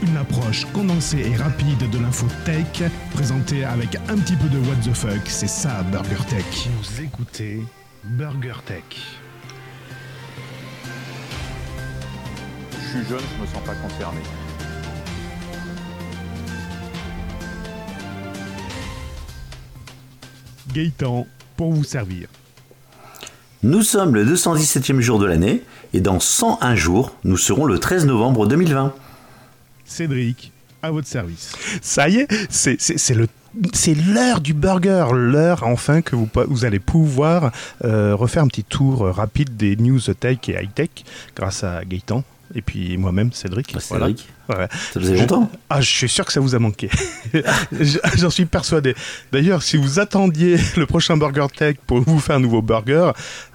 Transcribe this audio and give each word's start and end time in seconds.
Une 0.00 0.16
approche 0.16 0.64
condensée 0.72 1.32
et 1.32 1.36
rapide 1.36 1.90
de 1.90 1.98
l'info 1.98 2.26
tech, 2.44 2.88
présentée 3.12 3.64
avec 3.64 3.96
un 4.08 4.16
petit 4.16 4.36
peu 4.36 4.48
de 4.48 4.58
what 4.58 4.76
the 4.84 4.94
fuck, 4.94 5.22
c'est 5.26 5.48
ça 5.48 5.82
Burger 5.90 6.24
Tech. 6.28 6.68
Vous 6.78 7.02
écoutez 7.02 7.62
Burger 8.04 8.54
Tech. 8.64 8.84
Je 12.72 12.88
suis 12.88 13.08
jeune, 13.08 13.18
je 13.36 13.42
me 13.42 13.46
sens 13.46 13.62
pas 13.64 13.74
concerné. 13.74 14.20
Gaëtan, 20.72 21.26
pour 21.56 21.72
vous 21.72 21.84
servir. 21.84 22.28
Nous 23.64 23.82
sommes 23.82 24.14
le 24.14 24.24
217e 24.24 25.00
jour 25.00 25.18
de 25.18 25.26
l'année 25.26 25.64
et 25.92 26.00
dans 26.00 26.20
101 26.20 26.76
jours, 26.76 27.16
nous 27.24 27.36
serons 27.36 27.64
le 27.64 27.80
13 27.80 28.06
novembre 28.06 28.46
2020. 28.46 28.94
Cédric, 29.90 30.52
à 30.82 30.90
votre 30.90 31.08
service. 31.08 31.52
Ça 31.82 32.08
y 32.08 32.16
est, 32.18 32.28
c'est 32.50 32.80
c'est- 32.80 32.98
c'est 32.98 33.14
le 33.14 33.26
c'est 33.72 33.94
l'heure 33.94 34.40
du 34.40 34.52
burger, 34.54 35.06
l'heure 35.12 35.62
enfin 35.64 36.00
que 36.02 36.14
vous, 36.14 36.64
allez 36.64 36.78
pouvoir 36.78 37.50
euh, 37.84 38.14
refaire 38.14 38.42
un 38.44 38.46
petit 38.48 38.62
tour 38.62 39.06
euh, 39.06 39.10
rapide 39.10 39.56
des 39.56 39.74
news 39.76 39.98
tech 39.98 40.38
et 40.48 40.52
high 40.62 40.72
tech 40.72 40.90
grâce 41.34 41.64
à 41.64 41.82
Gaëtan 41.84 42.22
et 42.54 42.62
puis 42.62 42.96
moi-même 42.98 43.32
Cédric. 43.32 43.72
Bah, 43.74 43.80
Voilà. 43.88 44.06
Cédric, 44.06 44.28
Ouais. 44.48 44.68
ça 44.92 45.00
faisait 45.00 45.16
longtemps. 45.16 45.50
Ah, 45.70 45.80
je 45.80 45.88
suis 45.90 46.08
sûr 46.08 46.24
que 46.24 46.32
ça 46.32 46.40
vous 46.40 46.54
a 46.54 46.58
manqué. 46.58 46.88
Je- 47.72 47.98
J'en 48.16 48.30
suis 48.30 48.46
persuadé. 48.46 48.94
D'ailleurs, 49.32 49.62
si 49.62 49.76
vous 49.76 49.98
attendiez 49.98 50.56
le 50.76 50.86
prochain 50.86 51.16
Burger 51.16 51.46
Tech 51.54 51.76
pour 51.86 52.00
vous 52.00 52.18
faire 52.20 52.36
un 52.36 52.40
nouveau 52.40 52.62
burger, 52.62 53.10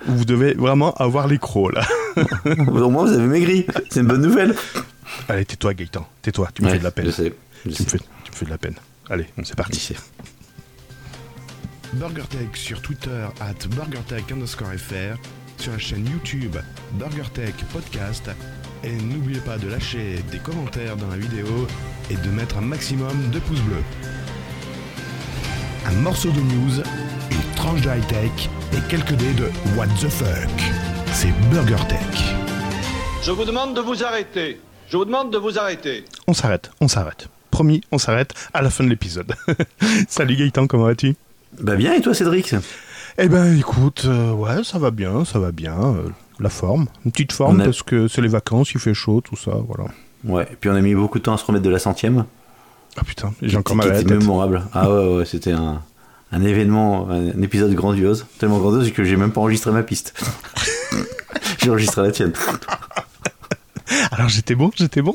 vous 0.07 0.25
devez 0.25 0.53
vraiment 0.53 0.93
avoir 0.95 1.27
les 1.27 1.37
crocs 1.39 1.73
là. 1.73 1.85
Au 2.67 2.89
moins, 2.89 3.05
vous 3.05 3.13
avez 3.13 3.25
maigri. 3.27 3.65
C'est 3.89 4.01
une 4.01 4.07
bonne 4.07 4.21
nouvelle. 4.21 4.53
Allez, 5.29 5.45
tais-toi 5.45 5.73
Gaëtan, 5.73 6.07
tais-toi, 6.21 6.49
tu 6.53 6.61
me 6.61 6.67
Ouais, 6.67 6.73
fais 6.73 6.79
de 6.79 6.83
la 6.83 6.91
peine. 6.91 7.05
Je 7.05 7.11
sais. 7.11 7.33
je 7.55 7.61
Tu 7.61 7.69
me, 7.69 7.73
sais. 7.73 7.83
fais, 7.97 7.97
tu 8.23 8.31
me 8.31 8.35
fais 8.35 8.45
de 8.45 8.49
la 8.49 8.57
peine. 8.57 8.75
Allez, 9.09 9.25
c'est 9.43 9.55
parti. 9.55 9.93
BurgerTech 11.93 12.55
sur 12.57 12.81
Twitter 12.81 13.27
at 13.39 13.67
BurgerTech 13.69 14.31
underscore 14.31 14.69
FR, 14.77 15.15
sur 15.59 15.71
la 15.73 15.77
chaîne 15.77 16.07
YouTube 16.07 16.57
BurgerTech 16.93 17.55
Podcast. 17.71 18.29
Et 18.83 18.91
n'oubliez 18.91 19.39
pas 19.39 19.57
de 19.57 19.67
lâcher 19.67 20.21
des 20.31 20.39
commentaires 20.39 20.97
dans 20.97 21.07
la 21.07 21.17
vidéo 21.17 21.67
et 22.09 22.15
de 22.15 22.29
mettre 22.29 22.57
un 22.57 22.61
maximum 22.61 23.29
de 23.31 23.39
pouces 23.39 23.61
bleus. 23.61 23.83
Un 25.85 25.91
morceau 26.01 26.31
de 26.31 26.39
news, 26.39 26.79
une 27.31 27.55
tranche 27.55 27.81
de 27.81 27.89
high-tech 27.89 28.49
et 28.73 28.89
quelques 28.89 29.13
dés 29.13 29.33
de 29.33 29.49
What 29.77 29.87
the 30.01 30.09
fuck. 30.09 30.49
C'est 31.13 31.31
BurgerTech. 31.49 31.99
Je 33.23 33.31
vous 33.31 33.45
demande 33.45 33.75
de 33.75 33.81
vous 33.81 34.03
arrêter. 34.03 34.59
Je 34.93 34.97
vous 34.99 35.05
demande 35.05 35.31
de 35.33 35.39
vous 35.39 35.57
arrêter. 35.57 36.05
On 36.27 36.35
s'arrête, 36.35 36.69
on 36.79 36.87
s'arrête. 36.87 37.27
Promis, 37.49 37.81
on 37.91 37.97
s'arrête 37.97 38.35
à 38.53 38.61
la 38.61 38.69
fin 38.69 38.83
de 38.83 38.89
l'épisode. 38.89 39.33
Salut 40.07 40.35
Gaëtan, 40.35 40.67
comment 40.67 40.83
vas-tu? 40.83 41.15
Bah 41.59 41.75
bien, 41.75 41.95
et 41.95 42.01
toi, 42.01 42.13
Cédric? 42.13 42.53
Eh 43.17 43.27
ben 43.27 43.57
écoute, 43.57 44.03
euh, 44.05 44.33
ouais, 44.33 44.63
ça 44.63 44.77
va 44.77 44.91
bien, 44.91 45.25
ça 45.25 45.39
va 45.39 45.51
bien. 45.51 45.81
euh, 45.81 46.09
la 46.39 46.49
forme, 46.49 46.85
une 47.05 47.11
petite 47.11 47.31
forme 47.31 47.61
a- 47.61 47.63
parce 47.63 47.81
que 47.81 48.07
c'est 48.07 48.21
les 48.21 48.27
vacances, 48.27 48.73
il 48.75 48.79
fait 48.79 48.93
chaud, 48.93 49.19
tout 49.21 49.35
ça, 49.35 49.53
voilà. 49.67 49.85
Ouais, 50.25 50.47
et 50.51 50.55
puis 50.57 50.69
on 50.69 50.75
a 50.75 50.81
mis 50.81 50.93
beaucoup 50.93 51.17
de 51.17 51.23
temps 51.23 51.33
à 51.33 51.37
se 51.39 51.45
remettre 51.45 51.65
de 51.65 51.71
la 51.71 51.79
centième. 51.79 52.25
Ah 52.95 53.03
putain, 53.03 53.33
j'ai 53.41 53.57
encore 53.57 53.75
mal 53.75 53.87
à 53.89 53.93
la 53.93 54.03
tête. 54.03 54.11
mémorable. 54.19 54.61
Ah 54.73 54.91
ouais, 54.91 55.15
ouais, 55.17 55.25
c'était 55.25 55.53
un, 55.53 55.81
un 56.31 56.43
événement, 56.43 57.09
un 57.09 57.41
épisode 57.41 57.73
grandiose. 57.73 58.27
Tellement 58.37 58.59
grandiose 58.59 58.91
que 58.93 59.03
j'ai 59.03 59.15
même 59.15 59.31
pas 59.31 59.41
enregistré 59.41 59.71
ma 59.71 59.81
piste. 59.81 60.13
j'ai 61.63 61.71
enregistré 61.71 62.03
la 62.03 62.11
tienne. 62.11 62.33
Alors 64.11 64.29
j'étais 64.29 64.55
bon, 64.55 64.71
j'étais 64.75 65.01
bon. 65.01 65.13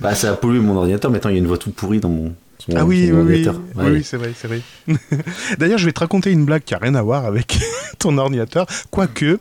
Bah 0.00 0.14
ça 0.14 0.32
a 0.32 0.34
pollué 0.34 0.60
mon 0.60 0.76
ordinateur, 0.76 1.10
maintenant 1.10 1.30
il 1.30 1.34
y 1.34 1.36
a 1.36 1.40
une 1.40 1.46
voix 1.46 1.58
toute 1.58 1.74
pourrie 1.74 2.00
dans 2.00 2.08
mon, 2.08 2.34
Ah 2.74 2.84
oui, 2.84 3.10
oui, 3.10 3.10
oui, 3.12 3.46
ordinateur. 3.46 3.60
oui, 3.76 4.02
c'est 4.04 4.16
vrai, 4.16 4.32
c'est 4.36 4.48
vrai. 4.48 4.60
D'ailleurs, 5.58 5.78
je 5.78 5.86
vais 5.86 5.92
te 5.92 6.00
raconter 6.00 6.32
une 6.32 6.44
blague 6.44 6.62
qui 6.64 6.74
a 6.74 6.78
rien 6.78 6.94
à 6.94 7.02
voir 7.02 7.24
avec 7.24 7.58
ton 7.98 8.16
ordinateur, 8.18 8.66
quoique 8.90 9.38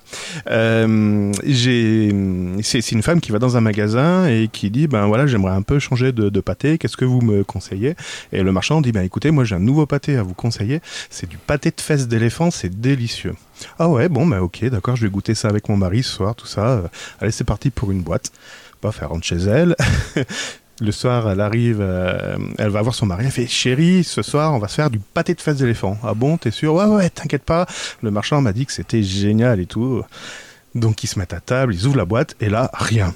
euh, 0.49 1.31
j'ai, 1.43 2.13
c'est 2.61 2.81
c'est 2.81 2.91
une 2.95 3.03
femme 3.03 3.21
qui 3.21 3.31
va 3.31 3.39
dans 3.39 3.57
un 3.57 3.61
magasin 3.61 4.27
et 4.27 4.47
qui 4.51 4.69
dit, 4.69 4.87
ben 4.87 5.07
voilà, 5.07 5.25
j'aimerais 5.27 5.53
un 5.53 5.61
peu 5.61 5.79
changer 5.79 6.11
de, 6.11 6.29
de 6.29 6.39
pâté. 6.39 6.77
Qu'est-ce 6.77 6.97
que 6.97 7.05
vous 7.05 7.21
me 7.21 7.43
conseillez? 7.43 7.95
Et 8.31 8.43
le 8.43 8.51
marchand 8.51 8.81
dit, 8.81 8.91
ben 8.91 9.01
écoutez, 9.03 9.31
moi 9.31 9.43
j'ai 9.43 9.55
un 9.55 9.59
nouveau 9.59 9.85
pâté 9.85 10.17
à 10.17 10.23
vous 10.23 10.33
conseiller. 10.33 10.81
C'est 11.09 11.27
du 11.29 11.37
pâté 11.37 11.71
de 11.71 11.81
fesses 11.81 12.07
d'éléphant, 12.07 12.51
c'est 12.51 12.79
délicieux. 12.79 13.35
Ah 13.79 13.89
ouais, 13.89 14.09
bon, 14.09 14.27
ben 14.27 14.39
ok, 14.39 14.65
d'accord, 14.65 14.95
je 14.95 15.03
vais 15.03 15.09
goûter 15.09 15.33
ça 15.35 15.47
avec 15.47 15.69
mon 15.69 15.77
mari 15.77 16.03
ce 16.03 16.11
soir, 16.11 16.35
tout 16.35 16.47
ça. 16.47 16.67
Euh, 16.67 16.87
Allez, 17.19 17.31
c'est 17.31 17.43
parti 17.45 17.69
pour 17.69 17.91
une 17.91 18.01
boîte. 18.01 18.31
Paf, 18.81 18.99
elle 19.01 19.07
rentre 19.07 19.25
chez 19.25 19.37
elle. 19.37 19.75
Le 20.81 20.91
soir, 20.91 21.29
elle 21.29 21.39
arrive, 21.39 21.77
euh, 21.79 22.35
elle 22.57 22.69
va 22.69 22.81
voir 22.81 22.93
son 22.93 23.05
mari, 23.05 23.23
elle 23.25 23.31
fait 23.31 23.47
Chérie, 23.47 24.03
ce 24.03 24.21
soir, 24.21 24.53
on 24.53 24.59
va 24.59 24.67
se 24.67 24.75
faire 24.75 24.89
du 24.89 24.99
pâté 24.99 25.33
de 25.33 25.39
fesses 25.39 25.57
d'éléphant. 25.57 25.97
Ah 26.03 26.13
bon, 26.13 26.35
t'es 26.37 26.51
sûr 26.51 26.73
Ouais, 26.73 26.83
ouais, 26.85 27.09
t'inquiète 27.09 27.43
pas. 27.43 27.65
Le 28.01 28.11
marchand 28.11 28.41
m'a 28.41 28.51
dit 28.51 28.65
que 28.65 28.73
c'était 28.73 29.01
génial 29.01 29.61
et 29.61 29.67
tout. 29.67 30.03
Donc, 30.73 31.03
ils 31.03 31.07
se 31.07 31.17
mettent 31.17 31.33
à 31.33 31.39
table, 31.39 31.73
ils 31.73 31.85
ouvrent 31.87 31.95
la 31.95 32.03
boîte, 32.05 32.35
et 32.41 32.49
là, 32.49 32.69
rien. 32.73 33.13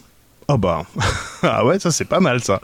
Ah 0.47 0.55
bah, 0.57 0.83
ah 1.43 1.63
ouais, 1.65 1.77
ça 1.79 1.91
c'est 1.91 2.05
pas 2.05 2.21
mal 2.21 2.41
ça. 2.41 2.59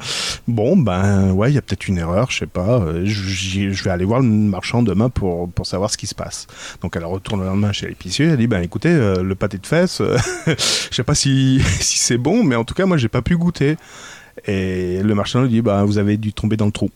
Bon, 0.47 0.75
ben 0.77 1.31
ouais, 1.33 1.51
il 1.51 1.55
y 1.55 1.57
a 1.57 1.61
peut-être 1.61 1.87
une 1.87 1.97
erreur, 1.99 2.31
je 2.31 2.39
sais 2.39 2.47
pas. 2.47 2.79
euh, 2.79 3.01
Je 3.05 3.83
vais 3.83 3.91
aller 3.91 4.05
voir 4.05 4.21
le 4.21 4.25
marchand 4.27 4.81
demain 4.81 5.09
pour, 5.09 5.51
pour 5.51 5.67
savoir 5.67 5.91
ce 5.91 5.97
qui 5.97 6.07
se 6.07 6.15
passe. 6.15 6.47
Donc 6.81 6.95
elle 6.95 7.05
retourne 7.05 7.41
le 7.41 7.45
lendemain 7.47 7.73
chez 7.73 7.87
l'épicier, 7.87 8.25
elle 8.27 8.37
dit, 8.37 8.47
ben 8.47 8.63
écoutez, 8.63 8.89
euh, 8.89 9.21
le 9.21 9.35
pâté 9.35 9.59
de 9.59 9.67
fesses, 9.67 10.01
euh, 10.01 10.17
je 10.47 10.95
sais 10.95 11.03
pas 11.03 11.13
si, 11.13 11.61
si 11.79 11.99
c'est 11.99 12.17
bon, 12.17 12.43
mais 12.43 12.55
en 12.55 12.63
tout 12.63 12.73
cas, 12.73 12.87
moi 12.87 12.97
j'ai 12.97 13.09
pas 13.09 13.21
pu 13.21 13.37
goûter. 13.37 13.77
Et 14.45 15.01
le 15.01 15.15
marchand 15.15 15.41
lui 15.43 15.49
dit 15.49 15.61
bah 15.61 15.83
vous 15.85 15.97
avez 15.97 16.17
dû 16.17 16.33
tomber 16.33 16.57
dans 16.57 16.65
le 16.65 16.71
trou. 16.71 16.89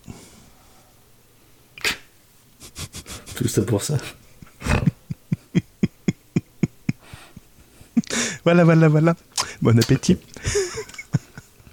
Tout 3.35 3.47
ça 3.47 3.61
pour 3.61 3.81
ça. 3.81 3.97
Voilà 8.45 8.63
voilà 8.63 8.87
voilà. 8.87 9.15
Bon 9.61 9.77
appétit. 9.77 10.17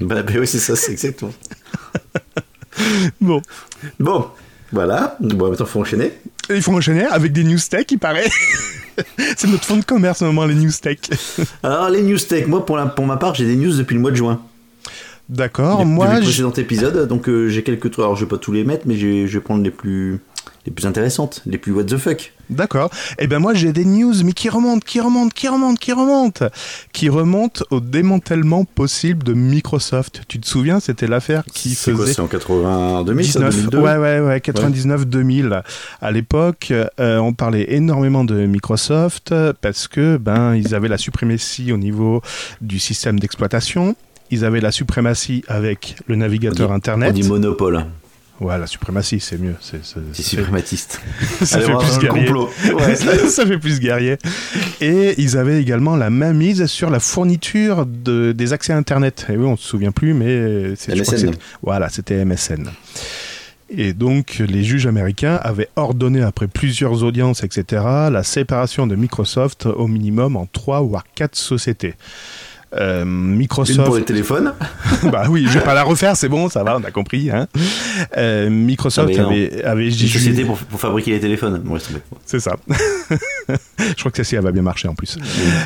Bah, 0.00 0.22
bah 0.22 0.32
oui, 0.38 0.46
c'est 0.46 0.58
ça, 0.58 0.76
c'est 0.76 0.92
exactement. 0.92 1.32
Bon, 3.20 3.40
Bon, 3.98 4.28
voilà. 4.70 5.16
Bon, 5.20 5.48
maintenant 5.48 5.64
faut 5.66 5.80
enchaîner. 5.80 6.12
il 6.50 6.60
faut 6.62 6.72
enchaîner 6.74 7.04
avec 7.06 7.32
des 7.32 7.42
news 7.44 7.58
tech, 7.58 7.86
il 7.90 7.98
paraît. 7.98 8.28
C'est 9.36 9.46
notre 9.48 9.64
fond 9.64 9.76
de 9.76 9.84
commerce 9.84 10.22
au 10.22 10.26
moment 10.26 10.44
les 10.46 10.54
news 10.54 10.70
tech. 10.80 10.98
Alors 11.62 11.88
les 11.90 12.02
news 12.02 12.18
tech, 12.18 12.46
moi 12.46 12.64
pour, 12.66 12.76
la, 12.76 12.86
pour 12.86 13.06
ma 13.06 13.16
part 13.16 13.34
j'ai 13.34 13.44
des 13.46 13.56
news 13.56 13.74
depuis 13.76 13.94
le 13.94 14.00
mois 14.00 14.10
de 14.10 14.16
juin. 14.16 14.42
D'accord, 15.28 15.84
moi 15.84 16.16
je- 16.16 16.22
précédent 16.22 16.52
épisode, 16.52 17.08
donc 17.08 17.28
euh, 17.28 17.48
j'ai 17.48 17.62
quelques 17.62 17.90
trucs. 17.90 17.98
Alors 18.04 18.16
je 18.16 18.24
vais 18.24 18.28
pas 18.28 18.38
tous 18.38 18.52
les 18.52 18.64
mettre, 18.64 18.86
mais 18.86 18.96
je 18.96 19.26
vais 19.26 19.40
prendre 19.40 19.62
les 19.64 19.70
plus 19.70 20.20
les 20.64 20.72
plus 20.72 20.86
intéressantes, 20.86 21.42
les 21.46 21.58
plus 21.58 21.72
what 21.72 21.84
the 21.84 21.96
fuck. 21.96 22.32
D'accord. 22.50 22.90
Eh 23.18 23.26
ben 23.26 23.38
moi 23.40 23.54
j'ai 23.54 23.72
des 23.72 23.84
news 23.84 24.14
mais 24.24 24.32
qui 24.32 24.48
remontent, 24.48 24.84
qui 24.84 25.00
remontent, 25.00 25.32
qui 25.34 25.48
remontent, 25.48 25.76
qui 25.80 25.92
remontent, 25.92 26.46
qui 26.92 27.08
remontent 27.08 27.64
au 27.70 27.80
démantèlement 27.80 28.64
possible 28.64 29.24
de 29.24 29.32
Microsoft. 29.32 30.22
Tu 30.28 30.38
te 30.38 30.46
souviens, 30.46 30.78
c'était 30.78 31.08
l'affaire 31.08 31.42
qui 31.52 31.70
C'est 31.70 31.92
quoi, 31.92 32.02
faisait 32.02 32.14
c'est 32.14 32.20
en 32.22 32.26
80 32.28 33.02
2000, 33.04 33.24
ça, 33.26 33.38
19, 33.40 33.54
2002 33.70 33.78
ouais, 33.78 33.96
ouais, 33.96 34.20
ouais, 34.20 34.38
99-2000. 34.38 35.62
À 36.00 36.12
l'époque, 36.12 36.72
euh, 37.00 37.18
on 37.18 37.32
parlait 37.32 37.72
énormément 37.74 38.24
de 38.24 38.46
Microsoft 38.46 39.34
parce 39.60 39.88
que 39.88 40.16
ben 40.16 40.54
ils 40.54 40.74
avaient 40.74 40.88
la 40.88 40.98
suprématie 40.98 41.72
au 41.72 41.76
niveau 41.76 42.22
du 42.60 42.78
système 42.78 43.18
d'exploitation. 43.18 43.96
Ils 44.30 44.44
avaient 44.44 44.60
la 44.60 44.72
suprématie 44.72 45.44
avec 45.48 45.96
le 46.06 46.16
navigateur 46.16 46.70
On 46.70 46.74
Internet. 46.74 47.14
dit 47.14 47.22
monopole, 47.22 47.86
Ouais, 48.40 48.58
la 48.58 48.66
suprématie, 48.66 49.18
c'est 49.18 49.38
mieux. 49.38 49.54
C'est, 49.60 49.82
suprématiste. 50.12 51.00
ça 51.42 51.56
Allez 51.56 51.66
fait 51.66 51.72
plus 51.78 51.98
guerrier. 51.98 52.30
Ouais, 52.30 52.94
ça, 53.28 53.46
fait 53.46 53.58
plus 53.58 53.80
guerrier. 53.80 54.18
Et 54.82 55.14
ils 55.16 55.38
avaient 55.38 55.58
également 55.60 55.96
la 55.96 56.10
main 56.10 56.34
mise 56.34 56.66
sur 56.66 56.90
la 56.90 57.00
fourniture 57.00 57.86
de, 57.86 58.32
des 58.32 58.52
accès 58.52 58.74
Internet. 58.74 59.26
Et 59.30 59.36
oui, 59.36 59.46
on 59.46 59.56
se 59.56 59.66
souvient 59.66 59.90
plus, 59.90 60.12
mais 60.12 60.74
c'est, 60.76 60.94
voilà, 61.62 61.88
c'était 61.88 62.22
MSN. 62.26 62.68
Et 63.70 63.94
donc, 63.94 64.42
les 64.46 64.62
juges 64.62 64.86
américains 64.86 65.40
avaient 65.42 65.68
ordonné, 65.74 66.22
après 66.22 66.46
plusieurs 66.46 67.02
audiences, 67.02 67.42
etc., 67.42 67.82
la 68.12 68.22
séparation 68.22 68.86
de 68.86 68.94
Microsoft 68.96 69.66
au 69.66 69.86
minimum 69.86 70.36
en 70.36 70.46
trois 70.46 70.80
voire 70.82 71.04
quatre 71.14 71.36
sociétés. 71.36 71.94
Euh, 72.74 73.04
Une 73.04 73.36
Microsoft. 73.36 73.84
pour 73.84 73.96
les 73.96 74.04
téléphones. 74.04 74.52
bah 75.04 75.24
oui, 75.28 75.46
je 75.48 75.58
vais 75.58 75.64
pas 75.64 75.74
la 75.74 75.84
refaire, 75.84 76.16
c'est 76.16 76.28
bon, 76.28 76.48
ça 76.48 76.64
va, 76.64 76.76
on 76.76 76.84
a 76.84 76.90
compris. 76.90 77.30
Hein. 77.30 77.46
Euh, 78.16 78.50
Microsoft 78.50 79.14
Ah, 79.18 79.26
avait, 79.26 79.62
avait 79.62 79.90
société 79.90 80.44
pour, 80.44 80.58
pour 80.58 80.80
fabriquer 80.80 81.12
les 81.12 81.20
téléphones. 81.20 81.62
C'est 82.24 82.40
ça. 82.40 82.56
je 83.48 83.94
crois 83.94 84.10
que 84.10 84.16
celle-ci, 84.16 84.34
elle 84.34 84.42
va 84.42 84.52
bien 84.52 84.62
marcher 84.62 84.88
en 84.88 84.94
plus. 84.94 85.16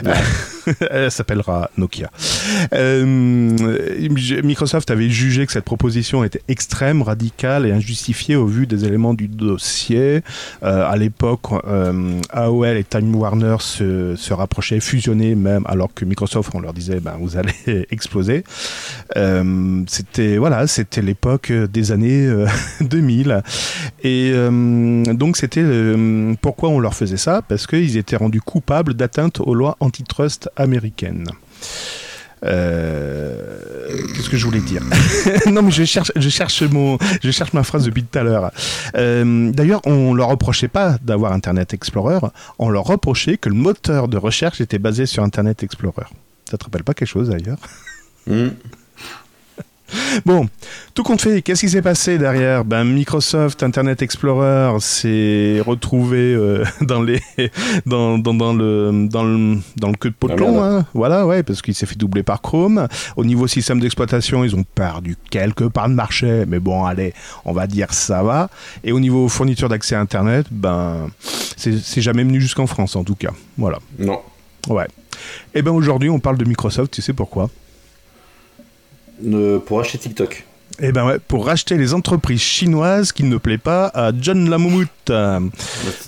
Ouais. 0.05 0.75
Elle 0.91 1.11
s'appellera 1.11 1.71
Nokia. 1.79 2.11
Euh, 2.75 3.05
Microsoft 4.43 4.91
avait 4.91 5.09
jugé 5.09 5.47
que 5.47 5.53
cette 5.53 5.65
proposition 5.65 6.23
était 6.23 6.43
extrême, 6.49 7.03
radicale 7.03 7.67
et 7.67 7.73
injustifiée 7.73 8.37
au 8.37 8.47
vu 8.47 8.67
des 8.67 8.85
éléments 8.85 9.15
du 9.15 9.27
dossier. 9.27 10.23
À 10.63 10.97
l'époque, 10.97 11.47
AOL 12.31 12.77
et 12.77 12.85
Time 12.85 13.15
Warner 13.15 13.57
se, 13.61 14.15
se, 14.17 14.35
rapprochaient, 14.35 14.81
fusionnaient 14.81 15.35
même, 15.35 15.65
alors 15.67 15.93
que 15.95 16.05
Microsoft, 16.05 16.51
on 16.55 16.61
leur 16.61 16.75
disait, 16.75 16.90
ben, 16.99 17.17
vous 17.21 17.37
allez 17.37 17.87
exploser. 17.91 18.43
Euh, 19.17 19.85
c'était 19.87 20.39
voilà, 20.39 20.67
c'était 20.67 21.03
l'époque 21.03 21.53
des 21.53 21.93
années 21.93 22.29
2000. 22.81 23.43
Et 24.03 24.33
donc 24.33 25.37
c'était 25.37 25.65
pourquoi 26.41 26.71
on 26.71 26.81
leur 26.81 26.95
faisait 26.95 27.17
ça? 27.17 27.43
Parce 27.47 27.67
qu'ils 27.67 27.97
étaient 27.97 28.17
rendus 28.17 28.41
coupables 28.41 28.95
d'atteinte 28.95 29.41
aux 29.41 29.55
lois 29.55 29.77
antitrust 29.81 30.51
américaine. 30.57 31.27
Euh, 32.45 33.37
qu'est-ce 34.15 34.31
que 34.31 34.37
je 34.37 34.45
voulais 34.47 34.61
dire? 34.61 34.83
Non, 35.51 35.63
mais 35.63 35.71
je 35.71 35.85
cherche, 35.85 36.13
je 36.17 36.29
cherche 36.29 36.63
mon, 36.63 36.99
je 37.23 37.31
cherche 37.31 37.53
ma 37.53 37.63
phrase 37.63 37.85
depuis 37.85 38.05
tout 38.05 38.19
à 38.19 38.23
l'heure. 38.23 38.51
Euh, 38.97 39.51
d'ailleurs, 39.53 39.81
on 39.85 40.15
leur 40.15 40.29
reprochait 40.29 40.69
pas 40.69 40.97
d'avoir 41.03 41.33
Internet 41.33 41.75
Explorer, 41.75 42.19
on 42.59 42.71
leur 42.71 42.85
reprochait 42.85 43.37
que 43.37 43.49
le 43.49 43.55
moteur 43.55 44.09
de 44.09 44.17
recherche 44.17 44.61
était 44.61 44.79
basé 44.79 45.07
sur 45.07 45.23
Internet 45.23 45.63
Explorer. 45.63 46.07
Ça 46.51 46.59
te 46.59 46.65
rappelle 46.65 46.83
pas 46.83 46.95
quelque 46.95 47.09
chose 47.09 47.29
d'ailleurs 47.29 47.59
hmm. 48.27 48.49
Bon, 50.25 50.49
tout 50.95 51.03
compte 51.03 51.21
fait, 51.21 51.43
qu'est-ce 51.43 51.61
qui 51.61 51.69
s'est 51.69 51.83
passé 51.83 52.19
derrière? 52.19 52.65
Ben, 52.65 52.85
Microsoft 52.85 53.63
Internet 53.63 54.03
Explorer 54.03 54.77
s'est 54.81 55.63
retrouvé 55.65 56.19
euh, 56.19 56.65
dans, 56.81 57.03
les, 57.03 57.21
dans, 57.87 58.19
dans, 58.19 58.35
dans, 58.35 58.53
le, 58.53 59.09
dans, 59.09 59.25
le, 59.25 59.59
dans 59.77 59.89
le 59.89 59.97
queue 59.97 60.11
de 60.11 60.15
potelon. 60.15 60.63
Hein. 60.63 60.87
Voilà, 60.95 61.27
ouais, 61.27 61.43
parce 61.43 61.63
qu'il 61.63 61.75
s'est 61.75 61.87
fait 61.87 61.99
doubler 61.99 62.23
par 62.23 62.41
Chrome. 62.41 62.87
Au 63.17 63.25
niveau 63.25 63.47
système 63.47 63.81
d'exploitation, 63.81 64.45
ils 64.45 64.55
ont 64.55 64.65
perdu 64.65 65.17
quelques 65.31 65.69
parts 65.69 65.89
de 65.89 65.95
marché, 65.95 66.45
mais 66.47 66.59
bon, 66.59 66.85
allez, 66.85 67.15
on 67.45 67.53
va 67.53 67.67
dire 67.67 67.93
ça 67.93 68.23
va. 68.23 68.51
Et 68.85 68.93
au 68.93 69.01
niveau 69.01 69.29
fourniture 69.29 69.69
d'accès 69.69 69.95
à 69.95 70.01
Internet, 70.01 70.47
ben, 70.51 71.11
c'est 71.57 72.01
jamais 72.01 72.25
venu 72.25 72.41
jusqu'en 72.41 72.67
France 72.67 72.97
en 72.97 73.05
tout 73.05 73.15
cas. 73.15 73.33
Voilà. 73.59 73.79
Non. 73.99 74.21
Ouais. 74.69 74.87
Et 75.55 75.59
eh 75.59 75.63
ben 75.63 75.73
aujourd'hui, 75.73 76.11
on 76.11 76.21
parle 76.21 76.39
de 76.39 76.45
Microsoft, 76.45 76.93
tu 76.93 77.03
sais 77.03 77.13
pourquoi? 77.13 77.51
Pour 79.67 79.81
acheter 79.81 79.99
TikTok. 79.99 80.47
Eh 80.83 80.93
ben 80.93 81.05
ouais, 81.05 81.19
pour 81.19 81.45
racheter 81.45 81.77
les 81.77 81.93
entreprises 81.93 82.41
chinoises 82.41 83.13
qui 83.13 83.25
ne 83.25 83.37
plaît 83.37 83.59
pas 83.59 83.91
à 83.93 84.13
John 84.19 84.49
Lamoumout. 84.49 84.89
tout 85.05 85.51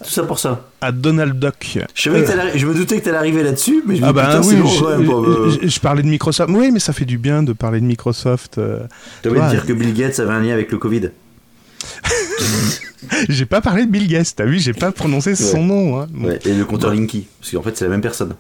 ça 0.06 0.22
pour 0.22 0.38
ça. 0.38 0.66
À 0.80 0.92
Donald 0.92 1.38
Duck. 1.38 1.78
Je, 1.94 2.10
je 2.54 2.66
me 2.66 2.74
doutais 2.74 2.98
que 2.98 3.02
tu 3.02 3.08
allais 3.10 3.18
arriver 3.18 3.42
là-dessus, 3.42 3.82
mais 3.86 3.96
je 3.96 4.04
ah 4.04 4.12
bah 4.12 4.40
oui, 4.42 4.56
je, 4.56 5.68
je, 5.68 5.80
parlais 5.80 6.02
de 6.02 6.08
Microsoft. 6.08 6.50
Oui, 6.54 6.70
mais 6.70 6.78
ça 6.80 6.94
fait 6.94 7.04
du 7.04 7.18
bien 7.18 7.42
de 7.42 7.52
parler 7.52 7.80
de 7.80 7.86
Microsoft. 7.86 8.56
Euh, 8.56 8.80
tu 9.22 9.28
veux 9.28 9.50
dire 9.50 9.66
que 9.66 9.74
Bill 9.74 9.92
Gates 9.92 10.18
avait 10.20 10.32
un 10.32 10.40
lien 10.40 10.54
avec 10.54 10.72
le 10.72 10.78
Covid 10.78 11.10
J'ai 13.28 13.46
pas 13.46 13.60
parlé 13.60 13.84
de 13.84 13.90
Bill 13.90 14.08
Gates, 14.08 14.32
t'as 14.36 14.44
vu, 14.44 14.58
j'ai 14.58 14.72
pas 14.72 14.92
prononcé 14.92 15.34
son 15.34 15.64
nom. 15.64 16.00
Hein. 16.00 16.08
Ouais, 16.18 16.38
et 16.44 16.54
le 16.54 16.64
compteur 16.64 16.94
Linky, 16.94 17.26
parce 17.40 17.52
qu'en 17.52 17.62
fait 17.62 17.76
c'est 17.76 17.84
la 17.84 17.90
même 17.90 18.00
personne. 18.00 18.34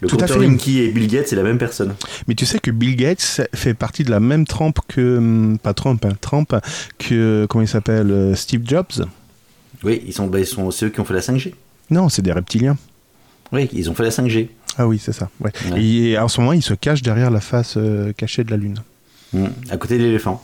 Le 0.00 0.08
Tout 0.08 0.18
à 0.20 0.26
fait. 0.26 0.38
Linky 0.38 0.80
et 0.80 0.88
Bill 0.88 1.06
Gates, 1.08 1.28
c'est 1.28 1.36
la 1.36 1.42
même 1.42 1.58
personne. 1.58 1.94
Mais 2.26 2.34
tu 2.34 2.46
sais 2.46 2.58
que 2.58 2.70
Bill 2.70 2.96
Gates 2.96 3.48
fait 3.54 3.74
partie 3.74 4.04
de 4.04 4.10
la 4.10 4.20
même 4.20 4.46
trempe 4.46 4.80
que. 4.88 5.18
Hum, 5.18 5.58
pas 5.62 5.74
Trump, 5.74 6.04
hein, 6.04 6.16
Trump, 6.20 6.54
que. 6.98 7.46
Comment 7.48 7.62
il 7.62 7.68
s'appelle 7.68 8.10
euh, 8.10 8.34
Steve 8.34 8.62
Jobs 8.64 9.06
Oui, 9.82 10.02
ils 10.06 10.12
sont, 10.12 10.26
bah, 10.26 10.40
ils 10.40 10.46
sont, 10.46 10.70
c'est 10.70 10.86
eux 10.86 10.90
qui 10.90 11.00
ont 11.00 11.04
fait 11.04 11.14
la 11.14 11.20
5G. 11.20 11.54
Non, 11.90 12.08
c'est 12.08 12.22
des 12.22 12.32
reptiliens. 12.32 12.76
Oui, 13.52 13.68
ils 13.72 13.88
ont 13.90 13.94
fait 13.94 14.02
la 14.02 14.10
5G. 14.10 14.48
Ah 14.76 14.86
oui, 14.86 15.00
c'est 15.02 15.12
ça. 15.12 15.30
Ouais. 15.40 15.50
Et 15.76 16.18
en 16.18 16.28
ce 16.28 16.40
moment, 16.40 16.52
ils 16.52 16.62
se 16.62 16.74
cachent 16.74 17.02
derrière 17.02 17.30
la 17.30 17.40
face 17.40 17.74
euh, 17.76 18.12
cachée 18.12 18.44
de 18.44 18.50
la 18.50 18.56
Lune. 18.56 18.78
Mmh. 19.32 19.44
à 19.70 19.76
côté 19.76 19.98
de 19.98 20.04
l'éléphant. 20.04 20.42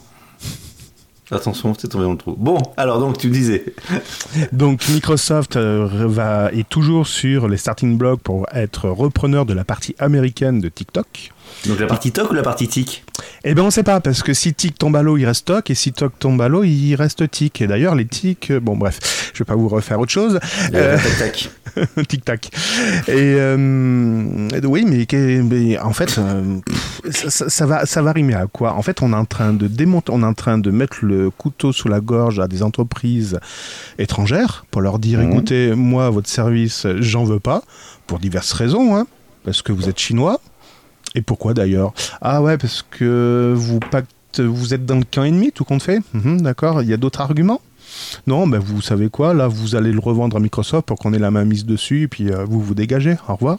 Attention, 1.31 1.75
c'est 1.79 1.89
tombé 1.89 2.05
dans 2.05 2.13
le 2.13 2.19
trou. 2.19 2.35
Bon, 2.37 2.59
alors 2.77 3.01
donc 3.01 3.17
tu 3.17 3.29
disais. 3.31 3.65
donc 4.53 4.87
Microsoft 4.89 5.57
euh, 5.57 5.89
va, 5.91 6.53
est 6.53 6.69
toujours 6.69 7.07
sur 7.07 7.49
les 7.49 7.57
starting 7.57 7.97
blocks 7.97 8.21
pour 8.21 8.47
être 8.53 8.89
repreneur 8.89 9.47
de 9.47 9.55
la 9.55 9.65
partie 9.65 9.95
américaine 9.99 10.61
de 10.61 10.69
TikTok. 10.69 11.33
Donc 11.67 11.81
la 11.81 11.87
partie 11.87 12.13
TOC 12.13 12.31
ou 12.31 12.35
la 12.35 12.43
partie 12.43 12.69
TIC 12.69 13.05
Eh 13.45 13.55
bien 13.55 13.63
on 13.63 13.67
ne 13.67 13.73
sait 13.73 13.83
pas, 13.83 14.01
parce 14.01 14.23
que 14.23 14.35
si 14.35 14.53
TIC 14.53 14.79
tombe 14.79 14.97
à 14.97 15.03
l'eau, 15.03 15.17
il 15.17 15.25
reste 15.25 15.47
TOC, 15.47 15.71
et 15.71 15.75
si 15.75 15.93
TOC 15.93 16.19
tombe 16.19 16.41
à 16.43 16.49
l'eau, 16.49 16.65
il 16.65 16.95
reste 16.95 17.31
TIC. 17.31 17.63
Et 17.63 17.67
d'ailleurs, 17.67 17.95
les 17.95 18.05
TIC, 18.05 18.51
euh, 18.51 18.61
bon 18.61 18.77
bref, 18.77 19.31
je 19.33 19.39
vais 19.39 19.45
pas 19.45 19.55
vous 19.55 19.69
refaire 19.69 19.99
autre 19.99 20.13
chose. 20.13 20.39
Euh, 20.75 20.99
tac 21.19 21.51
Tic-tac. 22.09 22.51
Et 23.09 23.35
euh, 23.39 24.49
oui, 24.65 24.85
mais, 24.85 25.79
en 25.79 25.93
fait, 25.93 26.21
ça, 27.11 27.67
va, 27.67 27.87
ça 27.87 28.03
va 28.03 28.13
rimer 28.13 28.35
à 28.35 28.47
quoi? 28.47 28.75
En 28.75 28.83
fait, 28.83 29.03
on 29.03 29.13
est 29.13 29.17
en 29.17 29.25
train 29.25 29.53
de 29.53 29.67
démonter, 29.67 30.13
on 30.13 30.23
est 30.23 30.27
en 30.27 30.35
train 30.35 30.59
de 30.59 30.71
mettre 30.71 30.99
le 31.03 31.31
couteau 31.31 31.73
sous 31.73 31.89
la 31.89 32.01
gorge 32.01 32.41
à 32.41 32.47
des 32.47 32.63
entreprises 32.63 33.41
étrangères 33.99 34.67
pour 34.71 34.83
leur 34.83 34.99
dire, 34.99 35.21
mmh. 35.21 35.33
écoutez, 35.33 35.75
moi, 35.75 36.11
votre 36.11 36.29
service, 36.29 36.87
j'en 37.01 37.25
veux 37.25 37.41
pas, 37.41 37.63
pour 38.07 38.19
diverses 38.19 38.53
raisons, 38.53 38.97
hein, 38.97 39.07
parce 39.45 39.63
que 39.63 39.73
vous 39.73 39.89
êtes 39.89 39.99
chinois, 39.99 40.41
et 41.15 41.23
pourquoi 41.23 41.55
d'ailleurs 41.55 41.93
Ah 42.21 42.43
ouais, 42.43 42.59
parce 42.59 42.85
que 42.89 43.55
vous, 43.55 44.75
êtes 44.75 44.85
dans 44.85 44.97
le 44.97 45.05
camp 45.05 45.25
ennemi, 45.25 45.53
tout 45.53 45.65
compte 45.65 45.83
fait. 45.83 46.01
Mhm, 46.13 46.41
d'accord, 46.41 46.83
il 46.83 46.89
y 46.89 46.93
a 46.93 46.97
d'autres 46.97 47.21
arguments 47.21 47.61
non, 48.27 48.47
ben 48.47 48.59
vous 48.59 48.81
savez 48.81 49.09
quoi, 49.09 49.35
là 49.35 49.49
vous 49.49 49.75
allez 49.77 49.93
le 49.93 50.01
revendre 50.01 50.37
à 50.37 50.41
Microsoft 50.41 50.87
pour 50.87 50.99
qu'on 50.99 51.13
ait 51.13 51.19
la 51.19 51.31
main 51.31 51.45
mise 51.45 51.65
dessus 51.67 52.03
et 52.03 52.09
puis 52.09 52.31
euh, 52.31 52.45
vous 52.45 52.61
vous 52.61 52.75
dégagez, 52.75 53.17
au 53.29 53.35
revoir. 53.35 53.59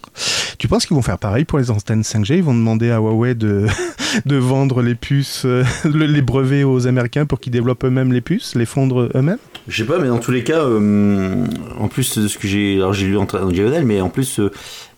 Tu 0.58 0.68
penses 0.68 0.86
qu'ils 0.86 0.96
vont 0.96 1.02
faire 1.02 1.18
pareil 1.18 1.46
pour 1.46 1.60
les 1.60 1.70
antennes 1.70 2.02
5G 2.02 2.38
Ils 2.38 2.44
vont 2.44 2.54
demander 2.54 2.90
à 2.90 2.98
Huawei 2.98 3.36
de, 3.36 3.68
de 4.26 4.36
vendre 4.36 4.82
les 4.82 4.96
puces, 4.96 5.44
euh, 5.46 5.64
les 5.86 6.22
brevets 6.22 6.64
aux 6.64 6.88
Américains 6.88 7.26
pour 7.26 7.40
qu'ils 7.40 7.52
développent 7.52 7.84
eux-mêmes 7.84 8.14
les 8.14 8.22
puces, 8.22 8.56
les 8.56 8.66
fondre 8.66 9.10
eux-mêmes? 9.16 9.38
Je 9.68 9.84
sais 9.84 9.88
pas, 9.88 10.00
mais 10.00 10.08
dans 10.08 10.20
tous 10.20 10.32
les 10.32 10.44
cas, 10.44 10.60
euh, 10.60 11.46
en 11.80 11.88
plus 11.88 12.18
de 12.18 12.28
ce 12.28 12.38
que 12.38 12.48
j'ai, 12.48 12.76
alors 12.78 12.94
j'ai 12.94 13.08
lu 13.08 13.18
en, 13.18 13.24
en 13.26 13.50
diagonale, 13.50 13.86
mais 13.86 14.02
en 14.02 14.10
plus 14.10 14.40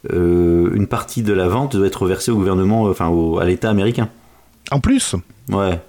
une 0.10 0.88
partie 0.88 1.22
de 1.22 1.34
la 1.34 1.48
vente 1.48 1.76
doit 1.76 1.88
être 1.88 2.06
versée 2.06 2.32
au 2.32 2.36
gouvernement, 2.36 2.84
enfin 2.84 3.12
à 3.42 3.46
l'État 3.46 3.70
américain. 3.70 4.10
En 4.72 4.80
plus? 4.80 5.16
Ouais. 5.50 5.80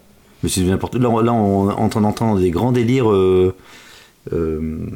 Mais 0.42 0.48
c'est 0.48 0.62
n'importe 0.62 0.94
Là, 0.96 1.08
là, 1.22 1.32
on 1.32 1.70
est 1.70 1.74
en 1.74 1.88
train 1.88 2.00
d'entendre 2.00 2.40
des 2.40 2.50
grands 2.50 2.72
délires. 2.72 3.10
Euh, 3.10 3.54
euh, 4.32 4.86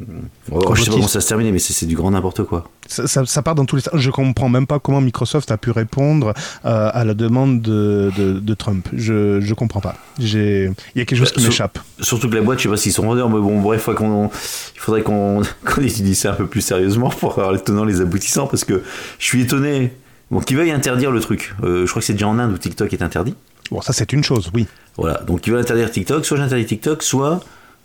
oh, 0.51 0.75
je 0.75 0.83
sais 0.83 0.89
pas 0.89 0.95
comment 0.95 1.07
ça 1.07 1.21
se 1.21 1.27
termine, 1.27 1.51
mais 1.51 1.59
c'est 1.59 1.85
du 1.85 1.95
grand 1.95 2.11
n'importe 2.11 2.43
quoi. 2.43 2.69
Ça, 2.87 3.41
part 3.41 3.55
dans 3.55 3.65
tous 3.65 3.77
les 3.77 3.81
sens. 3.81 3.93
Je 3.95 4.11
comprends 4.11 4.49
même 4.49 4.67
pas 4.67 4.79
comment 4.79 5.01
Microsoft 5.01 5.49
a 5.51 5.57
pu 5.57 5.71
répondre 5.71 6.33
euh, 6.65 6.89
à 6.93 7.03
la 7.03 7.13
demande 7.13 7.61
de, 7.61 8.11
de, 8.17 8.53
Trump. 8.53 8.87
Je, 8.93 9.41
je 9.41 9.53
comprends 9.53 9.81
pas. 9.81 9.95
Il 10.19 10.73
y 10.95 11.01
a 11.01 11.05
quelque 11.05 11.15
chose 11.15 11.31
qui 11.31 11.41
bah, 11.41 11.47
m'échappe. 11.47 11.79
Surtout 11.99 12.29
que 12.29 12.35
la 12.35 12.41
boîte, 12.41 12.59
je 12.59 12.63
sais 12.63 12.69
pas 12.69 12.77
s'ils 12.77 12.93
sont 12.93 13.05
vendeurs, 13.05 13.29
mais 13.29 13.39
bon, 13.39 13.59
bref, 13.59 13.89
il 13.89 14.79
faudrait 14.79 15.01
qu'on 15.01 15.41
qu 15.65 15.81
utilise 15.81 16.19
ça 16.19 16.31
un 16.31 16.35
peu 16.35 16.47
plus 16.47 16.61
sérieusement 16.61 17.09
pour 17.09 17.31
avoir 17.31 17.53
les 17.53 17.59
tenants, 17.59 17.85
les 17.85 18.01
aboutissants, 18.01 18.47
parce 18.47 18.63
que 18.63 18.83
je 19.19 19.25
suis 19.25 19.41
étonné. 19.41 19.93
Bon, 20.31 20.39
qu'ils 20.39 20.57
veuillent 20.57 20.71
interdire 20.71 21.11
le 21.11 21.19
truc. 21.19 21.53
Euh, 21.63 21.85
je 21.85 21.89
crois 21.91 22.01
que 22.01 22.05
c'est 22.05 22.13
déjà 22.13 22.27
en 22.27 22.39
Inde 22.39 22.53
où 22.53 22.57
TikTok 22.57 22.91
est 22.93 23.01
interdit. 23.01 23.35
Bon, 23.71 23.81
ça 23.81 23.93
c'est 23.93 24.13
une 24.13 24.23
chose, 24.23 24.51
oui. 24.53 24.67
Voilà, 24.97 25.21
donc 25.23 25.47
ils 25.47 25.51
veulent 25.51 25.61
interdire 25.61 25.89
TikTok. 25.89 26.25
Soit 26.25 26.37
j'interdis 26.37 26.65
TikTok, 26.65 27.01
soit 27.03 27.41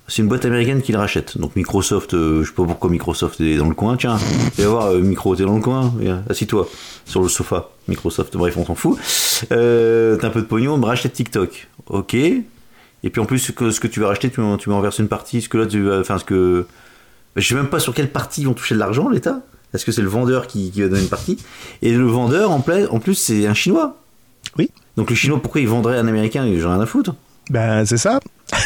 c'est 0.08 0.22
une 0.22 0.28
boîte 0.28 0.46
américaine 0.46 0.80
qui 0.80 0.92
le 0.92 0.98
rachète. 0.98 1.36
Donc 1.36 1.54
Microsoft, 1.54 2.14
euh, 2.14 2.42
je 2.42 2.48
sais 2.48 2.54
pas 2.54 2.64
pourquoi 2.64 2.90
Microsoft 2.90 3.40
est 3.40 3.56
dans 3.56 3.68
le 3.68 3.74
coin. 3.74 3.96
Tiens, 3.96 4.18
viens 4.56 4.68
voir, 4.68 4.86
euh, 4.86 5.00
Micro, 5.00 5.36
t'es 5.36 5.44
dans 5.44 5.56
le 5.56 5.62
coin. 5.62 5.92
Assis-toi 6.28 6.68
sur 7.04 7.22
le 7.22 7.28
sofa. 7.28 7.68
Microsoft, 7.88 8.36
bref, 8.36 8.56
on 8.56 8.64
s'en 8.64 8.74
fout. 8.74 8.98
Euh, 9.52 10.16
t'as 10.16 10.28
un 10.28 10.30
peu 10.30 10.40
de 10.40 10.46
pognon, 10.46 10.80
rachète 10.80 11.12
TikTok. 11.12 11.68
Ok. 11.86 12.14
Et 12.14 13.10
puis 13.10 13.20
en 13.20 13.26
plus, 13.26 13.38
ce 13.38 13.52
que, 13.52 13.86
tu 13.86 14.00
vas 14.00 14.08
racheter, 14.08 14.30
tu, 14.30 14.40
tu 14.58 14.70
m'en 14.70 14.80
verses 14.80 14.98
une 14.98 15.08
partie. 15.08 15.42
Ce 15.42 15.48
que 15.48 15.58
là, 15.58 15.66
tu 15.66 15.82
vas, 15.82 16.00
enfin, 16.00 16.18
ce 16.18 16.24
que. 16.24 16.66
Je 17.36 17.46
sais 17.46 17.54
même 17.54 17.68
pas 17.68 17.78
sur 17.78 17.94
quelle 17.94 18.10
partie 18.10 18.40
ils 18.40 18.46
vont 18.46 18.54
toucher 18.54 18.74
de 18.74 18.80
l'argent, 18.80 19.08
l'État. 19.08 19.40
Est-ce 19.74 19.84
que 19.84 19.92
c'est 19.92 20.02
le 20.02 20.08
vendeur 20.08 20.46
qui, 20.46 20.70
va 20.70 20.88
donner 20.88 21.02
une 21.02 21.08
partie? 21.08 21.38
Et 21.82 21.92
le 21.92 22.06
vendeur, 22.06 22.50
en, 22.50 22.64
en 22.90 22.98
plus, 22.98 23.14
c'est 23.14 23.46
un 23.46 23.54
Chinois. 23.54 23.98
Oui. 24.56 24.70
Donc 24.96 25.10
le 25.10 25.16
Chinois, 25.16 25.40
pourquoi 25.42 25.60
il 25.60 25.68
vendrait 25.68 25.96
à 25.96 26.00
un 26.00 26.08
Américain 26.08 26.44
J'en 26.56 26.70
ai 26.70 26.74
rien 26.74 26.80
à 26.80 26.86
foutre? 26.86 27.14
Ben, 27.50 27.84
c'est 27.84 27.98
ça. 27.98 28.20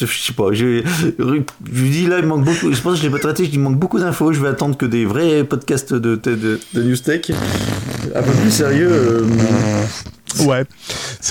Je 0.00 0.06
sais 0.06 0.32
pas, 0.32 0.52
je, 0.52 0.82
je 1.18 1.82
dis 1.84 2.06
là, 2.06 2.18
il 2.18 2.26
manque 2.26 2.44
beaucoup, 2.44 2.72
je 2.72 2.80
pense 2.80 2.94
que 2.94 2.98
je 2.98 3.02
l'ai 3.02 3.10
pas 3.10 3.20
traité, 3.20 3.44
je 3.44 3.50
dis, 3.50 3.56
il 3.56 3.60
manque 3.60 3.78
beaucoup 3.78 4.00
d'infos, 4.00 4.32
je 4.32 4.40
vais 4.40 4.48
attendre 4.48 4.76
que 4.76 4.86
des 4.86 5.04
vrais 5.04 5.44
podcasts 5.44 5.94
de, 5.94 6.16
de, 6.16 6.58
de 6.74 6.82
Newstech, 6.82 7.30
un 8.12 8.22
peu 8.22 8.32
plus 8.32 8.50
sérieux. 8.50 8.88
Euh, 8.90 9.26
ouais, 10.46 10.64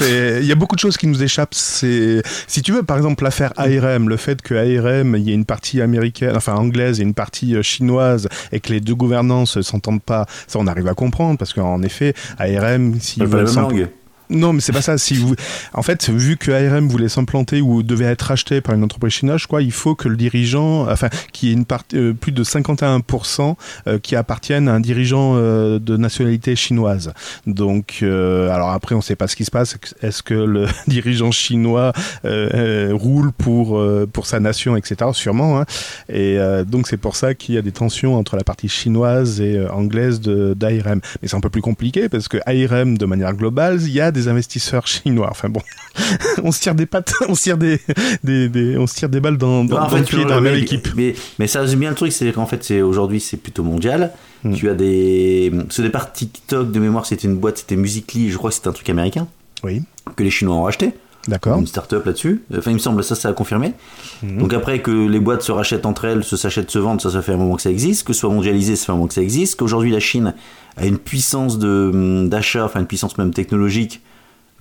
il 0.01 0.45
y 0.45 0.51
a 0.51 0.55
beaucoup 0.55 0.75
de 0.75 0.79
choses 0.79 0.97
qui 0.97 1.07
nous 1.07 1.21
échappent. 1.23 1.53
C'est, 1.53 2.21
si 2.47 2.61
tu 2.61 2.71
veux, 2.71 2.83
par 2.83 2.97
exemple, 2.97 3.23
l'affaire 3.23 3.53
ARM, 3.57 4.09
le 4.09 4.17
fait 4.17 4.41
que 4.41 4.53
ARM, 4.53 5.15
il 5.15 5.23
y 5.23 5.31
a 5.31 5.33
une 5.33 5.45
partie 5.45 5.81
américaine, 5.81 6.35
enfin 6.35 6.55
anglaise 6.55 6.99
et 6.99 7.03
une 7.03 7.13
partie 7.13 7.55
euh, 7.55 7.61
chinoise, 7.61 8.27
et 8.51 8.59
que 8.59 8.71
les 8.71 8.81
deux 8.81 8.95
gouvernances 8.95 9.61
s'entendent 9.61 10.01
pas, 10.01 10.25
ça 10.47 10.59
on 10.59 10.67
arrive 10.67 10.87
à 10.87 10.93
comprendre 10.93 11.37
parce 11.37 11.53
qu'en 11.53 11.81
effet, 11.83 12.13
ARM, 12.37 12.99
s'ils 12.99 13.25
veulent, 13.25 13.47
Non, 14.31 14.53
mais 14.53 14.61
c'est 14.61 14.71
pas 14.71 14.81
ça. 14.81 14.97
Si 14.97 15.15
vous, 15.15 15.35
en 15.73 15.81
fait, 15.81 16.09
vu 16.09 16.37
que 16.37 16.51
ARM 16.51 16.87
voulait 16.87 17.09
s'implanter 17.09 17.61
ou 17.61 17.83
devait 17.83 18.05
être 18.05 18.31
acheté 18.31 18.61
par 18.61 18.73
une 18.75 18.83
entreprise 18.83 19.13
chinoise, 19.13 19.41
je 19.41 19.47
crois, 19.47 19.61
il 19.61 19.71
faut 19.71 19.93
que 19.93 20.07
le 20.07 20.15
dirigeant, 20.15 20.89
enfin, 20.89 21.09
qu'il 21.33 21.49
y 21.49 21.51
ait 21.51 21.55
une 21.55 21.65
part, 21.65 21.83
euh, 21.93 22.13
plus 22.13 22.31
de 22.31 22.43
51% 22.43 23.55
euh, 23.87 23.99
qui 23.99 24.15
appartiennent 24.15 24.67
à 24.67 24.73
un 24.73 24.79
dirigeant 24.79 25.33
euh, 25.35 25.79
de 25.79 25.97
nationalité 25.97 26.55
chinoise. 26.55 27.13
Donc, 27.45 27.99
euh, 28.01 28.49
alors 28.49 28.69
après, 28.69 28.95
on 28.95 29.01
sait 29.01 29.15
pas 29.15 29.27
ce 29.27 29.35
qui 29.35 29.45
se 29.45 29.51
passe. 29.51 29.77
Est-ce 30.01 30.23
que 30.23 30.33
le 30.33 30.65
dirigeant 30.87 31.31
chinois 31.31 31.93
euh, 32.25 32.49
euh, 32.53 32.93
roule 32.93 33.31
pour 33.31 33.81
pour 34.13 34.25
sa 34.25 34.39
nation, 34.39 34.75
etc. 34.75 35.11
Sûrement. 35.13 35.59
Hein. 35.59 35.65
Et 36.09 36.37
donc, 36.65 36.87
c'est 36.87 36.97
pour 36.97 37.15
ça 37.15 37.33
qu'il 37.33 37.55
y 37.55 37.57
a 37.57 37.61
des 37.61 37.71
tensions 37.71 38.15
entre 38.15 38.35
la 38.35 38.43
partie 38.43 38.69
chinoise 38.69 39.41
et 39.41 39.67
anglaise 39.69 40.21
d'ARM. 40.21 41.01
Mais 41.21 41.27
c'est 41.27 41.35
un 41.35 41.41
peu 41.41 41.49
plus 41.49 41.61
compliqué 41.61 42.09
parce 42.09 42.27
que 42.27 42.37
ARM, 42.45 42.97
de 42.97 43.05
manière 43.05 43.33
globale, 43.33 43.79
il 43.81 43.91
y 43.91 44.01
a 44.01 44.11
des 44.11 44.20
investisseurs 44.27 44.87
chinois. 44.87 45.27
Enfin 45.31 45.49
bon, 45.49 45.61
on 46.43 46.51
se 46.51 46.59
tire 46.59 46.75
des 46.75 46.85
pattes, 46.85 47.13
on 47.27 47.35
se 47.35 47.43
tire 47.43 47.57
des, 47.57 47.79
des, 48.23 48.49
des- 48.49 48.77
on 48.77 48.87
se 48.87 48.95
tire 48.95 49.09
des 49.09 49.19
balles 49.19 49.37
dans, 49.37 49.63
dans, 49.63 49.89
fait, 49.89 49.99
le 49.99 50.03
pied 50.05 50.23
dans 50.23 50.35
la 50.35 50.41
même 50.41 50.55
équipe. 50.55 50.89
Mais, 50.95 51.15
mais 51.39 51.47
ça 51.47 51.61
résume 51.61 51.79
bien 51.81 51.89
le 51.89 51.95
truc, 51.95 52.11
c'est 52.11 52.31
qu'en 52.31 52.45
fait, 52.45 52.63
c'est 52.63 52.81
aujourd'hui, 52.81 53.19
c'est 53.19 53.37
plutôt 53.37 53.63
mondial. 53.63 54.11
Hmm. 54.43 54.53
Tu 54.53 54.69
as 54.69 54.73
des. 54.73 55.51
Ce 55.69 55.81
départ 55.81 56.11
TikTok 56.13 56.71
de 56.71 56.79
mémoire, 56.79 57.05
c'était 57.05 57.27
une 57.27 57.35
boîte, 57.37 57.57
c'était 57.59 57.75
Musically, 57.75 58.29
je 58.31 58.37
crois 58.37 58.49
que 58.49 58.55
c'était 58.55 58.67
un 58.69 58.73
truc 58.73 58.89
américain, 58.89 59.27
Oui, 59.63 59.83
que 60.15 60.23
les 60.23 60.31
Chinois 60.31 60.55
ont 60.55 60.63
racheté. 60.63 60.93
d'accord. 61.27 61.59
Une 61.59 61.67
start-up 61.67 62.03
là-dessus. 62.05 62.41
Enfin, 62.57 62.71
il 62.71 62.75
me 62.75 62.79
semble, 62.79 63.03
ça, 63.03 63.13
ça 63.13 63.29
a 63.29 63.33
confirmé. 63.33 63.73
Mhm. 64.23 64.37
Donc 64.39 64.53
après 64.53 64.81
que 64.81 64.89
les 65.07 65.19
boîtes 65.19 65.43
se 65.43 65.51
rachètent 65.51 65.85
entre 65.85 66.05
elles, 66.05 66.23
se 66.23 66.35
s'achètent, 66.37 66.71
se 66.71 66.79
vendent, 66.79 67.01
ça, 67.01 67.11
ça 67.11 67.21
fait 67.21 67.33
un 67.33 67.37
moment 67.37 67.55
que 67.55 67.61
ça 67.61 67.69
existe. 67.69 68.07
Que 68.07 68.13
ce 68.13 68.21
soit 68.21 68.29
mondialisé, 68.31 68.75
ça 68.75 68.85
fait 68.87 68.91
un 68.93 68.95
moment 68.95 69.07
que 69.07 69.13
ça 69.13 69.21
existe. 69.21 69.59
Qu'aujourd'hui, 69.59 69.91
la 69.91 69.99
Chine 69.99 70.33
a 70.77 70.85
une 70.87 70.97
puissance 70.97 71.59
de, 71.59 72.25
d'achat, 72.27 72.65
enfin 72.65 72.79
une 72.79 72.87
puissance 72.87 73.17
même 73.19 73.33
technologique. 73.33 74.01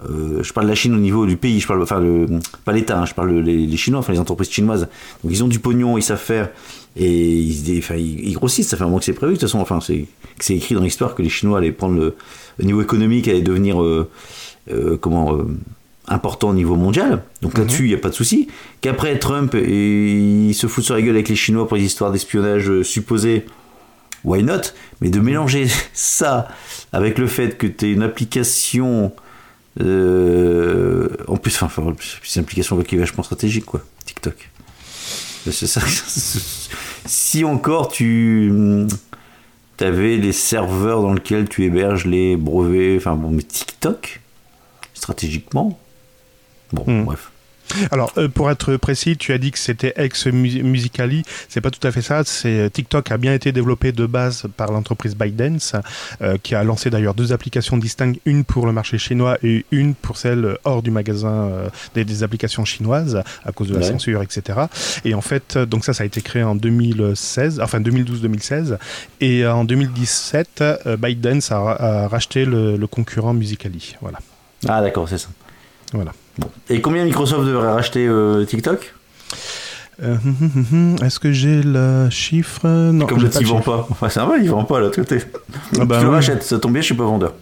Euh, 0.09 0.43
je 0.43 0.53
parle 0.53 0.67
de 0.67 0.71
la 0.71 0.75
Chine 0.77 0.95
au 0.95 0.99
niveau 0.99 1.27
du 1.27 1.37
pays, 1.37 1.61
je 1.61 1.67
parle, 1.67 1.83
enfin, 1.83 2.01
le, 2.01 2.27
pas 2.65 2.73
l'État, 2.73 2.99
hein, 3.01 3.05
je 3.07 3.13
parle 3.13 3.31
le- 3.33 3.41
les, 3.43 3.67
les 3.67 3.77
Chinois, 3.77 4.01
enfin 4.01 4.13
les 4.13 4.19
entreprises 4.21 4.51
chinoises. 4.51 4.89
Donc 5.23 5.33
ils 5.33 5.45
ont 5.45 5.49
du 5.49 5.59
pognon, 5.59 5.99
ils 5.99 6.03
savent 6.03 6.19
faire, 6.19 6.49
et 6.97 7.33
ils, 7.39 7.55
se 7.55 7.65
dé- 7.67 7.79
enfin, 7.83 7.97
ils, 7.97 8.27
ils 8.29 8.33
grossissent. 8.33 8.69
Ça 8.69 8.77
fait 8.79 8.83
un 8.85 8.87
moment 8.87 8.99
que 8.99 9.05
c'est 9.05 9.13
prévu, 9.13 9.33
de 9.35 9.39
toute 9.39 9.49
façon, 9.49 9.59
enfin, 9.61 9.81
c'est, 9.81 10.07
c'est 10.39 10.55
écrit 10.57 10.75
dans 10.75 10.81
l'histoire 10.81 11.15
que 11.15 11.21
les 11.23 11.29
Chinois 11.29 11.59
allaient 11.59 11.73
prendre 11.73 11.97
le, 11.97 12.15
au 12.61 12.63
niveau 12.65 12.81
économique, 12.81 13.29
allaient 13.29 13.43
devenir, 13.43 13.83
euh, 13.83 14.09
euh, 14.73 14.97
comment, 14.97 15.35
euh, 15.37 15.45
important 16.09 16.49
au 16.49 16.55
niveau 16.55 16.77
mondial. 16.77 17.23
Donc 17.43 17.59
là-dessus, 17.59 17.85
il 17.85 17.89
n'y 17.89 17.95
a 17.95 17.99
pas 17.99 18.09
de 18.09 18.15
souci. 18.15 18.49
Qu'après, 18.81 19.19
Trump, 19.19 19.55
et, 19.55 20.49
il 20.49 20.55
se 20.55 20.67
fout 20.67 20.83
sur 20.83 20.95
la 20.95 21.03
gueule 21.03 21.15
avec 21.15 21.29
les 21.29 21.37
Chinois 21.37 21.69
pour 21.69 21.77
les 21.77 21.85
histoires 21.85 22.11
d'espionnage 22.11 22.83
supposées, 22.83 23.45
why 24.25 24.43
not? 24.43 24.73
Mais 25.03 25.11
de 25.11 25.21
mélanger 25.21 25.67
ça 25.93 26.49
avec 26.93 27.19
le 27.19 27.27
fait 27.27 27.59
que 27.59 27.67
tu 27.67 27.87
es 27.87 27.93
une 27.93 28.03
application. 28.03 29.13
Euh, 29.81 31.09
en 31.29 31.37
plus, 31.37 31.55
enfin, 31.63 31.67
enfin, 31.67 31.95
c'est 32.23 32.37
une 32.41 32.45
application 32.45 32.81
qui 32.83 32.95
est 32.97 32.99
vachement 32.99 33.23
stratégique, 33.23 33.65
quoi, 33.67 33.83
TikTok. 34.05 34.51
C'est 35.51 35.67
ça. 35.67 35.81
si 37.07 37.45
encore 37.45 37.89
tu. 37.89 38.53
avais 39.81 40.17
les 40.19 40.33
serveurs 40.33 41.01
dans 41.01 41.15
lesquels 41.15 41.49
tu 41.49 41.65
héberges 41.65 42.05
les 42.05 42.37
brevets, 42.37 42.99
enfin 42.99 43.15
bon, 43.17 43.31
mais 43.31 43.43
TikTok, 43.43 44.21
stratégiquement, 44.93 45.79
bon, 46.73 46.85
Hmm. 46.87 47.05
bref. 47.05 47.30
Alors, 47.91 48.13
euh, 48.17 48.29
pour 48.29 48.51
être 48.51 48.77
précis, 48.77 49.17
tu 49.17 49.33
as 49.33 49.39
dit 49.39 49.51
que 49.51 49.59
c'était 49.59 49.93
ex-Musically. 49.97 51.23
C'est 51.49 51.61
pas 51.61 51.71
tout 51.71 51.85
à 51.87 51.91
fait 51.93 52.03
ça. 52.03 52.23
C'est 52.25 52.71
TikTok 52.73 53.11
a 53.11 53.17
bien 53.19 53.35
été 53.35 53.53
développé 53.53 53.93
de 53.93 54.07
base 54.07 54.45
par 54.57 54.73
l'entreprise 54.73 55.15
ByteDance, 55.15 55.75
euh, 56.23 56.37
qui 56.43 56.55
a 56.55 56.65
lancé 56.65 56.91
d'ailleurs 56.91 57.15
deux 57.15 57.33
applications 57.33 57.77
distinctes, 57.77 58.21
une 58.25 58.45
pour 58.45 58.67
le 58.67 58.73
marché 58.73 58.99
chinois 58.99 59.39
et 59.43 59.65
une 59.71 59.95
pour 59.95 60.17
celle 60.17 60.59
hors 60.65 60.83
du 60.83 60.91
magasin 60.91 61.49
euh, 61.51 61.69
des, 61.95 62.05
des 62.05 62.23
applications 62.23 62.65
chinoises 62.65 63.23
à 63.45 63.53
cause 63.53 63.69
de 63.69 63.75
la 63.75 63.81
Ouais. 63.81 63.87
censure, 63.87 64.23
etc. 64.23 64.59
Et 65.05 65.15
en 65.15 65.21
fait, 65.23 65.57
euh, 65.57 65.67
donc 65.67 65.85
ça, 65.85 65.95
ça 65.95 66.03
a 66.03 66.07
été 66.07 66.21
créé 66.21 66.43
en 66.43 66.55
2016, 66.55 67.61
enfin 67.61 67.81
2012-2016, 67.81 68.77
et 69.21 69.45
euh, 69.45 69.55
en 69.55 69.65
2017, 69.65 70.61
euh, 70.61 70.97
ByteDance 70.97 71.51
a, 71.53 71.57
a 71.59 72.09
racheté 72.09 72.45
le, 72.45 72.77
le 72.77 72.87
concurrent 72.87 73.33
Musically. 73.35 73.97
Voilà. 74.01 74.19
Ah 74.69 74.83
d'accord, 74.83 75.09
c'est 75.09 75.19
ça. 75.19 75.29
Voilà. 75.93 76.13
Bon. 76.39 76.49
Et 76.69 76.81
combien 76.81 77.05
Microsoft 77.05 77.47
devrait 77.47 77.73
racheter 77.73 78.07
euh, 78.07 78.45
TikTok? 78.45 78.95
Euh, 80.03 80.17
hum, 80.25 80.65
hum, 80.73 80.97
Est-ce 81.05 81.21
que 81.21 81.33
j'ai 81.33 81.63
le 81.63 82.09
chiffre? 82.11 82.67
Non, 82.67 83.07
Comme 83.07 83.19
j'ai 83.19 83.25
l'autre, 83.27 83.35
pas 83.35 83.41
il 83.41 83.47
le 83.47 83.49
vend 83.51 83.59
chiffre. 83.59 83.77
pas. 83.77 83.87
Enfin, 83.91 84.09
c'est 84.09 84.21
vrai, 84.21 84.39
il 84.43 84.49
vend 84.49 84.65
pas 84.65 84.79
à 84.79 84.81
l'autre 84.81 84.97
côté. 84.97 85.19
Ah 85.79 85.85
bah 85.85 85.99
je 85.99 86.05
le 86.05 86.09
oui. 86.11 86.15
rachète, 86.15 86.43
ça 86.43 86.59
tombe 86.59 86.73
bien, 86.73 86.81
je 86.81 86.87
suis 86.87 86.95
pas 86.95 87.05
vendeur. 87.05 87.35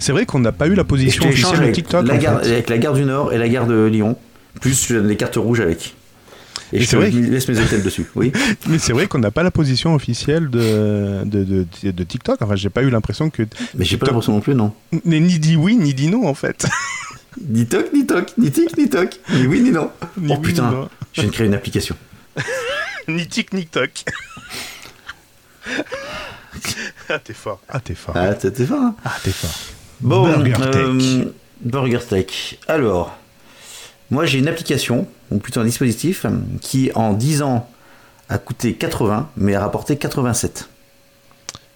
C'est 0.00 0.12
vrai 0.12 0.24
qu'on 0.24 0.38
n'a 0.38 0.52
pas 0.52 0.66
eu 0.68 0.74
la 0.74 0.82
je 0.82 0.88
position 0.88 1.28
officielle 1.28 1.66
de 1.68 1.72
TikTok. 1.72 2.06
la 2.06 2.14
en 2.14 2.18
gare, 2.18 2.40
fait. 2.42 2.52
avec 2.52 2.70
la 2.70 2.78
gare 2.78 2.94
du 2.94 3.04
Nord 3.04 3.32
et 3.32 3.38
la 3.38 3.48
gare 3.48 3.66
de 3.66 3.84
Lyon, 3.84 4.16
plus 4.60 4.86
je 4.88 4.96
les 4.96 5.16
cartes 5.16 5.36
rouges 5.36 5.60
avec. 5.60 5.94
Et, 6.72 6.80
je 6.80 6.96
vrai 6.96 7.10
laisse 7.10 7.48
mes 7.48 7.58
hôtels 7.58 7.82
dessus. 7.82 8.06
Oui. 8.14 8.30
Mais 8.68 8.78
c'est 8.78 8.92
vrai 8.92 9.06
qu'on 9.06 9.18
n'a 9.18 9.30
pas 9.30 9.42
la 9.42 9.50
position 9.50 9.94
officielle 9.94 10.50
de, 10.50 11.24
de, 11.24 11.44
de, 11.44 11.90
de 11.90 12.04
TikTok. 12.04 12.42
Enfin, 12.42 12.56
j'ai 12.56 12.68
pas 12.68 12.82
eu 12.82 12.90
l'impression 12.90 13.30
que. 13.30 13.42
Mais 13.74 13.84
j'ai 13.86 13.96
pas 13.96 14.06
l'impression 14.06 14.32
non 14.32 14.40
plus, 14.40 14.54
non. 14.54 14.72
Ni 15.04 15.20
ni 15.20 15.38
dit 15.38 15.56
oui, 15.56 15.76
ni 15.76 15.94
dit 15.94 16.08
non, 16.08 16.26
en 16.26 16.34
fait. 16.34 16.66
Ni 17.48 17.66
toc, 17.66 17.92
ni 17.92 18.06
toc, 18.06 18.32
ni 18.38 18.50
tic, 18.50 18.76
ni 18.76 18.88
toc. 18.88 19.20
Ni 19.30 19.46
oui, 19.46 19.60
ni 19.60 19.70
non. 19.70 19.90
Ni 20.16 20.32
oh 20.32 20.36
oui, 20.36 20.42
putain, 20.42 20.70
non. 20.70 20.88
je 21.12 21.20
viens 21.20 21.30
de 21.30 21.34
créer 21.34 21.46
une 21.46 21.54
application. 21.54 21.96
Ni 23.08 23.26
tic, 23.26 23.52
ni 23.54 23.64
toc. 23.66 24.04
ah, 27.08 27.18
t'es 27.18 27.32
fort. 27.32 27.60
Ah, 27.68 27.80
t'es 27.80 27.94
fort. 27.94 28.14
Ah, 28.16 28.34
t'es 28.34 28.50
fort. 28.66 28.80
hein. 28.80 28.94
Ah, 29.04 29.16
t'es 29.22 29.30
fort. 29.30 29.50
Bon, 30.00 30.22
Burger 30.28 30.54
euh, 30.60 30.98
Tech. 30.98 31.28
Burger 31.62 32.00
Tech. 32.08 32.58
Alors, 32.68 33.16
moi 34.10 34.26
j'ai 34.26 34.38
une 34.38 34.48
application, 34.48 35.08
ou 35.30 35.38
plutôt 35.38 35.60
un 35.60 35.64
dispositif, 35.64 36.26
qui 36.60 36.90
en 36.94 37.12
10 37.14 37.42
ans 37.42 37.68
a 38.28 38.38
coûté 38.38 38.74
80, 38.74 39.30
mais 39.36 39.54
a 39.54 39.60
rapporté 39.60 39.96
87. 39.96 40.68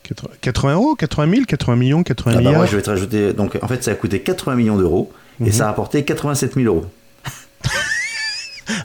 80 0.05 0.31
80 0.41 0.75
euros, 0.75 0.95
80 0.97 1.31
000, 1.33 1.45
80 1.47 1.77
millions, 1.77 2.03
80 2.03 2.31
Ah 2.31 2.35
bah 2.35 2.41
milliards. 2.41 2.57
moi 2.57 2.67
je 2.67 2.77
vais 2.77 2.83
te 2.83 2.91
rajouter, 2.91 3.33
donc 3.33 3.59
en 3.63 3.69
fait 3.69 3.83
ça 3.85 3.93
a 3.93 3.95
coûté 3.95 4.21
80 4.21 4.55
millions 4.57 4.77
d'euros, 4.77 5.13
et 5.43 5.49
Mhm. 5.49 5.53
ça 5.53 5.65
a 5.65 5.67
rapporté 5.69 6.05
87 6.05 6.55
000 6.55 6.67
euros. 6.67 6.87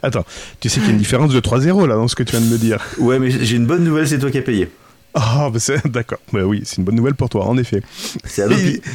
Attends, 0.04 0.26
tu 0.60 0.70
sais 0.70 0.80
qu'il 0.80 0.88
y 0.88 0.92
a 0.92 0.94
une 0.94 1.00
différence 1.00 1.32
de 1.34 1.40
3 1.40 1.62
zéros 1.62 1.86
là 1.86 1.96
dans 1.96 2.08
ce 2.08 2.16
que 2.16 2.24
tu 2.24 2.36
viens 2.36 2.46
de 2.46 2.52
me 2.52 2.58
dire. 2.58 2.84
Ouais, 3.00 3.20
mais 3.20 3.30
j'ai 3.32 3.56
une 3.56 3.66
bonne 3.66 3.84
nouvelle, 3.84 4.08
c'est 4.08 4.20
toi 4.20 4.32
qui 4.32 4.38
as 4.38 4.42
payé. 4.42 4.70
Ah, 5.14 5.50
bah 5.52 5.60
c'est 5.60 5.86
d'accord. 5.88 6.20
Bah 6.34 6.44
oui, 6.46 6.62
c'est 6.66 6.78
une 6.78 6.84
bonne 6.84 6.96
nouvelle 6.96 7.16
pour 7.16 7.30
toi, 7.30 7.46
en 7.46 7.58
effet. 7.58 7.82
C'est 8.26 8.44
Adopi. 8.44 8.82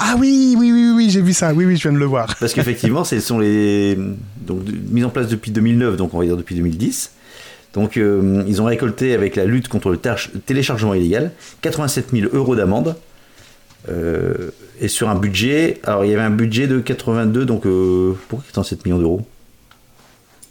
Ah 0.00 0.16
oui, 0.18 0.56
oui, 0.58 0.72
oui, 0.72 0.90
oui, 0.96 1.10
j'ai 1.10 1.20
vu 1.20 1.32
ça. 1.32 1.52
Oui, 1.54 1.64
oui, 1.64 1.76
je 1.76 1.82
viens 1.82 1.92
de 1.92 1.98
le 1.98 2.06
voir. 2.06 2.34
Parce 2.40 2.54
qu'effectivement, 2.54 3.04
ce 3.04 3.20
sont 3.20 3.38
les. 3.38 3.96
Donc, 4.44 4.62
en 5.04 5.10
place 5.10 5.28
depuis 5.28 5.52
2009, 5.52 5.96
donc 5.96 6.12
on 6.12 6.18
va 6.18 6.24
dire 6.24 6.36
depuis 6.36 6.56
2010. 6.56 7.12
Donc, 7.72 7.96
euh, 7.96 8.42
ils 8.48 8.60
ont 8.60 8.64
récolté 8.64 9.14
avec 9.14 9.36
la 9.36 9.44
lutte 9.44 9.68
contre 9.68 9.90
le 9.90 10.00
téléchargement 10.44 10.92
illégal 10.92 11.30
87 11.60 12.06
000 12.12 12.26
euros 12.34 12.56
d'amende. 12.56 12.96
Euh, 13.88 14.50
et 14.80 14.88
sur 14.88 15.08
un 15.08 15.14
budget. 15.14 15.80
Alors, 15.84 16.04
il 16.04 16.10
y 16.10 16.14
avait 16.14 16.22
un 16.22 16.30
budget 16.30 16.66
de 16.66 16.80
82, 16.80 17.44
donc. 17.44 17.66
Euh, 17.66 18.12
pourquoi 18.28 18.44
87 18.46 18.84
millions 18.84 18.98
d'euros? 18.98 19.26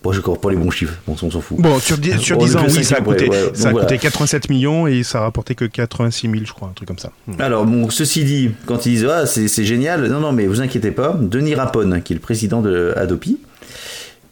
Bon, 0.03 0.11
j'ai 0.11 0.19
encore 0.19 0.39
pas 0.39 0.51
les 0.51 0.55
bons 0.55 0.69
chiffres, 0.69 0.93
bon, 1.07 1.15
on 1.19 1.31
s'en 1.31 1.41
fout. 1.41 1.57
Bon, 1.59 1.79
sur, 1.79 1.97
dix- 1.97 2.19
sur 2.19 2.37
On 2.37 2.41
est 2.41 2.45
10 2.45 2.55
ans, 2.57 2.65
oui, 2.69 2.83
ça 2.83 2.97
a 2.97 3.01
coûté, 3.01 3.27
ouais, 3.27 3.29
ouais. 3.29 3.49
ça 3.55 3.69
a 3.69 3.71
Donc, 3.71 3.81
coûté 3.81 3.95
voilà. 3.95 3.97
87 3.97 4.49
millions 4.51 4.85
et 4.85 5.01
ça 5.01 5.17
a 5.17 5.21
rapporté 5.21 5.55
que 5.55 5.65
86 5.65 6.29
000, 6.29 6.43
je 6.45 6.53
crois, 6.53 6.67
un 6.67 6.73
truc 6.73 6.87
comme 6.87 6.99
ça. 6.99 7.11
Hmm. 7.25 7.41
Alors, 7.41 7.65
bon, 7.65 7.89
ceci 7.89 8.23
dit, 8.23 8.51
quand 8.67 8.85
ils 8.85 8.91
disent 8.91 9.07
Ah, 9.09 9.25
c'est 9.25 9.47
c'est 9.47 9.65
génial, 9.65 10.05
non, 10.07 10.19
non, 10.19 10.31
mais 10.31 10.45
vous 10.45 10.61
inquiétez 10.61 10.91
pas, 10.91 11.17
Denis 11.19 11.55
Rapone, 11.55 12.03
qui 12.03 12.13
est 12.13 12.17
le 12.17 12.21
président 12.21 12.61
de 12.61 12.93
Adopi, 12.95 13.39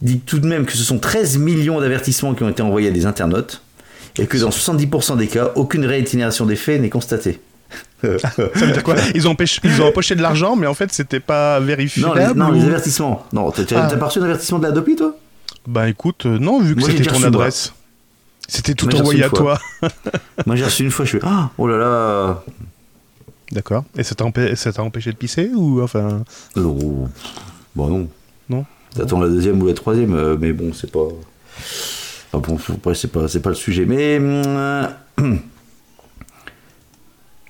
dit 0.03 0.19
tout 0.19 0.37
de 0.37 0.45
même 0.45 0.65
que 0.67 0.73
ce 0.73 0.83
sont 0.83 0.99
13 0.99 1.39
millions 1.39 1.81
d'avertissements 1.81 2.35
qui 2.35 2.43
ont 2.43 2.49
été 2.49 2.61
envoyés 2.61 2.89
à 2.89 2.91
des 2.91 3.07
internautes 3.07 3.63
et 4.19 4.27
que 4.27 4.37
dans 4.37 4.49
70% 4.51 5.17
des 5.17 5.25
cas, 5.27 5.53
aucune 5.55 5.85
réitération 5.85 6.45
des 6.45 6.55
faits 6.55 6.79
n'est 6.81 6.89
constatée. 6.91 7.39
Ça 8.19 8.29
veut 8.65 8.71
dire 8.73 8.83
quoi? 8.83 8.95
Ils 9.15 9.27
ont, 9.27 9.33
empêché- 9.33 9.61
ils 9.63 9.81
ont 9.81 9.87
empoché 9.87 10.15
de 10.15 10.21
l'argent, 10.21 10.55
mais 10.55 10.67
en 10.67 10.73
fait, 10.73 10.91
c'était 10.91 11.19
pas 11.19 11.59
vérifié. 11.59 12.03
non, 12.03 12.13
les, 12.13 12.33
non, 12.33 12.51
les 12.51 12.63
avertissements. 12.65 13.25
Non, 13.33 13.49
t'as 13.51 13.63
Ah. 13.75 13.87
reçu 14.05 14.19
un 14.19 14.23
avertissement 14.23 14.59
de 14.59 14.67
l'Adopi, 14.67 14.95
toi? 14.95 15.15
Bah 15.67 15.87
écoute, 15.89 16.25
euh, 16.25 16.37
non, 16.39 16.59
vu 16.61 16.75
que 16.75 16.81
c'était 16.83 17.03
ton 17.03 17.23
adresse. 17.23 17.73
C'était 18.47 18.73
tout 18.73 18.93
envoyé 18.95 19.23
à 19.23 19.29
toi. 19.29 19.57
Moi, 20.45 20.55
j'ai 20.57 20.65
reçu 20.65 20.83
une 20.83 20.91
fois, 20.91 21.05
je 21.05 21.11
fais 21.11 21.19
Ah, 21.23 21.49
oh 21.57 21.67
là 21.67 21.77
là 21.77 22.43
D'accord. 23.51 23.85
Et 23.97 24.03
ça 24.03 24.15
t'a 24.15 24.25
empê- 24.25 24.79
empêché 24.79 25.11
de 25.11 25.15
pisser 25.15 25.49
ou 25.55 25.81
enfin? 25.81 26.23
Oh, 26.57 27.07
Bon, 27.75 27.87
non. 27.87 28.07
Non? 28.49 28.65
T'attends 28.95 29.21
la 29.21 29.29
deuxième 29.29 29.61
ou 29.61 29.67
la 29.67 29.73
troisième, 29.73 30.13
euh, 30.15 30.35
mais 30.39 30.51
bon, 30.53 30.73
c'est 30.73 30.91
pas. 30.91 31.07
Enfin 32.33 32.39
bon, 32.47 32.57
après, 32.75 32.95
c'est 32.95 33.07
pas, 33.11 33.27
c'est 33.27 33.39
pas 33.41 33.49
le 33.49 33.55
sujet. 33.55 33.85
Mais. 33.85 34.19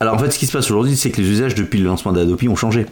Alors 0.03 0.15
en 0.15 0.17
fait, 0.19 0.31
ce 0.31 0.37
qui 0.37 0.47
se 0.47 0.51
passe 0.51 0.69
aujourd'hui, 0.69 0.97
c'est 0.97 1.11
que 1.11 1.21
les 1.21 1.29
usages 1.29 1.55
depuis 1.55 1.79
le 1.79 1.85
lancement 1.85 2.11
d'Adopi 2.11 2.49
ont 2.49 2.57
changé. 2.57 2.85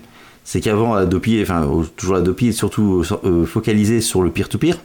C'est 0.45 0.61
qu'avant, 0.61 0.93
Adopi, 0.95 1.39
enfin, 1.41 1.63
euh, 1.63 1.83
toujours 1.97 2.15
Adopi 2.15 2.47
est 2.47 2.51
surtout 2.53 3.03
euh, 3.25 3.45
focalisé 3.45 3.99
sur 3.99 4.21
le 4.23 4.31
peer-to-peer, 4.31 4.77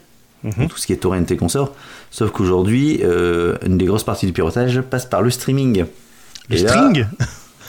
Mhm. 0.42 0.66
tout 0.68 0.76
ce 0.76 0.88
qui 0.88 0.92
est 0.92 0.97
torrent 0.97 1.23
et 1.30 1.37
consorts. 1.37 1.73
Sauf 2.11 2.33
qu'aujourd'hui, 2.33 3.00
euh, 3.04 3.54
une 3.64 3.78
des 3.78 3.85
grosses 3.85 4.02
parties 4.02 4.26
du 4.26 4.33
piratage 4.33 4.80
passe 4.80 5.06
par 5.06 5.23
le 5.23 5.30
streaming. 5.30 5.85
Le 6.50 6.56
Et 6.56 6.62
là- 6.62 6.68
string 6.68 7.06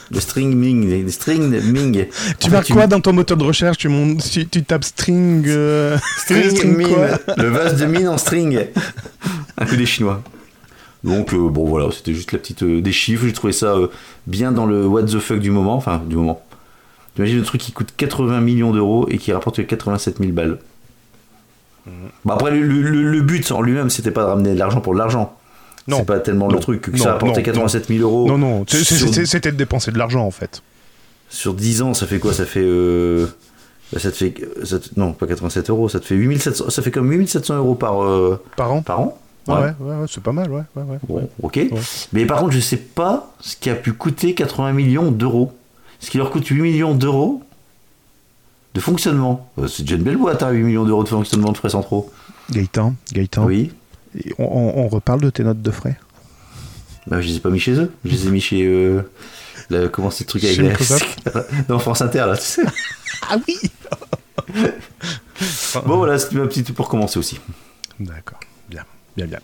Le 0.10 0.20
string 0.22 0.56
ming, 0.56 0.88
les 0.90 1.12
string 1.12 1.62
ming. 1.70 2.08
Tu 2.40 2.50
vas 2.50 2.64
quoi 2.64 2.88
dans 2.88 3.02
ton 3.02 3.12
moteur 3.14 3.36
de 3.38 3.44
recherche? 3.44 3.78
Tu, 3.78 3.90
montes- 3.90 4.24
tu, 4.28 4.48
tu 4.48 4.64
tapes 4.64 4.86
string. 4.86 5.44
euh, 5.48 5.98
String, 6.24 6.50
string 6.56 6.78
mine. 6.78 6.96
Le 7.38 7.50
vase 7.50 7.76
de 7.80 7.86
mine 7.86 8.08
en 8.08 8.18
string. 8.18 8.58
Un 9.58 9.66
peu 9.66 9.76
des 9.78 9.86
chinois. 9.86 10.24
Donc 11.08 11.34
euh, 11.34 11.50
bon 11.50 11.66
voilà, 11.66 11.90
c'était 11.92 12.14
juste 12.14 12.32
la 12.34 12.40
petite 12.40 12.64
euh, 12.64 12.82
des 12.82 12.92
chiffres. 12.92 13.26
J'ai 13.26 13.34
trouvé 13.34 13.54
ça 13.54 13.74
euh, 13.76 13.88
bien 14.28 14.52
dans 14.52 14.66
le 14.66 14.86
what 14.86 15.04
the 15.04 15.20
fuck 15.20 15.40
du 15.40 15.52
moment, 15.52 15.76
enfin 15.76 16.02
du 16.06 16.16
moment. 16.16 16.42
T'imagines 17.16 17.38
le 17.40 17.44
truc 17.46 17.62
qui 17.62 17.72
coûte 17.72 17.94
80 17.98 18.42
millions 18.42 18.72
d'euros 18.72 19.08
et 19.10 19.18
qui 19.18 19.32
rapporte 19.34 19.58
que 19.58 19.62
87 19.64 20.18
000 20.20 20.32
balles. 20.34 20.60
Bah 22.26 22.34
après 22.36 22.52
le, 22.52 22.62
le- 22.62 22.82
le- 22.82 23.12
le 23.12 23.22
but 23.22 23.50
en 23.52 23.62
lui-même 23.62 23.90
c'était 23.90 24.12
pas 24.12 24.24
de 24.24 24.28
ramener 24.28 24.54
de 24.54 24.60
l'argent 24.60 24.82
pour 24.82 24.94
de 24.94 25.00
l'argent. 25.00 25.38
Non. 25.88 26.00
C'est 26.00 26.06
pas 26.06 26.20
tellement 26.20 26.50
Non. 26.50 26.56
le 26.56 26.60
truc 26.60 26.82
que 26.82 26.92
Non, 26.92 26.98
ça 26.98 27.14
apportait 27.14 27.40
non, 27.40 27.46
87 27.46 27.88
000 27.88 28.02
euros. 28.02 28.28
Non, 28.28 28.38
non, 28.38 28.66
Sur- 28.68 29.26
c'était 29.26 29.54
de 29.54 29.58
dépenser 29.58 29.92
de 29.92 29.98
l'argent 29.98 30.26
en 30.26 30.32
fait. 30.32 30.62
Sur 31.30 31.54
10 31.54 31.82
ans, 31.82 31.94
ça 31.94 32.06
fait 32.08 32.20
quoi? 32.20 32.34
Ça 32.34 32.46
fait. 32.46 32.66
bah, 33.94 34.00
ça 34.00 34.12
te 34.12 34.18
fait. 34.18 34.34
ça 34.66 34.80
te- 34.80 34.90
non, 34.98 35.14
pas 35.14 35.28
87 35.28 35.70
euros, 35.70 35.88
ça 35.88 36.02
te 36.02 36.06
fait 36.06 36.16
8700. 36.16 36.70
Ça 36.70 36.82
fait 36.82 36.92
comme 36.92 37.10
8700 37.10 37.56
euros 37.56 37.76
par, 37.76 37.94
Par 38.58 38.74
an 38.74 38.82
par 38.82 39.00
an. 39.00 39.18
Ouais, 39.48 39.56
ouais, 39.56 39.74
ouais, 39.80 39.96
ouais, 40.02 40.06
c'est 40.10 40.22
pas 40.24 40.32
mal, 40.34 40.50
ouais. 40.52 40.64
ouais, 40.76 40.84
ouais. 40.84 40.98
Bon, 41.08 41.30
ok. 41.42 41.60
Mais 42.14 42.26
par 42.26 42.40
contre, 42.40 42.52
je 42.52 42.60
sais 42.60 42.78
pas 42.78 43.34
ce 43.40 43.56
qui 43.56 43.70
a 43.70 43.76
pu 43.76 43.94
coûter 43.94 44.34
80 44.34 44.74
millions 44.74 45.12
d'euros. 45.12 45.54
Ce 46.00 46.10
qui 46.12 46.18
leur 46.18 46.30
coûte 46.32 46.46
8 46.48 46.62
millions 46.62 46.94
d'euros 46.94 47.42
de 48.74 48.80
fonctionnement. 48.80 49.50
Euh, 49.58 49.68
c'est 49.68 49.84
déjà 49.84 49.96
une 49.96 50.04
belle 50.04 50.18
boîte, 50.18 50.44
hein, 50.44 50.52
8 50.52 50.64
millions 50.64 50.86
d'euros 50.86 51.04
de 51.04 51.10
fonctionnement 51.10 51.52
de 51.52 51.58
frais 51.58 51.70
centraux. 51.70 52.12
Gaëtan, 52.52 52.94
Gaëtan, 53.14 53.46
Oui. 53.46 53.72
on, 54.38 54.44
on- 54.44 54.80
on 54.86 54.88
reparle 54.90 55.22
de 55.22 55.30
tes 55.30 55.44
notes 55.44 55.62
de 55.62 55.72
frais 55.72 55.98
Bah, 57.08 57.22
je 57.22 57.28
les 57.28 57.38
ai 57.38 57.40
pas 57.40 57.50
mis 57.50 57.60
chez 57.60 57.74
eux. 57.74 57.92
Je 58.06 58.12
les 58.12 58.28
ai 58.28 58.30
mis 58.30 58.42
chez. 58.42 58.64
euh, 58.66 59.02
la- 59.70 59.88
comment 59.88 60.12
c'est 60.12 60.24
le 60.26 60.28
truc 60.30 60.44
avec 60.44 60.58
les- 60.58 60.74
Non, 61.70 61.80
France 61.80 62.02
Inter, 62.02 62.26
là, 62.28 62.38
tu 62.38 62.44
sais. 62.44 62.64
Ah 63.30 63.38
oui 63.48 63.58
Bon, 65.86 65.98
voilà, 65.98 66.18
c'était 66.20 66.36
ma 66.36 66.48
petite 66.48 66.72
pour 66.74 66.88
commencer 66.90 67.20
aussi. 67.20 67.40
D'accord, 68.00 68.40
bien, 69.18 69.26
bien. 69.26 69.40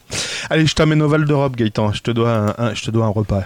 Allez, 0.50 0.66
je 0.66 0.76
t'amène 0.76 1.02
au 1.02 1.10
Val 1.10 1.26
d'Europe, 1.26 1.56
Gaëtan. 1.58 1.92
Je 1.92 2.02
te 2.02 2.12
dois 2.12 2.32
un, 2.32 2.56
un- 2.68 2.74
je 2.74 2.84
te 2.84 2.92
dois 2.92 3.06
un 3.06 3.10
repas. 3.10 3.44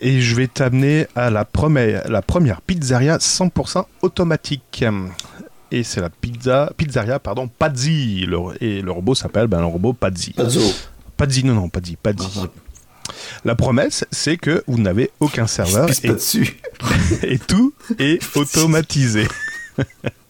Et 0.00 0.20
je 0.20 0.34
vais 0.36 0.46
t'amener 0.46 1.06
à 1.16 1.28
la 1.30 1.44
première, 1.44 2.08
la 2.08 2.22
première 2.22 2.60
pizzeria 2.60 3.16
100% 3.18 3.84
automatique. 4.02 4.84
Et 5.72 5.82
c'est 5.82 6.00
la 6.00 6.08
pizza, 6.10 6.70
pizzeria, 6.76 7.18
pardon, 7.18 7.48
Pazzi. 7.48 8.24
Le- 8.26 8.62
et 8.62 8.80
le 8.82 8.90
robot 8.92 9.14
s'appelle, 9.16 9.48
ben, 9.48 9.58
le 9.60 9.66
robot 9.66 9.92
Pazzi. 9.94 10.34
Zoo. 10.38 10.60
Pazzi, 11.16 11.44
non, 11.44 11.54
non, 11.54 11.68
Pazzi, 11.68 11.96
Pazzi. 12.00 12.28
La 13.44 13.54
promesse, 13.54 14.04
c'est 14.12 14.36
que 14.36 14.62
vous 14.68 14.78
n'avez 14.78 15.10
aucun 15.18 15.46
serveur 15.46 15.88
et, 16.04 16.08
dessus. 16.08 16.58
et 17.22 17.38
tout 17.38 17.72
est 17.98 18.20
automatisé. 18.36 19.26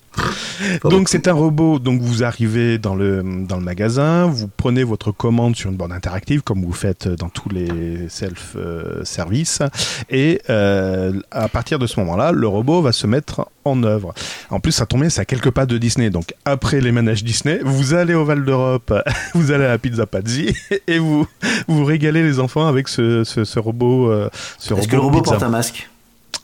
Donc 0.84 1.08
c'est 1.08 1.28
un 1.28 1.32
robot, 1.32 1.78
donc 1.78 2.00
vous 2.00 2.24
arrivez 2.24 2.78
dans 2.78 2.94
le, 2.94 3.22
dans 3.46 3.56
le 3.56 3.62
magasin, 3.62 4.26
vous 4.26 4.48
prenez 4.56 4.84
votre 4.84 5.12
commande 5.12 5.56
sur 5.56 5.70
une 5.70 5.76
borne 5.76 5.92
interactive 5.92 6.42
comme 6.42 6.62
vous 6.64 6.72
faites 6.72 7.08
dans 7.08 7.28
tous 7.28 7.48
les 7.48 8.08
self-service 8.08 9.62
et 10.10 10.40
euh, 10.50 11.12
à 11.30 11.48
partir 11.48 11.78
de 11.78 11.86
ce 11.86 11.98
moment-là, 12.00 12.32
le 12.32 12.46
robot 12.48 12.82
va 12.82 12.92
se 12.92 13.06
mettre 13.06 13.48
en 13.64 13.82
œuvre. 13.82 14.14
En 14.50 14.60
plus 14.60 14.72
ça 14.72 14.86
tombe 14.86 15.00
bien, 15.00 15.10
c'est 15.10 15.20
à 15.20 15.24
quelques 15.24 15.50
pas 15.50 15.66
de 15.66 15.78
Disney, 15.78 16.10
donc 16.10 16.34
après 16.44 16.80
les 16.80 16.92
manèges 16.92 17.24
Disney, 17.24 17.60
vous 17.64 17.94
allez 17.94 18.14
au 18.14 18.24
Val 18.24 18.44
d'Europe, 18.44 18.92
vous 19.34 19.52
allez 19.52 19.64
à 19.64 19.68
la 19.68 19.78
Pizza 19.78 20.06
Pazzi 20.06 20.54
et 20.86 20.98
vous 20.98 21.26
vous 21.68 21.84
régalez 21.84 22.22
les 22.22 22.40
enfants 22.40 22.66
avec 22.66 22.88
ce, 22.88 23.24
ce, 23.24 23.44
ce 23.44 23.58
robot. 23.58 24.10
euh, 24.10 24.30
ce 24.58 24.74
Est-ce 24.74 24.88
que 24.88 24.96
le 24.96 25.00
robot 25.02 25.18
pizza. 25.18 25.32
porte 25.32 25.42
un 25.44 25.48
masque? 25.50 25.88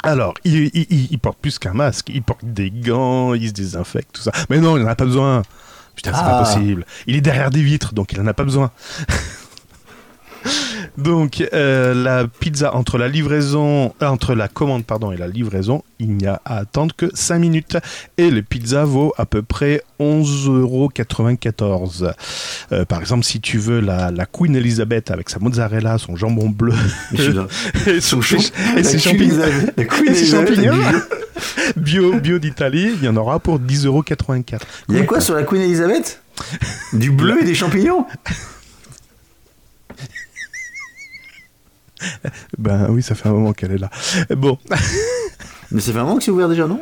Alors, 0.04 0.34
il, 0.44 0.70
il- 0.74 0.86
il- 0.90 1.08
il 1.12 1.18
porte 1.18 1.38
plus 1.38 1.58
qu'un 1.58 1.72
masque, 1.72 2.08
il 2.12 2.22
porte 2.22 2.44
des 2.44 2.70
gants, 2.70 3.34
il 3.34 3.48
se 3.48 3.52
désinfecte, 3.52 4.10
tout 4.14 4.22
ça. 4.22 4.32
Mais 4.50 4.58
non, 4.58 4.76
il 4.76 4.82
n'en 4.84 4.90
a 4.90 4.94
pas 4.94 5.04
besoin. 5.06 5.42
Putain, 5.96 6.12
c'est 6.12 6.20
pas 6.22 6.40
Ah. 6.40 6.44
possible. 6.44 6.84
Il 7.06 7.16
est 7.16 7.20
derrière 7.20 7.50
des 7.50 7.62
vitres, 7.62 7.94
donc 7.94 8.12
il 8.12 8.20
n'en 8.20 8.26
a 8.26 8.34
pas 8.34 8.44
besoin. 8.44 8.70
Donc, 10.96 11.46
euh, 11.52 11.94
la 11.94 12.26
pizza, 12.26 12.74
entre 12.74 12.98
la 12.98 13.08
livraison, 13.08 13.94
euh, 14.02 14.06
entre 14.06 14.34
la 14.34 14.48
commande, 14.48 14.84
pardon, 14.84 15.12
et 15.12 15.16
la 15.16 15.28
livraison, 15.28 15.82
il 15.98 16.16
n'y 16.16 16.26
a 16.26 16.40
à 16.44 16.58
attendre 16.58 16.94
que 16.96 17.06
5 17.14 17.38
minutes. 17.38 17.76
Et 18.18 18.30
le 18.30 18.42
pizza 18.42 18.84
vaut 18.84 19.12
à 19.16 19.26
peu 19.26 19.42
près 19.42 19.82
11,94€. 20.00 22.12
Euh, 22.72 22.84
par 22.84 23.00
exemple, 23.00 23.24
si 23.24 23.40
tu 23.40 23.58
veux 23.58 23.80
la, 23.80 24.10
la 24.10 24.26
Queen 24.26 24.54
Elizabeth 24.56 25.10
avec 25.10 25.30
sa 25.30 25.38
mozzarella, 25.38 25.98
son 25.98 26.16
jambon 26.16 26.48
bleu, 26.48 26.72
et, 27.86 28.00
son- 28.00 28.22
Son 28.22 28.36
et 28.76 28.82
ses 28.84 28.98
champignons 28.98 29.34
Elizabeth- 29.36 29.72
la 29.76 29.84
Queen 29.84 30.08
et 30.10 30.14
ses 30.14 30.26
champignons 30.26 30.76
bio. 31.76 31.76
bio, 32.12 32.20
bio 32.20 32.38
d'Italie, 32.38 32.92
il 33.00 33.04
y 33.04 33.08
en 33.08 33.16
aura 33.16 33.38
pour 33.40 33.58
10,84€. 33.60 34.60
Il 34.88 34.96
y 34.96 35.00
a 35.00 35.04
quoi 35.04 35.20
sur 35.20 35.34
la 35.34 35.42
Queen 35.42 35.62
Elizabeth? 35.62 36.20
Du 36.92 37.10
bleu 37.10 37.42
et 37.42 37.44
des 37.44 37.54
champignons? 37.54 38.06
Ben 42.58 42.86
oui, 42.90 43.02
ça 43.02 43.14
fait 43.14 43.28
un 43.28 43.32
moment 43.32 43.52
qu'elle 43.52 43.72
est 43.72 43.78
là. 43.78 43.90
Bon, 44.36 44.58
Mais 45.70 45.80
ça 45.80 45.92
fait 45.92 45.98
un 45.98 46.04
moment 46.04 46.18
que 46.18 46.24
c'est 46.24 46.30
ouvert 46.30 46.48
déjà, 46.48 46.66
non? 46.66 46.80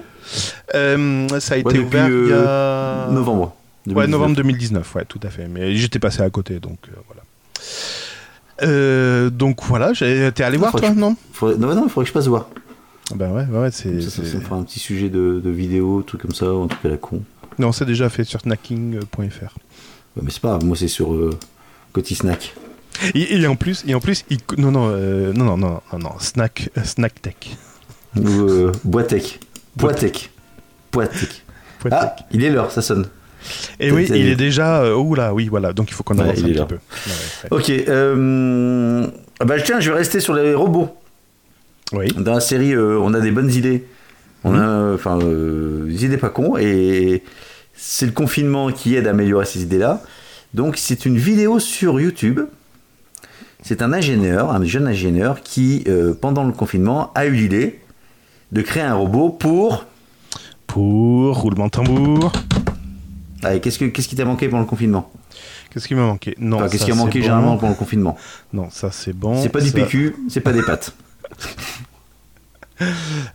Euh, 0.75 1.29
ça 1.41 1.55
a 1.55 1.57
été 1.59 1.69
Ouais, 1.69 1.85
ouvert 1.85 2.09
il 2.09 2.29
y 2.29 2.33
euh, 2.33 3.09
a... 3.09 3.11
Novembre. 3.13 3.55
Ouais, 3.87 4.07
2019. 4.07 4.11
novembre 4.11 4.37
2019, 4.37 4.95
ouais, 4.95 5.05
tout 5.07 5.21
à 5.25 5.31
fait. 5.31 5.49
Mais 5.49 5.75
j'étais 5.75 5.99
passé 5.99 6.21
à 6.23 6.31
côté, 6.31 6.61
donc 6.61 6.79
euh, 6.89 6.97
voilà. 7.09 7.23
Euh, 8.63 9.31
donc 9.31 9.59
voilà, 9.65 9.93
t'es 9.93 10.43
allé 10.43 10.57
voir 10.57 10.73
toi, 10.73 10.91
je- 10.95 10.99
non? 10.99 11.17
Faudrait- 11.33 11.57
Non, 11.59 11.75
non, 11.75 11.85
il 11.87 11.91
faudrait 11.91 12.05
que 12.05 12.09
je 12.09 12.13
passe 12.13 12.27
voir. 12.29 12.49
Ben 13.15 13.31
ouais, 13.33 13.45
ouais, 13.51 13.59
ouais, 13.59 13.71
c'est... 13.73 14.01
Ça, 14.01 14.11
ça, 14.11 14.23
me 14.23 14.41
fera 14.41 14.57
un 14.57 14.63
petit 14.63 14.79
sujet 14.79 15.09
de, 15.09 15.41
de 15.43 15.51
vidéo, 15.51 16.03
truc 16.07 16.23
comme 16.23 16.35
ça, 16.35 16.47
un 16.47 16.67
truc 16.69 16.85
à 16.85 16.89
la 16.89 16.97
con. 16.97 17.23
Non, 17.59 17.73
c'est 17.73 17.85
déjà 17.85 18.09
fait 18.09 18.25
sur 18.25 18.41
snacking.fr. 18.41 19.19
Ouais, 19.23 20.23
mais 20.23 20.31
c'est 20.31 20.41
pas 20.41 20.59
moi 20.61 20.77
c'est 20.77 20.89
sur 20.89 21.13
euh, 21.13 21.31
Coty 21.93 22.15
Snack. 22.15 22.55
Et, 23.15 23.37
et 23.41 23.47
en 23.47 23.57
plus, 23.57 23.85
et 23.87 23.95
en 23.95 24.01
plus, 24.01 24.25
il... 24.31 24.39
non, 24.59 24.71
non, 24.71 24.89
euh, 24.91 25.33
non, 25.33 25.45
non, 25.45 25.57
non, 25.57 25.81
non, 25.93 25.99
non, 25.99 26.11
snack, 26.19 26.71
euh, 26.77 26.83
snack 26.85 27.21
tech. 27.23 27.35
Ou 28.17 28.27
euh, 28.29 28.73
Boitec. 28.85 29.41
Boitec. 29.77 30.31
Boitec. 30.93 31.43
Ah, 31.91 32.15
il 32.31 32.45
est 32.45 32.51
l'heure, 32.51 32.71
ça 32.71 32.83
sonne. 32.83 33.07
Et 33.81 33.91
oui, 33.91 34.07
t'as- 34.07 34.17
il 34.17 34.29
est 34.29 34.37
déjà. 34.37 34.83
euh, 34.83 34.95
oh 34.95 35.15
là, 35.15 35.35
oui, 35.35 35.49
voilà. 35.49 35.73
Donc 35.73 35.91
il 35.91 35.95
faut 35.95 36.05
qu'on 36.05 36.19
avance 36.19 36.39
un 36.39 36.43
petit 36.43 36.53
peu. 36.53 36.61
Ouais, 36.77 36.81
ouais, 37.51 37.51
ouais. 37.51 37.59
Ok, 37.59 37.71
euh... 37.89 39.07
ah 39.41 39.45
bah 39.45 39.61
tiens, 39.61 39.81
je 39.81 39.91
vais 39.91 39.97
rester 39.99 40.21
sur 40.21 40.35
les 40.35 40.55
robots. 40.55 40.91
Oui. 41.93 42.07
Dans 42.17 42.35
la 42.35 42.41
série, 42.41 42.77
on 42.77 43.13
a 43.15 43.21
des 43.21 43.31
bonnes 43.33 43.51
idées. 43.53 43.85
On 44.45 44.53
Mhm. 44.53 44.59
a, 44.61 44.69
euh, 44.69 44.95
enfin, 44.95 45.19
des 45.19 46.05
idées 46.05 46.19
pas 46.19 46.29
cons, 46.31 46.57
et 46.57 47.23
c'est 47.75 48.07
le 48.07 48.13
confinement 48.13 48.71
qui 48.73 48.95
aide 48.97 49.07
à 49.07 49.11
améliorer 49.11 49.45
ces 49.47 49.63
idées-là. 49.63 50.03
Donc, 50.55 50.77
c'est 50.77 51.05
une 51.07 51.17
vidéo 51.17 51.59
sur 51.59 52.01
YouTube. 52.01 52.41
C'est 53.63 53.81
un 53.83 53.93
ingénieur, 53.93 54.51
un 54.53 54.65
jeune 54.65 54.87
ingénieur, 54.87 55.41
qui, 55.43 55.85
euh, 55.89 56.15
pendant 56.21 56.45
le 56.45 56.53
confinement, 56.53 57.13
a 57.15 57.27
eu 57.27 57.33
l'idée 57.33 57.81
de 58.51 58.61
créer 58.63 58.83
un 58.83 58.95
robot 58.95 59.31
pour. 59.31 59.87
Pour 60.67 61.39
roulement 61.41 61.67
de 61.67 61.71
tambour. 61.71 62.33
Allez, 63.43 63.61
qu'est-ce, 63.61 63.79
que, 63.79 63.85
qu'est-ce 63.87 64.09
qui 64.09 64.17
t'a 64.17 64.25
manqué 64.25 64.49
pendant 64.49 64.63
le 64.63 64.67
confinement? 64.69 65.11
Qu'est-ce 65.71 65.87
qui 65.89 65.95
m'a 65.95 66.03
manqué? 66.07 66.35
Non. 66.39 66.59
Enfin, 66.59 66.69
Qu'est-ce 66.69 66.85
qui 66.85 66.93
a 66.93 66.95
manqué 66.95 67.19
bon. 67.21 67.25
généralement 67.25 67.57
pendant 67.57 67.71
le 67.73 67.79
confinement? 67.79 68.17
Non, 68.53 68.69
ça 68.71 68.91
c'est 68.91 69.13
bon. 69.15 69.41
C'est 69.43 69.49
pas 69.49 69.61
du 69.61 69.69
Ça- 69.71 69.79
PQ, 69.79 70.17
c'est 70.29 70.41
pas 70.41 70.53
des 70.53 70.63
pâtes. 70.63 70.95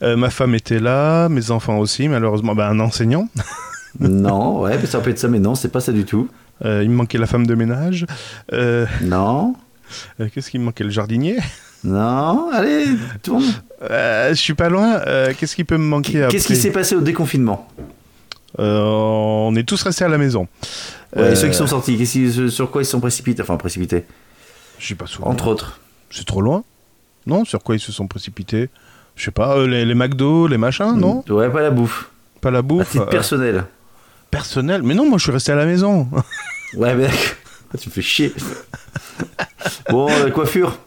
Euh, 0.01 0.17
ma 0.17 0.29
femme 0.29 0.55
était 0.55 0.79
là, 0.79 1.29
mes 1.29 1.51
enfants 1.51 1.77
aussi, 1.77 2.09
malheureusement. 2.09 2.53
Ben, 2.53 2.67
un 2.67 2.79
enseignant. 2.81 3.29
non, 3.99 4.59
ouais, 4.61 4.85
ça 4.85 4.99
peut 4.99 5.09
être 5.11 5.19
ça, 5.19 5.29
mais 5.29 5.39
non, 5.39 5.55
c'est 5.55 5.69
pas 5.69 5.79
ça 5.79 5.93
du 5.93 6.03
tout. 6.03 6.27
Euh, 6.65 6.81
il 6.83 6.89
me 6.89 6.95
manquait 6.95 7.17
la 7.17 7.27
femme 7.27 7.47
de 7.47 7.55
ménage. 7.55 8.05
Euh, 8.51 8.85
Non, 9.03 9.55
euh, 10.19 10.27
Qu'est-ce 10.33 10.49
qui 10.51 10.59
me 10.59 10.65
manquait 10.65 10.83
Le 10.83 10.89
jardinier? 10.89 11.37
non, 11.83 12.49
allez, 12.51 12.85
tourne. 13.23 13.43
Euh, 13.83 14.29
je 14.29 14.35
suis 14.41 14.53
pas 14.55 14.69
loin. 14.69 14.99
Euh, 15.07 15.33
Qu'est-ce 15.37 15.55
qui 15.55 15.63
peut 15.63 15.77
me 15.77 15.85
manquer 15.85 16.23
après 16.23 16.31
Qu'est-ce 16.37 16.47
qui 16.47 16.55
s'est 16.55 16.71
passé 16.71 16.95
au 16.95 17.01
déconfinement? 17.01 17.67
Euh, 18.59 18.81
On 18.81 19.55
est 19.55 19.63
tous 19.63 19.81
restés 19.83 20.03
à 20.03 20.07
la 20.09 20.17
maison. 20.17 20.47
Ouais, 21.15 21.21
Euh, 21.21 21.35
Ceux 21.35 21.47
qui 21.47 21.53
sont 21.53 21.67
sortis, 21.67 21.97
qu'est-ce 21.97 22.13
qui- 22.13 22.51
sur 22.51 22.69
quoi 22.71 22.81
ils 22.81 22.85
se 22.85 22.91
sont 22.91 22.99
précipités? 22.99 23.41
Enfin, 23.41 23.55
précipités, 23.57 24.05
Je 24.79 24.85
suis 24.85 24.95
pas 24.95 25.05
souvent. 25.07 25.29
entre 25.29 25.47
autres. 25.47 25.79
C'est 26.09 26.25
trop 26.25 26.41
loin 26.41 26.63
Non 27.25 27.45
Sur 27.45 27.61
quoi 27.63 27.75
ils 27.75 27.79
se 27.79 27.91
sont 27.91 28.07
précipités? 28.07 28.69
Je 29.15 29.25
sais 29.25 29.31
pas, 29.31 29.57
euh, 29.57 29.67
les, 29.67 29.85
les 29.85 29.95
McDo, 29.95 30.47
les 30.47 30.57
machins, 30.57 30.93
non? 30.95 31.23
Ouais, 31.29 31.49
pas 31.49 31.61
la 31.61 31.71
bouffe. 31.71 32.09
Pas 32.41 32.51
la 32.51 32.59
À 32.59 32.61
bouffe 32.61 32.91
titre 32.91 33.03
euh, 33.03 33.09
personnel. 33.09 33.65
Personnel 34.31 34.81
Mais 34.83 34.93
non, 34.95 35.07
moi 35.07 35.17
je 35.17 35.23
suis 35.23 35.31
resté 35.31 35.51
à 35.51 35.55
la 35.55 35.65
maison. 35.65 36.07
Ouais, 36.75 36.93
mais 36.95 37.07
tu 37.79 37.87
me 37.87 37.93
fais 37.93 38.01
chier. 38.01 38.33
bon, 39.89 40.09
euh, 40.09 40.29
coiffure. 40.29 40.77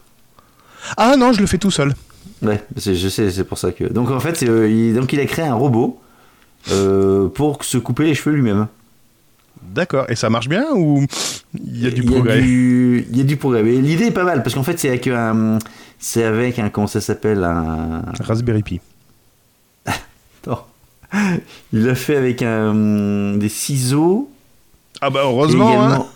ah 0.96 1.16
non, 1.16 1.32
je 1.32 1.40
le 1.40 1.46
fais 1.46 1.58
tout 1.58 1.70
seul. 1.70 1.94
Ouais, 2.42 2.62
je 2.76 3.08
sais, 3.08 3.30
c'est 3.30 3.44
pour 3.44 3.58
ça 3.58 3.70
que. 3.72 3.84
Donc 3.84 4.10
en 4.10 4.20
fait, 4.20 4.42
euh, 4.44 4.68
il... 4.68 4.94
donc 4.94 5.12
il 5.12 5.20
a 5.20 5.26
créé 5.26 5.44
un 5.44 5.54
robot 5.54 6.00
euh, 6.70 7.28
pour 7.28 7.62
se 7.64 7.76
couper 7.78 8.04
les 8.04 8.14
cheveux 8.14 8.34
lui-même. 8.34 8.66
D'accord. 9.62 10.06
Et 10.08 10.16
ça 10.16 10.30
marche 10.30 10.48
bien 10.48 10.64
ou 10.74 11.04
il 11.54 11.80
y 11.82 11.86
a 11.86 11.90
du 11.90 12.00
il 12.02 12.08
y 12.10 12.12
progrès 12.14 12.40
du- 12.40 13.06
Il 13.10 13.16
y 13.18 13.20
a 13.20 13.24
du 13.24 13.36
progrès. 13.36 13.62
Mais 13.62 13.72
l'idée 13.76 14.06
est 14.06 14.10
pas 14.10 14.24
mal 14.24 14.42
parce 14.42 14.54
qu'en 14.54 14.62
fait, 14.62 14.78
c'est 14.78 14.88
avec 14.88 15.06
un, 15.06 15.58
C'est 15.98 16.24
avec 16.24 16.58
un. 16.58 16.70
Comment 16.70 16.86
ça 16.86 17.00
s'appelle 17.02 17.44
Un. 17.44 18.02
Raspberry 18.20 18.62
Pi. 18.62 18.80
Attends. 19.86 20.66
Il 21.72 21.84
l'a 21.84 21.94
fait 21.94 22.16
avec 22.16 22.40
un, 22.42 23.34
des 23.36 23.48
ciseaux. 23.50 24.30
Ah 25.02 25.10
bah 25.10 25.20
et 25.22 25.26
heureusement. 25.26 25.84
hein. 25.84 26.06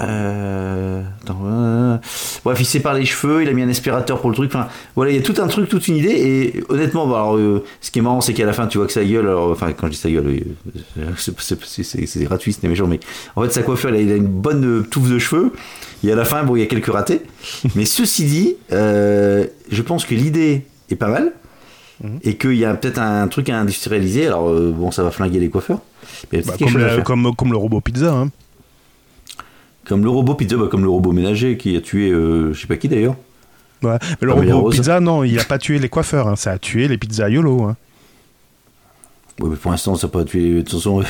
Euh, 0.00 1.02
attends, 1.22 1.40
euh, 1.44 1.96
Bref, 2.44 2.60
il 2.60 2.64
sépare 2.64 2.94
les 2.94 3.04
cheveux, 3.04 3.42
il 3.42 3.48
a 3.48 3.52
mis 3.52 3.62
un 3.62 3.68
aspirateur 3.68 4.20
pour 4.20 4.30
le 4.30 4.36
truc. 4.36 4.50
Enfin, 4.54 4.68
voilà, 4.94 5.10
il 5.10 5.16
y 5.16 5.18
a 5.18 5.22
tout 5.22 5.34
un 5.42 5.46
truc, 5.48 5.68
toute 5.68 5.88
une 5.88 5.96
idée. 5.96 6.10
Et 6.10 6.64
honnêtement, 6.68 7.06
bah, 7.06 7.16
alors, 7.16 7.36
euh, 7.36 7.64
ce 7.80 7.90
qui 7.90 7.98
est 7.98 8.02
marrant, 8.02 8.20
c'est 8.20 8.32
qu'à 8.34 8.46
la 8.46 8.52
fin, 8.52 8.66
tu 8.68 8.78
vois 8.78 8.86
que 8.86 8.92
sa 8.92 9.04
gueule. 9.04 9.26
Alors, 9.26 9.50
enfin, 9.50 9.72
quand 9.72 9.86
je 9.88 9.92
dis 9.92 9.98
sa 9.98 10.10
gueule, 10.10 10.40
euh, 10.98 11.04
c'est- 11.16 12.24
gratuit, 12.24 12.52
c'est 12.52 12.68
méchant, 12.68 12.86
mais 12.86 13.00
en 13.36 13.42
fait, 13.42 13.52
sa 13.52 13.62
coiffure, 13.62 13.90
il 13.90 13.96
a, 13.96 14.00
il 14.00 14.12
a 14.12 14.16
une 14.16 14.26
bonne 14.28 14.64
euh, 14.64 14.82
touffe 14.82 15.10
de 15.10 15.18
cheveux. 15.18 15.52
Et 16.04 16.12
à 16.12 16.16
la 16.16 16.24
fin, 16.24 16.44
bon, 16.44 16.54
il 16.56 16.60
y 16.60 16.62
a 16.62 16.66
quelques 16.66 16.92
ratés. 16.92 17.22
mais 17.74 17.84
ceci 17.84 18.24
dit, 18.24 18.54
euh, 18.72 19.46
je 19.70 19.82
pense 19.82 20.04
que 20.04 20.14
l'idée 20.14 20.62
est 20.90 20.96
pas 20.96 21.08
mal. 21.08 21.32
Mhm. 22.04 22.20
Et 22.22 22.36
qu'il 22.36 22.54
y 22.54 22.64
a 22.64 22.74
peut-être 22.74 23.00
un 23.00 23.26
truc 23.26 23.48
à 23.50 23.58
industrialiser. 23.58 24.28
Alors, 24.28 24.48
euh, 24.50 24.72
bon, 24.72 24.92
ça 24.92 25.02
va 25.02 25.10
flinguer 25.10 25.40
les 25.40 25.48
coiffeurs. 25.48 25.80
Mais 26.32 26.42
Bah, 26.42 26.52
la- 26.78 27.00
comme, 27.02 27.34
comme 27.34 27.50
le 27.50 27.56
robot 27.56 27.80
pizza. 27.80 28.12
Hein. 28.14 28.28
Comme 29.88 30.04
le 30.04 30.10
robot 30.10 30.34
pizza, 30.34 30.56
bah, 30.56 30.66
comme 30.70 30.82
le 30.82 30.90
robot 30.90 31.12
ménager 31.12 31.56
qui 31.56 31.76
a 31.76 31.80
tué, 31.80 32.10
euh, 32.10 32.52
je 32.52 32.60
sais 32.60 32.66
pas 32.66 32.76
qui 32.76 32.88
d'ailleurs. 32.88 33.16
Ouais. 33.82 33.96
Mais 34.20 34.26
le 34.26 34.32
robot 34.32 34.60
Rose. 34.60 34.76
pizza, 34.76 35.00
non, 35.00 35.24
il 35.24 35.38
a 35.40 35.44
pas 35.44 35.58
tué 35.58 35.78
les 35.78 35.88
coiffeurs. 35.88 36.28
hein. 36.28 36.36
Ça 36.36 36.52
a 36.52 36.58
tué 36.58 36.88
les 36.88 36.98
pizzaiolo. 36.98 37.62
Hein. 37.62 37.76
Ouais, 39.40 39.48
mais 39.50 39.56
pour 39.56 39.70
l'instant, 39.70 39.94
ça 39.94 40.06
n'a 40.08 40.12
pas 40.12 40.24
tué. 40.24 40.54
De 40.54 40.60
toute 40.60 40.72
façon, 40.72 41.02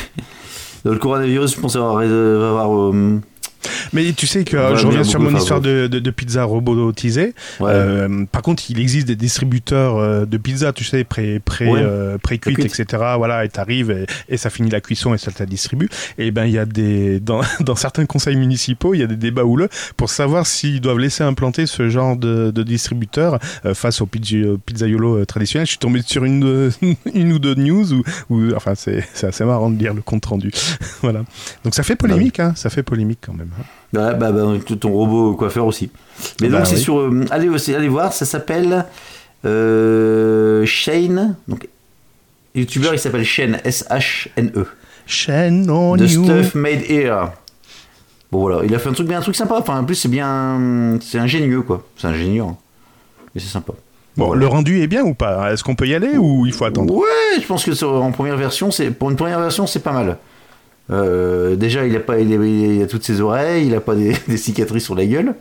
dans 0.85 0.93
le 0.93 0.99
coronavirus, 0.99 1.57
je 1.57 1.61
pense 1.61 1.77
avoir. 1.77 1.95
va 1.97 2.03
avoir 2.03 2.73
euh, 2.93 3.21
Mais 3.93 4.13
tu 4.13 4.27
sais 4.27 4.45
que 4.45 4.57
Ouais, 4.57 4.77
je 4.77 4.87
reviens 4.87 5.05
sur 5.05 5.21
mon 5.21 5.31
de 5.33 5.37
histoire 5.39 5.61
de, 5.61 5.87
de, 5.87 5.99
de 5.99 6.11
pizza 6.11 6.45
robotisée. 6.45 7.35
ouais. 7.61 7.71
Euh, 7.73 8.25
par 8.31 8.43
contre, 8.43 8.65
il 8.71 8.79
existe 8.81 9.07
des 9.07 9.17
distributeurs 9.17 9.97
euh, 9.97 10.27
de 10.27 10.37
pizza, 10.37 10.73
tu 10.73 10.85
sais, 10.85 11.05
pré, 11.05 11.41
pré, 11.41 11.67
Ouais. 11.69 11.81
euh, 11.83 12.17
etc. 12.29 12.85
Voilà, 13.17 13.45
et 13.45 13.49
t'arrives 13.49 13.91
et, 13.91 14.07
et 14.29 14.37
ça 14.37 14.51
finit 14.51 14.71
la 14.71 14.81
cuisson 14.81 15.15
et 15.15 15.19
ça 15.19 15.31
te 15.31 15.39
la 15.41 15.47
distribue. 15.47 15.89
Et 16.19 16.31
ben, 16.31 16.45
il 16.45 16.53
y 16.53 16.59
a 16.59 16.65
des 16.67 17.21
dans, 17.21 17.41
dans 17.61 17.77
certains 17.77 18.07
conseils 18.07 18.37
municipaux, 18.37 18.95
il 18.95 19.01
y 19.01 19.03
a 19.03 19.07
des 19.07 19.17
débats 19.17 19.45
houleux 19.45 19.69
pour 19.97 20.11
savoir 20.11 20.47
s'ils 20.47 20.81
doivent 20.81 20.99
laisser 20.99 21.25
implanter 21.25 21.67
ce 21.67 21.89
genre 21.89 22.17
de, 22.17 22.51
de 22.51 22.63
distributeur 22.63 23.39
euh, 23.65 23.75
face 23.75 24.01
au 24.01 24.07
pizza, 24.07 24.37
pizzaiolo 24.65 25.19
euh, 25.19 25.27
traditionnel. 25.27 25.67
Je 25.67 25.71
suis 25.73 25.79
tombé 25.79 26.03
sur 26.05 26.25
une, 26.25 26.71
une 27.15 27.33
ou 27.33 27.39
deux 27.39 27.55
news 27.55 27.93
où, 27.93 28.03
où 28.31 28.55
enfin, 28.55 28.75
c'est 28.75 29.07
c'est 29.15 29.27
assez 29.27 29.45
marrant 29.45 29.71
de 29.71 29.79
lire 29.79 29.95
le 29.95 30.03
compte 30.03 30.25
rendu. 30.27 30.51
voilà. 31.03 31.25
Donc 31.65 31.75
ça 31.75 31.83
fait 31.83 31.97
polémique, 31.97 32.41
hein, 32.41 32.53
ça 32.57 32.71
fait 32.71 32.83
polémique 32.83 33.19
quand 33.25 33.35
même. 33.35 33.51
Bah, 33.93 34.13
bah, 34.15 34.33
tout 34.67 34.77
ton 34.77 34.91
robot 34.93 35.35
coiffeur 35.35 35.67
aussi. 35.67 35.91
Mais 36.41 36.49
Bah 36.49 36.59
donc, 36.59 36.67
c'est 36.67 36.77
oui. 36.77 36.81
sur. 36.83 36.99
euh, 36.99 37.25
allez, 37.31 37.49
allez 37.75 37.89
voir, 37.89 38.13
ça 38.13 38.25
s'appelle. 38.25 38.85
euh, 39.45 40.65
Shane. 40.67 41.37
Donc, 41.47 41.69
youtubeur, 42.55 42.95
il 42.95 42.99
s'appelle 42.99 43.25
Shane, 43.25 43.59
S-H-N-E. 43.65 44.67
Chaîne 45.07 45.71
on 45.71 45.97
The 45.97 46.01
you. 46.11 46.25
Stuff 46.25 46.55
Made 46.55 46.83
Here. 46.89 47.29
Bon, 48.31 48.41
voilà, 48.41 48.63
il 48.65 48.75
a 48.75 48.79
fait 48.79 48.91
un 48.91 48.93
truc 48.93 49.09
bien, 49.09 49.19
un 49.19 49.23
truc 49.23 49.37
sympa. 49.37 49.57
Enfin, 49.59 49.79
en 49.81 49.85
plus, 49.85 49.95
c'est 49.95 50.09
bien. 50.09 50.99
C'est 51.01 51.19
ingénieux, 51.19 51.63
quoi. 51.63 51.83
C'est 51.97 52.09
ingénieux. 52.09 52.43
hein. 52.43 52.57
Mais 53.35 53.41
c'est 53.41 53.49
sympa. 53.49 53.73
Bon, 54.17 54.27
Voilà. 54.27 54.41
le 54.41 54.47
rendu 54.49 54.83
est 54.83 54.87
bien 54.87 55.03
ou 55.05 55.15
pas? 55.15 55.53
Est-ce 55.53 55.63
qu'on 55.65 55.77
peut 55.77 55.87
y 55.87 55.95
aller 55.95 56.17
ou 56.19 56.45
il 56.45 56.53
faut 56.53 56.65
attendre? 56.65 56.93
Ouais, 56.93 57.41
je 57.41 57.47
pense 57.47 57.65
que 57.65 57.73
sur- 57.73 58.03
en 58.03 58.11
première 58.13 58.37
version, 58.37 58.71
c'est 58.71 58.91
pour 58.91 59.11
une 59.11 59.17
première 59.17 59.39
version, 59.41 59.67
c'est 59.67 59.79
pas 59.83 59.93
mal. 59.93 60.19
Euh, 60.91 61.55
déjà, 61.57 61.87
il 61.87 61.95
a 61.97 62.01
pas, 62.01 62.19
il 62.19 62.33
a, 62.33 62.45
il 62.45 62.83
a 62.83 62.87
toutes 62.87 63.05
ses 63.05 63.21
oreilles, 63.21 63.67
il 63.67 63.75
a 63.75 63.81
pas 63.81 63.95
des, 63.95 64.17
des 64.29 64.37
cicatrices 64.37 64.85
sur 64.85 64.95
la 64.95 65.07
gueule. 65.07 65.35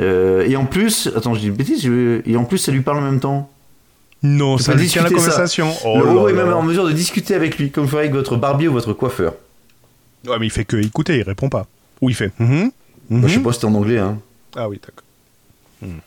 Euh, 0.00 0.46
et 0.48 0.56
en 0.56 0.64
plus, 0.64 1.10
attends, 1.14 1.34
je 1.34 1.40
dis 1.40 1.48
une 1.48 1.54
bêtise, 1.54 1.82
je- 1.82 2.22
et 2.28 2.36
en 2.36 2.44
plus, 2.44 2.58
ça 2.58 2.72
lui 2.72 2.80
parle 2.80 2.98
en 2.98 3.02
même 3.02 3.20
temps. 3.20 3.50
Non, 4.22 4.56
ça 4.56 4.74
lui 4.74 4.86
tient 4.86 5.02
la 5.02 5.10
conversation. 5.10 5.70
Oh 5.84 5.98
le 5.98 6.04
robot 6.08 6.28
est 6.28 6.32
même 6.32 6.52
en 6.52 6.62
mesure 6.62 6.86
de 6.86 6.92
discuter 6.92 7.34
avec 7.34 7.58
lui, 7.58 7.70
comme 7.70 7.84
vous 7.84 7.90
ferait 7.90 8.02
avec 8.02 8.12
votre 8.12 8.36
barbier 8.36 8.68
ou 8.68 8.72
votre 8.72 8.92
coiffeur. 8.92 9.34
Ouais, 10.26 10.38
mais 10.38 10.46
il 10.46 10.50
fait 10.50 10.64
que 10.64 10.76
écouter, 10.76 11.18
il 11.18 11.22
répond 11.22 11.48
pas. 11.48 11.66
Ou 12.00 12.08
il 12.08 12.14
fait. 12.14 12.30
mhm, 12.38 12.70
Moi, 13.10 13.28
je 13.28 13.34
sais 13.34 13.40
pas 13.40 13.50
si 13.52 13.56
c'était 13.56 13.66
en 13.66 13.74
anglais, 13.74 13.98
hein. 13.98 14.18
Ah 14.56 14.68
oui, 14.68 14.80
d'accord. 14.80 15.04
Hmm. 15.82 15.98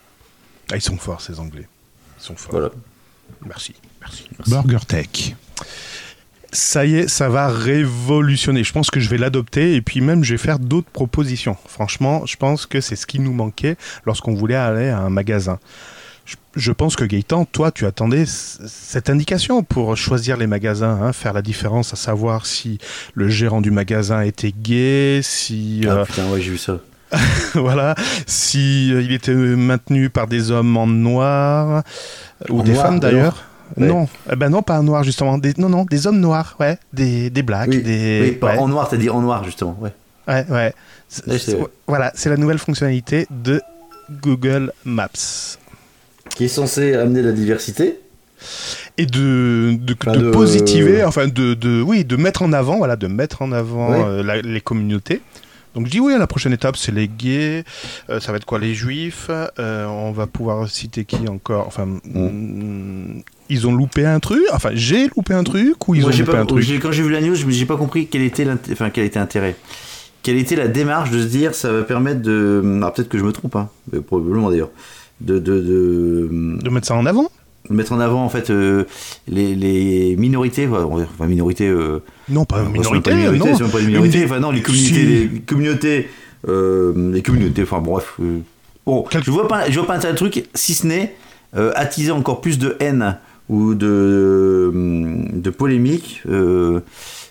Ah, 0.72 0.76
ils 0.76 0.80
sont 0.82 0.96
forts, 0.96 1.20
ces 1.20 1.38
Anglais. 1.38 1.68
Ils 2.18 2.24
sont 2.24 2.34
forts. 2.36 2.52
Voilà. 2.52 2.70
Merci, 3.46 3.74
merci. 4.00 4.24
Burger 4.48 4.84
Tech. 4.88 5.34
Ça 6.56 6.86
y 6.86 6.96
est, 6.96 7.08
ça 7.08 7.28
va 7.28 7.48
révolutionner. 7.48 8.64
Je 8.64 8.72
pense 8.72 8.90
que 8.90 8.98
je 8.98 9.10
vais 9.10 9.18
l'adopter 9.18 9.74
et 9.74 9.82
puis 9.82 10.00
même 10.00 10.24
je 10.24 10.32
vais 10.32 10.38
faire 10.38 10.58
d'autres 10.58 10.88
propositions. 10.88 11.54
Franchement, 11.68 12.24
je 12.24 12.36
pense 12.36 12.64
que 12.64 12.80
c'est 12.80 12.96
ce 12.96 13.06
qui 13.06 13.18
nous 13.18 13.34
manquait 13.34 13.76
lorsqu'on 14.06 14.32
voulait 14.32 14.54
aller 14.54 14.88
à 14.88 15.00
un 15.00 15.10
magasin. 15.10 15.58
Je, 16.54 16.72
pense 16.72 16.96
que 16.96 17.04
Gaëtan, 17.04 17.44
toi, 17.44 17.70
tu 17.72 17.84
attendais 17.84 18.24
cette 18.26 19.10
indication 19.10 19.62
pour 19.64 19.98
choisir 19.98 20.38
les 20.38 20.46
magasins, 20.46 20.98
hein, 21.02 21.12
faire 21.12 21.34
la 21.34 21.42
différence, 21.42 21.92
à 21.92 21.96
savoir 21.96 22.46
si 22.46 22.78
le 23.12 23.28
gérant 23.28 23.60
du 23.60 23.70
magasin 23.70 24.22
était 24.22 24.50
gay, 24.50 25.20
si 25.22 25.82
Ah 25.84 25.90
euh, 25.90 26.04
putain, 26.06 26.26
ouais, 26.30 26.40
j'ai 26.40 26.52
vu 26.52 26.58
ça. 26.58 26.78
voilà, 27.54 27.94
si 28.26 28.92
euh, 28.94 29.02
il 29.02 29.12
était 29.12 29.34
maintenu 29.34 30.08
par 30.08 30.26
des 30.26 30.50
hommes 30.50 30.74
en 30.78 30.86
noir 30.86 31.82
ou 32.48 32.60
En 32.60 32.64
des 32.64 32.72
noir, 32.72 32.86
femmes 32.86 32.98
d'ailleurs. 32.98 33.44
Ouais. 33.76 33.86
Non, 33.88 34.08
Eh 34.32 34.36
ben 34.36 34.48
non, 34.48 34.62
pas 34.62 34.78
en 34.78 34.82
noir 34.82 35.02
justement. 35.04 35.38
Des, 35.38 35.52
non, 35.58 35.68
non, 35.68 35.84
des 35.84 36.06
hommes 36.06 36.20
noirs, 36.20 36.56
ouais, 36.60 36.78
des, 36.92 37.30
des 37.30 37.42
blacks, 37.42 37.68
Oui, 37.70 37.82
des. 37.82 38.20
oui, 38.22 38.30
pas 38.32 38.52
ouais, 38.52 38.58
en 38.58 38.68
noir, 38.68 38.88
t'as 38.88 38.96
dit 38.96 39.10
en 39.10 39.20
noir, 39.20 39.44
justement. 39.44 39.76
Ouais. 39.80 39.92
ouais. 40.48 40.72
C'est-. 41.08 41.56
Voilà, 41.86 42.12
c'est 42.14 42.28
la 42.30 42.36
nouvelle 42.36 42.58
fonctionnalité 42.58 43.26
de 43.30 43.60
Google 44.22 44.72
Maps. 44.84 45.08
Qui 46.34 46.44
est 46.44 46.48
censé 46.48 46.94
amener 46.94 47.22
la 47.22 47.32
diversité. 47.32 47.98
Et 48.98 49.06
de, 49.06 49.76
de, 49.80 49.94
Enfin, 50.00 50.12
de 50.18 50.26
de- 50.26 50.30
positiver, 50.30 51.04
enfin 51.04 51.26
de, 51.26 51.54
de, 51.54 51.80
oui, 51.82 52.04
de 52.04 52.16
mettre 52.16 52.42
en 52.42 52.52
avant, 52.52 52.76
voilà, 52.78 52.96
de 52.96 53.06
mettre 53.06 53.42
en 53.42 53.50
avant 53.52 53.92
euh, 53.92 54.22
la- 54.22 54.40
les 54.42 54.60
communautés. 54.60 55.20
Donc 55.74 55.86
je 55.86 55.90
dis 55.90 56.00
oui, 56.00 56.14
la 56.18 56.26
prochaine 56.26 56.52
étape 56.54 56.76
c'est 56.76 56.92
les 56.92 57.06
gays, 57.08 57.64
euh, 58.08 58.18
ça 58.20 58.32
va 58.32 58.38
être 58.38 58.46
quoi 58.46 58.58
les 58.58 58.74
juifs, 58.74 59.30
euh, 59.58 59.86
on 59.86 60.10
va 60.12 60.26
pouvoir 60.26 60.68
citer 60.70 61.04
qui 61.04 61.28
encore, 61.28 61.66
enfin 61.66 61.84
mm, 61.84 63.20
ils 63.48 63.66
ont 63.66 63.74
loupé 63.74 64.04
un 64.04 64.18
truc, 64.20 64.42
enfin 64.52 64.70
j'ai 64.74 65.08
loupé 65.16 65.34
un 65.34 65.44
truc 65.44 65.88
ou 65.88 65.94
ils 65.94 66.00
Moi, 66.02 66.10
ont 66.10 66.12
loupé 66.12 66.24
pas- 66.32 66.40
un 66.40 66.46
truc 66.46 66.64
Quand 66.80 66.92
j'ai 66.92 67.02
vu 67.02 67.10
la 67.10 67.20
news, 67.20 67.34
je 67.34 67.48
j'ai 67.48 67.66
pas 67.66 67.76
compris 67.76 68.06
quel 68.08 68.22
était, 68.22 68.44
l'int- 68.44 68.58
enfin, 68.72 68.90
quel 68.90 69.04
était 69.04 69.18
l'intérêt. 69.18 69.56
Quelle 70.22 70.36
était 70.38 70.56
la 70.56 70.66
démarche 70.68 71.10
de 71.10 71.20
se 71.20 71.26
dire 71.26 71.54
ça 71.54 71.70
va 71.72 71.82
permettre 71.82 72.20
de. 72.22 72.62
Alors 72.78 72.92
peut-être 72.92 73.08
que 73.08 73.18
je 73.18 73.24
me 73.24 73.32
trompe, 73.32 73.54
hein, 73.56 73.68
mais 73.92 74.00
probablement 74.00 74.50
d'ailleurs. 74.50 74.70
De, 75.20 75.38
de, 75.38 75.60
de, 75.60 76.28
de 76.62 76.68
mettre 76.70 76.86
ça 76.88 76.94
en 76.94 77.06
avant 77.06 77.30
de 77.70 77.74
mettre 77.74 77.92
en 77.92 77.98
avant 77.98 78.22
en 78.24 78.28
fait 78.28 78.50
euh, 78.50 78.84
les, 79.26 79.54
les 79.56 80.14
minorités, 80.16 80.68
enfin 80.68 81.26
minorités. 81.26 81.66
euh, 81.66 81.98
Non, 82.28 82.44
pas 82.44 82.56
enfin, 82.62 82.66
pas 82.66 82.70
minorité, 82.70 83.10
non. 83.10 83.68
pas 83.70 83.80
minorité, 83.80 84.24
enfin 84.24 84.38
non, 84.38 84.52
les 84.52 84.62
communautés, 84.62 84.94
Si. 84.94 85.04
les 85.04 85.28
communautés, 85.40 86.08
euh, 86.48 87.12
les 87.12 87.22
communautés, 87.22 87.62
enfin 87.64 87.80
bref. 87.80 88.20
bon, 88.86 89.04
je 89.10 89.30
vois 89.32 89.48
pas, 89.48 89.68
je 89.68 89.80
vois 89.80 89.86
pas 89.88 89.98
le 89.98 90.14
truc, 90.14 90.44
si 90.54 90.74
ce 90.74 90.86
n'est 90.86 91.16
attiser 91.74 92.12
encore 92.12 92.40
plus 92.40 92.58
de 92.58 92.76
haine 92.78 93.16
ou 93.48 93.74
de, 93.74 94.72
de 95.32 95.50
polémique 95.50 96.22
euh, 96.28 96.80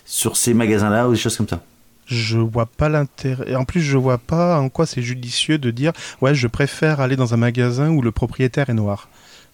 sur 0.04 0.36
ces 0.36 0.54
magasins-là 0.54 1.08
ou 1.08 1.12
des 1.12 1.18
choses 1.18 1.36
comme 1.36 1.48
ça. 1.48 1.62
Je 2.06 2.38
vois 2.38 2.66
pas 2.66 2.88
l'intérêt. 2.88 3.50
Et 3.50 3.56
en 3.56 3.64
plus, 3.64 3.80
je 3.80 3.96
vois 3.96 4.18
pas 4.18 4.60
en 4.60 4.68
quoi 4.68 4.86
c'est 4.86 5.02
judicieux 5.02 5.58
de 5.58 5.70
dire 5.70 5.92
ouais, 6.20 6.34
je 6.34 6.46
préfère 6.46 7.00
aller 7.00 7.16
dans 7.16 7.34
un 7.34 7.36
magasin 7.36 7.90
où 7.90 8.00
le 8.00 8.12
propriétaire 8.12 8.70
est 8.70 8.74
noir. 8.74 9.08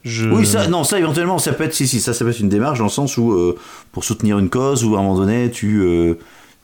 Je... 0.05 0.29
Oui, 0.29 0.45
ça, 0.45 0.67
non, 0.67 0.83
ça 0.85 0.99
éventuellement, 0.99 1.39
ça 1.39 1.53
peut 1.53 1.65
être, 1.65 1.75
si, 1.75 1.87
si, 1.87 2.01
ça, 2.01 2.13
ça 2.13 2.25
peut 2.25 2.31
être 2.33 2.41
une 2.41 2.49
démarche 2.49 2.79
dans 2.79 2.87
le 2.87 2.91
sens 2.91 3.17
où, 3.17 3.33
euh, 3.33 3.57
pour 3.93 4.03
soutenir 4.03 4.39
une 4.39 4.51
cause, 4.51 4.85
ou 4.85 4.97
à 4.97 4.99
un 4.99 5.03
moment 5.03 5.17
donné, 5.17 5.49
tu, 5.51 5.81
euh, 5.81 6.15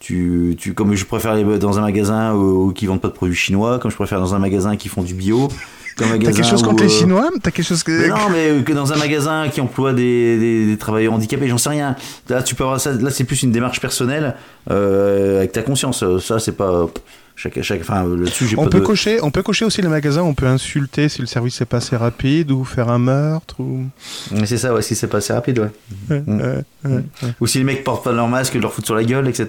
tu, 0.01 0.57
tu, 0.59 0.75
comme 0.75 0.95
je 0.95 1.05
préfère 1.05 1.31
aller 1.31 1.59
dans 1.59 1.79
un 1.79 1.83
magasin 1.83 2.35
où, 2.35 2.67
où 2.67 2.73
qui 2.73 2.87
vendent 2.87 3.01
pas 3.01 3.09
de 3.09 3.13
produits 3.13 3.37
chinois, 3.37 3.79
comme 3.79 3.93
je 3.93 3.97
préfère 3.97 4.19
dans 4.19 4.35
un 4.35 4.41
magasin 4.41 4.77
qui 4.77 4.89
font 4.89 5.03
du 5.03 5.15
bio, 5.15 5.49
T'as 5.99 6.19
quelque 6.19 6.43
chose 6.45 6.63
contre 6.63 6.85
les 6.85 6.95
euh, 6.95 6.99
Chinois 6.99 7.29
T'as 7.43 7.51
quelque 7.51 7.67
chose 7.67 7.83
que. 7.83 7.91
mais 7.93 8.09
non, 8.09 8.31
mais 8.31 8.63
que 8.63 8.73
dans 8.73 8.93
un 8.93 8.97
magasin 8.97 9.49
qui 9.49 9.61
emploie 9.61 9.93
des, 9.93 10.39
des, 10.39 10.67
des 10.67 10.77
travailleurs 10.79 11.13
handicapés, 11.15 11.49
j'en 11.49 11.59
sais 11.59 11.71
rien. 11.71 11.97
Là, 12.29 12.43
tu 12.43 12.55
peux 12.55 12.65
avoir 12.65 12.81
ça. 12.81 12.93
Là, 12.93 13.11
c'est 13.11 13.25
plus 13.25 13.43
une 13.43 13.53
démarche 13.53 13.81
personnelle 13.81 14.37
euh, 14.71 15.39
avec 15.39 15.53
ta 15.53 15.63
conscience. 15.63 16.05
Ça, 16.21 16.39
c'est 16.39 16.53
pas 16.53 16.87
chaque, 17.39 17.63
chaque. 17.63 17.81
Enfin, 17.81 18.05
là-dessus, 18.05 18.47
j'ai 18.49 18.59
On 18.59 18.65
pas 18.65 18.71
peut, 18.71 18.81
de. 18.81 18.85
cocher, 18.85 19.21
on 19.23 19.31
peut 19.31 19.43
cocher 19.43 19.65
aussi 19.65 19.81
les 19.81 19.89
magasins, 19.89 20.23
on 20.23 20.35
peut 20.35 20.47
insulter 20.47 21.09
si 21.09 21.21
le 21.21 21.27
service 21.27 21.61
est 21.61 21.67
passé 21.67 21.97
rapide 21.97 22.51
ou 22.51 22.65
faire 22.65 22.89
un 22.91 22.99
meurtre 22.99 23.61
ou. 23.61 23.85
Mais 24.33 24.45
C'est 24.45 24.59
ça, 24.59 24.75
ouais. 24.75 24.83
Si 24.83 24.95
c'est 24.97 25.07
pas 25.07 25.19
assez 25.19 25.33
rapide, 25.33 25.61
ouais. 25.61 25.71
Ouais, 26.11 26.23
Mm. 26.27 26.41
ouais, 26.41 26.65
ouais. 26.91 27.05
Ou 27.41 27.47
si 27.47 27.59
les 27.59 27.65
mecs 27.65 27.85
portent 27.85 28.03
pas 28.05 28.13
leur 28.13 28.27
masque, 28.29 28.55
leur 28.55 28.73
foutent 28.73 28.87
sur 28.87 28.95
la 28.97 29.05
gueule, 29.05 29.29
etc. 29.29 29.47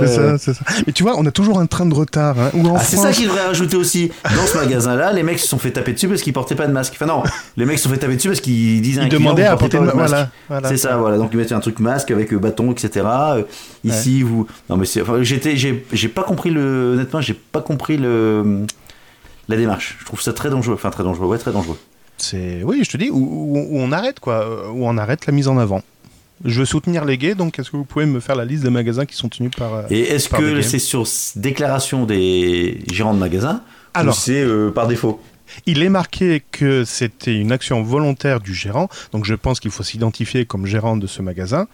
C'est 0.00 0.06
ça, 0.06 0.38
c'est 0.38 0.54
ça. 0.54 0.64
Mais 0.86 0.92
tu 0.92 1.02
vois, 1.02 1.14
on 1.18 1.26
a 1.26 1.30
toujours 1.32 1.58
un 1.58 1.66
train 1.66 1.86
de 1.86 1.94
retard. 1.94 2.38
Hein, 2.38 2.50
ou 2.54 2.66
en 2.68 2.76
Ah, 2.76 2.80
c'est 2.80 2.96
ça 2.96 3.02
France- 3.04 3.16
qu'il 3.16 3.26
devrait 3.26 3.46
rajouter 3.46 3.76
aussi. 3.76 4.12
Dans 4.24 4.46
ce 4.46 4.56
magasin-là, 4.56 5.12
les 5.12 5.22
mecs 5.24 5.40
se 5.40 5.48
sont 5.48 5.58
fait 5.58 5.72
taper 5.72 5.92
dessus 5.92 6.08
parce 6.08 6.22
qu'ils 6.22 6.32
portaient 6.32 6.54
pas 6.54 6.66
de 6.68 6.72
masque. 6.72 6.92
Enfin 6.96 7.06
non, 7.06 7.22
les 7.56 7.64
mecs 7.64 7.78
se 7.78 7.84
sont 7.84 7.90
fait 7.90 7.98
taper 7.98 8.16
dessus 8.16 8.28
parce 8.28 8.40
qu'ils 8.40 8.80
disaient 8.80 9.02
Ils 9.02 9.08
demandaient 9.08 9.42
à 9.44 9.56
pas 9.56 9.66
le 9.66 9.78
votre 9.78 9.92
voilà, 9.94 10.08
masque. 10.18 10.28
voilà. 10.48 10.68
C'est 10.68 10.76
ça, 10.76 10.96
voilà. 10.96 11.16
Donc 11.18 11.30
ils 11.32 11.36
mettaient 11.38 11.54
un 11.54 11.60
truc 11.60 11.80
masque 11.80 12.10
avec 12.12 12.32
euh, 12.32 12.38
bâton, 12.38 12.70
etc. 12.70 13.04
Euh, 13.06 13.42
ici, 13.84 14.22
vous. 14.22 14.46
Non, 14.70 14.76
mais 14.76 14.86
c'est. 14.86 15.02
Enfin, 15.02 15.22
j'étais, 15.22 15.56
j'ai, 15.56 15.84
j'ai 15.92 16.08
pas 16.08 16.22
compris 16.22 16.50
le. 16.50 16.92
Honnêtement, 16.94 17.20
j'ai 17.24 17.34
pas 17.34 17.60
compris 17.60 17.96
le 17.96 18.66
la 19.48 19.56
démarche. 19.56 19.96
Je 20.00 20.04
trouve 20.04 20.20
ça 20.22 20.32
très 20.32 20.48
dangereux. 20.50 20.74
Enfin, 20.74 20.90
très 20.90 21.02
dangereux. 21.04 21.26
Ouais, 21.26 21.38
très 21.38 21.52
dangereux. 21.52 21.78
C'est 22.18 22.62
oui, 22.62 22.82
je 22.84 22.90
te 22.90 22.96
dis 22.96 23.10
où, 23.10 23.16
où- 23.16 23.58
où 23.70 23.78
on 23.80 23.90
arrête 23.92 24.20
quoi, 24.20 24.46
euh, 24.46 24.68
où 24.70 24.86
on 24.86 24.96
arrête 24.96 25.26
la 25.26 25.32
mise 25.32 25.48
en 25.48 25.58
avant. 25.58 25.82
Je 26.44 26.60
veux 26.60 26.66
soutenir 26.66 27.04
les 27.04 27.16
gays, 27.18 27.34
donc 27.34 27.58
est-ce 27.58 27.70
que 27.70 27.76
vous 27.76 27.84
pouvez 27.84 28.06
me 28.06 28.20
faire 28.20 28.36
la 28.36 28.44
liste 28.44 28.62
des 28.64 28.70
magasins 28.70 29.04
qui 29.06 29.16
sont 29.16 29.28
tenus 29.28 29.50
par 29.56 29.74
euh, 29.74 29.82
Et 29.90 30.00
est-ce 30.00 30.28
par 30.28 30.40
que 30.40 30.62
c'est 30.62 30.78
sur 30.78 31.04
déclaration 31.36 32.04
des 32.06 32.82
gérants 32.92 33.14
de 33.14 33.18
magasins 33.20 33.62
Alors. 33.94 34.14
ou 34.14 34.18
c'est 34.18 34.40
euh, 34.42 34.70
par 34.70 34.86
défaut 34.88 35.20
Il 35.66 35.82
est 35.82 35.88
marqué 35.88 36.42
que 36.52 36.84
c'était 36.84 37.34
une 37.36 37.52
action 37.52 37.82
volontaire 37.82 38.40
du 38.40 38.54
gérant, 38.54 38.88
donc 39.12 39.24
je 39.24 39.34
pense 39.34 39.60
qu'il 39.60 39.70
faut 39.70 39.82
s'identifier 39.84 40.44
comme 40.44 40.66
gérant 40.66 40.96
de 40.96 41.06
ce 41.06 41.22
magasin. 41.22 41.66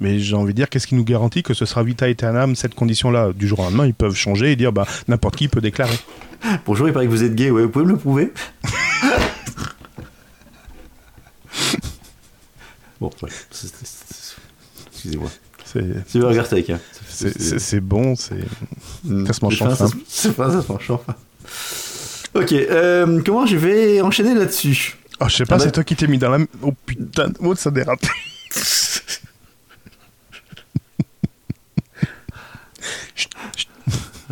Mais 0.00 0.18
j'ai 0.18 0.34
envie 0.34 0.52
de 0.54 0.56
dire, 0.56 0.68
qu'est-ce 0.70 0.86
qui 0.86 0.94
nous 0.94 1.04
garantit 1.04 1.42
que 1.42 1.52
ce 1.54 1.66
sera 1.66 1.82
vita 1.82 2.06
aeternam 2.08 2.56
cette 2.56 2.74
condition-là? 2.74 3.32
Du 3.34 3.46
jour 3.46 3.60
au 3.60 3.62
lendemain, 3.64 3.86
ils 3.86 3.94
peuvent 3.94 4.14
changer 4.14 4.52
et 4.52 4.56
dire, 4.56 4.72
bah, 4.72 4.86
n'importe 5.08 5.36
qui 5.36 5.48
peut 5.48 5.60
déclarer. 5.60 5.98
Bonjour, 6.64 6.88
il 6.88 6.92
paraît 6.94 7.04
que 7.06 7.10
vous 7.10 7.22
êtes 7.22 7.34
gay. 7.34 7.50
Ouais, 7.50 7.62
vous 7.64 7.68
pouvez 7.68 7.84
me 7.84 7.90
le 7.92 7.98
prouver? 7.98 8.32
Bon, 13.00 13.10
ouais. 13.22 13.30
Excusez-moi. 14.92 15.30
C'est 15.64 15.84
C'est 16.06 16.18
Burger 16.18 16.42
Tech. 16.48 16.68
Hein. 16.70 16.78
c'est- 17.08 17.80
bon, 17.80 18.14
c'est. 18.14 18.34
Mm. 19.04 19.26
ça 19.26 19.32
se 19.32 19.42
mange 19.44 19.56
C'est 19.58 19.64
fin, 19.64 19.70
sans 19.74 19.86
ça 19.88 19.88
se- 19.88 19.96
C'est 20.06 20.34
fin, 20.34 20.50
ça 20.52 20.62
se 20.62 20.70
mange 20.70 20.86
fin. 20.86 21.00
Ok, 22.34 22.52
euh, 22.52 23.22
comment 23.24 23.46
je 23.46 23.56
vais 23.56 24.00
enchaîner 24.02 24.34
là-dessus? 24.34 24.96
Oh, 25.20 25.26
je 25.28 25.36
sais 25.36 25.44
pas, 25.46 25.54
Ah 25.54 25.58
bah- 25.58 25.64
c'est 25.64 25.72
toi 25.72 25.84
qui 25.84 25.96
t'es 25.96 26.06
mis 26.08 26.18
dans 26.18 26.30
la. 26.30 26.38
Oh 26.62 26.74
putain, 26.84 27.32
oh, 27.40 27.54
ça 27.54 27.70
dérape. 27.70 28.04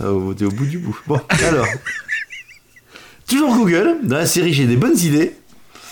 Ah, 0.01 0.13
au- 0.13 0.33
T'es 0.35 0.45
au 0.45 0.51
bout 0.51 0.67
du 0.67 0.79
bout. 0.79 0.99
Bon, 1.07 1.21
alors. 1.49 1.67
Toujours 3.29 3.55
Google. 3.57 3.97
Dans 4.05 4.17
la 4.17 4.27
série, 4.27 4.53
j'ai 4.55 4.67
des 4.67 4.77
bonnes 4.77 4.99
idées. 4.99 5.35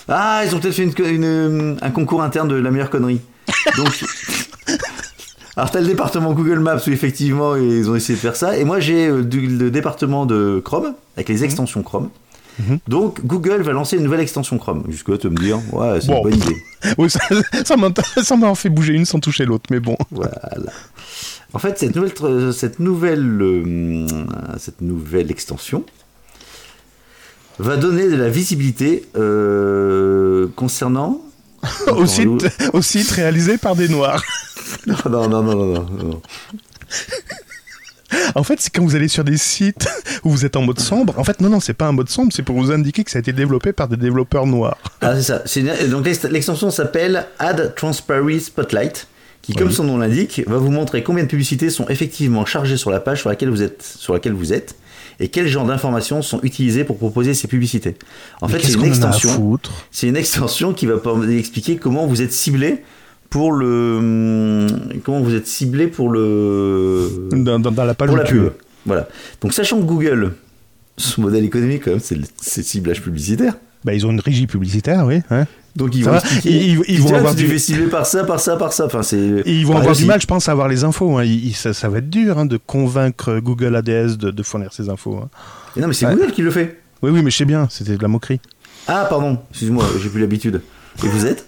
Ah, 0.08 0.42
ils 0.46 0.54
ont 0.54 0.60
peut-être 0.60 0.74
fait 0.74 0.84
une, 0.84 0.94
une- 1.24 1.78
un 1.82 1.90
concours 1.90 2.22
interne 2.22 2.48
de 2.48 2.54
la 2.54 2.70
meilleure 2.70 2.90
connerie. 2.90 3.20
Donc. 3.76 4.04
Alors, 5.56 5.70
t'as 5.70 5.80
le 5.80 5.86
département 5.86 6.34
Google 6.34 6.58
Maps 6.58 6.76
où 6.86 6.90
effectivement 6.90 7.56
ils 7.56 7.88
ont 7.88 7.96
essayé 7.96 8.14
de 8.14 8.20
faire 8.20 8.36
ça. 8.36 8.58
Et 8.58 8.64
moi, 8.64 8.78
j'ai 8.78 9.06
euh, 9.08 9.22
du- 9.22 9.46
le 9.46 9.70
département 9.70 10.26
de 10.26 10.60
Chrome 10.62 10.94
avec 11.16 11.30
les 11.30 11.44
extensions 11.44 11.82
Chrome. 11.82 12.10
Mhm. 12.58 12.78
Donc, 12.88 13.24
Google 13.24 13.62
va 13.62 13.72
lancer 13.72 13.96
une 13.96 14.02
nouvelle 14.02 14.20
extension 14.20 14.58
Chrome. 14.58 14.84
Jusque-là, 14.90 15.16
tu 15.18 15.28
vas 15.28 15.32
me 15.32 15.38
dire, 15.38 15.58
ouais, 15.72 15.98
c'est 16.00 16.08
Bon. 16.08 16.18
une 16.18 16.22
bonne 16.30 16.34
idée. 16.40 16.56
Oui, 16.98 17.08
ça, 17.10 17.20
ça 17.64 17.76
ça 18.22 18.36
m'a 18.36 18.46
en 18.46 18.54
fait 18.54 18.68
bouger 18.68 18.92
une 18.92 19.06
sans 19.06 19.18
toucher 19.18 19.44
l'autre, 19.46 19.64
mais 19.70 19.80
bon. 19.80 19.96
Voilà. 20.10 20.40
En 21.52 21.58
fait, 21.58 21.78
cette 21.78 21.94
nouvelle, 21.96 22.52
cette 22.52 22.78
nouvelle, 22.80 23.38
euh, 23.40 24.06
cette 24.58 24.80
nouvelle 24.80 25.30
extension 25.30 25.84
va 27.58 27.76
donner 27.76 28.08
de 28.08 28.16
la 28.16 28.28
visibilité 28.28 29.06
euh, 29.16 30.48
concernant. 30.56 31.22
Au 31.88 32.06
site, 32.06 32.28
au 32.74 32.82
site 32.82 33.10
réalisé 33.10 33.58
par 33.58 33.74
des 33.76 33.88
noirs. 33.88 34.22
Non, 34.86 35.28
non, 35.28 35.28
non, 35.28 35.42
non, 35.54 35.86
non. 36.04 36.22
En 38.34 38.42
fait, 38.44 38.60
c'est 38.60 38.70
quand 38.70 38.84
vous 38.84 38.94
allez 38.96 39.08
sur 39.08 39.24
des 39.24 39.36
sites 39.36 39.88
où 40.24 40.30
vous 40.30 40.44
êtes 40.44 40.56
en 40.56 40.62
mode 40.62 40.78
sombre. 40.80 41.14
En 41.18 41.24
fait, 41.24 41.40
non, 41.40 41.48
non, 41.48 41.60
c'est 41.60 41.74
pas 41.74 41.86
un 41.86 41.92
mode 41.92 42.08
sombre, 42.08 42.32
c'est 42.32 42.42
pour 42.42 42.56
vous 42.56 42.70
indiquer 42.72 43.02
que 43.04 43.10
ça 43.10 43.18
a 43.18 43.20
été 43.20 43.32
développé 43.32 43.72
par 43.72 43.88
des 43.88 43.96
développeurs 43.96 44.46
noirs. 44.46 44.76
Ah, 45.00 45.14
c'est 45.16 45.22
ça. 45.22 45.42
Une- 45.56 45.88
donc 45.90 46.04
l'ex- 46.04 46.22
l'extension 46.24 46.70
s'appelle 46.70 47.26
Add 47.38 47.74
Transparency 47.76 48.40
Spotlight, 48.40 49.06
qui, 49.46 49.54
comme 49.54 49.68
Oui. 49.68 49.74
son 49.74 49.84
nom 49.84 49.96
l'indique, 49.98 50.42
va 50.46 50.58
vous 50.58 50.70
montrer 50.70 51.02
combien 51.02 51.24
de 51.24 51.28
publicités 51.28 51.70
sont 51.70 51.88
effectivement 51.88 52.44
chargées 52.44 52.76
sur 52.76 52.90
la 52.90 53.00
page 53.00 53.20
sur 53.20 53.28
laquelle 53.28 53.48
vous 53.50 53.62
êtes, 53.62 53.82
sur 53.82 54.12
laquelle 54.12 54.32
vous 54.34 54.52
êtes, 54.52 54.74
et 55.20 55.28
quel 55.28 55.46
genre 55.48 55.64
d'informations 55.66 56.20
sont 56.20 56.40
utilisées 56.42 56.84
pour 56.84 56.98
proposer 56.98 57.32
ces 57.32 57.48
publicités. 57.48 57.94
En 58.42 58.48
fait, 58.48 58.58
c'est 58.60 58.74
une 58.74 58.84
extension. 58.84 59.58
C'est 59.90 60.08
une 60.08 60.16
extension 60.16 60.72
qui 60.74 60.86
va 60.86 60.94
expliquer 61.30 61.76
comment 61.76 62.06
vous 62.06 62.20
êtes 62.22 62.32
ciblé 62.32 62.82
pour 63.30 63.52
le 63.52 63.96
hum, 63.98 64.66
comment 65.04 65.20
vous 65.20 65.34
êtes 65.34 65.46
ciblé 65.46 65.86
pour 65.86 66.10
le 66.10 67.28
dans, 67.32 67.58
dans- 67.58 67.70
dans 67.72 67.84
la 67.84 67.94
page 67.94 68.08
pour 68.08 68.16
la 68.16 68.24
pub. 68.24 68.52
Voilà. 68.84 69.08
Donc 69.40 69.52
sachant 69.52 69.78
que 69.80 69.84
Google 69.84 70.32
son 70.96 71.22
modèle 71.22 71.44
économique 71.44 71.82
quand 71.84 71.90
même 71.90 72.00
c'est 72.00 72.14
le, 72.14 72.22
c'est 72.40 72.60
le 72.60 72.66
ciblage 72.66 73.02
publicitaire. 73.02 73.54
Bah, 73.84 73.94
ils 73.94 74.06
ont 74.06 74.10
une 74.10 74.20
régie 74.20 74.46
publicitaire, 74.46 75.04
oui. 75.06 75.20
hein. 75.30 75.46
Donc 75.76 75.94
ils 75.94 76.04
Ça 76.04 76.10
vont 76.10 76.16
va 76.16 76.22
expliquer. 76.22 76.50
Ils- 76.50 76.62
ils- 76.62 76.84
ils 76.88 76.98
vont 77.00 77.06
disent, 77.06 77.14
avoir 77.14 77.34
du- 77.34 77.58
cibler 77.58 77.86
par 77.86 78.06
ça, 78.06 78.24
par 78.24 78.40
ça, 78.40 78.56
par 78.56 78.72
ça. 78.72 78.86
Enfin 78.86 79.02
c'est. 79.02 79.16
Et 79.18 79.52
ils 79.52 79.66
vont 79.66 79.76
avoir 79.76 79.94
du 79.94 80.04
mal, 80.06 80.20
je 80.20 80.26
pense, 80.26 80.48
à 80.48 80.52
avoir 80.52 80.68
les 80.68 80.84
infos. 80.84 81.18
hein. 81.18 81.24
Ça, 81.54 81.74
ça 81.74 81.88
va 81.88 81.98
être 81.98 82.08
dur 82.10 82.38
hein, 82.38 82.46
de 82.46 82.56
convaincre 82.56 83.38
Google 83.40 83.76
ADS 83.76 84.16
de, 84.16 84.30
de 84.30 84.42
fournir 84.42 84.72
ces 84.72 84.88
infos. 84.88 85.16
hein. 85.22 85.28
Et 85.76 85.80
non 85.80 85.88
mais 85.88 85.94
c'est 85.94 86.06
Ouais. 86.06 86.14
Google 86.14 86.32
qui 86.32 86.42
le 86.42 86.50
fait. 86.50 86.80
Oui, 87.02 87.10
oui, 87.10 87.22
mais 87.22 87.30
je 87.30 87.36
sais 87.36 87.44
bien, 87.44 87.68
c'était 87.70 87.96
de 87.96 88.02
la 88.02 88.08
moquerie. 88.08 88.40
Ah 88.88 89.06
pardon, 89.10 89.38
excuse-moi, 89.50 89.84
j'ai 90.02 90.08
plus 90.08 90.20
l'habitude. 90.20 90.62
Et 91.04 91.08
vous 91.08 91.26
êtes? 91.26 91.46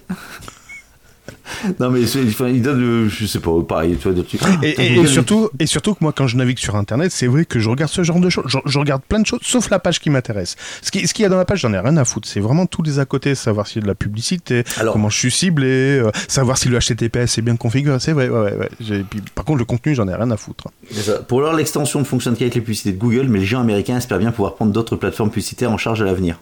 Non 1.81 1.91
mais 1.91 2.01
enfin, 2.05 2.49
il 2.49 2.63
donne 2.63 2.81
le, 2.81 3.09
je 3.09 3.27
sais 3.27 3.41
pas, 3.41 3.51
pareil, 3.67 3.97
tu 3.97 4.05
vois, 4.05 4.13
d'autres 4.13 4.29
trucs. 4.37 4.43
Et, 4.63 4.71
Putain, 4.71 4.83
et- 4.83 4.87
et 4.93 4.95
Google, 4.95 5.09
surtout, 5.09 5.51
et 5.59 5.67
surtout 5.67 5.95
que 5.95 5.99
moi, 6.03 6.13
quand 6.13 6.27
je 6.27 6.37
navigue 6.37 6.59
sur 6.59 6.77
Internet, 6.77 7.11
c'est 7.13 7.27
vrai 7.27 7.45
que 7.45 7.59
je 7.59 7.69
regarde 7.69 7.91
ce 7.91 8.03
genre 8.03 8.21
de 8.21 8.29
choses. 8.31 8.45
Je, 8.47 8.59
je 8.65 8.79
regarde 8.79 9.03
plein 9.09 9.21
de 9.21 9.27
choses, 9.27 9.41
sauf 9.43 9.69
la 9.71 9.79
page 9.79 10.01
qui 10.01 10.11
m'intéresse. 10.11 10.57
Ce 10.83 10.91
qui- 10.91 11.07
ce 11.07 11.15
qu'il 11.15 11.23
y 11.23 11.27
a 11.27 11.29
dans 11.29 11.37
la 11.37 11.45
page, 11.45 11.61
j'en 11.61 11.73
ai 11.73 11.79
rien 11.79 11.97
à 11.97 12.05
foutre. 12.05 12.29
C'est 12.29 12.41
vraiment 12.41 12.67
tous 12.67 12.83
les 12.83 12.99
à 12.99 13.05
côté, 13.05 13.35
savoir 13.35 13.67
s'il 13.67 13.77
y 13.77 13.81
a 13.81 13.83
de 13.83 13.89
la 13.89 13.95
publicité, 13.95 14.65
Alors- 14.79 14.93
comment 14.93 15.09
je 15.09 15.19
suis 15.19 15.31
ciblé, 15.31 15.99
euh, 16.01 16.11
savoir 16.29 16.59
si 16.59 16.69
le 16.69 16.79
HTTPS 16.79 17.39
est 17.39 17.43
bien 17.43 17.57
configuré. 17.57 17.99
C'est 18.01 18.13
vrai, 18.13 18.29
ouais, 18.29 18.41
ouais. 18.41 18.57
ouais. 18.91 19.05
Puis, 19.11 19.21
par 19.35 19.45
contre, 19.45 19.59
le 19.59 19.65
contenu, 19.65 19.95
j'en 19.95 20.07
ai 20.09 20.15
rien 20.15 20.31
à 20.31 20.37
foutre. 20.37 20.65
Ça. 20.93 21.19
Pour 21.23 21.41
l'heure, 21.41 21.55
l'extension 21.55 21.99
ne 22.01 22.05
fonctionne 22.05 22.37
qu'avec 22.37 22.55
les 22.55 22.61
publicités 22.61 22.93
de 22.93 22.99
Google, 22.99 23.27
mais 23.29 23.41
les 23.41 23.47
gens 23.47 23.61
américains 23.61 23.97
espèrent 23.97 24.19
bien 24.19 24.31
pouvoir 24.33 24.55
prendre 24.55 24.73
d'autres 24.73 24.97
plateformes 24.97 25.31
publicitaires 25.31 25.71
en 25.73 25.79
charge 25.79 26.03
à 26.03 26.05
l'avenir. 26.05 26.39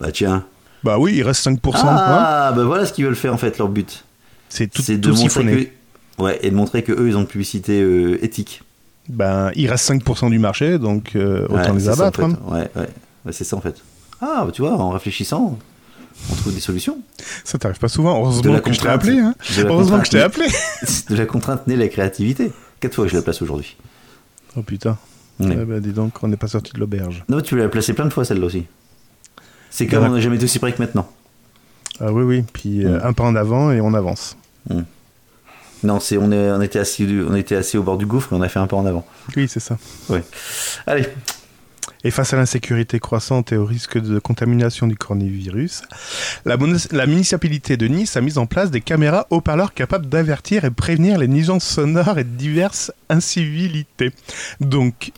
Bah 0.00 0.12
tiens. 0.12 0.44
Bah 0.84 0.96
oui, 0.98 1.14
il 1.16 1.22
reste 1.24 1.42
5%. 1.42 1.56
hein. 1.88 1.96
Ah, 1.98 2.52
bah 2.54 2.64
voilà 2.64 2.86
ce 2.86 2.92
qu'ils 2.92 3.04
veulent 3.04 3.16
faire 3.16 3.34
en 3.34 3.38
fait, 3.38 3.58
leur 3.58 3.68
but. 3.68 4.04
C'est 4.48 4.68
tout, 4.68 4.82
de 4.82 5.12
siphonné. 5.12 5.66
que. 6.18 6.22
Ouais, 6.22 6.38
et 6.42 6.50
de 6.50 6.54
montrer 6.56 6.82
que 6.82 6.92
eux 6.92 7.08
ils 7.08 7.16
ont 7.16 7.20
une 7.20 7.26
publicité 7.26 7.80
euh, 7.80 8.22
éthique. 8.24 8.62
Ben, 9.08 9.50
il 9.54 9.68
reste 9.70 9.88
5% 9.90 10.30
du 10.30 10.38
marché, 10.38 10.78
donc 10.78 11.12
euh, 11.16 11.44
autant 11.44 11.54
Ouais, 11.54 11.72
les 11.74 11.80
c'est 11.80 11.84
ça, 11.86 11.90
en 11.90 11.94
abattre. 11.94 12.18
fait. 12.20 12.24
hein. 12.26 12.38
Ouais, 12.46 12.70
ouais. 12.76 12.88
Ouais, 13.24 13.32
c'est 13.32 13.44
ça 13.44 13.56
en 13.56 13.60
fait. 13.60 13.76
Ah, 14.20 14.42
bah 14.44 14.50
tu 14.52 14.62
vois, 14.62 14.72
en 14.72 14.90
réfléchissant, 14.90 15.58
on 16.30 16.34
trouve 16.34 16.52
des 16.54 16.60
solutions. 16.60 16.98
Ça 17.44 17.56
t'arrive 17.58 17.78
pas 17.78 17.88
souvent. 17.88 18.14
De 18.14 18.48
Heureusement 18.48 18.58
que 18.60 18.72
je 18.72 18.80
t'ai 18.80 18.88
appelé. 18.88 19.18
Hein. 19.20 19.34
Heureusement 19.58 20.00
que 20.00 20.06
je 20.06 20.10
t'ai 20.10 20.20
appelé. 20.20 20.46
De 21.08 21.14
la 21.14 21.24
contrainte 21.26 21.66
naît 21.68 21.76
la 21.76 21.88
créativité. 21.88 22.50
Quatre 22.80 22.94
fois 22.96 23.04
que 23.04 23.10
je 23.12 23.16
la 23.16 23.22
place 23.22 23.40
aujourd'hui. 23.42 23.76
Oh 24.56 24.62
putain. 24.62 24.98
Eh 25.40 25.44
ben, 25.46 25.78
dis 25.78 25.92
donc, 25.92 26.14
on 26.24 26.28
n'est 26.28 26.36
pas 26.36 26.48
sorti 26.48 26.72
de 26.72 26.80
l'auberge. 26.80 27.22
Non, 27.28 27.40
tu 27.40 27.56
l'as 27.56 27.68
placée 27.68 27.92
plein 27.92 28.06
de 28.06 28.12
fois 28.12 28.24
celle-là 28.24 28.46
aussi. 28.46 28.64
C'est 29.70 29.86
comme 29.86 30.04
on 30.04 30.08
n'a 30.10 30.20
jamais 30.20 30.34
été 30.36 30.44
aussi 30.46 30.58
près 30.58 30.72
que 30.72 30.82
maintenant. 30.82 31.08
Ah 32.00 32.12
oui, 32.12 32.22
oui. 32.22 32.44
Puis 32.52 32.84
euh, 32.84 32.98
Mm. 32.98 33.06
un 33.06 33.12
pas 33.12 33.24
en 33.24 33.36
avant 33.36 33.70
et 33.72 33.80
on 33.80 33.94
avance. 33.94 34.36
Non, 35.84 36.00
c'est 36.00 36.16
on, 36.18 36.32
est, 36.32 36.50
on, 36.50 36.60
était 36.60 36.80
assis, 36.80 37.06
on 37.28 37.34
était 37.36 37.54
assis 37.56 37.78
au 37.78 37.82
bord 37.84 37.98
du 37.98 38.06
gouffre 38.06 38.32
et 38.32 38.36
on 38.36 38.42
a 38.42 38.48
fait 38.48 38.58
un 38.58 38.66
pas 38.66 38.76
en 38.76 38.84
avant. 38.86 39.06
Oui, 39.36 39.46
c'est 39.48 39.60
ça. 39.60 39.78
Allez, 40.86 41.06
Et 42.02 42.10
face 42.10 42.32
à 42.34 42.36
l'insécurité 42.36 42.98
croissante 42.98 43.52
et 43.52 43.56
au 43.56 43.64
risque 43.64 43.96
de 43.98 44.18
contamination 44.18 44.88
du 44.88 44.96
coronavirus, 44.96 45.82
la, 46.44 46.56
la 46.90 47.06
municipalité 47.06 47.76
de 47.76 47.86
Nice 47.86 48.16
a 48.16 48.20
mis 48.20 48.38
en 48.38 48.46
place 48.46 48.70
des 48.72 48.80
caméras 48.80 49.26
haut-parleurs 49.30 49.72
capables 49.72 50.06
d'avertir 50.08 50.64
et 50.64 50.70
prévenir 50.70 51.16
les 51.18 51.28
nuisances 51.28 51.64
sonores 51.66 52.18
et 52.18 52.24
diverses 52.24 52.90
incivilités. 53.08 54.10
Donc, 54.60 55.12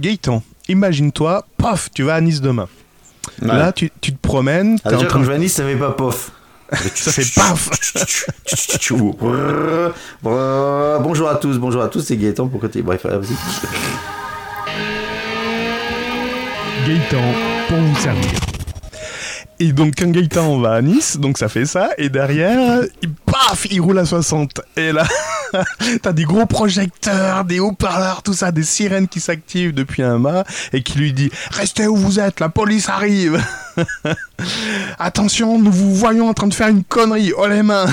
Gaëtan, 0.00 0.42
imagine-toi, 0.68 1.46
paf, 1.58 1.90
tu 1.94 2.02
vas 2.02 2.14
à 2.14 2.20
Nice 2.20 2.40
demain. 2.40 2.68
Là, 3.40 3.72
tu, 3.72 3.90
tu 4.00 4.12
te 4.12 4.18
promènes, 4.20 4.78
Ah, 4.84 4.90
déjà, 4.90 5.06
train 5.06 5.12
quand 5.14 5.18
de- 5.20 5.24
je 5.24 5.28
vais 5.30 5.36
à 5.36 5.38
Nice, 5.38 5.54
ça 5.54 5.64
fait 5.64 5.76
pas 5.76 5.90
pof. 5.92 6.30
ça 6.94 7.12
fait 7.12 7.34
paf. 7.34 7.68
Bonjour 11.02 11.28
à 11.28 11.34
tous, 11.36 11.58
bonjour 11.58 11.82
à 11.82 11.88
tous, 11.88 12.00
c'est 12.00 12.16
Gaëtan 12.16 12.48
pour 12.48 12.60
côté. 12.60 12.80
Bref, 12.82 13.04
allez, 13.06 13.18
vas-y. 13.18 13.34
Gaëtan 16.88 17.22
pour 17.68 17.78
vous 17.78 17.96
servir. 18.00 18.30
Et 19.62 19.72
donc 19.72 19.94
quand 19.96 20.10
Gaëtan 20.10 20.58
va 20.58 20.72
à 20.72 20.82
Nice, 20.82 21.18
donc 21.18 21.38
ça 21.38 21.48
fait 21.48 21.66
ça, 21.66 21.90
et 21.96 22.08
derrière, 22.08 22.82
il, 23.00 23.12
paf, 23.12 23.64
il 23.70 23.80
roule 23.80 24.00
à 24.00 24.04
60. 24.04 24.60
Et 24.76 24.90
là, 24.90 25.06
t'as 26.02 26.12
des 26.12 26.24
gros 26.24 26.46
projecteurs, 26.46 27.44
des 27.44 27.60
haut-parleurs, 27.60 28.24
tout 28.24 28.32
ça, 28.32 28.50
des 28.50 28.64
sirènes 28.64 29.06
qui 29.06 29.20
s'activent 29.20 29.72
depuis 29.72 30.02
un 30.02 30.18
mât, 30.18 30.42
et 30.72 30.82
qui 30.82 30.98
lui 30.98 31.12
dit 31.12 31.30
«Restez 31.52 31.86
où 31.86 31.94
vous 31.94 32.18
êtes, 32.18 32.40
la 32.40 32.48
police 32.48 32.88
arrive!» 32.88 33.40
Attention, 34.98 35.60
nous 35.60 35.70
vous 35.70 35.94
voyons 35.94 36.28
en 36.28 36.34
train 36.34 36.48
de 36.48 36.54
faire 36.54 36.66
une 36.66 36.82
connerie, 36.82 37.32
oh 37.38 37.46
les 37.46 37.62
mains 37.62 37.86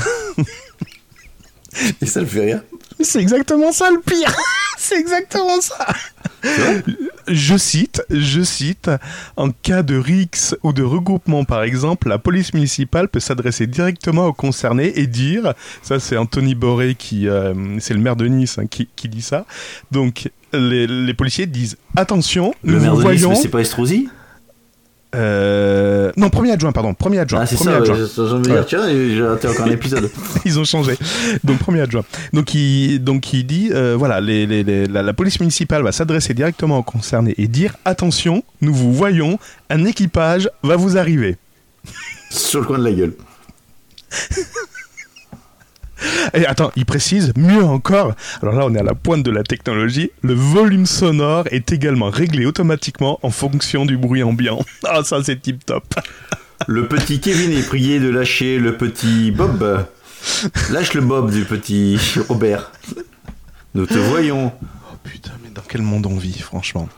Et 2.02 2.08
ça 2.08 2.22
le 2.22 2.26
fait 2.26 2.46
rire. 2.46 2.62
C'est 3.02 3.20
exactement 3.20 3.72
ça 3.72 3.90
le 3.92 4.00
pire. 4.00 4.36
C'est 4.78 5.00
exactement 5.00 5.62
ça. 5.62 5.86
Je 7.28 7.58
cite, 7.58 8.02
je 8.10 8.42
cite, 8.42 8.90
en 9.36 9.52
cas 9.52 9.84
de 9.84 9.98
RIX 9.98 10.56
ou 10.64 10.74
de 10.74 10.84
regroupement 10.84 11.44
par 11.44 11.64
exemple, 11.64 12.08
la 12.08 12.18
police 12.18 12.54
municipale 12.54 13.10
peut 13.10 13.20
s'adresser 13.20 13.68
directement 13.68 14.26
aux 14.26 14.34
concernés 14.34 14.94
et 14.96 15.06
dire, 15.06 15.54
ça 15.84 16.00
c'est 16.00 16.18
Anthony 16.18 16.56
Boré 16.56 16.96
qui, 16.96 17.28
euh, 17.28 17.78
c'est 17.80 17.94
le 17.94 18.00
maire 18.00 18.16
de 18.16 18.26
Nice 18.26 18.58
hein, 18.58 18.68
qui, 18.68 18.88
qui 18.96 19.10
dit 19.10 19.22
ça, 19.22 19.46
donc 19.92 20.32
les, 20.54 20.88
les 20.88 21.14
policiers 21.14 21.46
disent, 21.46 21.78
attention, 21.98 22.54
Le 22.64 22.76
nous 22.76 22.82
maire 22.82 22.96
vous 22.96 23.04
de 23.04 23.12
Nice, 23.12 23.22
voyons... 23.22 23.36
c'est 23.40 23.50
pas 23.50 23.60
Estrosi 23.60 24.10
Euh, 25.16 26.12
non, 26.18 26.30
premier 26.30 26.52
adjoint, 26.52 26.72
pardon. 26.72 26.94
Premier 26.94 27.20
adjoint. 27.20 27.40
Ah, 27.42 27.46
c'est 27.48 27.56
ça, 27.58 27.78
adjoint. 27.78 27.98
de 27.98 28.06
j'ai 29.16 29.24
raté 29.26 29.48
encore 29.48 29.66
un 29.66 29.72
épisode. 29.72 30.10
Ils 30.46 30.60
ont 30.60 30.64
changé. 30.66 30.94
Donc 31.44 31.58
premier 31.60 31.82
adjoint. 31.82 32.04
Donc 32.32 32.54
il, 32.54 33.00
donc 33.04 33.34
il 33.34 33.46
dit, 33.46 33.70
euh, 33.72 33.96
voilà, 33.98 34.22
les, 34.22 34.46
les- 34.46 34.64
les- 34.64 34.86
la, 34.86 35.02
la 35.02 35.14
police 35.14 35.40
municipale 35.40 35.82
va 35.84 35.92
s'adresser 35.92 36.34
directement 36.36 36.78
aux 36.78 36.84
concernés 36.84 37.34
et 37.38 37.48
dire 37.48 37.76
attention, 37.86 38.44
nous 38.62 38.74
vous 38.74 38.94
voyons, 38.94 39.40
un 39.72 39.86
équipage 39.86 40.50
va 40.64 40.76
vous 40.76 40.98
arriver. 40.98 41.38
Sur 42.30 42.60
le 42.62 42.66
coin 42.68 42.78
de 42.78 42.84
la 42.84 42.92
gueule. 42.92 43.14
Et 46.34 46.46
attends, 46.46 46.72
il 46.76 46.86
précise, 46.86 47.34
mieux 47.36 47.64
encore, 47.64 48.14
alors 48.42 48.56
là 48.56 48.66
on 48.66 48.74
est 48.76 48.80
à 48.80 48.84
la 48.84 48.96
pointe 48.96 49.24
de 49.24 49.32
la 49.32 49.44
technologie, 49.44 50.12
le 50.22 50.34
volume 50.34 50.86
sonore 50.86 51.46
est 51.52 51.72
également 51.72 52.10
réglé 52.10 52.46
automatiquement 52.46 53.20
en 53.24 53.32
fonction 53.32 53.86
du 53.86 53.98
bruit 53.98 54.24
ambiant. 54.24 54.60
Ah 54.86 55.04
ça 55.04 55.22
c'est 55.24 55.42
tip 55.42 55.66
top. 55.66 55.84
Le 56.68 56.88
petit 56.88 57.20
Kevin 57.20 57.52
est 57.52 57.68
prié 57.68 58.00
de 58.00 58.10
lâcher 58.10 58.60
le 58.60 58.76
petit 58.76 59.32
Bob. 59.32 59.86
Lâche 60.72 60.94
le 60.94 61.02
Bob 61.02 61.32
du 61.32 61.46
petit 61.46 61.98
Robert. 62.28 62.72
Nous 63.76 63.86
te 63.86 63.98
voyons. 63.98 64.52
Oh 64.62 64.96
putain, 65.04 65.32
mais 65.42 65.50
dans 65.52 65.62
quel 65.68 65.82
monde 65.82 66.06
on 66.06 66.18
vit 66.18 66.40
franchement? 66.40 66.90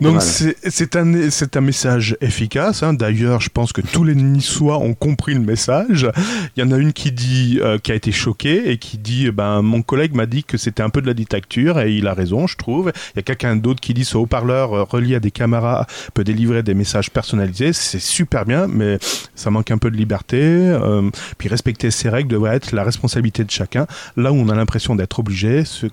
Donc 0.00 0.14
mal. 0.14 0.22
c'est 0.22 0.96
un, 0.96 1.30
c'est 1.30 1.56
un 1.56 1.60
message 1.60 2.16
efficace. 2.20 2.82
hein. 2.82 2.92
D'ailleurs, 2.94 3.40
je 3.40 3.48
pense 3.48 3.72
que 3.72 3.80
tous 3.80 4.04
les 4.04 4.14
Niçois 4.14 4.78
ont 4.78 4.94
compris 4.94 5.34
le 5.34 5.40
message. 5.40 6.08
Il 6.56 6.62
y 6.62 6.66
en 6.66 6.72
a 6.72 6.78
une 6.78 6.92
qui 6.92 7.12
dit, 7.12 7.58
euh, 7.62 7.78
qui 7.78 7.92
a 7.92 7.94
été 7.94 8.12
choquée 8.12 8.70
et 8.70 8.78
qui 8.78 8.98
dit, 8.98 9.26
eh 9.26 9.32
ben 9.32 9.62
mon 9.62 9.82
collègue 9.82 10.14
m'a 10.14 10.26
dit 10.26 10.44
que 10.44 10.56
c'était 10.56 10.82
un 10.82 10.90
peu 10.90 11.00
de 11.02 11.06
la 11.06 11.14
dictature 11.14 11.80
et 11.80 11.92
il 11.94 12.06
a 12.06 12.14
raison, 12.14 12.46
je 12.46 12.56
trouve. 12.56 12.92
Il 13.14 13.16
y 13.16 13.20
a 13.20 13.22
quelqu'un 13.22 13.56
d'autre 13.56 13.80
qui 13.80 13.94
dit 13.94 14.04
ce 14.04 14.16
haut-parleur 14.16 14.72
euh, 14.74 14.82
relié 14.84 15.14
à 15.16 15.20
des 15.20 15.30
caméras 15.30 15.86
peut 16.14 16.24
délivrer 16.24 16.62
des 16.62 16.74
messages 16.74 17.10
personnalisés. 17.10 17.72
C'est 17.72 18.00
super 18.00 18.44
bien, 18.44 18.66
mais 18.66 18.98
ça 19.34 19.50
manque 19.50 19.70
un 19.70 19.78
peu 19.78 19.90
de 19.90 19.96
liberté. 19.96 20.38
euh, 20.40 21.10
puis 21.38 21.48
respecter 21.48 21.90
ces 21.90 22.08
règles 22.08 22.28
devrait 22.30 22.56
être 22.56 22.72
la 22.72 22.82
responsabilité 22.84 23.44
de 23.44 23.50
chacun. 23.50 23.86
Là 24.16 24.32
où 24.32 24.36
on 24.36 24.48
a 24.48 24.54
l'impression 24.54 24.94
d'être 24.94 25.18
obligé, 25.18 25.64
ce- 25.64 25.86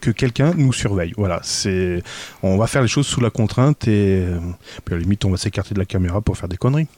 que 0.00 0.10
quelqu'un 0.10 0.52
nous 0.56 0.72
surveille. 0.72 1.12
Voilà, 1.16 1.40
c'est 1.42 2.02
on 2.42 2.56
va 2.56 2.66
faire 2.66 2.82
les 2.82 2.88
choses 2.88 3.06
sous 3.06 3.20
la 3.20 3.30
contrainte 3.30 3.86
et 3.88 4.22
euh, 4.26 4.38
puis 4.84 4.94
à 4.94 4.98
la 4.98 5.02
limite 5.02 5.24
on 5.24 5.30
va 5.30 5.36
s'écarter 5.36 5.74
de 5.74 5.78
la 5.78 5.84
caméra 5.84 6.20
pour 6.20 6.36
faire 6.36 6.48
des 6.48 6.56
conneries. 6.56 6.88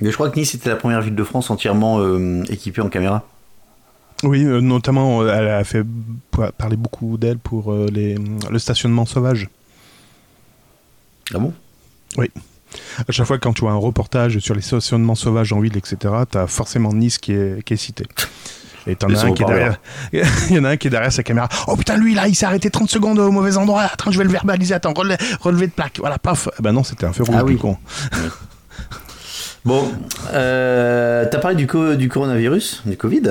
Mais 0.00 0.10
je 0.10 0.14
crois 0.14 0.28
que 0.30 0.38
Nice 0.38 0.54
était 0.54 0.70
la 0.70 0.76
première 0.76 1.00
ville 1.02 1.14
de 1.14 1.24
France 1.24 1.50
entièrement 1.50 2.00
euh, 2.00 2.42
équipée 2.48 2.80
en 2.80 2.88
caméra. 2.88 3.24
Oui, 4.24 4.44
euh, 4.44 4.60
notamment 4.60 5.26
elle 5.28 5.48
a 5.48 5.62
fait 5.64 5.84
pa- 6.32 6.50
parler 6.50 6.76
beaucoup 6.76 7.16
d'elle 7.18 7.38
pour 7.38 7.72
euh, 7.72 7.86
les, 7.92 8.16
le 8.50 8.58
stationnement 8.58 9.06
sauvage. 9.06 9.48
Ah 11.32 11.38
bon? 11.38 11.52
À 12.18 13.12
chaque 13.12 13.26
fois 13.26 13.38
quand 13.38 13.52
tu 13.52 13.60
vois 13.60 13.72
un 13.72 13.76
reportage 13.76 14.38
sur 14.40 14.54
les 14.54 14.60
stationnements 14.62 15.14
sauvages 15.14 15.52
en 15.52 15.60
ville, 15.60 15.76
etc., 15.76 15.96
t'as 16.30 16.46
forcément 16.46 16.92
Nice 16.92 17.18
qui 17.18 17.32
est, 17.32 17.62
qui 17.64 17.74
est 17.74 17.76
cité. 17.78 18.04
Et 18.88 18.96
t'en 18.96 19.08
as 19.14 19.24
un 19.24 19.32
qui 19.32 19.42
est 19.42 19.46
derrière. 19.46 19.78
Il 20.12 20.56
y 20.56 20.58
en 20.58 20.64
a 20.64 20.70
un 20.70 20.76
qui 20.76 20.86
est 20.88 20.90
derrière 20.90 21.12
sa 21.12 21.22
caméra. 21.22 21.48
Oh 21.66 21.76
putain, 21.76 21.96
lui 21.96 22.14
là, 22.14 22.26
il 22.26 22.34
s'est 22.34 22.46
arrêté 22.46 22.70
30 22.70 22.90
secondes 22.90 23.18
au 23.18 23.30
mauvais 23.30 23.56
endroit. 23.58 23.82
Attends, 23.82 24.10
je 24.10 24.18
vais 24.18 24.24
le 24.24 24.30
verbaliser. 24.30 24.74
Attends, 24.74 24.94
relevé, 24.96 25.16
relevé 25.40 25.66
de 25.66 25.72
plaque. 25.72 25.98
Voilà, 26.00 26.18
paf. 26.18 26.48
Eh 26.58 26.62
ben 26.62 26.72
non, 26.72 26.82
c'était 26.82 27.04
un 27.06 27.12
feu 27.12 27.22
rouge 27.24 27.36
Ah 27.38 27.44
oui. 27.44 27.56
con. 27.56 27.76
Bon, 29.64 29.90
euh, 30.32 31.26
t'as 31.30 31.38
parlé 31.38 31.56
du, 31.56 31.66
co- 31.66 31.94
du 31.94 32.08
coronavirus, 32.08 32.82
du 32.86 32.96
Covid 32.96 33.22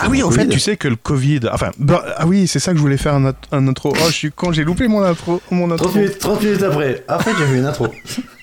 Ah 0.00 0.06
oui, 0.08 0.22
en 0.22 0.30
fait, 0.30 0.46
tu 0.46 0.60
sais 0.60 0.76
que 0.76 0.86
le 0.86 0.94
Covid. 0.96 1.40
Enfin, 1.52 1.70
bah, 1.78 2.04
ah 2.18 2.26
oui, 2.26 2.46
c'est 2.46 2.60
ça 2.60 2.70
que 2.70 2.76
je 2.76 2.82
voulais 2.82 2.98
faire 2.98 3.14
un, 3.14 3.30
int- 3.30 3.34
un 3.50 3.66
intro. 3.66 3.92
Oh, 3.96 4.04
je 4.06 4.12
suis 4.12 4.30
con, 4.30 4.52
j'ai 4.52 4.62
loupé 4.62 4.86
mon 4.86 5.02
intro. 5.02 5.40
Mon 5.50 5.68
intro. 5.72 5.86
30 5.88 5.96
minutes, 5.96 6.18
30 6.18 6.42
minutes 6.42 6.62
après. 6.62 7.04
Ah, 7.08 7.16
En 7.16 7.18
fait, 7.20 7.32
j'avais 7.36 7.58
une 7.58 7.64
intro. 7.64 7.88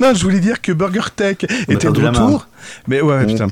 Non, 0.00 0.14
je 0.14 0.22
voulais 0.22 0.40
dire 0.40 0.60
que 0.60 0.72
Burger 0.72 1.10
Tech 1.14 1.38
était 1.68 1.90
de 1.90 2.00
retour. 2.00 2.46
Mais 2.86 3.00
ouais, 3.00 3.26
putain. 3.26 3.48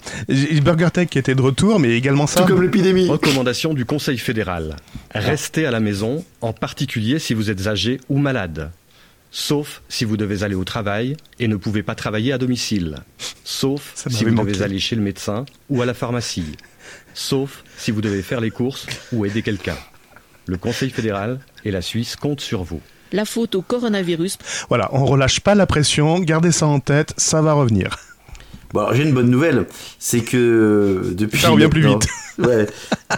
Burger 0.63 0.91
Tech 0.93 1.09
était 1.17 1.35
de 1.35 1.43
retour, 1.43 1.79
mais 1.81 1.97
également 1.97 2.27
ça. 2.27 2.43
Tout 2.43 2.49
comme 2.49 2.63
l'épidémie. 2.63 3.09
Recommandation 3.09 3.75
du 3.75 3.85
Conseil 3.85 4.19
fédéral. 4.19 4.77
Restez 5.15 5.67
à 5.67 5.71
la 5.71 5.81
maison, 5.81 6.25
en 6.41 6.53
particulier 6.53 7.19
si 7.19 7.35
vous 7.35 7.51
êtes 7.51 7.67
âgé 7.67 8.01
ou 8.09 8.19
malade. 8.19 8.71
Sauf 9.31 9.83
si 9.89 10.05
vous 10.05 10.17
devez 10.17 10.43
aller 10.43 10.55
au 10.55 10.65
travail 10.65 11.17
et 11.39 11.49
ne 11.49 11.57
pouvez 11.57 11.83
pas 11.83 11.95
travailler 11.95 12.33
à 12.33 12.39
domicile. 12.39 12.97
Sauf 13.45 13.93
si 13.95 14.25
vous 14.25 14.35
devez 14.35 14.63
aller 14.63 14.79
chez 14.79 14.97
le 14.97 15.03
médecin 15.03 15.45
ou 15.69 15.83
à 15.83 15.87
la 15.87 15.95
pharmacie. 15.95 16.57
Sauf 17.15 17.63
si 17.77 17.91
vous 17.91 18.01
devez 18.01 18.23
faire 18.23 18.41
les 18.41 18.51
courses 18.51 18.87
ou 19.13 19.27
aider 19.27 19.43
quelqu'un. 19.43 19.77
Le 20.47 20.57
Conseil 20.57 20.89
fédéral 20.89 21.41
et 21.65 21.71
la 21.71 21.83
Suisse 21.83 22.17
comptent 22.17 22.41
sur 22.41 22.63
vous. 22.63 22.81
La 23.13 23.25
faute 23.25 23.55
au 23.55 23.63
coronavirus 23.63 24.39
Voilà, 24.69 24.89
on 24.93 25.05
relâche 25.07 25.41
pas 25.41 25.55
la 25.55 25.67
pression, 25.67 26.19
gardez 26.21 26.53
ça 26.53 26.67
en 26.67 26.81
tête, 26.81 27.15
ça 27.17 27.41
va 27.43 27.53
revenir. 27.55 27.97
Bon, 28.75 28.81
alors 28.81 28.95
j'ai 28.95 29.05
une 29.05 29.15
bonne 29.15 29.31
nouvelle, 29.31 29.67
c'est 29.99 30.21
que 30.21 31.15
depuis. 31.17 31.41
Ça 31.41 31.49
revient 31.51 31.69
plus 31.69 31.87
vite. 31.87 32.07
ouais, 32.39 32.67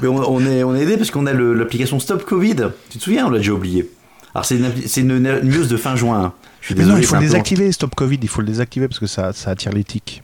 mais 0.01 0.07
on, 0.09 0.17
on 0.33 0.47
est 0.47 0.63
on 0.63 0.77
est 0.77 0.83
aidé 0.83 0.97
parce 0.97 1.11
qu'on 1.11 1.27
a 1.27 1.33
le- 1.33 1.55
l'application 1.55 1.99
Stop 1.99 2.25
Covid. 2.25 2.55
Tu 2.89 2.99
te 2.99 3.03
souviens 3.03 3.27
On 3.27 3.31
l'a 3.31 3.39
déjà 3.39 3.53
oublié. 3.53 3.91
Alors 4.33 4.45
c'est 4.45 4.59
une, 4.99 5.11
une, 5.11 5.41
news 5.41 5.67
de 5.67 5.77
fin 5.77 5.97
juin. 5.97 6.23
hein. 6.27 6.33
Je 6.61 6.67
suis 6.67 6.75
Mais 6.75 6.81
désolé. 6.83 6.95
non, 6.97 7.03
il 7.03 7.07
faut 7.07 7.15
le 7.17 7.21
désactiver, 7.23 7.73
Stop 7.73 7.97
Covid, 7.97 8.19
il 8.23 8.29
faut 8.29 8.43
le 8.43 8.47
désactiver 8.47 8.87
parce 8.87 9.01
que 9.01 9.09
ça, 9.09 9.33
ça 9.33 9.51
attire 9.51 9.73
les 9.73 9.83
tics. 9.83 10.23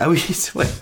Ah 0.00 0.08
oui, 0.10 0.18
c'est 0.32 0.52
vrai. 0.54 0.66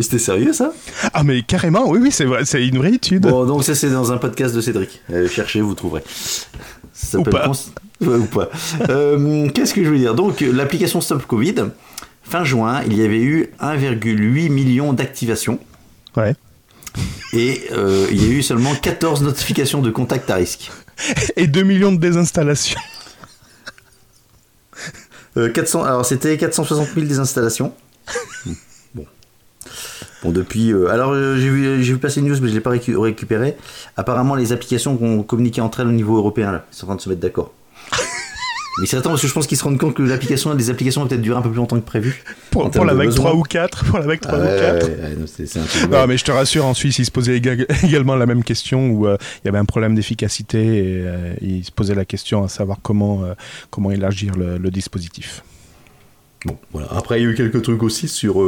Et 0.00 0.02
C'était 0.02 0.18
sérieux 0.18 0.54
ça? 0.54 0.72
Ah, 1.12 1.22
mais 1.24 1.42
carrément, 1.42 1.86
oui, 1.86 1.98
oui, 2.00 2.10
c'est 2.10 2.24
vrai, 2.24 2.46
c'est 2.46 2.66
une 2.66 2.78
vraie 2.78 2.94
étude. 2.94 3.20
Bon, 3.24 3.44
donc 3.44 3.64
ça 3.64 3.74
c'est 3.74 3.90
dans 3.90 4.12
un 4.12 4.16
podcast 4.16 4.54
de 4.54 4.62
Cédric. 4.62 5.02
Euh, 5.12 5.28
cherchez, 5.28 5.60
vous 5.60 5.74
trouverez. 5.74 6.02
Ça 6.94 7.18
Ou 7.18 7.22
pas. 7.22 7.52
Ouais, 8.00 8.16
ou 8.16 8.24
pas. 8.24 8.48
Euh, 8.88 9.50
Qu'est-ce 9.50 9.74
que 9.74 9.84
je 9.84 9.90
veux 9.90 9.98
dire? 9.98 10.14
Donc 10.14 10.40
euh, 10.40 10.50
l'application 10.52 11.02
Stop 11.02 11.26
Covid, 11.26 11.66
fin 12.22 12.44
juin, 12.44 12.80
il 12.86 12.96
y 12.96 13.04
avait 13.04 13.20
eu 13.20 13.50
1,8 13.60 14.48
million 14.48 14.94
d'activations. 14.94 15.58
Ouais. 16.16 16.34
Et 17.34 17.60
euh, 17.72 18.06
il 18.10 18.24
y 18.24 18.26
a 18.26 18.32
eu 18.32 18.42
seulement 18.42 18.74
14 18.74 19.22
notifications 19.22 19.82
de 19.82 19.90
contact 19.90 20.30
à 20.30 20.36
risque. 20.36 20.70
Et 21.36 21.46
2 21.46 21.62
millions 21.62 21.92
de 21.92 21.98
désinstallations. 21.98 22.80
Euh, 25.36 25.50
400, 25.52 25.84
alors 25.84 26.06
c'était 26.06 26.38
460 26.38 26.88
000 26.94 27.06
désinstallations. 27.06 27.74
bon. 30.22 30.30
Depuis. 30.32 30.72
euh, 30.72 30.88
alors 30.88 31.12
euh, 31.12 31.36
j'ai 31.38 31.48
vu, 31.50 31.98
passer 31.98 32.20
une 32.20 32.28
news, 32.28 32.36
mais 32.40 32.48
je 32.48 32.54
l'ai 32.54 32.60
pas 32.60 32.70
récu- 32.72 32.96
récupéré. 32.96 33.56
Apparemment, 33.96 34.34
les 34.34 34.52
applications 34.52 34.94
vont 34.94 35.22
communiquer 35.22 35.60
entre 35.60 35.80
elles 35.80 35.88
au 35.88 35.92
niveau 35.92 36.16
européen, 36.16 36.52
là. 36.52 36.64
Ils 36.72 36.76
sont 36.76 36.84
en 36.84 36.88
train 36.88 36.96
de 36.96 37.00
se 37.00 37.08
mettre 37.08 37.20
d'accord. 37.20 37.52
mais 38.80 38.86
c'est 38.86 38.96
attends, 38.96 39.10
parce 39.10 39.22
que 39.22 39.28
je 39.28 39.32
pense 39.32 39.46
qu'ils 39.46 39.56
se 39.58 39.64
rendent 39.64 39.78
compte 39.78 39.94
que 39.94 40.02
l'application, 40.02 40.54
les 40.54 40.70
applications 40.70 41.02
vont 41.02 41.08
peut-être 41.08 41.20
durer 41.20 41.36
un 41.38 41.42
peu 41.42 41.48
plus 41.50 41.56
longtemps 41.56 41.78
que 41.80 41.84
prévu. 41.84 42.22
Pour, 42.50 42.64
la 42.84 42.94
vague 42.94 43.06
besoins. 43.08 43.26
3 43.30 43.36
ou 43.36 43.42
4. 43.42 43.84
Pour 43.84 43.98
la 43.98 44.06
vague 44.06 44.20
3 44.20 44.38
Ah, 44.38 44.40
ou 44.40 44.44
ouais, 44.44 44.56
4. 44.60 44.86
ouais, 44.86 44.92
ouais, 44.92 45.88
non, 46.00 46.06
mais 46.06 46.16
je 46.16 46.24
te 46.24 46.30
rassure, 46.30 46.64
en 46.64 46.74
Suisse, 46.74 46.98
ils 46.98 47.04
se 47.04 47.10
posaient 47.10 47.38
éga- 47.38 47.66
également 47.84 48.14
la 48.16 48.26
même 48.26 48.44
question 48.44 48.88
où 48.90 49.06
euh, 49.06 49.16
il 49.42 49.46
y 49.46 49.48
avait 49.48 49.58
un 49.58 49.64
problème 49.64 49.94
d'efficacité 49.94 50.58
et 50.78 51.02
euh, 51.04 51.34
ils 51.42 51.64
se 51.64 51.72
posaient 51.72 51.94
la 51.94 52.04
question 52.04 52.44
à 52.44 52.48
savoir 52.48 52.78
comment, 52.82 53.22
comment 53.70 53.90
élargir 53.90 54.34
le, 54.36 54.56
le 54.58 54.70
dispositif. 54.70 55.42
Bon, 56.46 56.56
voilà. 56.72 56.88
Après, 56.96 57.20
il 57.20 57.24
y 57.24 57.26
a 57.26 57.30
eu 57.30 57.34
quelques 57.34 57.60
trucs 57.62 57.82
aussi 57.82 58.08
sur, 58.08 58.42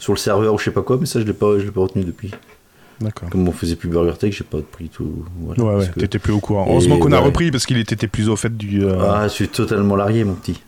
sur 0.00 0.12
le 0.12 0.18
serveur 0.18 0.52
ou 0.54 0.58
je 0.58 0.64
sais 0.64 0.70
pas 0.72 0.82
quoi, 0.82 0.96
mais 0.98 1.06
ça, 1.06 1.20
je 1.20 1.24
l'ai 1.24 1.32
pas, 1.32 1.58
je 1.60 1.66
l'ai 1.66 1.70
pas 1.70 1.82
retenu 1.82 2.02
depuis. 2.02 2.32
D'accord. 3.00 3.30
Comme 3.30 3.48
on 3.48 3.52
faisait 3.52 3.76
plus 3.76 3.88
Burger 3.88 4.12
Tech, 4.18 4.34
j'ai 4.36 4.44
pas 4.44 4.58
pris 4.60 4.88
tout. 4.88 5.24
Voilà, 5.42 5.62
Ouais, 5.62 5.74
ouais, 5.76 5.88
que- 5.94 6.00
t'étais 6.00 6.18
plus 6.18 6.32
au 6.34 6.40
courant. 6.40 6.66
Et 6.66 6.70
Heureusement 6.70 6.98
qu'on 6.98 7.12
a 7.12 7.18
ouais. 7.18 7.24
repris 7.26 7.50
parce 7.52 7.64
qu'il 7.64 7.78
était 7.78 8.08
plus 8.08 8.28
au 8.28 8.36
fait 8.36 8.54
du. 8.56 8.84
euh, 8.84 8.98
Ah, 9.00 9.22
je 9.28 9.32
suis 9.32 9.48
totalement 9.48 9.94
largué, 9.96 10.24
mon 10.24 10.34
petit. 10.34 10.60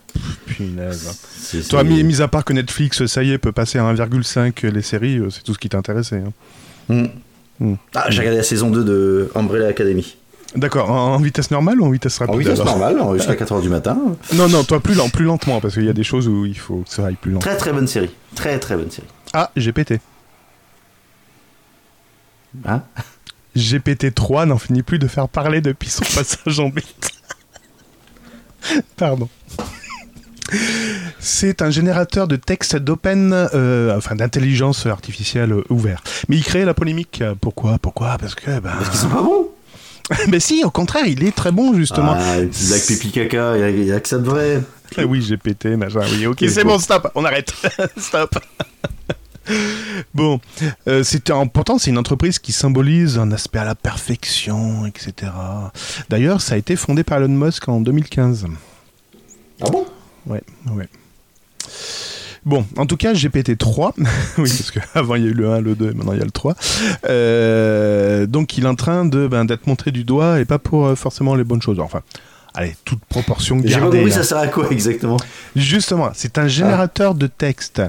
punaise. 0.46 1.18
C'est- 1.36 1.68
Toi, 1.68 1.84
mis, 1.84 2.02
mis 2.04 2.20
à 2.22 2.28
part 2.28 2.44
que 2.44 2.52
Netflix, 2.52 3.04
ça 3.06 3.22
y 3.22 3.32
est, 3.32 3.38
peut 3.38 3.52
passer 3.52 3.78
à 3.78 3.84
1,5 3.84 4.62
les 4.62 4.82
séries, 4.82 5.18
euh, 5.18 5.30
c'est 5.30 5.42
tout 5.42 5.54
ce 5.54 5.58
qui 5.58 5.68
t'intéressait. 5.68 6.22
hein. 6.26 6.32
Hmm. 6.88 7.06
Hmm. 7.60 7.74
Ah, 7.94 8.06
j'ai 8.10 8.18
regardé 8.20 8.38
la 8.38 8.42
saison 8.44 8.70
2 8.70 8.84
de 8.84 9.30
Umbrella 9.34 9.68
Academy. 9.68 10.16
D'accord, 10.56 10.90
en, 10.90 11.14
en 11.14 11.18
vitesse 11.18 11.50
normale 11.50 11.80
ou 11.80 11.86
en 11.86 11.90
vitesse 11.90 12.18
rapide 12.18 12.34
En 12.34 12.38
vitesse 12.38 12.58
normale, 12.64 12.96
jusqu'à 13.14 13.34
4h 13.34 13.62
du 13.62 13.70
matin. 13.70 13.96
Non, 14.34 14.48
non, 14.48 14.64
toi 14.64 14.80
plus 14.80 14.94
lent, 14.94 15.08
plus 15.08 15.24
lentement, 15.24 15.60
parce 15.62 15.74
qu'il 15.74 15.84
y 15.84 15.88
a 15.88 15.94
des 15.94 16.02
choses 16.04 16.28
où 16.28 16.44
il 16.44 16.58
faut 16.58 16.78
que 16.86 16.90
ça 16.90 17.06
aille 17.06 17.16
plus 17.20 17.30
lent. 17.32 17.38
Très 17.38 17.56
très 17.56 17.72
bonne 17.72 17.86
série. 17.86 18.10
Très 18.34 18.58
très 18.58 18.76
bonne 18.76 18.90
série. 18.90 19.06
Ah, 19.32 19.50
GPT. 19.56 20.00
Hein? 22.64 22.82
GPT-3 23.56 24.46
n'en 24.46 24.58
finit 24.58 24.82
plus 24.82 24.98
de 24.98 25.06
faire 25.06 25.28
parler 25.28 25.60
depuis 25.60 25.88
son 25.88 26.04
passage 26.14 26.60
en 26.60 26.68
bêta. 26.68 26.88
Pardon. 28.96 29.28
C'est 31.18 31.62
un 31.62 31.70
générateur 31.70 32.28
de 32.28 32.36
texte 32.36 32.76
d'open, 32.76 33.32
euh, 33.32 33.96
enfin 33.96 34.14
d'intelligence 34.14 34.86
artificielle 34.86 35.52
euh, 35.52 35.64
ouvert. 35.70 36.02
Mais 36.28 36.36
il 36.36 36.44
crée 36.44 36.64
la 36.64 36.74
polémique. 36.74 37.22
Pourquoi? 37.40 37.78
Pourquoi? 37.78 38.18
Parce 38.18 38.34
que, 38.34 38.60
ben... 38.60 38.70
Parce 38.70 38.90
qu'ils 38.90 39.00
sont 39.00 39.08
pas 39.08 39.22
bons. 39.22 39.48
Mais 40.28 40.40
si, 40.40 40.64
au 40.64 40.70
contraire, 40.70 41.06
il 41.06 41.24
est 41.24 41.34
très 41.34 41.52
bon 41.52 41.74
justement. 41.74 42.14
Ah, 42.16 42.36
blague 42.38 42.86
pipi 42.86 43.12
caca, 43.12 43.56
il 43.56 43.84
y, 43.84 43.92
a 43.92 44.00
que 44.00 44.08
ça 44.08 44.18
de 44.18 44.28
vrai. 44.28 44.62
Ah 44.96 45.04
oui, 45.04 45.20
GPT, 45.20 45.76
machin. 45.76 46.00
Oui, 46.12 46.26
ok, 46.26 46.44
c'est 46.48 46.64
bon, 46.64 46.78
stop, 46.78 47.10
on 47.14 47.24
arrête. 47.24 47.52
stop. 47.96 48.38
Bon, 50.14 50.40
euh, 50.88 51.02
c'était 51.02 51.32
pourtant 51.52 51.78
c'est 51.78 51.90
une 51.90 51.98
entreprise 51.98 52.38
qui 52.38 52.52
symbolise 52.52 53.18
un 53.18 53.32
aspect 53.32 53.58
à 53.58 53.64
la 53.64 53.74
perfection, 53.74 54.86
etc. 54.86 55.32
D'ailleurs, 56.08 56.40
ça 56.40 56.54
a 56.54 56.58
été 56.58 56.76
fondé 56.76 57.02
par 57.04 57.18
Elon 57.18 57.28
Musk 57.28 57.68
en 57.68 57.80
2015. 57.80 58.46
Ah 59.60 59.70
bon? 59.70 59.86
Ouais, 60.26 60.42
ouais. 60.72 60.88
Bon, 62.44 62.66
en 62.76 62.86
tout 62.86 62.96
cas, 62.96 63.12
GPT-3, 63.12 63.92
oui, 63.98 64.04
parce 64.36 64.70
qu'avant 64.72 65.14
il 65.16 65.24
y 65.24 65.26
a 65.26 65.30
eu 65.30 65.34
le 65.34 65.50
1, 65.50 65.60
le 65.60 65.74
2, 65.76 65.90
et 65.90 65.94
maintenant 65.94 66.12
il 66.12 66.18
y 66.18 66.22
a 66.22 66.24
le 66.24 66.30
3. 66.30 66.54
Euh, 67.08 68.26
donc 68.26 68.58
il 68.58 68.64
est 68.64 68.68
en 68.68 68.74
train 68.74 69.04
de 69.04 69.28
ben, 69.28 69.44
d'être 69.44 69.66
montré 69.66 69.92
du 69.92 70.04
doigt 70.04 70.40
et 70.40 70.44
pas 70.44 70.58
pour 70.58 70.86
euh, 70.86 70.94
forcément 70.96 71.36
les 71.36 71.44
bonnes 71.44 71.62
choses. 71.62 71.78
Enfin, 71.78 72.02
allez, 72.54 72.74
toute 72.84 73.04
proportion 73.04 73.60
J'ai 73.64 73.74
pas 73.74 73.80
gardée. 73.80 73.98
compris 73.98 74.12
ça 74.12 74.24
sert 74.24 74.38
à 74.38 74.48
quoi 74.48 74.70
exactement? 74.70 75.18
Justement, 75.54 76.10
c'est 76.14 76.38
un 76.38 76.48
générateur 76.48 77.14
de 77.14 77.28
texte. 77.28 77.80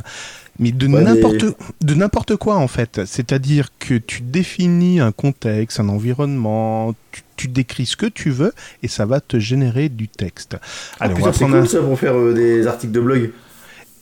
Mais 0.59 0.71
de 0.71 0.87
Ouais, 0.87 1.03
n'importe 1.03 1.45
de 1.81 1.93
n'importe 1.95 2.35
quoi 2.35 2.55
en 2.57 2.67
fait. 2.67 3.01
C'est-à-dire 3.05 3.69
que 3.79 3.95
tu 3.95 4.21
définis 4.21 4.99
un 4.99 5.11
contexte, 5.11 5.79
un 5.79 5.89
environnement, 5.89 6.93
tu, 7.11 7.21
tu 7.37 7.47
décris 7.47 7.85
ce 7.87 7.95
que 7.97 8.05
tu 8.05 8.29
veux 8.29 8.53
et 8.83 8.87
ça 8.87 9.05
va 9.05 9.19
te 9.19 9.39
générer 9.39 9.89
du 9.89 10.07
texte. 10.07 10.57
Ah, 10.99 11.05
Allez, 11.05 11.13
on 11.13 11.17
putain, 11.17 11.27
va 11.29 11.33
c'est 11.33 11.39
prendre 11.39 11.55
cool 11.55 11.63
un- 11.63 11.67
ça 11.69 11.81
pour 11.81 11.99
faire 11.99 12.15
euh, 12.15 12.33
des 12.33 12.67
articles 12.67 12.93
de 12.93 12.99
blog. 12.99 13.31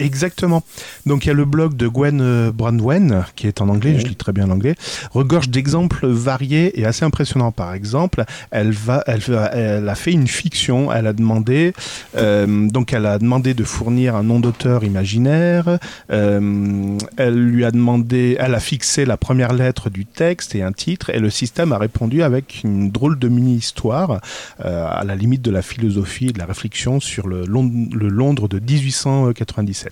Exactement. 0.01 0.63
Donc 1.05 1.25
il 1.25 1.27
y 1.27 1.31
a 1.31 1.33
le 1.33 1.45
blog 1.45 1.75
de 1.75 1.87
Gwen 1.87 2.19
euh, 2.21 2.51
Brandwen, 2.51 3.23
qui 3.35 3.47
est 3.47 3.61
en 3.61 3.69
anglais, 3.69 3.93
je 3.99 4.05
lis 4.07 4.15
très 4.15 4.31
bien 4.33 4.47
l'anglais, 4.47 4.75
regorge 5.13 5.49
d'exemples 5.49 6.07
variés 6.07 6.79
et 6.79 6.85
assez 6.85 7.05
impressionnants. 7.05 7.51
Par 7.51 7.73
exemple, 7.73 8.23
elle, 8.51 8.71
va, 8.71 9.03
elle, 9.07 9.19
va- 9.21 9.51
elle 9.53 9.87
a 9.89 9.95
fait 9.95 10.11
une 10.11 10.27
fiction, 10.27 10.91
elle 10.91 11.07
a 11.07 11.13
demandé, 11.13 11.73
euh, 12.17 12.67
donc 12.69 12.93
elle 12.93 13.05
a 13.05 13.17
demandé 13.19 13.53
de 13.53 13.63
fournir 13.63 14.15
un 14.15 14.23
nom 14.23 14.39
d'auteur 14.39 14.83
imaginaire, 14.83 15.77
euh, 16.11 16.97
elle 17.17 17.35
lui 17.45 17.65
a 17.65 17.71
demandé, 17.71 18.35
elle 18.39 18.55
a 18.55 18.59
fixé 18.59 19.05
la 19.05 19.17
première 19.17 19.53
lettre 19.53 19.89
du 19.89 20.05
texte 20.05 20.55
et 20.55 20.63
un 20.63 20.71
titre, 20.71 21.09
et 21.09 21.19
le 21.19 21.29
système 21.29 21.71
a 21.73 21.77
répondu 21.77 22.23
avec 22.23 22.61
une 22.63 22.91
drôle 22.91 23.17
de 23.19 23.27
mini-histoire, 23.27 24.19
euh, 24.65 24.85
à 24.89 25.03
la 25.03 25.15
limite 25.15 25.41
de 25.41 25.51
la 25.51 25.61
philosophie 25.61 26.27
et 26.29 26.33
de 26.33 26.39
la 26.39 26.45
réflexion 26.45 26.99
sur 26.99 27.27
le, 27.27 27.45
Lond- 27.45 27.89
le 27.93 28.07
Londres 28.09 28.47
de 28.47 28.59
1897. 28.59 29.90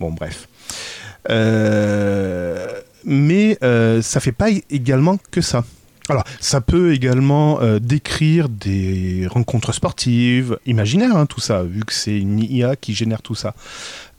Bon, 0.00 0.10
bref. 0.10 0.48
Euh, 1.30 2.66
mais 3.04 3.58
euh, 3.62 4.02
ça 4.02 4.20
fait 4.20 4.32
pas 4.32 4.48
également 4.70 5.18
que 5.30 5.40
ça. 5.40 5.64
Alors, 6.10 6.24
ça 6.40 6.62
peut 6.62 6.94
également 6.94 7.60
euh, 7.60 7.78
décrire 7.78 8.48
des 8.48 9.26
rencontres 9.28 9.72
sportives, 9.72 10.58
imaginaires, 10.64 11.14
hein, 11.14 11.26
tout 11.26 11.40
ça, 11.40 11.62
vu 11.62 11.84
que 11.84 11.92
c'est 11.92 12.18
une 12.18 12.38
IA 12.40 12.76
qui 12.76 12.94
génère 12.94 13.20
tout 13.20 13.34
ça. 13.34 13.54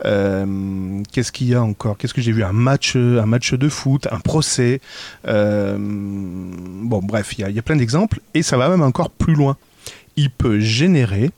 Qu'est-ce 0.03 1.31
qu'il 1.31 1.47
y 1.47 1.55
a 1.55 1.63
encore? 1.63 1.97
Qu'est-ce 1.97 2.13
que 2.13 2.21
j'ai 2.21 2.31
vu? 2.31 2.43
Un 2.43 2.53
match, 2.53 2.95
un 2.95 3.25
match 3.25 3.55
de 3.55 3.69
foot, 3.69 4.07
un 4.11 4.19
procès. 4.19 4.81
Bon, 5.25 6.99
bref, 7.01 7.33
il 7.39 7.49
y 7.49 7.59
a 7.59 7.61
plein 7.63 7.75
d'exemples, 7.75 8.21
et 8.35 8.43
ça 8.43 8.55
va 8.55 8.69
même 8.69 8.83
encore 8.83 9.09
plus 9.09 9.33
loin. 9.33 9.57
Il 10.15 10.29
peut 10.29 10.59
générer 10.59 11.31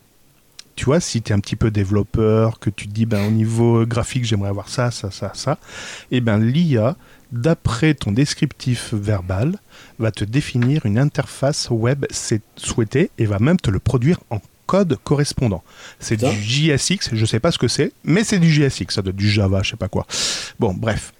tu 0.81 0.85
vois, 0.85 0.99
si 0.99 1.21
tu 1.21 1.31
es 1.31 1.35
un 1.35 1.39
petit 1.39 1.55
peu 1.55 1.69
développeur, 1.69 2.57
que 2.57 2.71
tu 2.71 2.87
te 2.87 2.91
dis, 2.91 3.05
ben, 3.05 3.23
au 3.27 3.29
niveau 3.29 3.85
graphique, 3.85 4.25
j'aimerais 4.25 4.49
avoir 4.49 4.67
ça, 4.67 4.89
ça, 4.89 5.11
ça, 5.11 5.29
ça, 5.35 5.59
et 6.09 6.21
ben 6.21 6.39
l'IA, 6.39 6.95
d'après 7.31 7.93
ton 7.93 8.11
descriptif 8.11 8.91
verbal, 8.91 9.59
va 9.99 10.09
te 10.09 10.23
définir 10.23 10.83
une 10.87 10.97
interface 10.97 11.67
web 11.69 12.07
c'est- 12.09 12.41
souhaitée 12.55 13.11
et 13.19 13.27
va 13.27 13.37
même 13.37 13.57
te 13.57 13.69
le 13.69 13.77
produire 13.77 14.21
en 14.31 14.41
code 14.65 14.97
correspondant. 15.03 15.63
C'est 15.99 16.17
du. 16.17 16.25
JSX, 16.41 17.11
je 17.13 17.25
sais 17.27 17.39
pas 17.39 17.51
ce 17.51 17.59
que 17.59 17.67
c'est, 17.67 17.93
mais 18.03 18.23
c'est 18.23 18.39
du 18.39 18.49
JSX, 18.51 18.89
ça 18.95 19.03
doit 19.03 19.11
être 19.11 19.15
du 19.15 19.29
Java, 19.29 19.61
je 19.61 19.69
sais 19.69 19.77
pas 19.77 19.87
quoi. 19.87 20.07
Bon, 20.59 20.73
bref. 20.73 21.13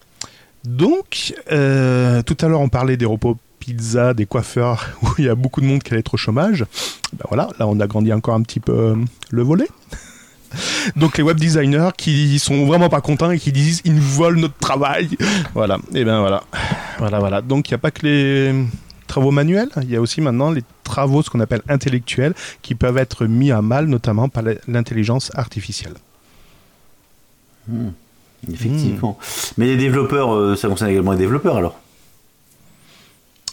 Donc, 0.64 1.36
euh, 1.52 2.24
tout 2.24 2.38
à 2.42 2.48
l'heure, 2.48 2.62
on 2.62 2.70
parlait 2.70 2.98
des 2.98 3.06
repos 3.06 3.38
pizza, 3.62 4.14
des 4.14 4.26
coiffeurs, 4.26 4.90
où 5.02 5.08
il 5.20 5.26
y 5.26 5.30
a 5.30 5.36
beaucoup 5.36 5.62
de 5.62 5.66
monde 5.66 5.82
qui 5.82 5.94
allait 5.94 6.02
être 6.02 6.16
au 6.16 6.18
chômage. 6.18 6.66
Ben 7.14 7.26
voilà, 7.30 7.48
là, 7.60 7.68
on 7.68 7.80
a 7.80 7.88
grandi 7.88 8.12
encore 8.12 8.36
un 8.36 8.42
petit 8.42 8.60
peu 8.60 8.74
euh, 8.74 8.96
le 9.30 9.44
volet. 9.44 9.68
Donc, 10.98 11.18
les 11.18 11.24
web 11.24 11.40
designers 11.40 11.92
qui 11.98 12.38
sont 12.40 12.66
vraiment 12.66 12.90
pas 12.90 13.00
contents 13.00 13.32
et 13.32 13.40
qui 13.40 13.54
disent 13.54 13.82
ils 13.86 13.96
nous 13.96 14.02
volent 14.02 14.42
notre 14.42 14.58
travail. 14.58 15.10
Voilà, 15.54 15.78
et 15.94 16.04
ben 16.04 16.20
voilà. 16.20 16.44
Voilà, 16.98 17.20
voilà. 17.20 17.42
Donc, 17.42 17.70
il 17.70 17.74
n'y 17.74 17.76
a 17.76 17.78
pas 17.78 17.92
que 17.92 18.06
les 18.06 18.66
travaux 19.08 19.32
manuels, 19.32 19.70
il 19.82 19.90
y 19.90 19.96
a 19.96 20.02
aussi 20.02 20.22
maintenant 20.22 20.52
les 20.52 20.64
travaux, 20.84 21.22
ce 21.22 21.30
qu'on 21.30 21.42
appelle 21.42 21.62
intellectuels, 21.70 22.34
qui 22.62 22.76
peuvent 22.76 22.98
être 22.98 23.26
mis 23.26 23.52
à 23.52 23.62
mal, 23.62 23.86
notamment 23.86 24.30
par 24.30 24.44
l'intelligence 24.68 25.32
artificielle. 25.36 25.94
Effectivement. 28.50 29.18
Mais 29.58 29.68
les 29.68 29.78
développeurs, 29.78 30.34
euh, 30.34 30.56
ça 30.56 30.68
concerne 30.68 30.90
également 30.90 31.12
les 31.12 31.18
développeurs 31.18 31.58
alors 31.58 31.78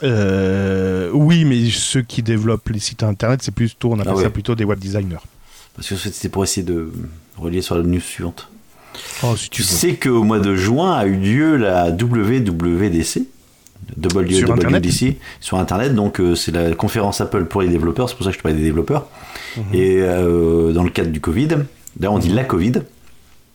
Euh, 0.03 1.11
oui, 1.12 1.44
mais 1.44 1.68
ceux 1.70 2.03
qui 2.03 2.22
développent 2.22 2.68
les 2.68 2.78
sites 2.78 3.03
internet, 3.03 3.40
c'est 3.42 3.55
plutôt, 3.55 3.90
on 3.92 3.99
appelle 3.99 4.12
Ah 4.12 4.16
ouais. 4.16 4.22
ça 4.24 4.30
plutôt 4.30 4.55
des 4.55 4.64
web 4.64 4.78
designers. 4.78 5.16
Parce 5.74 5.88
que 5.88 5.96
c'était 5.96 6.28
pour 6.28 6.44
essayer 6.44 6.64
de 6.66 6.90
relier 7.36 7.62
sur 7.62 7.76
la 7.76 7.82
news 7.82 8.01
suivante. 8.01 8.49
Oh, 9.22 9.36
si 9.36 9.49
Tu 9.51 9.62
sais 9.62 9.94
qu'au 9.94 10.24
mois 10.24 10.40
de 10.40 10.57
juin 10.57 10.92
a 10.96 11.07
eu 11.07 11.14
lieu 11.16 11.57
la 11.57 11.90
WWDC, 11.90 13.22
Sur 14.32 14.53
Internet 14.53 14.84
WWDC, 14.84 15.16
sur 15.40 15.59
Internet. 15.59 15.94
Donc 15.94 16.20
euh, 16.20 16.34
c'est 16.34 16.51
la 16.53 16.74
conférence 16.74 17.20
Apple 17.20 17.44
pour 17.44 17.62
les 17.62 17.68
développeurs, 17.68 18.09
c'est 18.09 18.16
pour 18.16 18.24
ça 18.24 18.30
que 18.30 18.34
je 18.34 18.38
te 18.38 18.42
parlais 18.42 18.59
des 18.59 18.64
développeurs. 18.64 19.07
Mhm. 19.57 19.62
Et 19.72 19.96
euh, 20.01 20.72
dans 20.72 20.82
le 20.82 20.90
cadre 20.90 21.11
du 21.11 21.20
Covid, 21.20 21.49
d'ailleurs 21.96 22.12
on 22.14 22.18
dit 22.18 22.28
la 22.30 22.44
Covid, 22.44 22.72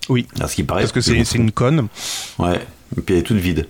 Oui, 0.09 0.27
à 0.39 0.47
ce 0.47 0.55
qui 0.55 0.63
paraît. 0.63 0.81
parce 0.81 0.91
que 0.93 1.01
c'est 1.01 1.35
une 1.35 1.51
conne. 1.51 1.87
Ouais, 2.39 2.59
et 2.97 3.01
puis 3.01 3.15
elle 3.15 3.19
est 3.21 3.23
toute 3.23 3.37
vide. 3.37 3.67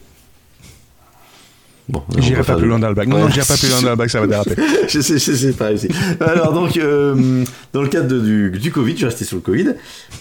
Bon, 1.89 2.01
on 2.15 2.21
J'irai 2.21 2.43
pas 2.43 2.55
plus 2.55 2.67
loin 2.67 2.79
dans 2.79 2.87
le 2.87 2.95
bac. 2.95 3.07
Non, 3.09 3.27
j'irai 3.27 3.45
pas 3.45 3.57
plus 3.57 3.69
loin 3.69 3.81
dans 3.81 3.89
le 3.89 3.95
bac, 3.97 4.09
ça 4.09 4.21
va 4.21 4.27
déraper. 4.27 4.55
je 4.87 5.01
sais, 5.01 5.19
je 5.19 5.33
sais, 5.33 5.51
pas 5.51 5.65
réussi. 5.67 5.89
Alors 6.21 6.53
donc, 6.53 6.77
euh, 6.77 7.43
dans 7.73 7.81
le 7.81 7.89
cadre 7.89 8.07
de- 8.07 8.19
du, 8.21 8.51
du 8.57 8.71
Covid, 8.71 8.95
je 8.95 9.01
vais 9.01 9.07
rester 9.07 9.25
sur 9.25 9.35
le 9.35 9.41
Covid, 9.41 9.73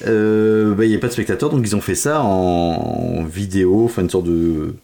euh, 0.07 0.75
bah, 0.75 0.85
il 0.85 0.91
n'y 0.91 0.97
a 0.97 0.99
pas 0.99 1.07
de 1.07 1.13
spectateurs, 1.13 1.51
donc 1.51 1.63
ils 1.65 1.77
ont 1.77 1.81
fait 1.81 1.95
ça 1.95 2.21
en, 2.23 3.21
en 3.21 3.23
vidéo, 3.25 3.85
enfin 3.85 4.03
une 4.03 4.11
sorte 4.11 4.25
de, 4.25 4.75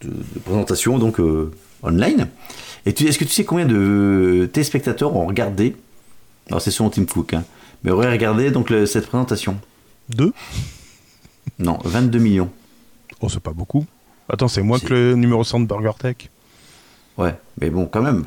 de, 0.00 0.08
de 0.08 0.38
présentation, 0.44 0.98
donc 0.98 1.20
euh, 1.20 1.52
online. 1.84 2.26
Et 2.84 2.92
tu, 2.92 3.06
est-ce 3.06 3.18
que 3.18 3.24
tu 3.24 3.30
sais 3.32 3.44
combien 3.44 3.66
de 3.66 4.48
téléspectateurs 4.52 5.14
ont 5.14 5.26
regardé? 5.26 5.76
Alors 6.48 6.60
c'est 6.60 6.72
selon 6.72 6.90
Tim 6.90 7.04
Cook, 7.04 7.34
hein, 7.34 7.44
mais 7.84 7.92
auraient 7.92 8.10
regardé 8.10 8.50
donc 8.50 8.70
le- 8.70 8.86
cette 8.86 9.06
présentation? 9.06 9.56
Deux? 10.08 10.32
Non, 11.60 11.78
22 11.84 12.18
millions. 12.18 12.50
Oh, 13.20 13.28
c'est 13.28 13.40
pas 13.40 13.52
beaucoup. 13.52 13.84
Attends, 14.28 14.48
c'est 14.48 14.62
moins 14.62 14.78
que 14.78 14.92
le 14.92 15.14
numéro 15.14 15.42
100 15.44 15.60
de 15.60 15.66
Burger 15.66 15.92
Tech. 15.98 16.16
Ouais, 17.16 17.34
mais 17.60 17.70
bon, 17.70 17.86
quand 17.86 18.02
même, 18.02 18.24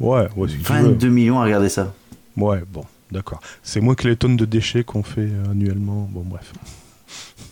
Ouais, 0.00 0.28
ouais, 0.36 0.48
si 0.48 0.58
tu 0.58 0.72
veux. 0.72 0.82
22 0.82 1.08
millions 1.08 1.40
à 1.40 1.44
regarder 1.44 1.68
ça. 1.68 1.92
Ouais, 2.36 2.62
bon, 2.72 2.84
d'accord. 3.10 3.40
C'est 3.62 3.80
moins 3.80 3.94
que 3.94 4.06
les 4.06 4.16
tonnes 4.16 4.36
de 4.36 4.44
déchets 4.44 4.84
qu'on 4.84 5.02
fait 5.02 5.22
euh, 5.22 5.50
annuellement. 5.50 6.08
Bon, 6.12 6.22
bref. 6.24 6.52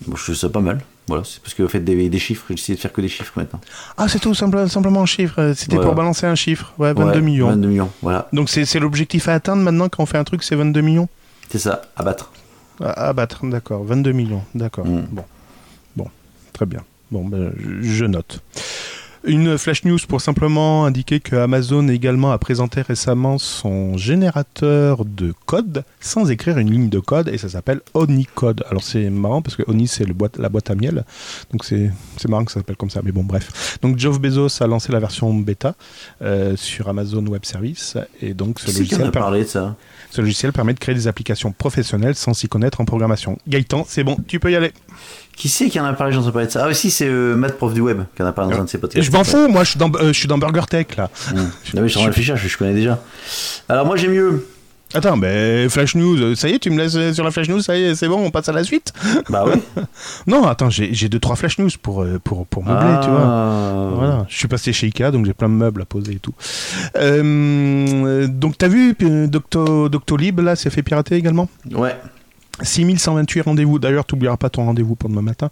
Bon, 0.07 0.14
je 0.16 0.22
trouve 0.22 0.34
ça 0.37 0.49
pas 0.49 0.61
mal. 0.61 0.80
Voilà, 1.09 1.22
c'est 1.24 1.41
parce 1.41 1.55
que 1.55 1.62
vous 1.62 1.68
faites 1.68 1.84
des, 1.84 2.09
des 2.09 2.18
chiffres, 2.18 2.45
j'essaie 2.51 2.74
de 2.74 2.78
faire 2.80 2.93
que 2.93 3.01
des 3.01 3.09
chiffres 3.09 3.32
maintenant. 3.37 3.61
Ah, 3.97 4.09
c'est 4.09 4.18
tout 4.18 4.34
simple- 4.34 4.68
simplement 4.68 5.03
un 5.03 5.07
chiffre. 5.07 5.53
C'était 5.57 5.76
Voilà. 5.76 5.89
pour 5.89 5.97
balancer 5.97 6.26
un 6.26 6.34
chiffre. 6.34 6.72
Ouais, 6.78 6.93
22 6.93 7.11
Ouais, 7.14 7.20
millions. 7.20 7.49
22 7.49 7.68
millions, 7.68 7.91
voilà. 8.03 8.28
Donc 8.32 8.49
c'est 8.51 8.78
l'objectif 8.80 9.28
à 9.28 9.34
atteindre 9.34 9.62
maintenant 9.62 9.89
quand 9.89 10.03
on 10.03 10.07
fait 10.07 10.18
un 10.18 10.24
truc, 10.24 10.43
c'est 10.43 10.57
22 10.57 10.80
millions? 10.80 11.09
C'est 11.49 11.59
ça, 11.61 11.82
à 11.97 12.03
battre. 12.03 12.32
à, 12.80 13.09
à 13.09 13.12
battre, 13.12 13.47
d'accord. 13.47 13.84
22 13.84 14.11
millions, 14.12 14.43
d'accord. 14.55 14.84
Mm. 14.87 15.07
Bon. 15.12 15.24
Bon, 15.97 16.09
très 16.53 16.66
bien. 16.66 16.80
Bon, 17.11 17.24
ben, 17.24 17.52
je, 17.82 18.04
note. 18.04 18.42
Une 19.24 19.59
flash 19.59 19.84
news 19.84 19.98
pour 20.09 20.20
simplement 20.20 20.86
indiquer 20.86 21.18
que 21.20 21.34
Amazon 21.36 21.88
également 21.88 22.30
a 22.30 22.38
présenté 22.38 22.80
récemment 22.82 23.38
son 23.38 23.96
générateur 23.96 25.04
de 25.04 25.34
code 25.46 25.84
sans 26.00 26.30
écrire 26.30 26.59
une 26.59 26.70
ligne 26.70 26.88
de 26.88 27.00
code 27.00 27.28
et 27.28 27.38
ça 27.38 27.48
s'appelle 27.48 27.80
Onicode. 27.94 28.64
Alors 28.70 28.84
c'est 28.84 29.11
marrant 29.11 29.42
parce 29.42 29.57
que 29.57 29.64
Oni 29.66 29.88
c'est 29.88 30.04
la 30.07 30.48
boîte 30.48 30.70
à 30.70 30.74
miel, 30.76 31.04
donc 31.52 31.64
c'est 31.64 31.90
marrant 32.28 32.44
que 32.44 32.52
ça 32.52 32.61
s'appelle 32.61 32.76
comme 32.76 32.90
ça, 32.90 33.00
mais 33.02 33.11
bon 33.11 33.24
bref. 33.24 33.78
Donc 33.82 33.98
Jeff 33.98 34.20
Bezos 34.20 34.62
a 34.62 34.66
lancé 34.68 34.92
la 34.92 35.00
version 35.00 35.34
bêta 35.34 35.74
euh, 36.22 36.54
sur 36.57 36.88
Amazon 36.88 37.26
Web 37.26 37.44
Service 37.44 37.96
et 38.22 38.32
donc 38.32 38.61
ce 38.61 38.66
c'est 38.66 38.84
qui 38.84 38.94
en 38.94 38.98
logiciel 38.98 39.09
a 39.09 39.11
parlé 39.11 39.42
de 39.42 39.48
ça? 39.48 39.76
Ce 40.11 40.20
logiciel 40.20 40.52
permet 40.52 40.74
de 40.74 40.78
créer 40.78 40.94
des 40.94 41.09
applications 41.09 41.52
professionnelles 41.52 42.14
sans 42.14 42.34
s'y 42.34 42.48
connaître 42.48 42.80
en 42.80 42.84
programmation. 42.84 43.38
Gaëtan, 43.48 43.84
c'est 43.88 44.04
bon, 44.04 44.16
tu 44.26 44.40
peux 44.40 44.50
y 44.50 44.57
aller. 44.57 44.72
Qui 45.36 45.48
c'est 45.48 45.68
qui 45.68 45.78
en 45.78 45.84
a 45.84 45.92
parlé 45.92 46.12
J'en 46.12 46.26
ai 46.26 46.32
parlé 46.32 46.46
de 46.46 46.52
ça. 46.52 46.64
Ah, 46.64 46.68
oui, 46.68 46.74
si, 46.74 46.90
c'est 46.90 47.07
euh, 47.07 47.36
Matt, 47.36 47.57
prof 47.59 47.74
du 47.74 47.80
web, 47.80 48.02
qui 48.14 48.22
en 48.22 48.26
a 48.26 48.32
parlé 48.32 48.54
dans 48.54 48.62
un 48.62 48.64
de 48.64 48.70
ses 48.70 48.78
podcasts. 48.78 49.04
je 49.04 49.12
m'en 49.12 49.24
fous, 49.24 49.48
moi 49.48 49.64
je 49.64 49.70
suis 49.70 49.78
dans, 49.78 49.92
euh, 49.94 50.09
je 50.09 50.18
suis 50.18 50.28
dans 50.28 50.38
Burger 50.38 50.62
Tech 50.68 50.86
là. 50.96 51.11
Mmh. 51.32 51.36
Non, 51.36 51.82
mais 51.82 51.88
je 51.88 51.96
suis 51.96 52.00
en 52.00 52.07
réfléchir, 52.07 52.36
je, 52.36 52.48
je 52.48 52.57
connais 52.57 52.74
déjà. 52.74 53.02
Alors, 53.68 53.84
moi, 53.86 53.96
j'ai 53.96 54.09
mieux. 54.09 54.46
Attends, 54.97 55.16
mais 55.16 55.68
Flash 55.68 55.94
News, 55.94 56.16
euh, 56.22 56.34
ça 56.34 56.49
y 56.49 56.53
est, 56.53 56.59
tu 56.59 56.70
me 56.70 56.78
laisses 56.78 56.94
euh, 56.97 57.12
sur 57.12 57.22
la 57.22 57.30
Flash 57.30 57.49
News, 57.51 57.61
ça 57.61 57.76
y 57.76 57.82
est, 57.82 57.94
c'est 57.94 58.09
bon, 58.09 58.18
on 58.24 58.30
passe 58.30 58.49
à 58.49 58.53
la 58.53 58.64
suite 58.64 58.92
Bah 59.28 59.44
oui. 59.47 59.61
Non, 60.26 60.47
attends, 60.47 60.70
j'ai 60.70 61.09
deux, 61.09 61.18
trois 61.18 61.36
Flash 61.36 61.59
News 61.59 61.68
pour, 61.82 62.03
euh, 62.03 62.18
pour, 62.22 62.47
pour 62.47 62.64
meubler, 62.64 62.80
Ah. 62.88 63.01
tu 63.05 63.11
vois. 63.11 63.90
Voilà, 63.94 64.26
je 64.28 64.36
suis 64.36 64.49
passé 64.49 64.72
chez 64.72 64.86
Ikea, 64.86 65.11
donc 65.12 65.26
j'ai 65.26 65.34
plein 65.34 65.49
de 65.51 65.55
meubles 65.55 65.82
à 65.82 65.84
poser 65.84 66.12
et 66.14 66.18
tout. 66.18 66.32
Euh, 66.97 68.26
donc 68.26 68.57
t'as 68.59 68.68
vu, 68.68 68.94
Docto, 69.28 69.88
Doctolib, 69.88 70.40
là, 70.40 70.57
s'est 70.57 70.70
fait 70.70 70.82
pirater 70.82 71.16
également? 71.16 71.49
Ouais. 71.72 71.94
6128 72.62 73.40
rendez-vous. 73.42 73.78
D'ailleurs, 73.78 74.04
tu 74.07 74.14
n'oublieras 74.14 74.36
pas 74.36 74.50
ton 74.50 74.64
rendez-vous 74.64 74.94
pour 74.94 75.09
demain 75.11 75.22
matin. 75.22 75.50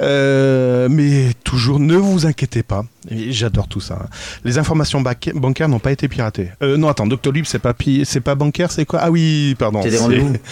Euh, 0.00 0.88
mais 0.90 1.28
toujours, 1.44 1.78
ne 1.80 1.96
vous 1.96 2.26
inquiétez 2.26 2.62
pas. 2.62 2.84
J'adore 3.10 3.68
tout 3.68 3.80
ça. 3.80 3.98
hein. 4.02 4.06
Les 4.44 4.58
informations 4.58 5.02
bancaires 5.34 5.68
n'ont 5.68 5.78
pas 5.78 5.92
été 5.92 6.08
piratées. 6.08 6.50
Euh, 6.62 6.76
non, 6.76 6.88
attends, 6.88 7.06
Doctolib, 7.06 7.44
c'est 7.44 7.58
pas, 7.58 7.74
pi- 7.74 8.04
c'est 8.04 8.20
pas 8.20 8.34
bancaire, 8.34 8.70
c'est 8.72 8.84
quoi? 8.86 9.00
Ah 9.02 9.10
oui, 9.10 9.54
pardon. 9.58 9.80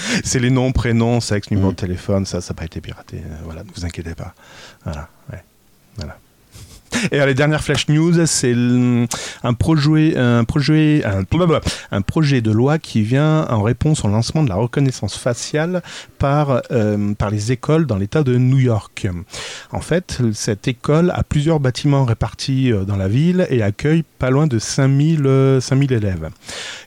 C'est 0.25 0.39
les 0.41 0.51
noms, 0.51 0.73
prénoms, 0.73 1.21
sexe, 1.21 1.51
numéro 1.51 1.71
de 1.71 1.77
téléphone, 1.77 2.27
ça, 2.27 2.41
ça 2.41 2.53
n'a 2.53 2.59
pas 2.59 2.65
été 2.65 2.81
piraté. 2.81 3.17
Euh, 3.19 3.35
voilà, 3.45 3.63
ne 3.65 3.69
vous 3.75 3.85
inquiétez 3.85 4.15
pas. 4.15 4.35
Voilà, 4.85 5.09
ouais. 5.33 5.43
Voilà. 5.97 6.19
Et 7.11 7.25
les 7.25 7.35
dernières 7.35 7.63
flash 7.63 7.89
news, 7.89 8.27
c'est 8.27 8.55
un 9.43 9.55
projet, 9.55 10.17
un 10.17 10.45
projet, 10.45 11.03
un, 11.05 12.03
projet 12.03 12.41
de 12.41 12.51
loi 12.51 12.79
qui 12.79 13.03
vient 13.03 13.47
en 13.49 13.63
réponse 13.63 14.05
au 14.05 14.09
lancement 14.09 14.43
de 14.43 14.49
la 14.49 14.57
reconnaissance 14.57 15.17
faciale 15.17 15.83
par, 16.19 16.63
euh, 16.71 17.15
par 17.15 17.31
les 17.31 17.53
écoles 17.53 17.87
dans 17.87 17.97
l'État 17.97 18.23
de 18.23 18.37
New 18.37 18.59
York. 18.59 19.09
En 19.73 19.81
fait, 19.81 20.21
cette 20.33 20.69
école 20.69 21.11
a 21.15 21.23
plusieurs 21.23 21.61
bâtiments 21.61 22.05
répartis 22.05 22.73
euh, 22.73 22.85
dans 22.85 22.97
la 22.97 23.09
ville 23.09 23.47
et 23.51 23.63
accueille 23.63 24.05
pas 24.19 24.31
loin 24.31 24.47
de 24.47 24.59
5000, 24.59 25.27
euh, 25.27 25.61
5000 25.61 25.93
élèves. 25.93 26.31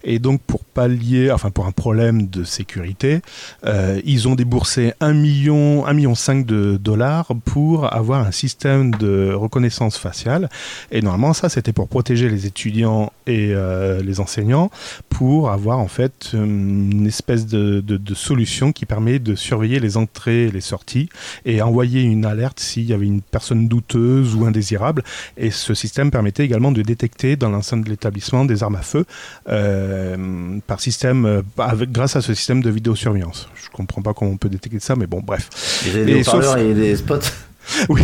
Et 0.04 0.20
donc, 0.20 0.42
pour 0.42 0.64
pallier, 0.64 1.32
enfin 1.32 1.50
pour 1.50 1.66
un 1.66 1.72
problème 1.72 2.28
de 2.28 2.44
sécurité, 2.44 3.22
euh, 3.66 4.00
ils 4.06 4.28
ont 4.28 4.36
déboursé 4.36 4.94
1 5.00 5.14
million, 5.14 5.86
1 5.86 5.94
million 5.94 6.16
5 6.16 6.46
de 6.46 6.78
dollars 6.78 7.32
pour 7.44 7.92
avoir 7.94 8.26
un 8.26 8.32
système 8.32 8.94
de 8.96 9.34
reconnaissance 9.34 9.95
faciale. 9.98 10.50
Et 10.92 11.02
normalement, 11.02 11.34
ça, 11.34 11.50
c'était 11.50 11.74
pour 11.74 11.88
protéger 11.88 12.30
les 12.30 12.46
étudiants 12.46 13.12
et 13.28 13.50
euh, 13.54 14.02
les 14.02 14.20
enseignants, 14.20 14.70
pour 15.10 15.50
avoir 15.50 15.80
en 15.80 15.88
fait 15.88 16.32
euh, 16.34 16.44
une 16.44 17.08
espèce 17.08 17.46
de, 17.48 17.82
de- 17.82 17.98
de 17.98 18.14
solution 18.14 18.72
qui 18.72 18.86
permet 18.86 19.20
de 19.20 19.36
surveiller 19.36 19.80
les 19.80 19.98
entrées 19.98 20.46
et 20.46 20.52
les 20.52 20.62
sorties 20.62 21.10
et 21.46 21.62
envoyer 21.62 22.02
une 22.02 22.26
alerte 22.26 22.60
s'il 22.60 22.84
y 22.86 22.94
avait 22.94 23.06
une 23.06 23.22
personne 23.22 23.68
douteuse 23.68 24.36
ou 24.36 24.46
indésirable. 24.46 25.04
Et 25.38 25.52
ce 25.52 25.74
système 25.74 26.12
permettait 26.12 26.44
également 26.46 26.72
de 26.72 26.82
détecter 26.82 27.36
dans 27.36 27.50
l'enceinte 27.50 27.84
de 27.84 27.90
l'établissement 27.90 28.46
des 28.46 28.64
armes 28.64 28.76
à 28.76 28.82
feu 28.82 29.06
euh, 29.50 30.60
par 30.68 30.80
système, 30.82 31.44
avec, 31.58 31.92
grâce 31.92 32.16
à 32.16 32.22
ce 32.22 32.34
système 32.34 32.62
de 32.62 32.70
vidéosurveillance. 32.70 33.48
Je 33.56 33.70
comprends 33.70 34.02
pas 34.02 34.14
comment 34.14 34.32
on 34.32 34.38
peut 34.38 34.50
détecter 34.50 34.80
ça, 34.80 34.96
mais 34.96 35.08
bon, 35.08 35.22
bref. 35.24 35.50
Des 35.94 36.12
Et 36.18 36.24
sauf- 36.24 36.58
et 36.58 36.74
des 36.74 36.96
spots. 36.96 37.20
Oui. 37.90 38.02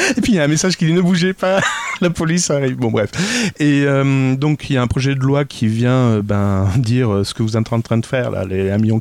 Et 0.16 0.20
puis 0.20 0.32
il 0.32 0.34
y 0.36 0.38
a 0.38 0.44
un 0.44 0.48
message 0.48 0.76
qui 0.76 0.86
dit 0.86 0.92
ne 0.92 1.00
bougez 1.00 1.32
pas, 1.32 1.60
la 2.00 2.10
police 2.10 2.50
arrive. 2.50 2.76
Bon 2.76 2.90
bref. 2.90 3.10
Et 3.58 3.84
euh, 3.84 4.34
donc 4.36 4.70
il 4.70 4.74
y 4.74 4.76
a 4.76 4.82
un 4.82 4.86
projet 4.86 5.14
de 5.14 5.20
loi 5.20 5.44
qui 5.44 5.66
vient 5.66 5.90
euh, 5.90 6.22
ben, 6.22 6.68
dire 6.76 7.12
euh, 7.12 7.24
ce 7.24 7.34
que 7.34 7.42
vous 7.42 7.56
êtes 7.56 7.72
en 7.72 7.80
train 7.80 7.98
de 7.98 8.06
faire 8.06 8.30
là, 8.30 8.44
les 8.44 8.70
1,4 8.70 8.78
million, 8.80 9.00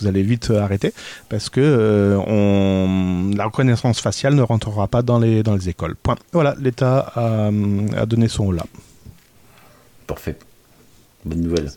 vous 0.00 0.06
allez 0.06 0.22
vite 0.22 0.50
arrêter 0.50 0.92
parce 1.28 1.50
que 1.50 2.18
on, 2.26 3.30
la 3.36 3.44
reconnaissance 3.44 4.00
faciale 4.00 4.34
ne 4.34 4.42
rentrera 4.42 4.88
pas 4.88 5.02
dans 5.02 5.18
les, 5.18 5.42
dans 5.42 5.54
les 5.54 5.68
écoles. 5.68 5.96
Point. 5.96 6.16
Voilà, 6.32 6.54
l'État 6.60 7.12
a, 7.14 7.50
a 7.96 8.06
donné 8.06 8.28
son 8.28 8.52
là. 8.52 8.64
Parfait. 10.06 10.36
Bonne 11.24 11.40
nouvelle. 11.40 11.70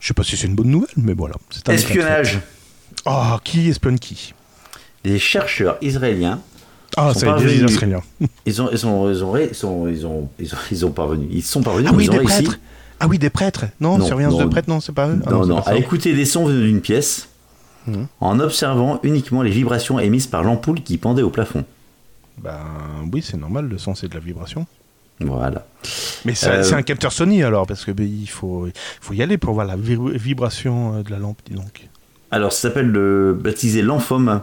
Je 0.00 0.06
sais 0.06 0.14
pas 0.14 0.22
si 0.22 0.36
c'est 0.36 0.46
une 0.46 0.54
bonne 0.54 0.70
nouvelle, 0.70 0.94
mais 0.96 1.14
voilà. 1.14 1.34
Espionnage. 1.68 2.38
Oh, 3.04 3.36
qui 3.42 3.68
espionne 3.68 3.98
qui? 3.98 4.34
Les 5.04 5.18
chercheurs 5.18 5.78
israéliens, 5.80 6.40
Ah, 6.96 7.12
ça 7.14 7.38
y 7.38 7.42
est, 7.42 7.46
des 7.46 7.64
Israéliens. 7.72 8.02
ils 8.46 8.62
ont, 8.62 8.68
ils 8.72 8.86
ont, 8.86 9.08
ils 9.10 9.24
ont, 9.24 9.36
ils 9.38 9.66
ont, 9.66 9.86
ils 9.88 10.06
ont, 10.06 10.28
ils 10.70 10.86
ont 10.86 10.90
parvenu. 10.90 11.28
Ils 11.30 11.42
sont 11.42 11.62
parvenus. 11.62 11.90
Ah 11.92 11.94
oui, 11.96 12.04
ils 12.04 12.10
ont 12.10 12.12
des 12.14 12.18
réussi. 12.20 12.42
prêtres. 12.44 12.58
Ah 13.00 13.06
oui, 13.06 13.18
des 13.18 13.30
prêtres. 13.30 13.66
Non, 13.80 13.98
Non, 13.98 14.04
surveillance 14.06 14.34
non. 14.34 14.44
de 14.46 14.50
prêtres, 14.50 14.68
non, 14.68 14.80
c'est 14.80 14.92
pas 14.92 15.08
eux. 15.08 15.20
Ah 15.26 15.30
Non, 15.30 15.46
non, 15.46 15.58
à 15.60 15.76
écouter 15.76 16.14
des 16.14 16.24
sons 16.24 16.46
venus 16.46 16.64
d'une 16.64 16.80
pièce 16.80 17.28
Mhm. 17.86 18.06
en 18.20 18.38
observant 18.40 19.00
uniquement 19.02 19.40
les 19.42 19.50
vibrations 19.50 19.98
émises 19.98 20.26
par 20.26 20.42
l'ampoule 20.42 20.82
qui 20.82 20.98
pendait 20.98 21.22
au 21.22 21.30
plafond. 21.30 21.64
Ben 22.42 22.58
oui, 23.12 23.22
c'est 23.22 23.38
normal, 23.38 23.66
le 23.68 23.78
son 23.78 23.94
c'est 23.94 24.08
de 24.08 24.14
la 24.14 24.20
vibration. 24.20 24.66
Voilà. 25.20 25.66
Mais 26.24 26.34
c'est 26.34 26.48
Euh, 26.50 26.74
un 26.76 26.82
capteur 26.82 27.12
Sony 27.12 27.42
alors, 27.42 27.66
parce 27.66 27.84
que 27.84 27.90
ben, 27.92 28.06
il 28.06 28.28
faut, 28.28 28.66
il 28.66 28.72
faut 29.00 29.14
y 29.14 29.22
aller 29.22 29.38
pour 29.38 29.54
voir 29.54 29.66
la 29.66 29.76
vi- 29.76 29.96
vibration 30.18 30.96
euh, 30.98 31.02
de 31.02 31.10
la 31.10 31.18
lampe, 31.18 31.38
dis 31.48 31.54
donc. 31.54 31.88
Alors, 32.30 32.52
ça 32.52 32.62
s'appelle 32.68 32.88
le 32.88 33.32
baptisé 33.40 33.80
l'amphome 33.82 34.42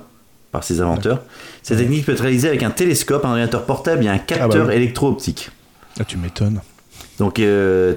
par 0.51 0.63
ses 0.63 0.81
inventeurs. 0.81 1.21
Cette 1.63 1.77
technique 1.77 2.05
peut 2.05 2.13
être 2.13 2.21
réalisée 2.21 2.47
avec 2.47 2.63
un 2.63 2.71
télescope, 2.71 3.25
un 3.25 3.29
ordinateur 3.29 3.65
portable 3.65 4.05
et 4.05 4.07
un 4.07 4.17
capteur 4.17 4.65
bah 4.65 4.69
oui. 4.69 4.75
électro-optique. 4.75 5.51
Ah, 5.99 6.03
tu 6.03 6.17
m'étonnes. 6.17 6.61
Donc, 7.17 7.39
euh, 7.39 7.93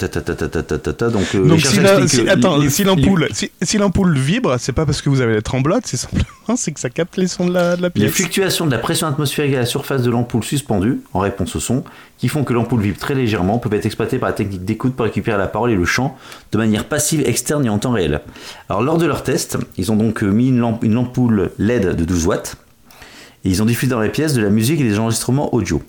si 2.69 2.85
l'ampoule 2.85 3.29
si, 3.33 3.79
l'ampoule 3.79 4.17
vibre, 4.17 4.57
c'est 4.59 4.73
pas 4.73 4.87
parce 4.87 5.03
que 5.03 5.09
vous 5.09 5.21
avez 5.21 5.35
la 5.35 5.43
tremblote, 5.43 5.83
c'est 5.87 5.97
simplement 5.97 6.57
c'est 6.57 6.73
que 6.73 6.79
ça 6.81 6.89
capte 6.89 7.17
les 7.17 7.27
sons 7.27 7.47
de 7.47 7.53
la, 7.53 7.77
pièce. 7.91 8.05
Les 8.05 8.09
fluctuations 8.09 8.67
de 8.67 8.71
la 8.71 8.79
pression 8.79 9.09
atmosphérique 9.09 9.55
à 9.55 9.59
la 9.59 9.67
surface 9.67 10.03
de 10.03 10.11
l'ampoule 10.11 10.45
suspendue, 10.45 11.01
en 11.13 11.21
réponse 11.21 11.57
au 11.57 11.61
son, 11.61 11.83
qui 12.17 12.29
font 12.29 12.45
que 12.45 12.53
l'ampoule 12.53 12.81
vibre 12.81 12.99
très 12.99 13.15
légèrement, 13.15 13.59
peuvent 13.59 13.75
être 13.75 13.87
exploitées 13.87 14.19
par 14.19 14.29
la 14.29 14.35
technique 14.35 14.65
d'écoute 14.65 14.95
pour 14.95 15.05
récupérer 15.05 15.37
la 15.37 15.49
parole 15.49 15.73
et 15.73 15.77
le 15.77 15.85
chant 15.85 16.17
de 16.53 16.59
manière 16.59 16.85
passive, 16.85 17.23
externe 17.27 17.67
et 17.67 17.69
en 17.69 17.79
temps 17.79 17.93
réel. 17.93 18.21
Alors, 18.69 18.83
lors 18.83 18.99
de 18.99 19.07
leur 19.07 19.25
test, 19.25 19.59
ils 19.77 19.91
ont 19.91 19.97
donc 19.97 20.23
euh, 20.23 20.29
mis 20.29 20.49
une, 20.49 20.61
lamp 20.61 20.79
une 20.83 20.97
ampoule 20.97 21.51
LED 21.59 21.97
de 21.97 22.05
12 22.05 22.27
watts 22.27 22.57
et 23.45 23.51
ils 23.51 23.63
ont 23.63 23.67
diffusé 23.67 23.91
dans 23.91 24.01
les 24.01 24.11
pièces 24.11 24.35
de 24.35 24.43
la 24.43 24.51
musique 24.51 24.81
et 24.81 24.85
des 24.85 24.99
enregistrements 24.99 25.55
audio. 25.55 25.83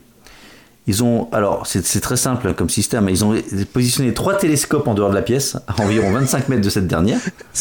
Ils 0.89 1.03
ont, 1.03 1.29
alors 1.31 1.67
c'est 1.67 1.83
très 2.01 2.17
simple 2.17 2.47
hein, 2.47 2.53
comme 2.53 2.67
système, 2.67 3.07
ils 3.09 3.23
ont 3.23 3.35
positionné 3.71 4.11
trois 4.15 4.35
télescopes 4.35 4.87
en 4.87 4.95
dehors 4.95 5.11
de 5.11 5.15
la 5.15 5.21
pièce, 5.21 5.55
à 5.67 5.79
environ 5.83 6.11
25 6.11 6.49
mètres 6.49 6.63
de 6.63 6.69
cette 6.71 6.87
dernière, 6.87 7.19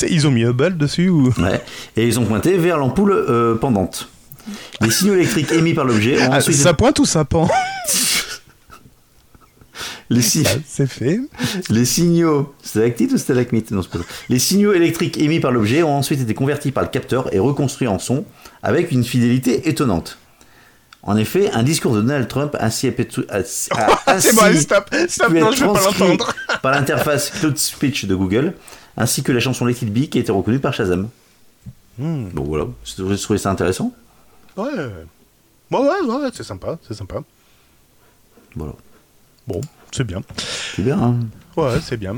Ils 0.08 0.26
ont 0.26 0.30
mis 0.30 0.44
Hubble 0.44 0.78
dessus 0.78 1.10
ou? 1.10 1.28
Ouais. 1.38 1.62
Et 1.96 2.06
ils 2.06 2.18
ont 2.18 2.24
pointé 2.24 2.56
vers 2.56 2.78
l'ampoule 2.78 3.12
euh, 3.12 3.54
pendante. 3.54 4.08
Les 4.80 4.90
signaux 4.90 5.12
électriques 5.12 5.52
émis 5.52 5.74
par 5.74 5.84
l'objet 5.84 6.22
ont 6.26 6.30
Ah, 6.32 6.38
ensuite 6.38 6.56
Ça 6.56 6.72
pointe 6.72 6.98
ou 7.00 7.04
ça 7.04 7.26
pend? 7.26 7.50
Les, 10.10 10.22
si- 10.22 10.42
C'est 10.66 10.86
fait. 10.86 11.20
les 11.68 11.84
signaux 11.84 12.54
stalactite 12.62 13.12
ou 13.12 13.18
stalagmite 13.18 13.70
Non, 13.72 13.82
c'est 13.82 13.90
pas 13.90 13.98
ça. 13.98 14.04
Les 14.30 14.38
signaux 14.38 14.72
électriques 14.72 15.18
émis 15.20 15.38
par 15.38 15.52
l'objet 15.52 15.82
ont 15.82 15.94
ensuite 15.98 16.22
été 16.22 16.32
convertis 16.32 16.70
par 16.72 16.82
le 16.82 16.88
capteur 16.88 17.32
et 17.34 17.38
reconstruits 17.38 17.88
en 17.88 17.98
son 17.98 18.24
avec 18.62 18.90
une 18.90 19.04
fidélité 19.04 19.68
étonnante. 19.68 20.16
En 21.02 21.16
effet, 21.16 21.50
un 21.52 21.62
discours 21.62 21.94
de 21.94 22.00
Donald 22.00 22.28
Trump 22.28 22.56
ainsi 22.58 22.92
ainsi 23.30 23.70
bon, 24.34 24.42
allez, 24.42 24.60
stop, 24.60 24.90
stop, 25.08 25.32
non, 25.32 25.52
je 25.52 25.64
pas 25.64 25.72
transcrit 25.72 26.00
l'entendre. 26.00 26.34
par 26.62 26.72
l'interface 26.72 27.30
Cloud 27.30 27.56
Speech 27.56 28.06
de 28.06 28.14
Google, 28.14 28.54
ainsi 28.96 29.22
que 29.22 29.30
la 29.30 29.40
chanson 29.40 29.64
Let 29.64 29.72
It 29.82 29.92
Be 29.92 30.08
qui 30.08 30.18
a 30.18 30.20
été 30.20 30.32
reconnue 30.32 30.58
par 30.58 30.74
Shazam. 30.74 31.08
Hmm. 31.98 32.30
Donc 32.30 32.46
voilà, 32.46 32.66
j'ai 32.84 33.16
trouvé 33.16 33.38
ça 33.38 33.50
intéressant? 33.50 33.92
Ouais. 34.56 34.66
Ouais, 35.70 35.78
ouais, 35.78 36.14
ouais, 36.14 36.30
c'est 36.32 36.44
sympa, 36.44 36.78
c'est 36.86 36.94
sympa. 36.94 37.22
Voilà. 38.56 38.72
Bon, 39.46 39.60
c'est 39.92 40.04
bien. 40.04 40.22
C'est 40.74 40.82
bien, 40.82 40.98
hein 41.00 41.16
Ouais, 41.56 41.80
c'est 41.82 41.96
bien. 41.96 42.16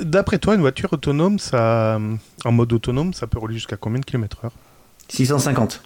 D'après 0.00 0.38
toi, 0.38 0.54
une 0.54 0.60
voiture 0.60 0.92
autonome, 0.92 1.38
ça, 1.38 1.98
en 2.44 2.52
mode 2.52 2.72
autonome, 2.72 3.12
ça 3.12 3.26
peut 3.26 3.38
rouler 3.38 3.54
jusqu'à 3.54 3.76
combien 3.76 4.00
de 4.00 4.04
kilomètres 4.04 4.44
heure 4.44 4.52
650. 5.08 5.82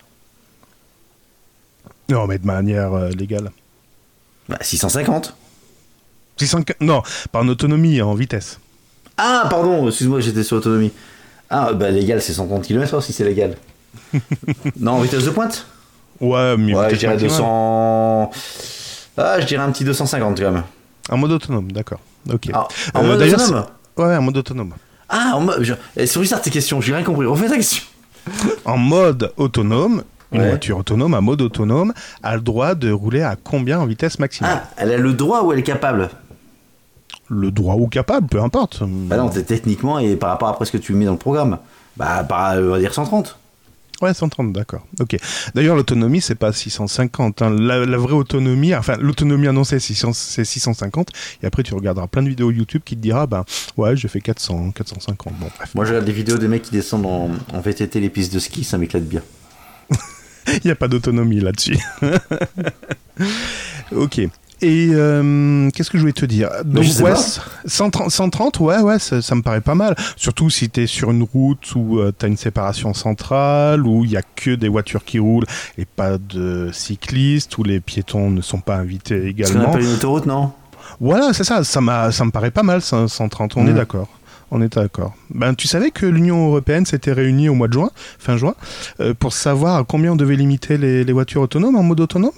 Non, 2.10 2.26
mais 2.26 2.38
de 2.38 2.46
manière 2.46 2.92
euh, 2.92 3.08
légale. 3.10 3.50
Bah, 4.48 4.58
650. 4.60 5.34
600... 6.36 6.60
Non, 6.80 7.02
pas 7.32 7.40
en 7.40 7.48
autonomie, 7.48 8.00
en 8.02 8.14
vitesse. 8.14 8.58
Ah, 9.16 9.46
pardon, 9.48 9.86
excuse-moi, 9.88 10.20
j'étais 10.20 10.42
sur 10.42 10.56
autonomie. 10.56 10.92
Ah, 11.48 11.72
bah 11.72 11.90
légal, 11.90 12.20
c'est 12.20 12.32
130 12.32 12.64
km 12.66 13.00
si 13.02 13.12
c'est 13.12 13.24
légal. 13.24 13.56
non, 14.80 15.00
vitesse 15.00 15.24
de 15.24 15.30
pointe? 15.30 15.66
Ouais, 16.20 16.56
mais 16.56 16.74
Ouais, 16.74 16.90
je 16.90 16.96
dirais 16.96 17.12
maximum. 17.14 17.30
200. 17.36 18.30
Ah, 19.16 19.40
je 19.40 19.46
dirais 19.46 19.62
un 19.62 19.70
petit 19.70 19.84
250 19.84 20.40
quand 20.40 20.50
même. 20.50 20.64
En 21.10 21.16
mode 21.16 21.32
autonome, 21.32 21.70
d'accord. 21.70 22.00
Ok. 22.32 22.48
Ah, 22.52 22.66
en 22.94 23.04
Euh, 23.04 23.06
mode 23.16 23.22
autonome 23.22 23.66
Ouais, 23.96 24.16
en 24.16 24.22
mode 24.22 24.36
autonome. 24.38 24.74
Ah, 25.08 25.32
en 25.36 25.40
mode. 25.42 25.62
je- 25.62 25.74
eh, 25.96 26.06
C'est 26.06 26.18
bizarre 26.18 26.42
tes 26.42 26.50
questions, 26.50 26.80
j'ai 26.80 26.94
rien 26.94 27.04
compris. 27.04 27.26
Refais 27.26 27.48
ta 27.48 27.56
question. 27.56 27.84
En 28.64 28.76
mode 28.78 29.32
autonome, 29.36 30.02
une 30.34 30.40
Ouais. 30.42 30.48
voiture 30.50 30.76
autonome, 30.78 31.14
en 31.14 31.22
mode 31.22 31.40
autonome, 31.42 31.92
a 32.22 32.34
le 32.34 32.42
droit 32.42 32.74
de 32.74 32.90
rouler 32.90 33.22
à 33.22 33.36
combien 33.36 33.78
en 33.80 33.86
vitesse 33.86 34.18
maximale? 34.18 34.60
Ah, 34.62 34.70
elle 34.76 34.92
a 34.92 34.96
le 34.98 35.12
droit 35.14 35.42
ou 35.42 35.52
elle 35.52 35.60
est 35.60 35.62
capable? 35.62 36.10
Le 37.28 37.50
droit 37.50 37.76
ou 37.76 37.86
capable, 37.88 38.26
peu 38.28 38.40
importe. 38.42 38.82
Bah 38.82 39.16
non, 39.16 39.30
techniquement 39.30 39.98
et 39.98 40.14
par 40.16 40.28
rapport 40.30 40.60
à 40.60 40.64
ce 40.64 40.72
que 40.72 40.76
tu 40.78 40.92
mets 40.92 41.06
dans 41.06 41.12
le 41.12 41.18
programme. 41.18 41.58
Bah, 41.96 42.22
par, 42.24 42.56
on 42.58 42.70
va 42.70 42.78
dire 42.78 42.92
130. 42.92 43.38
Ouais, 44.02 44.12
130, 44.12 44.52
d'accord. 44.52 44.82
Ok. 45.00 45.16
D'ailleurs, 45.54 45.76
l'autonomie, 45.76 46.20
c'est 46.20 46.34
pas 46.34 46.52
650. 46.52 47.40
hein. 47.42 47.50
La, 47.50 47.86
la 47.86 47.96
vraie 47.96 48.12
autonomie, 48.14 48.74
enfin, 48.74 48.96
l'autonomie 49.00 49.46
annoncée, 49.46 49.78
c'est 49.78 49.94
600 49.94 50.12
c'est 50.12 50.44
650. 50.44 51.10
Et 51.42 51.46
après, 51.46 51.62
tu 51.62 51.72
regarderas 51.74 52.08
plein 52.08 52.22
de 52.24 52.28
vidéos 52.28 52.50
YouTube 52.50 52.82
qui 52.84 52.96
te 52.96 53.00
dira, 53.00 53.26
ben, 53.28 53.44
ouais, 53.76 53.96
j'ai 53.96 54.08
fait 54.08 54.20
400, 54.20 54.72
450. 54.72 55.32
Bon, 55.38 55.46
bref. 55.56 55.70
Moi, 55.76 55.84
je 55.84 55.90
regarde 55.90 56.04
des 56.06 56.12
vidéos 56.12 56.36
des 56.38 56.48
mecs 56.48 56.62
qui 56.62 56.72
descendent 56.72 57.06
en, 57.06 57.30
en 57.56 57.60
VTT 57.60 58.00
les 58.00 58.10
pistes 58.10 58.34
de 58.34 58.40
ski, 58.40 58.64
ça 58.64 58.76
m'éclate 58.76 59.04
bien. 59.04 59.22
Il 60.52 60.60
n'y 60.66 60.70
a 60.70 60.74
pas 60.76 60.88
d'autonomie 60.88 61.40
là-dessus. 61.40 61.78
ok. 63.94 64.20
Et 64.62 64.88
euh, 64.92 65.68
qu'est-ce 65.72 65.90
que 65.90 65.98
je 65.98 66.02
voulais 66.02 66.12
te 66.14 66.24
dire? 66.24 66.48
Donc 66.64 66.84
je 66.84 66.88
sais 66.90 67.02
ouais, 67.02 67.12
pas. 67.12 67.20
130, 67.66 68.10
130, 68.10 68.60
ouais, 68.60 68.78
ouais, 68.78 68.98
ça, 68.98 69.20
ça 69.20 69.34
me 69.34 69.42
paraît 69.42 69.60
pas 69.60 69.74
mal. 69.74 69.94
Surtout 70.16 70.48
si 70.48 70.70
t'es 70.70 70.86
sur 70.86 71.10
une 71.10 71.22
route 71.24 71.74
où 71.74 71.98
euh, 71.98 72.12
t'as 72.16 72.28
une 72.28 72.36
séparation 72.38 72.94
centrale, 72.94 73.86
où 73.86 74.04
il 74.04 74.12
y 74.12 74.16
a 74.16 74.22
que 74.22 74.54
des 74.54 74.68
voitures 74.68 75.04
qui 75.04 75.18
roulent 75.18 75.44
et 75.76 75.84
pas 75.84 76.16
de 76.18 76.70
cyclistes, 76.72 77.58
où 77.58 77.62
les 77.64 77.80
piétons 77.80 78.30
ne 78.30 78.40
sont 78.40 78.60
pas 78.60 78.76
invités 78.76 79.26
également. 79.26 79.70
appelle 79.72 79.84
une 79.84 79.92
autoroute, 79.94 80.24
non? 80.26 80.52
Voilà, 81.00 81.32
c'est 81.34 81.44
ça. 81.44 81.62
Ça, 81.64 82.10
ça 82.12 82.24
me 82.24 82.30
paraît 82.30 82.52
pas 82.52 82.62
mal, 82.62 82.80
ça, 82.80 83.06
130. 83.06 83.56
On 83.56 83.64
Mm. 83.64 83.68
est 83.68 83.74
d'accord. 83.74 84.08
On 84.56 84.60
est 84.60 84.72
d'accord. 84.72 85.14
Ben, 85.30 85.52
tu 85.56 85.66
savais 85.66 85.90
que 85.90 86.06
l'Union 86.06 86.46
européenne 86.46 86.86
s'était 86.86 87.10
réunie 87.10 87.48
au 87.48 87.54
mois 87.54 87.66
de 87.66 87.72
juin, 87.72 87.90
fin 88.20 88.36
juin, 88.36 88.54
euh, 89.00 89.12
pour 89.12 89.32
savoir 89.32 89.78
à 89.78 89.82
combien 89.82 90.12
on 90.12 90.16
devait 90.16 90.36
limiter 90.36 90.78
les, 90.78 91.02
les 91.02 91.12
voitures 91.12 91.42
autonomes 91.42 91.74
en 91.74 91.82
mode 91.82 91.98
autonome? 91.98 92.30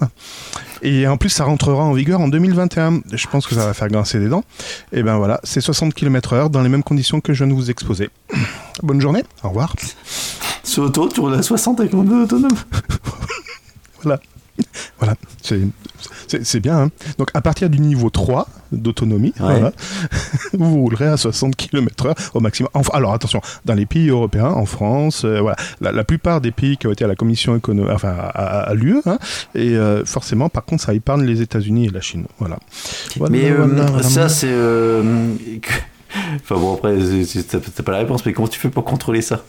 Et 0.81 1.07
en 1.07 1.15
plus, 1.17 1.29
ça 1.29 1.43
rentrera 1.43 1.83
en 1.83 1.93
vigueur 1.93 2.19
en 2.19 2.27
2021. 2.27 3.01
Je 3.13 3.27
pense 3.27 3.45
que 3.45 3.53
ça 3.53 3.67
va 3.67 3.75
faire 3.75 3.89
grincer 3.89 4.17
des 4.17 4.29
dents. 4.29 4.43
Et 4.91 5.03
ben 5.03 5.17
voilà, 5.17 5.39
c'est 5.43 5.61
60 5.61 5.93
km/h 5.93 6.49
dans 6.49 6.63
les 6.63 6.69
mêmes 6.69 6.81
conditions 6.81 7.21
que 7.21 7.33
je 7.33 7.43
viens 7.43 7.53
de 7.53 7.55
vous 7.55 7.69
exposer. 7.69 8.09
Bonne 8.81 8.99
journée. 8.99 9.23
Au 9.43 9.49
revoir. 9.49 9.75
Sur 10.63 10.81
l'autoroute, 10.81 11.13
tu 11.13 11.19
roules 11.19 11.35
à 11.35 11.43
60 11.43 11.79
avec 11.79 11.93
mon 11.93 12.03
mode 12.03 12.23
autonome. 12.23 12.49
Voilà. 14.03 14.19
Voilà. 14.99 15.15
C'est- 15.41 16.59
bien. 16.59 16.77
hein. 16.83 16.89
Donc, 17.17 17.29
à 17.33 17.41
partir 17.41 17.69
du 17.69 17.79
niveau 17.79 18.09
3 18.09 18.47
d'autonomie, 18.71 19.33
Ouais. 19.39 19.45
voilà, 19.59 19.71
vous 20.53 20.81
roulerez 20.81 21.07
à 21.07 21.17
60 21.17 21.55
km/h 21.55 22.13
au 22.33 22.39
maximum. 22.39 22.69
Enfin, 22.73 22.91
alors, 22.95 23.13
attention, 23.13 23.41
dans 23.65 23.73
les 23.75 23.85
pays 23.85 24.09
européens, 24.09 24.49
en 24.49 24.65
France, 24.65 25.23
euh, 25.25 25.39
voilà, 25.41 25.55
la, 25.81 25.91
la 25.91 26.03
plupart 26.03 26.41
des 26.41 26.51
pays 26.51 26.77
qui 26.77 26.87
ont 26.87 26.91
été 26.91 27.05
à 27.05 27.07
la 27.07 27.15
Commission 27.15 27.55
économique, 27.55 27.91
enfin, 27.93 28.13
à, 28.33 28.73
l'UE, 28.73 29.01
hein, 29.05 29.19
et 29.55 29.75
euh, 29.75 30.03
forcément, 30.05 30.49
par 30.49 30.65
contre, 30.65 30.83
ça 30.83 30.93
épargne 30.93 31.23
les 31.25 31.41
États-Unis 31.41 31.85
et 31.85 31.89
la 31.89 32.01
Chine. 32.01 32.25
Voilà. 32.39 32.57
Voilà, 33.17 33.31
mais 33.31 33.49
euh, 33.49 33.65
voilà, 33.65 34.03
ça, 34.03 34.27
c'est. 34.29 34.47
Enfin 36.35 36.55
bon, 36.55 36.73
après, 36.75 36.97
c'est- 37.25 37.81
pas 37.83 37.91
la 37.91 37.97
réponse, 37.99 38.25
mais 38.25 38.33
comment 38.33 38.47
tu 38.47 38.59
fais 38.59 38.69
pour 38.69 38.83
contrôler 38.85 39.21
ça? 39.21 39.43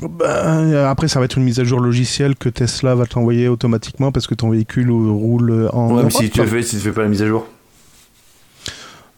Ben, 0.00 0.74
après, 0.88 1.06
ça 1.08 1.18
va 1.18 1.26
être 1.26 1.36
une 1.36 1.44
mise 1.44 1.60
à 1.60 1.64
jour 1.64 1.78
logicielle 1.80 2.34
que 2.34 2.48
Tesla 2.48 2.94
va 2.94 3.04
t'envoyer 3.06 3.48
automatiquement 3.48 4.10
parce 4.10 4.26
que 4.26 4.34
ton 4.34 4.50
véhicule 4.50 4.90
roule 4.90 5.68
en. 5.72 5.94
Ouais, 5.94 6.02
mais 6.04 6.10
si 6.10 6.30
tu, 6.30 6.40
le 6.40 6.46
fais, 6.46 6.62
si 6.62 6.76
tu 6.76 6.82
fais 6.82 6.92
pas 6.92 7.02
la 7.02 7.08
mise 7.08 7.22
à 7.22 7.26
jour. 7.26 7.46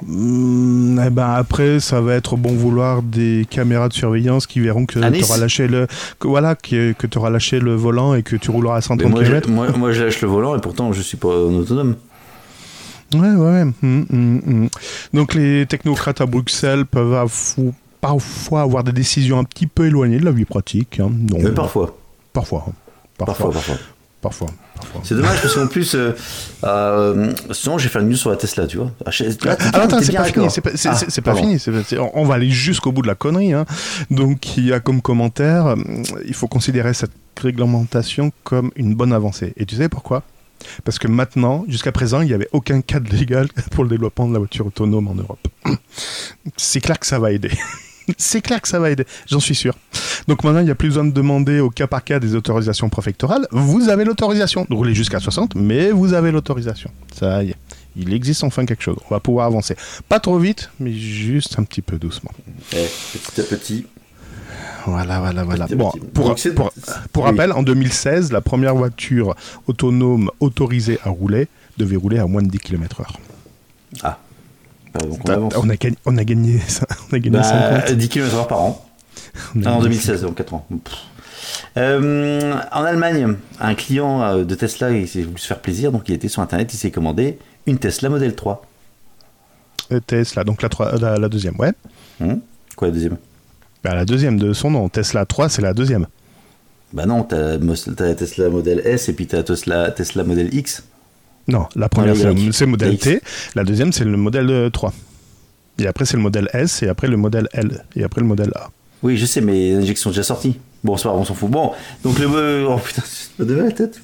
Hmm, 0.05 0.99
eh 1.07 1.09
ben 1.11 1.31
après, 1.31 1.79
ça 1.81 2.01
va 2.01 2.15
être 2.15 2.35
au 2.35 2.37
bon 2.37 2.53
vouloir 2.53 3.03
des 3.03 3.47
caméras 3.49 3.89
de 3.89 3.95
surveillance 3.95 4.47
qui 4.47 4.61
verront 4.61 4.85
que 4.85 4.99
À 4.99 5.11
tu 5.11 5.23
auras 5.23 5.39
lâché 5.39 5.69
le 5.69 5.87
que, 6.19 6.27
voilà 6.27 6.57
que, 6.57 6.93
que 6.93 7.07
tu 7.07 7.17
auras 7.17 7.31
lâché 7.31 7.61
le 7.61 7.75
volant 7.75 8.15
et 8.15 8.23
que 8.23 8.35
tu 8.37 8.51
rouleras 8.51 8.75
à 8.75 8.79
Mais 8.79 8.83
130 8.83 9.11
moi, 9.13 9.23
km. 9.23 9.49
moi, 9.49 9.69
moi, 9.79 9.93
je 9.93 10.03
lâche 10.03 10.21
le 10.21 10.29
volant 10.29 10.57
et 10.57 10.61
pourtant, 10.61 10.93
je 10.93 11.01
suis 11.01 11.17
pas 11.17 11.29
autonome. 11.29 11.95
Ouais, 13.15 13.31
ouais. 13.35 13.65
hmm. 13.83 14.67
Donc 15.15 15.35
les 15.35 15.65
technocrates 15.67 16.21
à 16.21 16.27
Bruxelles 16.27 16.85
peuvent 16.85 17.15
avou- 17.15 17.73
parfois 18.07 18.61
avoir 18.61 18.85
des 18.85 18.93
décisions 18.93 19.39
un 19.39 19.45
petit 19.45 19.67
peu 19.67 19.87
éloignées 19.87 20.19
de 20.21 20.25
la 20.27 20.31
vie 20.33 20.45
pratique. 20.45 21.01
hein. 21.01 21.09
Donc, 21.11 21.41
Mais 21.43 21.51
parfois. 21.53 21.97
parfois, 22.35 22.67
hein. 22.69 22.73
Parfois, 23.17 23.51
parfois, 23.51 23.53
parfois. 23.53 23.77
parfois, 24.21 24.49
parfois. 24.77 25.01
C'est 25.05 25.15
dommage 25.15 25.41
parce 25.41 25.55
qu'en 25.55 25.67
plus, 25.69 25.95
euh, 25.95 26.13
euh, 26.65 27.33
sinon 27.53 27.79
j'ai 27.79 27.89
fait 27.89 28.01
une 28.01 28.09
news 28.11 28.17
sur 28.17 28.29
la 28.31 28.37
Tesla, 28.37 28.67
tu 28.67 28.77
vois. 28.77 28.91
Ah, 29.07 29.11
là, 29.11 29.27
bien- 29.41 29.53
attends, 29.81 30.01
c'est 30.03 30.13
pas 30.13 30.25
fini, 30.25 30.51
c'est 30.51 30.59
Ah, 30.67 30.71
pas 31.23 31.35
fini. 31.35 31.59
c'est 31.59 31.73
pas- 31.73 31.83
c'est- 31.83 31.99
on 31.99 32.25
va 32.27 32.35
aller 32.35 32.51
jusqu'au 32.51 32.93
bout 32.93 33.01
de 33.03 33.07
la 33.07 33.15
connerie. 33.15 33.55
hein. 33.55 33.65
Donc, 34.11 34.57
il 34.59 34.67
y 34.67 34.73
a 34.75 34.81
comme 34.81 35.01
commentaire, 35.01 35.69
euh, 35.69 35.77
il 36.27 36.35
faut 36.35 36.49
considérer 36.49 36.93
cette 36.93 37.13
réglementation 37.41 38.33
comme 38.43 38.71
une 38.77 38.95
bonne 38.95 39.13
avancée. 39.15 39.55
Et 39.57 39.65
tu 39.65 39.77
sais 39.77 39.89
pourquoi? 39.89 40.23
Parce 40.85 40.99
que 40.99 41.09
maintenant, 41.09 41.65
jusqu'à 41.69 41.93
présent, 41.93 42.21
il 42.21 42.27
n'y 42.29 42.35
avait 42.35 42.49
aucun 42.53 42.81
cadre 42.83 43.11
légal 43.15 43.49
pour 43.71 43.85
le 43.85 43.91
développement 43.91 44.27
de 44.29 44.33
la 44.35 44.39
voiture 44.41 44.67
autonome 44.67 45.09
en 45.09 45.15
Europe. 45.15 45.47
C'est 46.57 46.81
clair 46.81 46.99
que 46.99 47.07
ça 47.07 47.19
va 47.19 47.33
aider. 47.33 47.51
C'est 48.19 48.41
clair 48.41 48.61
que 48.61 48.69
ça 48.69 48.79
va 48.79 48.91
aider, 48.91 49.05
j'en 49.29 49.41
suis 49.41 49.55
sûr. 49.55 49.75
Donc 50.29 50.45
maintenant, 50.45 50.61
il 50.61 50.65
n'y 50.67 50.71
a 50.71 50.75
plus 50.75 50.89
besoin 50.89 51.05
de 51.05 51.11
demander 51.13 51.61
au 51.61 51.71
cas 51.71 51.87
par 51.87 52.03
cas 52.05 52.19
des 52.19 52.35
autorisations 52.35 52.89
préfectorales. 52.89 53.47
Vous 53.51 53.89
avez 53.89 54.05
l'autorisation 54.05 54.67
de 54.69 54.75
rouler 54.75 54.95
jusqu'à 54.95 55.21
60, 55.21 55.55
mais 55.55 55.91
vous 55.91 56.13
avez 56.15 56.31
l'autorisation. 56.31 56.91
Ça 57.15 57.43
y 57.43 57.51
est. 57.51 57.57
Il 57.97 58.13
existe 58.13 58.43
enfin 58.43 58.67
quelque 58.67 58.83
chose. 58.83 58.97
On 59.09 59.15
va 59.15 59.21
pouvoir 59.21 59.47
avancer. 59.47 59.77
Pas 60.09 60.19
trop 60.21 60.39
vite, 60.39 60.71
mais 60.81 60.93
juste 60.93 61.59
un 61.59 61.63
petit 61.65 61.81
peu 61.83 61.97
doucement. 61.99 62.33
Eh, 62.73 62.87
petit 63.13 63.41
à 63.41 63.45
petit. 63.45 63.87
Voilà, 64.87 65.21
voilà, 65.21 65.45
voilà. 65.45 65.67
Petit 65.67 65.77
Bon, 65.77 65.91
petit. 65.93 66.01
pour, 66.13 66.29
Donc, 66.29 66.39
c'est- 66.39 66.53
pour, 66.55 66.73
pour 67.13 67.25
oui. 67.25 67.31
rappel, 67.31 67.53
en 67.53 67.63
2016, 67.63 68.33
la 68.33 68.41
première 68.41 68.75
voiture 68.75 69.35
autonome 69.67 70.31
autorisée 70.41 70.99
à 71.05 71.09
rouler 71.11 71.49
devait 71.79 71.97
rouler 71.97 72.19
à 72.19 72.27
moins 72.27 72.43
de 72.43 72.49
10 72.49 72.59
km/h. 72.59 73.05
Ah. 74.03 74.19
Donc 75.01 75.19
on 75.29 75.31
avance. 75.33 75.55
On 75.57 75.69
a, 75.69 75.77
gagné, 75.77 75.97
on 76.07 76.17
a 76.17 76.25
gagné 76.25 76.59
ça. 76.69 76.87
On 77.11 77.17
a 77.17 77.19
gagné 77.19 77.37
Bah, 77.39 77.43
50. 77.43 77.93
10 77.93 78.09
km/h 78.09 78.47
par 78.47 78.61
an. 78.61 78.85
Ah, 79.65 79.73
en 79.75 79.79
gagné 79.79 79.83
2016, 79.83 80.23
donc 80.23 80.37
4 80.37 80.55
ans. 80.55 80.67
Euh, 81.77 82.55
en 82.73 82.85
Allemagne, 82.85 83.35
un 83.61 83.75
client 83.75 84.23
euh, 84.23 84.45
de 84.45 84.55
Tesla 84.55 84.91
il 84.93 85.09
s'est 85.09 85.23
voulu 85.23 85.39
se 85.39 85.47
faire 85.47 85.61
plaisir, 85.61 85.91
donc 85.93 86.09
il 86.09 86.15
était 86.15 86.29
sur 86.29 86.41
internet, 86.43 86.73
il 86.73 86.77
s'est 86.77 86.91
commandé 86.91 87.39
une 87.67 87.79
Tesla 87.79 88.09
Model 88.09 88.35
3. 88.35 88.65
Euh, 89.93 90.01
Tesla, 90.01 90.45
donc 90.45 90.63
la, 90.63 90.69
la, 90.99 91.17
la 91.19 91.29
deuxième, 91.29 91.59
ouais. 91.59 91.73
Hum 92.21 92.41
Quoi 92.77 92.89
la 92.89 92.95
deuxième? 92.95 93.17
Bah, 93.83 93.95
la 93.95 94.05
deuxième 94.05 94.39
de 94.39 94.53
son 94.53 94.71
nom. 94.71 94.89
Tesla 94.89 95.27
3, 95.27 95.49
c'est 95.49 95.63
la 95.63 95.75
deuxième. 95.75 96.07
Bah 96.93 97.07
non, 97.07 97.25
t'as 97.25 97.59
t'as 97.59 98.05
la 98.07 98.15
Tesla 98.15 98.49
Model 98.49 98.81
S 98.85 99.09
et 99.09 99.13
puis 99.13 99.27
t'as 99.27 99.43
Tesla, 99.43 99.91
Tesla 99.91 100.23
Model 100.23 100.55
X. 100.55 100.85
Non, 101.49 101.67
la 101.77 101.89
première, 101.89 102.17
c'est 102.17 102.65
le- 102.65 102.71
modèle 102.71 102.99
T. 102.99 103.21
La 103.55 103.65
deuxième, 103.65 103.93
c'est 103.93 104.05
le 104.05 104.17
modèle 104.17 104.49
euh, 104.51 104.71
3. 104.71 104.93
Et 105.79 105.87
après, 105.87 106.05
c'est 106.05 106.17
le 106.17 106.23
modèle 106.23 106.49
S, 106.53 106.83
et 106.83 106.89
après 106.89 107.09
le 107.09 107.17
modèle 107.17 107.49
L, 107.53 107.85
et 107.97 108.05
après 108.05 108.21
le 108.21 108.27
modèle 108.27 108.51
A. 108.55 108.71
Oui, 109.03 109.17
je 109.17 109.27
sais, 109.27 109.41
mais 109.41 109.73
l'injection 109.73 110.11
est 110.11 110.13
déjà 110.15 110.23
sortie. 110.23 110.57
Bon, 110.83 110.97
c'est 110.97 111.09
on 111.09 111.25
s'en 111.25 111.35
fout. 111.35 111.51
Bon, 111.51 111.73
donc 112.03 112.19
le. 112.19 112.27
euh, 112.33 112.67
Oh 112.69 112.79
putain, 112.79 113.03
me 113.39 113.45
donnes 113.45 113.65
la 113.67 113.73
tête. 113.73 114.01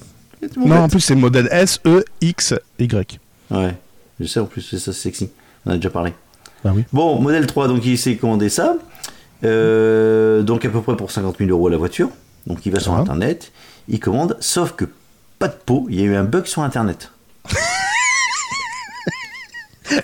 Non, 0.57 0.75
en 0.77 0.89
plus, 0.89 0.99
c'est 0.99 1.13
le 1.15 1.19
modèle 1.21 1.47
S, 1.51 1.79
E, 1.85 2.03
X, 2.21 2.53
Y. 2.79 3.19
Ouais, 3.51 3.75
je 4.19 4.25
sais 4.25 4.39
en 4.39 4.45
plus, 4.45 4.61
c'est 4.61 4.77
ça, 4.79 4.91
c'est 4.93 4.99
sexy. 5.01 5.29
On 5.65 5.71
a 5.71 5.75
déjà 5.75 5.89
parlé. 5.89 6.13
Bah 6.63 6.71
oui. 6.75 6.83
Bon, 6.93 7.19
modèle 7.19 7.45
3, 7.47 7.67
donc 7.67 7.85
il 7.85 7.97
s'est 7.97 8.15
commandé 8.17 8.49
ça. 8.49 8.75
Euh, 9.43 10.41
donc 10.43 10.65
à 10.65 10.69
peu 10.69 10.81
près 10.81 10.95
pour 10.95 11.11
50 11.11 11.37
000 11.39 11.49
euros 11.49 11.69
la 11.69 11.77
voiture. 11.77 12.09
Donc 12.47 12.65
il 12.65 12.71
va 12.71 12.79
sur 12.79 12.93
Ah. 12.93 12.99
internet, 12.99 13.51
il 13.87 13.99
commande, 13.99 14.37
sauf 14.39 14.73
que 14.73 14.85
pas 15.39 15.47
de 15.47 15.53
pot, 15.65 15.87
il 15.89 15.99
y 15.99 16.01
a 16.01 16.05
eu 16.05 16.15
un 16.15 16.23
bug 16.23 16.45
sur 16.45 16.61
internet. 16.63 17.10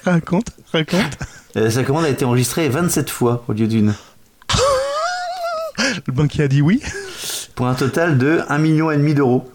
Raconte, 0.03 0.47
raconte. 0.71 1.17
Euh, 1.55 1.69
sa 1.69 1.83
commande 1.83 2.05
a 2.05 2.09
été 2.09 2.25
enregistrée 2.25 2.69
27 2.69 3.09
fois 3.09 3.43
au 3.47 3.53
lieu 3.53 3.67
d'une. 3.67 3.93
Le 6.05 6.13
banquier 6.13 6.43
a 6.43 6.47
dit 6.47 6.61
oui. 6.61 6.81
Pour 7.55 7.67
un 7.67 7.73
total 7.73 8.17
de 8.17 8.41
1,5 8.49 8.59
million 8.59 9.13
d'euros 9.13 9.49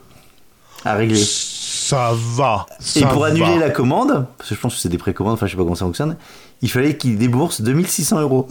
à 0.84 0.94
régler. 0.94 1.22
Ça 1.22 2.12
va. 2.14 2.66
Et 2.96 3.02
pour 3.02 3.24
annuler 3.24 3.58
va. 3.58 3.66
la 3.66 3.70
commande, 3.70 4.26
parce 4.38 4.48
que 4.48 4.54
je 4.54 4.60
pense 4.60 4.74
que 4.74 4.80
c'est 4.80 4.88
des 4.88 4.98
précommandes, 4.98 5.34
enfin 5.34 5.46
je 5.46 5.52
sais 5.52 5.56
pas 5.56 5.62
comment 5.62 5.74
ça 5.74 5.84
fonctionne, 5.84 6.16
il 6.62 6.70
fallait 6.70 6.96
qu'il 6.96 7.18
débourse 7.18 7.60
2600 7.60 8.20
euros. 8.20 8.48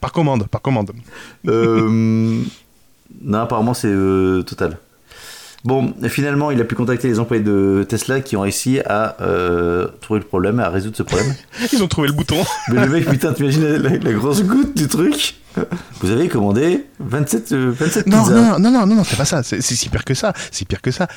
Par 0.00 0.12
commande, 0.12 0.48
par 0.48 0.62
commande. 0.62 0.92
Euh, 1.46 2.42
non, 3.22 3.38
apparemment 3.38 3.74
c'est 3.74 3.88
euh, 3.88 4.42
total. 4.42 4.78
Bon, 5.64 5.92
finalement, 6.08 6.50
il 6.50 6.60
a 6.60 6.64
pu 6.64 6.74
contacter 6.74 7.06
les 7.08 7.18
employés 7.18 7.42
de 7.42 7.84
Tesla 7.86 8.20
qui 8.20 8.34
ont 8.36 8.40
réussi 8.40 8.80
à 8.86 9.16
euh, 9.20 9.88
trouver 10.00 10.20
le 10.20 10.26
problème, 10.26 10.58
à 10.58 10.70
résoudre 10.70 10.96
ce 10.96 11.02
problème. 11.02 11.34
Ils 11.72 11.82
ont 11.82 11.88
trouvé 11.88 12.08
le 12.08 12.14
bouton. 12.14 12.42
Mais 12.72 12.80
le 12.86 12.88
mec, 12.90 13.06
putain, 13.08 13.34
t'imagines 13.34 13.64
la, 13.64 13.78
la- 13.90 13.98
la 13.98 14.12
grosse 14.12 14.42
goutte 14.42 14.74
du 14.74 14.88
truc? 14.88 15.34
Vous 16.00 16.10
avez 16.10 16.28
commandé 16.28 16.86
27, 17.00 17.52
euh, 17.52 17.72
27 17.78 18.06
Non, 18.06 18.22
pizzas. 18.22 18.34
non, 18.34 18.58
non, 18.58 18.70
non, 18.70 18.86
non, 18.86 18.94
non, 18.96 19.04
c'est 19.04 19.16
pas 19.16 19.24
ça. 19.26 19.42
C'est 19.42 19.60
c'est 19.60 19.74
si 19.74 19.90
pire 19.90 20.04
que 20.06 20.14
ça. 20.14 20.32
C'est 20.50 20.66
pire 20.66 20.80
que 20.80 20.90
ça. 20.92 21.08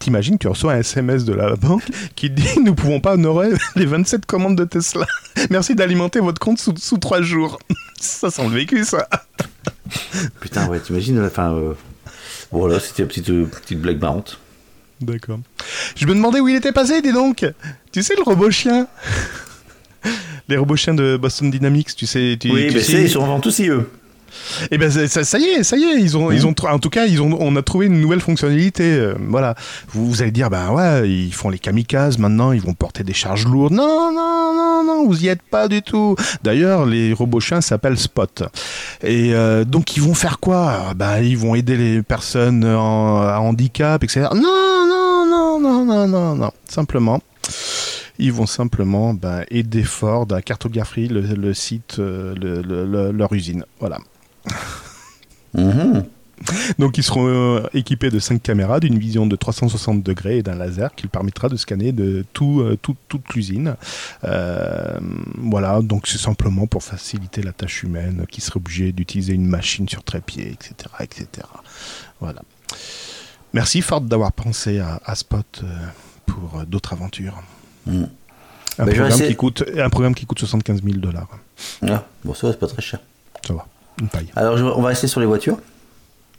T'imagines, 0.00 0.36
tu 0.36 0.48
reçois 0.48 0.72
un 0.72 0.78
SMS 0.80 1.24
de 1.24 1.32
la 1.34 1.54
banque 1.54 1.84
qui 2.16 2.28
dit 2.28 2.58
Nous 2.64 2.74
pouvons 2.74 2.98
pas 2.98 3.12
honorer 3.14 3.50
les 3.76 3.86
27 3.86 4.26
commandes 4.26 4.56
de 4.56 4.64
Tesla. 4.64 5.06
Merci 5.50 5.76
d'alimenter 5.76 6.18
votre 6.18 6.40
compte 6.40 6.58
sous, 6.58 6.74
sous 6.76 6.98
3 6.98 7.22
jours. 7.22 7.60
Ça 8.00 8.32
sent 8.32 8.42
le 8.48 8.50
vécu, 8.54 8.84
ça. 8.84 9.06
Putain, 10.40 10.66
ouais, 10.68 10.80
t'imagines, 10.80 11.24
enfin... 11.24 11.52
euh, 11.54 11.74
Voilà, 12.52 12.78
c'était 12.78 13.02
une 13.02 13.08
petite, 13.08 13.30
euh, 13.30 13.46
petite 13.46 13.80
blague 13.80 14.00
marrante. 14.00 14.38
D'accord. 15.00 15.40
Je 15.96 16.06
me 16.06 16.14
demandais 16.14 16.38
où 16.40 16.48
il 16.48 16.54
était 16.56 16.72
passé, 16.72 17.02
dis 17.02 17.12
donc. 17.12 17.44
Tu 17.90 18.02
sais, 18.02 18.14
le 18.14 18.22
robot 18.22 18.50
chien 18.50 18.86
Les 20.48 20.56
robots 20.56 20.76
chiens 20.76 20.94
de 20.94 21.16
Boston 21.16 21.50
Dynamics, 21.50 21.94
tu 21.96 22.06
sais. 22.06 22.36
Tu, 22.38 22.50
oui, 22.50 22.68
tu 22.68 22.74
mais 22.74 22.82
sais, 22.82 23.02
ils 23.02 23.10
sont 23.10 23.20
en 23.20 23.26
vente 23.26 23.46
aussi, 23.46 23.68
eux. 23.68 23.88
Eh 24.70 24.78
ben 24.78 24.90
ça, 24.90 25.24
ça- 25.24 25.38
y 25.38 25.44
est, 25.44 25.62
ça 25.62 25.76
y 25.76 25.84
est, 25.84 26.00
ils 26.00 26.16
ont, 26.16 26.30
ils 26.30 26.46
ont, 26.46 26.54
en 26.68 26.78
tout 26.78 26.90
cas, 26.90 27.06
ils 27.06 27.20
ont, 27.20 27.36
on 27.40 27.54
a 27.56 27.62
trouvé 27.62 27.86
une 27.86 28.00
nouvelle 28.00 28.20
fonctionnalité. 28.20 28.84
euh, 28.94 29.14
voilà, 29.28 29.54
vous, 29.88 30.06
vous 30.10 30.22
allez 30.22 30.30
dire, 30.30 30.50
ben 30.50 30.70
ouais, 30.70 31.08
ils 31.10 31.32
font 31.34 31.48
les 31.50 31.58
kamikazes 31.58 32.18
maintenant, 32.18 32.52
ils 32.52 32.60
vont 32.60 32.74
porter 32.74 33.04
des 33.04 33.12
charges 33.12 33.46
lourdes. 33.46 33.72
Non, 33.72 34.12
non, 34.12 34.52
non, 34.54 34.84
non, 34.84 35.06
vous 35.06 35.24
y 35.24 35.28
êtes 35.28 35.42
pas 35.42 35.68
du 35.68 35.82
tout. 35.82 36.16
D'ailleurs, 36.42 36.86
les 36.86 37.12
robots 37.12 37.40
chiens 37.40 37.60
s'appellent 37.60 37.98
Spot. 37.98 38.42
Et 39.02 39.34
euh, 39.34 39.64
donc, 39.64 39.96
ils 39.96 40.02
vont 40.02 40.14
faire 40.14 40.38
quoi? 40.38 40.92
Ben, 40.96 41.18
ils 41.20 41.36
vont 41.38 41.54
aider 41.54 41.76
les 41.76 42.02
personnes 42.02 42.64
en, 42.64 43.20
à 43.22 43.38
handicap, 43.38 44.02
etc. 44.04 44.28
Non, 44.34 44.40
non, 44.42 45.26
non, 45.28 45.60
non, 45.60 45.84
non, 45.84 46.08
non, 46.08 46.34
non, 46.36 46.50
simplement. 46.68 47.20
ils 48.18 48.32
vont 48.32 48.46
simplement 48.46 49.14
ben, 49.14 49.44
aider 49.50 49.82
Ford 49.82 50.26
à 50.32 50.42
cartographier 50.42 51.08
le, 51.08 51.20
le 51.22 51.54
site, 51.54 51.96
euh, 51.98 52.34
le- 52.40 52.62
le- 52.62 53.10
leur 53.12 53.32
usine. 53.32 53.64
Voilà. 53.80 53.98
Mhm. 55.54 56.04
Donc 56.80 56.98
ils 56.98 57.04
seront 57.04 57.28
euh, 57.28 57.62
équipés 57.72 58.10
de 58.10 58.18
5 58.18 58.42
caméras, 58.42 58.80
d'une 58.80 58.98
vision 58.98 59.26
de 59.26 59.36
360 59.36 60.02
degrés 60.02 60.38
et 60.38 60.42
d'un 60.42 60.56
laser 60.56 60.92
qui 60.96 61.04
leur 61.04 61.10
permettra 61.12 61.48
de 61.48 61.56
scanner 61.56 61.92
de 61.92 62.24
tout, 62.32 62.60
euh, 62.62 62.76
tout- 62.82 62.96
toute 63.08 63.28
l'usine. 63.34 63.76
Euh, 64.24 64.98
voilà, 65.38 65.80
donc 65.82 66.08
c'est 66.08 66.18
simplement 66.18 66.66
pour 66.66 66.82
faciliter 66.82 67.42
la 67.42 67.52
tâche 67.52 67.84
humaine 67.84 68.26
qui 68.28 68.40
serait 68.40 68.56
obligé 68.56 68.90
d'utiliser 68.90 69.34
une 69.34 69.46
machine 69.46 69.88
sur 69.88 70.02
trépied, 70.02 70.50
etc. 70.50 70.74
etc. 71.00 71.28
Voilà. 72.20 72.42
Merci 73.52 73.80
Ford 73.82 74.00
d'avoir 74.00 74.32
pensé 74.32 74.80
à, 74.80 75.00
à 75.04 75.14
Spot 75.14 75.62
pour 76.26 76.64
d'autres 76.66 76.94
aventures. 76.94 77.40
Mhm. 77.86 78.08
Un, 78.78 78.84
vais 78.86 78.94
programme 78.94 79.20
qui 79.20 79.36
coûte, 79.36 79.64
un 79.76 79.90
programme 79.90 80.14
qui 80.14 80.24
coûte 80.26 80.38
75 80.40 80.82
000 80.82 80.96
dollars. 80.96 81.28
Ah, 81.86 82.04
bon, 82.24 82.32
ça 82.34 82.46
va, 82.48 82.52
c'est 82.54 82.58
pas 82.58 82.66
très 82.66 82.80
cher. 82.82 82.98
Ça 83.46 83.52
va, 83.52 83.66
une 84.00 84.08
paille. 84.08 84.26
Alors, 84.36 84.56
je- 84.56 84.64
on 84.64 84.80
va 84.82 84.88
rester 84.88 85.06
sur 85.06 85.20
les 85.20 85.26
voitures. 85.26 85.58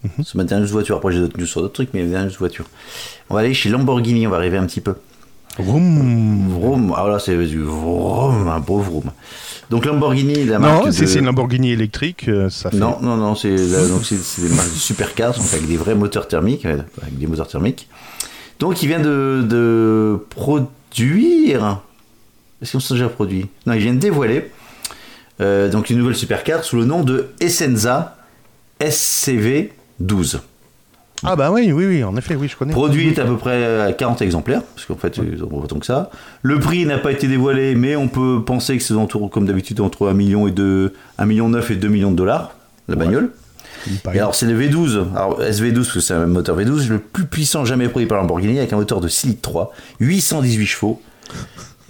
Mhm. 0.04 0.24
C'est 0.26 0.36
ma 0.36 0.44
dernière 0.44 0.66
news 0.68 0.74
voiture. 0.74 0.98
Après, 0.98 1.12
j'ai 1.14 1.20
d'autres 1.20 1.38
news 1.40 1.46
sur 1.46 1.62
d'autres 1.62 1.74
trucs, 1.74 1.90
mais 1.94 2.04
news 2.04 2.30
voiture. 2.40 2.66
On 3.30 3.36
va 3.36 3.42
aller 3.42 3.54
chez 3.54 3.70
Lamborghini, 3.70 4.28
on 4.28 4.30
va 4.30 4.38
arriver 4.38 4.58
un 4.58 4.66
petit 4.66 4.82
peu. 4.82 4.96
Vroom. 5.60 6.50
Vroom, 6.50 6.94
alors 6.94 7.10
là, 7.10 7.20
c'est 7.20 7.38
du 7.46 7.62
vroom, 7.62 8.48
un 8.48 8.60
beau 8.60 8.80
vroom. 8.80 9.12
Donc, 9.70 9.86
Lamborghini, 9.86 10.46
la 10.46 10.60
marque. 10.60 10.86
Non, 10.86 10.92
c'est 10.92 11.04
de- 11.04 11.08
c'est 11.08 11.20
une 11.20 11.26
Lamborghini 11.26 11.72
électrique, 11.72 12.28
euh, 12.28 12.50
ça 12.50 12.70
fait. 12.72 12.78
Non, 12.78 12.98
non, 13.02 13.18
non, 13.18 13.36
c'est 13.36 13.56
la- 13.56 13.88
donc 13.88 14.04
c'est 14.04 14.18
c'est 14.18 14.42
des 14.42 14.50
marques 14.56 14.74
de 14.74 14.78
supercars, 14.78 15.34
donc 15.38 15.46
avec 15.54 15.68
des 15.68 15.78
vrais 15.78 15.96
moteurs 15.96 16.28
thermiques, 16.28 16.66
euh, 16.66 16.80
avec 17.02 17.18
des 17.18 17.28
moteurs 17.28 17.48
thermiques. 17.48 17.88
Donc 18.60 18.82
il 18.84 18.88
vient 18.88 19.00
de, 19.00 19.46
de 19.48 20.18
produire. 20.30 21.82
Est-ce 22.62 22.74
qu'on 22.74 22.80
s'est 22.80 22.94
déjà 22.96 23.10
produit? 23.10 23.48
Non, 23.66 23.74
il 23.74 23.80
vient 23.82 23.94
de 23.94 24.00
dévoiler 24.00 24.52
euh, 25.42 25.70
donc 25.70 25.90
une 25.90 25.98
nouvelle 25.98 26.16
supercar 26.16 26.64
sous 26.64 26.78
le 26.78 26.86
nom 26.86 27.04
de 27.04 27.30
Essenza 27.40 28.18
SCV 28.82 29.74
12. 30.00 30.42
Ah 31.26 31.38
bah 31.38 31.52
oui, 31.52 31.72
oui, 31.72 31.86
oui, 31.86 32.04
en 32.04 32.18
effet, 32.18 32.36
oui, 32.36 32.50
je 32.50 32.58
connais. 32.58 32.74
Produit 32.74 33.18
à 33.18 33.24
peu 33.24 33.38
près 33.38 33.82
à 33.82 33.94
40 33.94 34.22
exemplaires, 34.22 34.62
parce 34.62 34.86
qu'en 34.86 34.98
fait, 34.98 35.18
ils 35.18 35.42
en 35.42 35.48
autant 35.48 35.80
que 35.80 35.86
ça. 35.86 36.10
Le 36.42 36.60
prix 36.60 36.86
n'a 36.86 36.98
pas 36.98 37.14
été 37.14 37.28
dévoilé, 37.28 37.76
mais 37.76 37.96
on 37.96 38.10
peut 38.10 38.44
penser 38.46 38.78
que 38.78 38.84
c'est 38.84 38.94
comme 39.32 39.46
d'habitude, 39.46 39.80
entre 39.80 40.10
1 40.10 40.14
million 40.14 40.48
et 40.48 40.52
2, 40.52 40.94
1 41.18 41.26
million 41.26 41.48
9 41.48 41.72
et 41.72 41.76
2 41.76 41.88
millions 41.88 42.12
de 42.12 42.18
dollars, 42.18 42.56
la 42.90 42.98
bagnole. 42.98 43.32
Et 44.14 44.20
alors 44.20 44.36
c'est 44.36 44.46
le 44.46 44.60
V12, 44.60 45.14
alors 45.16 45.42
SV12 45.42 45.76
parce 45.76 45.94
que 45.94 46.00
c'est 46.00 46.14
un 46.14 46.26
moteur 46.26 46.58
V12 46.58 46.88
le 46.90 47.00
plus 47.00 47.26
puissant 47.26 47.66
jamais 47.66 47.90
produit 47.90 48.08
par 48.08 48.18
Lamborghini 48.18 48.58
avec 48.58 48.72
un 48.72 48.78
moteur 48.78 49.02
de 49.02 49.10
6 49.10 49.28
litres 49.28 49.42
3, 49.42 49.74
818 50.00 50.66
chevaux. 50.66 51.02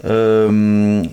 Euh, 0.05 1.03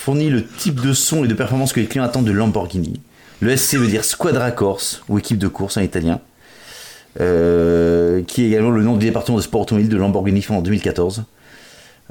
fournit 0.00 0.30
le 0.30 0.44
type 0.46 0.80
de 0.80 0.92
son 0.92 1.24
et 1.24 1.28
de 1.28 1.34
performance 1.34 1.72
que 1.72 1.80
les 1.80 1.86
clients 1.86 2.04
attendent 2.04 2.24
de 2.24 2.32
Lamborghini. 2.32 3.00
Le 3.40 3.56
SC 3.56 3.74
veut 3.76 3.86
dire 3.86 4.04
Squadra 4.04 4.50
Corse 4.50 5.02
ou 5.08 5.18
équipe 5.18 5.38
de 5.38 5.48
course 5.48 5.76
en 5.76 5.80
italien. 5.82 6.20
Euh, 7.20 8.22
qui 8.26 8.44
est 8.44 8.46
également 8.48 8.70
le 8.70 8.82
nom 8.82 8.96
du 8.96 9.04
département 9.06 9.36
de 9.36 9.42
sport 9.42 9.62
automobile 9.62 9.88
de 9.90 9.96
Lamborghini 9.96 10.42
fondé 10.42 10.58
en 10.60 10.62
2014. 10.62 11.24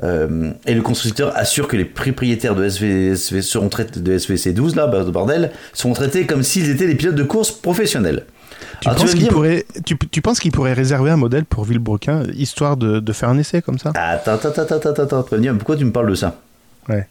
Euh, 0.03 0.51
et 0.65 0.73
le 0.73 0.81
constructeur 0.81 1.35
assure 1.37 1.67
que 1.67 1.77
les 1.77 1.85
propriétaires 1.85 2.53
de, 2.55 2.63
SV, 2.65 3.11
SV 3.15 3.41
seront 3.41 3.69
traités, 3.69 3.99
de 3.99 4.17
SVC12, 4.17 4.75
là, 4.75 4.87
bah, 4.87 5.03
de 5.03 5.11
bordel, 5.11 5.51
seront 5.73 5.93
traités 5.93 6.25
comme 6.25 6.43
s'ils 6.43 6.69
étaient 6.69 6.87
des 6.87 6.95
pilotes 6.95 7.15
de 7.15 7.23
course 7.23 7.51
professionnels. 7.51 8.25
tu, 8.81 8.89
Alors, 8.89 8.99
penses 9.01 9.11
qu'il 9.11 9.19
dire- 9.23 9.31
pourrait, 9.31 9.65
tu, 9.85 9.97
tu 10.11 10.21
penses 10.21 10.39
qu'il 10.39 10.51
pourrait 10.51 10.73
réserver 10.73 11.11
un 11.11 11.17
modèle 11.17 11.45
pour 11.45 11.63
Villebrequin, 11.63 12.23
histoire 12.35 12.75
de, 12.77 12.99
de 12.99 13.13
faire 13.13 13.29
un 13.29 13.37
essai 13.37 13.61
comme 13.61 13.77
ça? 13.79 13.91
Attends, 13.95 14.33
attends, 14.33 14.49
attends, 14.49 14.75
attends, 14.89 15.03
attends, 15.03 15.23
tu 15.23 15.53
pourquoi 15.55 15.75
tu 15.77 15.85
me 15.85 15.91
parles 15.91 16.09
de 16.09 16.15
ça? 16.15 16.39
Ouais. 16.87 17.07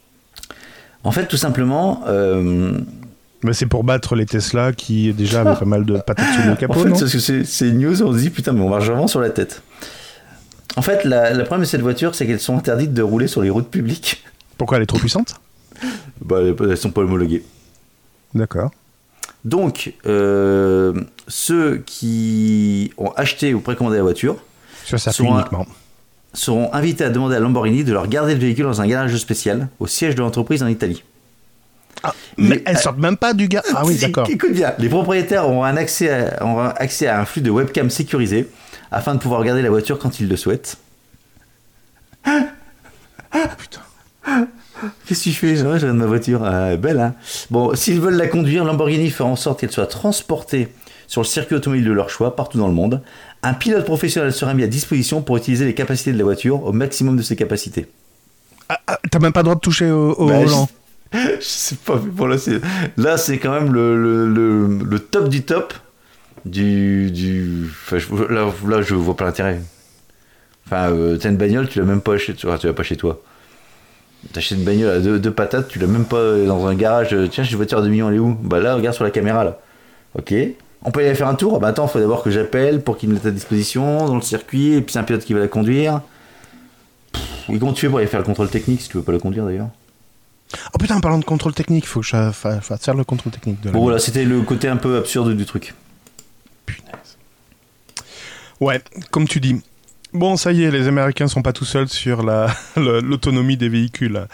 En 1.05 1.13
fait, 1.13 1.27
tout 1.27 1.37
simplement, 1.37 2.03
euh, 2.07 2.73
Mais 3.45 3.53
c'est 3.53 3.67
pour 3.67 3.85
battre 3.85 4.17
les 4.17 4.27
Tesla 4.27 4.73
qui 4.73 5.13
déjà 5.13 5.43
avaient 5.43 5.59
pas 5.59 5.65
mal 5.65 5.85
de 5.85 5.97
patates 5.99 6.27
sous 6.35 6.43
le 6.47 6.53
en 6.53 6.57
capot, 6.57 6.75
fait, 6.75 6.89
non 6.89 6.99
parce 6.99 7.13
que 7.13 7.19
c'est 7.19 7.45
c'est 7.45 7.71
news, 7.73 8.03
on 8.03 8.13
se 8.13 8.19
dit, 8.19 8.31
putain, 8.31 8.53
mais 8.53 8.61
on 8.63 8.69
marche 8.69 8.87
vraiment 8.87 9.07
sur 9.07 9.21
la 9.21 9.31
tête. 9.31 9.63
En 10.77 10.83
fait, 10.83 11.05
la, 11.05 11.33
le 11.33 11.45
problème 11.45 11.63
de 11.65 11.69
cette 11.69 11.81
voiture, 11.81 12.15
c'est 12.15 12.27
qu'elles 12.27 12.41
sont 12.41 12.57
interdites 12.57 12.93
de 12.95 13.03
rouler 13.03 13.27
sur 13.27 13.43
les 13.43 13.51
routes 13.51 13.71
publiques. 13.71 14.25
Pourquoi 14.59 14.77
elle 14.77 14.83
est 14.83 14.87
trop 14.87 14.99
puissante 14.99 15.35
Bah, 16.21 16.39
elles, 16.43 16.77
sont 16.77 16.91
pas 16.91 17.01
homologuées. 17.03 17.45
D'accord. 18.35 18.71
Donc, 19.45 19.95
euh, 20.07 20.93
ceux 21.27 21.79
qui 21.87 22.93
ont 22.99 23.11
acheté 23.13 23.55
ou 23.55 23.61
précommandé 23.61 23.97
la 23.97 24.03
voiture 24.03 24.37
Sur 24.85 24.99
ça 25.01 25.13
Soit- 25.13 25.27
uniquement. 25.27 25.67
Seront 26.35 26.73
invités 26.75 27.05
à 27.05 27.11
demander 27.11 27.37
à 27.37 27.41
Lamborghini 27.41 27.85
de 27.85 27.93
leur 27.93 28.07
garder 28.07 28.35
le 28.35 28.41
véhicule 28.41 28.65
dans 28.65 28.81
un 28.81 28.87
garage 28.87 29.17
spécial 29.17 29.69
au 29.81 29.87
siège 29.87 30.15
de 30.15 30.21
l'entreprise 30.21 30.63
en 30.63 30.67
Italie. 30.69 31.03
Mais 32.37 32.57
Les- 32.57 32.63
elles 32.67 32.79
sortent 32.79 32.99
même 32.99 33.17
pas 33.17 33.35
du 33.35 33.49
gars. 33.49 33.63
Ah 33.75 33.83
oui, 33.85 33.97
d'accord. 34.01 34.29
Écoute 34.31 34.53
bien, 34.53 34.73
les 34.79 34.89
propriétaires 34.89 35.47
auront 35.49 35.65
un 35.65 35.77
accès 35.77 36.11
à, 36.11 36.43
auront 36.45 36.61
un 36.61 36.69
accès 36.77 37.07
à 37.09 37.21
un 37.21 37.25
flux 37.25 37.41
de 37.43 37.51
webcam 37.51 37.91
sécurisé 37.91 38.49
afin 38.93 39.15
de 39.15 39.21
pouvoir 39.21 39.41
regarder 39.41 39.63
la 39.63 39.71
voiture 39.71 39.99
quand 39.99 40.21
ils 40.21 40.29
le 40.29 40.37
souhaitent. 40.37 40.77
Qu'est-ce 45.07 45.25
que 45.25 45.31
tu 45.31 45.33
fais 45.33 45.57
Je 45.57 45.65
regarde 45.67 45.97
ma 45.97 46.07
voiture? 46.07 46.45
Ah, 46.45 46.77
belle, 46.77 47.01
hein 47.01 47.15
Bon, 47.51 47.75
s'ils 47.75 48.01
veulent 48.01 48.17
la 48.17 48.29
conduire, 48.29 48.65
Lamborghini 48.65 49.11
fera 49.11 49.29
en 49.29 49.37
sorte 49.37 49.61
qu'elle 49.61 49.73
soit 49.73 49.87
transportée 49.87 50.69
sur 51.09 51.23
le 51.23 51.27
circuit 51.27 51.57
automobile 51.57 51.85
de 51.85 51.93
leur 51.93 52.11
choix, 52.11 52.37
partout 52.37 52.59
dans 52.59 52.69
le 52.69 52.75
monde. 52.75 53.03
Un 53.43 53.55
pilote 53.55 53.85
professionnel 53.85 54.33
sera 54.33 54.53
mis 54.55 54.65
à 54.65 54.67
disposition 54.67 55.23
pour 55.23 55.37
utiliser 55.37 55.65
les 55.65 55.75
capacités 55.75 56.13
de 56.13 56.19
la 56.19 56.25
voiture 56.25 56.65
au 56.65 56.73
maximum 56.73 57.17
de 57.17 57.23
ses 57.23 57.37
capacités. 57.37 57.87
Ah, 58.69 58.79
ah, 58.87 58.99
T'as 59.11 59.19
même 59.21 59.33
pas 59.33 59.41
le 59.41 59.45
droit 59.45 59.55
de 59.55 59.61
toucher 59.61 59.91
au, 59.91 60.13
au 60.13 60.27
Bah, 60.27 60.39
volant. 60.45 60.69
je, 61.13 61.19
je 61.41 61.45
sais 61.45 61.77
pas, 61.77 62.01
mais 62.05 62.11
bon, 62.11 62.27
là, 62.27 62.37
c'est, 62.39 62.61
là, 62.97 63.17
c'est 63.17 63.39
quand 63.39 63.53
même 63.53 63.73
le, 63.73 63.97
le, 64.01 64.29
le, 64.29 64.85
le 64.85 64.99
top 64.99 65.29
du 65.29 65.43
top 65.43 65.73
du. 66.45 67.11
du 67.11 67.67
enfin, 67.71 67.99
je- 67.99 68.33
là, 68.33 68.51
là, 68.67 68.83
je 68.83 68.95
vois 68.95 69.17
pas 69.17 69.25
l'intérêt. 69.25 69.61
Enfin, 70.67 70.91
euh, 70.91 71.17
t'as 71.17 71.31
une 71.31 71.37
bagnole, 71.37 71.69
tu 71.69 71.79
l'as 71.79 71.85
même 71.87 72.01
pas 72.03 72.19
chez 72.19 72.35
toi. 72.35 72.59
Tu 72.59 72.67
l'as 72.67 72.73
pas 72.75 72.83
chez 72.83 72.97
toi. 72.97 73.23
T'as 74.33 74.41
acheté 74.41 74.57
une 74.57 74.65
bagnole 74.65 74.91
à 74.91 75.01
deux, 75.01 75.19
deux 75.21 75.31
patates, 75.31 75.69
tu 75.69 75.79
l'as 75.79 75.87
même 75.87 76.05
pas 76.05 76.37
dans 76.45 76.67
un 76.67 76.75
garage. 76.75 77.15
euh, 77.15 77.29
Tiens, 77.29 77.45
j'ai 77.45 77.53
une 77.53 77.57
voiture 77.59 77.79
à 77.79 77.83
2 77.83 77.89
millions, 77.89 78.09
elle 78.11 78.17
est 78.17 78.21
où? 78.21 78.35
Bah 78.43 78.59
là, 78.61 78.75
regarde 78.75 78.95
sur 78.97 79.05
la 79.05 79.11
caméra, 79.11 79.45
là. 79.45 79.59
Ok. 80.19 80.35
On 80.85 80.91
peut 80.91 81.03
y 81.03 81.07
aller 81.07 81.15
faire 81.15 81.29
un 81.29 81.35
tour 81.35 81.59
Bah 81.61 81.69
attends, 81.69 81.89
faut 81.89 81.99
d'abord 81.99 82.23
que 82.23 82.31
j'appelle 82.31 82.83
pour 82.83 82.97
qu'il 82.99 83.09
me 83.09 83.15
mette 83.15 83.27
à 83.27 83.31
disposition 83.31 84.07
dans 84.07 84.15
le 84.15 84.23
circuit, 84.23 84.75
et 84.75 84.81
puis 84.81 84.93
c'est 84.93 84.99
un 84.99 85.05
pilote 85.05 85.25
qui 85.25 85.33
va 85.35 85.41
la 85.41 85.49
conduire. 85.49 86.01
Pff, 87.13 87.51
Et 87.51 87.59
comment 87.59 87.73
tu 87.73 87.81
fais 87.83 87.89
pour 87.89 87.99
aller 87.99 88.07
faire 88.07 88.21
le 88.21 88.27
contrôle 88.27 88.49
technique 88.49 88.81
si 88.83 88.89
tu 88.89 88.97
veux 88.97 89.03
pas 89.03 89.13
la 89.13 89.19
conduire 89.19 89.45
d'ailleurs? 89.45 89.69
Oh 90.73 90.79
putain, 90.79 90.97
en 90.97 91.01
parlant 91.01 91.19
de 91.19 91.25
contrôle 91.25 91.53
technique, 91.53 91.85
il 91.85 91.89
faut 91.89 92.01
que 92.01 92.07
je 92.07 92.11
fa- 92.13 92.33
fa- 92.33 92.61
fasse 92.61 92.83
faire 92.85 92.95
le 92.95 93.05
contrôle 93.05 93.33
technique 93.33 93.61
de 93.61 93.71
Bon 93.71 93.83
voilà, 93.83 93.99
c'était 93.99 94.25
le 94.25 94.41
côté 94.43 94.69
un 94.69 94.77
peu 94.79 94.97
absurde 94.97 95.35
du 95.37 95.45
truc. 95.45 95.75
Punaise. 96.65 97.19
Ouais, 98.61 98.81
comme 99.11 99.29
tu 99.29 99.41
dis. 99.41 99.61
Bon, 100.15 100.39
ça 100.39 100.53
y 100.53 100.63
est, 100.65 100.71
les 100.71 100.89
Américains 100.89 101.29
sont 101.29 101.43
pas 101.43 101.53
tout 101.53 101.67
seuls 101.67 101.89
sur 101.89 102.23
la 102.23 102.47
le- 102.77 103.01
l'autonomie 103.01 103.57
des 103.59 103.69
véhicules. 103.69 104.27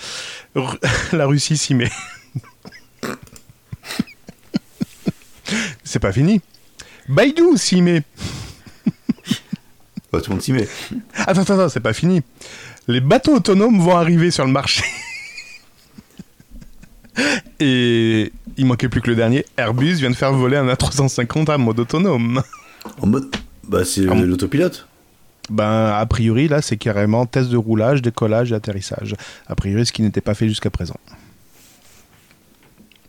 La 1.13 1.27
Russie 1.27 1.57
s'y 1.57 1.75
met. 1.75 1.91
C'est 5.85 6.01
pas 6.01 6.13
fini. 6.13 6.41
Baidu 7.09 7.57
s'y 7.57 7.83
met. 7.83 8.03
Bah, 10.13 10.21
tout 10.21 10.31
le 10.31 10.37
monde 10.37 10.43
s'y 10.43 10.53
met. 10.53 10.69
Attends, 11.17 11.41
attends, 11.43 11.55
attends, 11.55 11.69
c'est 11.69 11.81
pas 11.81 11.93
fini. 11.93 12.23
Les 12.87 13.01
bateaux 13.01 13.35
autonomes 13.35 13.81
vont 13.81 13.97
arriver 13.97 14.31
sur 14.31 14.47
le 14.47 14.53
marché. 14.53 14.85
Et 17.61 18.33
il 18.57 18.67
manquait 18.67 18.89
plus 18.89 19.01
que 19.01 19.11
le 19.11 19.17
dernier. 19.17 19.45
Airbus 19.57 19.95
vient 19.95 20.11
de 20.11 20.15
faire 20.15 20.33
voler 20.33 20.57
un 20.57 20.69
A350 20.69 21.51
à 21.51 21.59
mode 21.59 21.81
autonome. 21.81 22.43
En 23.01 23.09
mode. 23.09 23.35
Bah, 23.67 23.85
c'est 23.85 24.07
bon 24.07 24.21
l'autopilote. 24.21 24.87
Ben, 25.51 25.93
a 25.95 26.07
priori, 26.07 26.49
là, 26.49 26.63
c'est 26.63 26.77
carrément 26.77 27.27
test 27.27 27.51
de 27.51 27.57
roulage, 27.57 28.01
décollage 28.01 28.53
et 28.53 28.55
atterrissage. 28.55 29.15
A 29.47 29.55
priori, 29.55 29.85
ce 29.85 29.93
qui 29.93 30.03
n'était 30.03 30.21
pas 30.21 30.35
fait 30.35 30.49
jusqu'à 30.49 30.71
présent. 30.71 30.97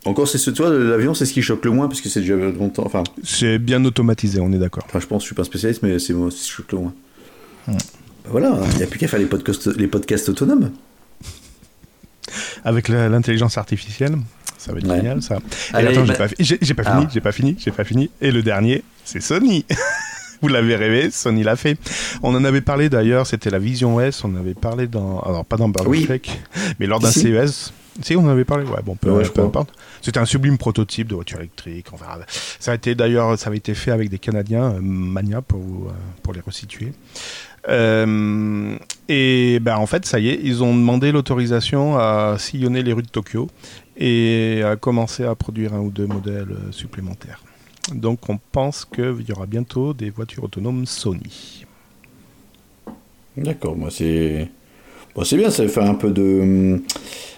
Encore, 0.06 0.28
c'est 0.28 0.38
ce, 0.38 0.51
toi, 0.51 0.70
l'avion, 0.70 1.14
c'est 1.16 1.26
ce 1.26 1.34
qui 1.34 1.41
choque 1.41 1.66
le 1.66 1.72
moins, 1.72 1.88
parce 1.88 1.99
que 1.99 2.10
c'est 2.10 2.20
déjà 2.22 2.36
longtemps. 2.36 2.84
Enfin, 2.86 3.03
C'est 3.24 3.58
bien 3.58 3.84
automatisé, 3.86 4.39
on 4.39 4.51
est 4.53 4.58
d'accord. 4.60 4.84
enfin, 4.88 4.99
je 4.99 5.08
pense, 5.08 5.24
je 5.24 5.28
suis 5.28 5.36
pas 5.36 5.41
un 5.41 5.45
spécialiste, 5.45 5.82
mais 5.84 5.97
c'est 5.99 6.14
moi, 6.14 6.30
ce 6.30 6.36
qui 6.43 6.49
choque 6.51 6.72
le 6.72 6.78
moins. 6.80 6.93
Voilà, 8.30 8.60
il 8.74 8.78
n'y 8.78 8.84
a 8.84 8.88
plus 8.88 8.99
qu'à 8.99 9.08
faire 9.08 9.20
les 9.20 9.26
podcasts, 9.26 9.68
les 9.78 9.88
podcasts 9.88 10.30
autonomes. 10.30 10.72
Avec 12.64 12.88
l'intelligence 12.89 13.58
artificielle, 13.58 14.16
ça 14.58 14.72
va 14.72 14.80
être 14.80 14.88
Ouais. 14.89 14.97
génial, 14.97 15.22
ça. 15.22 15.36
Et 15.38 15.76
Allez, 15.76 15.88
attends, 15.89 16.06
j'ai 16.06 16.14
bah- 16.14 16.28
j'ai- 16.62 16.74
pas 16.74 16.84
Ah. 16.86 16.97
fini, 16.99 17.08
j'ai 17.14 17.22
pas 17.22 17.32
fini, 17.32 17.56
j'ai 17.60 17.72
pas 17.72 17.84
fini. 17.84 18.10
Et 18.22 18.32
le 18.32 18.41
dernier, 18.41 18.84
c'est 19.03 19.22
Sony. 19.22 19.66
Vous 20.41 20.47
l'avez 20.49 20.76
rêvé, 20.76 21.12
Sony 21.12 21.43
l'a 21.43 21.56
fait. 21.56 21.78
On 22.24 22.36
en 22.36 22.43
avait 22.43 22.62
parlé 22.62 22.89
d'ailleurs, 22.89 23.26
c'était 23.26 23.49
la 23.49 23.60
Vision 23.60 23.99
S, 24.01 24.24
on 24.24 24.36
avait 24.36 24.53
parlé 24.53 24.86
dans... 24.88 25.20
Alors, 25.22 25.45
pas 25.45 25.58
dans 25.58 25.70
Burger 25.70 25.89
Oui. 25.89 26.08
Mais 26.80 26.88
lors 26.88 26.99
d'un. 26.99 27.10
CES. 27.12 27.72
Si, 28.02 28.16
on 28.16 28.26
en 28.26 28.28
avait 28.28 28.43
parlé, 28.46 28.66
ouais, 28.66 28.82
bon, 28.84 28.96
peu, 28.96 29.10
Ouais, 29.10 29.24
importe. 29.39 29.70
C'était 30.02 30.20
un 30.20 30.26
sublime 30.26 30.58
prototype 30.58 31.08
de 31.08 31.16
voiture 31.16 31.39
électrique. 31.39 31.88
Verra. 31.98 32.20
Ça 32.60 32.72
a 32.72 32.76
été 32.76 32.93
d'ailleurs, 32.93 33.38
ça 33.39 33.48
avait 33.48 33.58
été 33.58 33.74
fait 33.74 33.91
avec 33.91 34.10
des 34.10 34.20
Canadiens, 34.20 34.74
euh, 34.74 34.80
Mania 34.82 35.41
pour, 35.41 35.60
vous, 35.60 35.88
euh, 35.88 35.93
pour 36.22 36.34
les 36.34 36.41
resituer. 36.41 36.91
Euh, 37.70 38.78
Et 39.08 39.60
ben 39.62 39.78
en 39.78 39.86
fait, 39.88 40.06
ça 40.06 40.20
y 40.20 40.30
est, 40.30 40.39
ils 40.43 40.64
ont 40.64 40.76
demandé 40.76 41.12
l'autorisation 41.12 41.98
à 41.98 42.36
sillonner 42.38 42.84
les 42.84 42.93
rues 42.93 43.02
de 43.02 43.08
Tokyo 43.08 43.50
et 43.98 44.62
à 44.64 44.76
commencer 44.76 45.24
à 45.24 45.34
produire 45.36 45.74
un 45.74 45.80
ou 45.80 45.89
deux 45.89 46.06
modèles 46.06 46.56
supplémentaires. 46.72 47.41
Donc 47.93 48.30
on 48.30 48.39
pense 48.52 48.86
qu'il 48.86 49.26
y 49.28 49.32
aura 49.32 49.46
bientôt 49.46 49.93
des 49.93 50.10
voitures 50.10 50.43
autonomes 50.43 50.86
Sony. 50.86 51.66
D'accord, 53.38 53.76
moi 53.76 53.89
c'est. 53.91 54.50
Bon, 55.16 55.24
c'est 55.24 55.38
bien, 55.38 55.50
ça 55.50 55.68
fait 55.68 55.84
un 55.84 55.96
peu 55.96 56.12
de. 56.12 56.82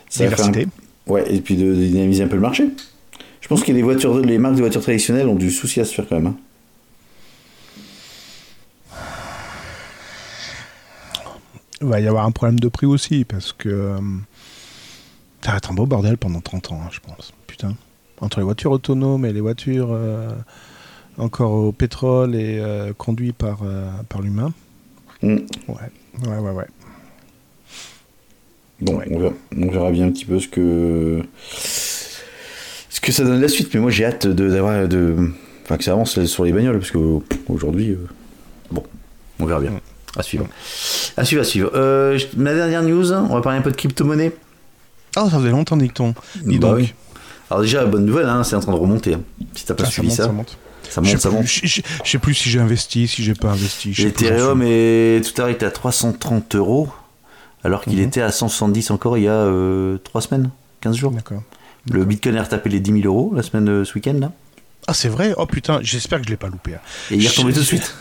Ça 0.10 0.20
fait 0.30 0.42
un- 0.42 0.50
Diversité. 0.52 0.68
Ouais, 1.08 1.34
et 1.34 1.42
puis 1.42 1.56
de, 1.56 1.66
de 1.74 1.84
dynamiser 1.86 2.24
un 2.24 2.28
peu 2.28 2.36
le 2.36 2.42
marché. 2.42 2.68
Je 3.42 3.48
pense 3.48 3.64
que 3.64 3.72
les, 3.72 3.82
voitures, 3.82 4.20
les 4.20 4.38
marques 4.38 4.56
de 4.56 4.62
voitures 4.62 4.82
traditionnelles 4.82 5.28
ont 5.28 5.36
du 5.36 5.52
souci 5.52 5.80
à 5.80 5.86
se 5.86 5.94
faire 5.94 6.06
quand 6.08 6.16
même. 6.16 6.28
hein. 6.28 6.36
Il 11.82 11.88
va 11.88 12.00
y 12.00 12.08
avoir 12.08 12.26
un 12.26 12.32
problème 12.32 12.60
de 12.60 12.68
prix 12.70 12.88
aussi 12.88 13.24
parce 13.24 13.54
que 13.54 13.70
euh, 13.70 13.98
ça 15.44 15.52
va 15.52 15.58
être 15.58 15.72
un 15.72 15.76
beau 15.76 15.86
bordel 15.86 16.18
pendant 16.18 16.42
30 16.42 16.72
ans, 16.72 16.82
hein, 16.84 16.90
je 16.92 17.00
pense. 17.00 17.34
Putain. 17.46 17.76
Entre 18.20 18.40
les 18.40 18.44
voitures 18.44 18.72
autonomes 18.72 19.26
et 19.26 19.34
les 19.34 19.42
voitures 19.42 19.90
euh, 19.92 20.32
encore 21.20 21.52
au 21.54 21.72
pétrole 21.72 22.36
et 22.36 22.58
euh, 22.60 22.94
conduites 22.98 23.36
par, 23.36 23.60
euh, 23.64 23.90
par 24.10 24.22
l'humain. 24.22 24.54
Mm. 25.22 25.36
Ouais, 25.68 25.76
ouais, 26.28 26.38
ouais, 26.40 26.52
ouais. 26.52 26.68
Bon, 28.82 28.96
Ouais. 28.98 29.06
on, 29.12 29.20
verra, 29.20 29.34
on 29.58 29.72
verra 29.72 29.92
bien 29.92 30.06
un 30.08 30.12
petit 30.12 30.26
peu 30.26 30.40
ce 30.40 30.48
que 30.48 31.22
ce 32.90 33.02
que 33.02 33.12
ça 33.12 33.24
donne 33.24 33.42
la 33.42 33.48
suite. 33.48 33.74
Mais 33.74 33.80
moi, 33.80 33.92
j'ai 33.92 34.06
hâte 34.06 34.28
de 34.28 34.50
d'avoir 34.50 34.88
de, 34.88 35.16
enfin 35.64 35.78
que 35.78 35.84
ça 35.84 35.92
avance 35.94 36.24
sur 36.26 36.44
les 36.46 36.52
bagnoles 36.52 36.80
parce 36.80 36.92
que 36.92 36.98
aujourd'hui, 37.50 37.92
euh, 37.92 38.08
bon, 38.72 38.84
on 39.40 39.46
verra 39.46 39.60
bien. 39.62 39.72
Mm. 39.72 39.80
À 40.16 40.24
suivre. 40.24 40.48
À 41.18 41.26
suivre, 41.26 41.42
à 41.42 41.46
suivre. 41.46 41.72
Euh, 41.76 42.18
je- 42.18 42.26
ma 42.38 42.54
dernière 42.54 42.82
news, 42.82 43.12
on 43.12 43.36
va 43.36 43.42
parler 43.42 43.60
un 43.60 43.62
peu 43.62 43.72
de 43.72 43.76
crypto-monnaie. 43.76 44.32
Oh, 45.18 45.28
ça 45.30 45.38
faisait 45.38 45.50
longtemps, 45.52 45.78
dit-on. 45.78 46.14
Dis 46.44 46.58
Bah 46.60 46.70
donc. 46.70 46.78
oui. 46.78 46.94
Alors 47.50 47.62
déjà, 47.62 47.86
bonne 47.86 48.06
nouvelle, 48.06 48.28
hein, 48.28 48.44
c'est 48.44 48.56
en 48.56 48.60
train 48.60 48.72
de 48.74 48.78
remonter. 48.78 49.14
hein. 49.16 49.22
Si 49.56 49.66
t'as 49.66 49.74
pas 49.74 49.84
Ah, 49.84 49.86
ça 49.88 49.92
suivi 49.92 50.08
monte, 50.10 50.18
ça, 50.18 50.24
ça 50.26 50.32
monte. 50.32 50.58
ça 50.90 51.02
Je 51.04 51.08
monte, 51.08 51.10
sais 51.12 51.18
ça 51.18 51.30
plus- 51.30 51.38
monte. 51.38 51.46
je- 51.48 51.68
je- 51.68 51.82
je 52.04 52.10
sais 52.12 52.18
plus 52.20 52.34
si 52.34 52.50
j'ai 52.50 52.60
investi, 52.60 53.08
si 53.08 53.24
j'ai 53.24 53.34
pas 53.36 53.50
investi. 53.50 53.94
je 53.94 54.04
L'Ethereum 54.08 54.62
est 54.64 55.22
tout 55.24 55.34
à 55.42 55.46
l'heure 55.46 55.50
il 55.52 55.54
était 55.54 55.66
à 55.66 55.72
330 55.72 56.56
euros, 56.56 56.90
alors 57.68 57.84
qu'il 57.84 58.00
Mhm. 58.00 58.08
était 58.08 58.22
à 58.22 58.32
170 58.32 58.90
encore 58.92 59.18
il 59.18 59.26
y 59.26 59.28
a 59.28 59.46
3 60.04 60.22
semaines, 60.22 60.50
15 60.82 60.96
jours. 60.96 61.12
D'accord. 61.12 61.44
Le 61.92 62.04
Bitcoin 62.06 62.36
a 62.38 62.44
retapé 62.44 62.70
les 62.70 62.80
10 62.80 63.02
000 63.02 63.06
euros 63.06 63.32
la 63.36 63.44
semaine 63.44 63.70
euh, 63.70 63.86
ce 63.86 63.94
week-end 63.96 64.16
là, 64.20 64.32
Ah, 64.88 64.94
c'est 64.94 65.10
vrai? 65.10 65.34
Oh 65.38 65.46
putain, 65.46 65.80
j'espère 65.82 66.20
que 66.20 66.26
je 66.26 66.30
l'ai 66.32 66.38
pas 66.38 66.48
loupé. 66.48 66.74
hein. 66.76 66.80
et 67.12 67.16
il 67.16 67.26
est 67.26 67.30
retombé 67.30 67.54
tout 67.54 67.60
de 67.60 67.66
suite. 67.66 67.94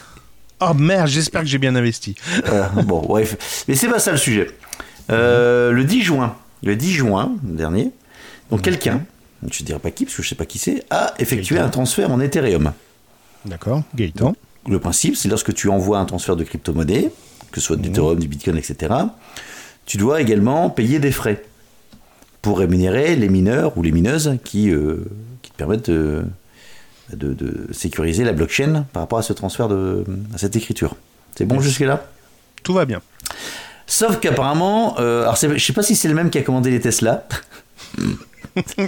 Oh 0.60 0.72
merde, 0.78 1.08
j'espère 1.08 1.42
que 1.42 1.46
j'ai 1.48 1.58
bien 1.58 1.74
investi. 1.76 2.14
Euh, 2.48 2.66
bon, 2.84 3.00
bref, 3.02 3.64
mais 3.68 3.74
c'est 3.74 3.88
pas 3.88 3.98
ça 3.98 4.12
le 4.12 4.18
sujet. 4.18 4.48
Euh, 5.10 5.70
le 5.72 5.84
10 5.84 6.02
juin, 6.02 6.36
le 6.64 6.74
10 6.76 6.92
juin 6.92 7.32
dernier, 7.42 7.90
donc 8.50 8.62
quelqu'un, 8.62 9.04
je 9.50 9.62
dirais 9.62 9.78
pas 9.78 9.90
qui 9.92 10.04
parce 10.04 10.16
que 10.16 10.22
je 10.22 10.28
sais 10.28 10.34
pas 10.34 10.46
qui 10.46 10.58
c'est, 10.58 10.84
a 10.90 11.14
effectué 11.18 11.58
un 11.58 11.68
transfert 11.68 12.10
en 12.10 12.18
Ethereum. 12.20 12.72
D'accord, 13.44 13.82
Gaëtan. 13.94 14.34
Le 14.68 14.80
principe, 14.80 15.16
c'est 15.16 15.28
lorsque 15.28 15.54
tu 15.54 15.68
envoies 15.68 15.98
un 15.98 16.04
transfert 16.06 16.34
de 16.34 16.42
crypto-monnaie, 16.42 17.12
que 17.52 17.60
ce 17.60 17.66
soit 17.66 17.76
du 17.76 17.88
Ethereum, 17.90 18.18
du 18.18 18.26
Bitcoin, 18.26 18.56
etc., 18.56 18.92
tu 19.86 19.96
dois 19.96 20.20
également 20.20 20.68
payer 20.70 20.98
des 20.98 21.12
frais 21.12 21.44
pour 22.42 22.58
rémunérer 22.58 23.16
les 23.16 23.28
mineurs 23.28 23.76
ou 23.78 23.82
les 23.82 23.92
mineuses 23.92 24.36
qui, 24.44 24.70
euh, 24.70 25.04
qui 25.42 25.50
te 25.50 25.56
permettent 25.56 25.90
de, 25.90 26.24
de- 27.12 27.34
de 27.34 27.72
sécuriser 27.72 28.24
la 28.24 28.32
blockchain 28.32 28.84
par 28.92 29.02
rapport 29.02 29.18
à 29.18 29.22
ce 29.22 29.32
transfert 29.32 29.68
de 29.68 30.04
à 30.34 30.38
cette 30.38 30.54
écriture. 30.56 30.94
C'est 31.36 31.44
bon 31.46 31.60
jusque-là? 31.60 32.04
Tout 32.62 32.74
va 32.74 32.84
bien. 32.84 33.00
Sauf 33.86 34.18
qu'apparemment, 34.20 34.96
euh, 34.98 35.22
alors 35.22 35.36
je 35.36 35.58
sais 35.58 35.72
pas 35.72 35.82
si 35.82 35.94
c'est 35.96 36.08
le 36.08 36.14
même 36.14 36.30
qui 36.30 36.38
a 36.38 36.42
commandé 36.42 36.70
les 36.70 36.80
Tesla. 36.80 37.26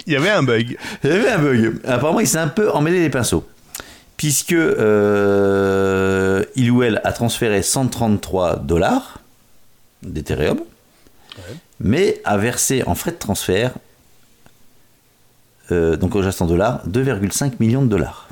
Il 0.07 0.13
y 0.13 0.17
avait 0.17 0.31
un 0.31 0.43
bug. 0.43 0.77
Il 1.05 1.11
y 1.11 1.13
avait 1.13 1.29
un 1.29 1.39
bug. 1.39 1.81
Apparemment, 1.85 2.21
il 2.21 2.27
s'est 2.27 2.39
un 2.39 2.49
peu 2.49 2.71
emmêlé 2.73 3.01
les 3.01 3.11
pinceaux. 3.11 3.47
Puisque 4.17 4.53
euh, 4.53 6.43
il 6.57 6.71
ou 6.71 6.83
elle 6.83 7.01
a 7.05 7.13
transféré 7.13 7.63
133 7.63 8.57
dollars 8.57 9.21
d'Ethereum, 10.03 10.59
mais 11.81 12.21
a 12.25 12.37
versé 12.37 12.83
en 12.87 12.95
frais 12.95 13.13
de 13.13 13.17
transfert, 13.17 13.73
euh, 15.71 15.97
donc 15.97 16.15
au 16.17 16.23
geste 16.23 16.41
en 16.43 16.47
dollars, 16.47 16.81
2,5 16.89 17.53
millions 17.61 17.83
de 17.83 17.89
dollars. 17.89 18.29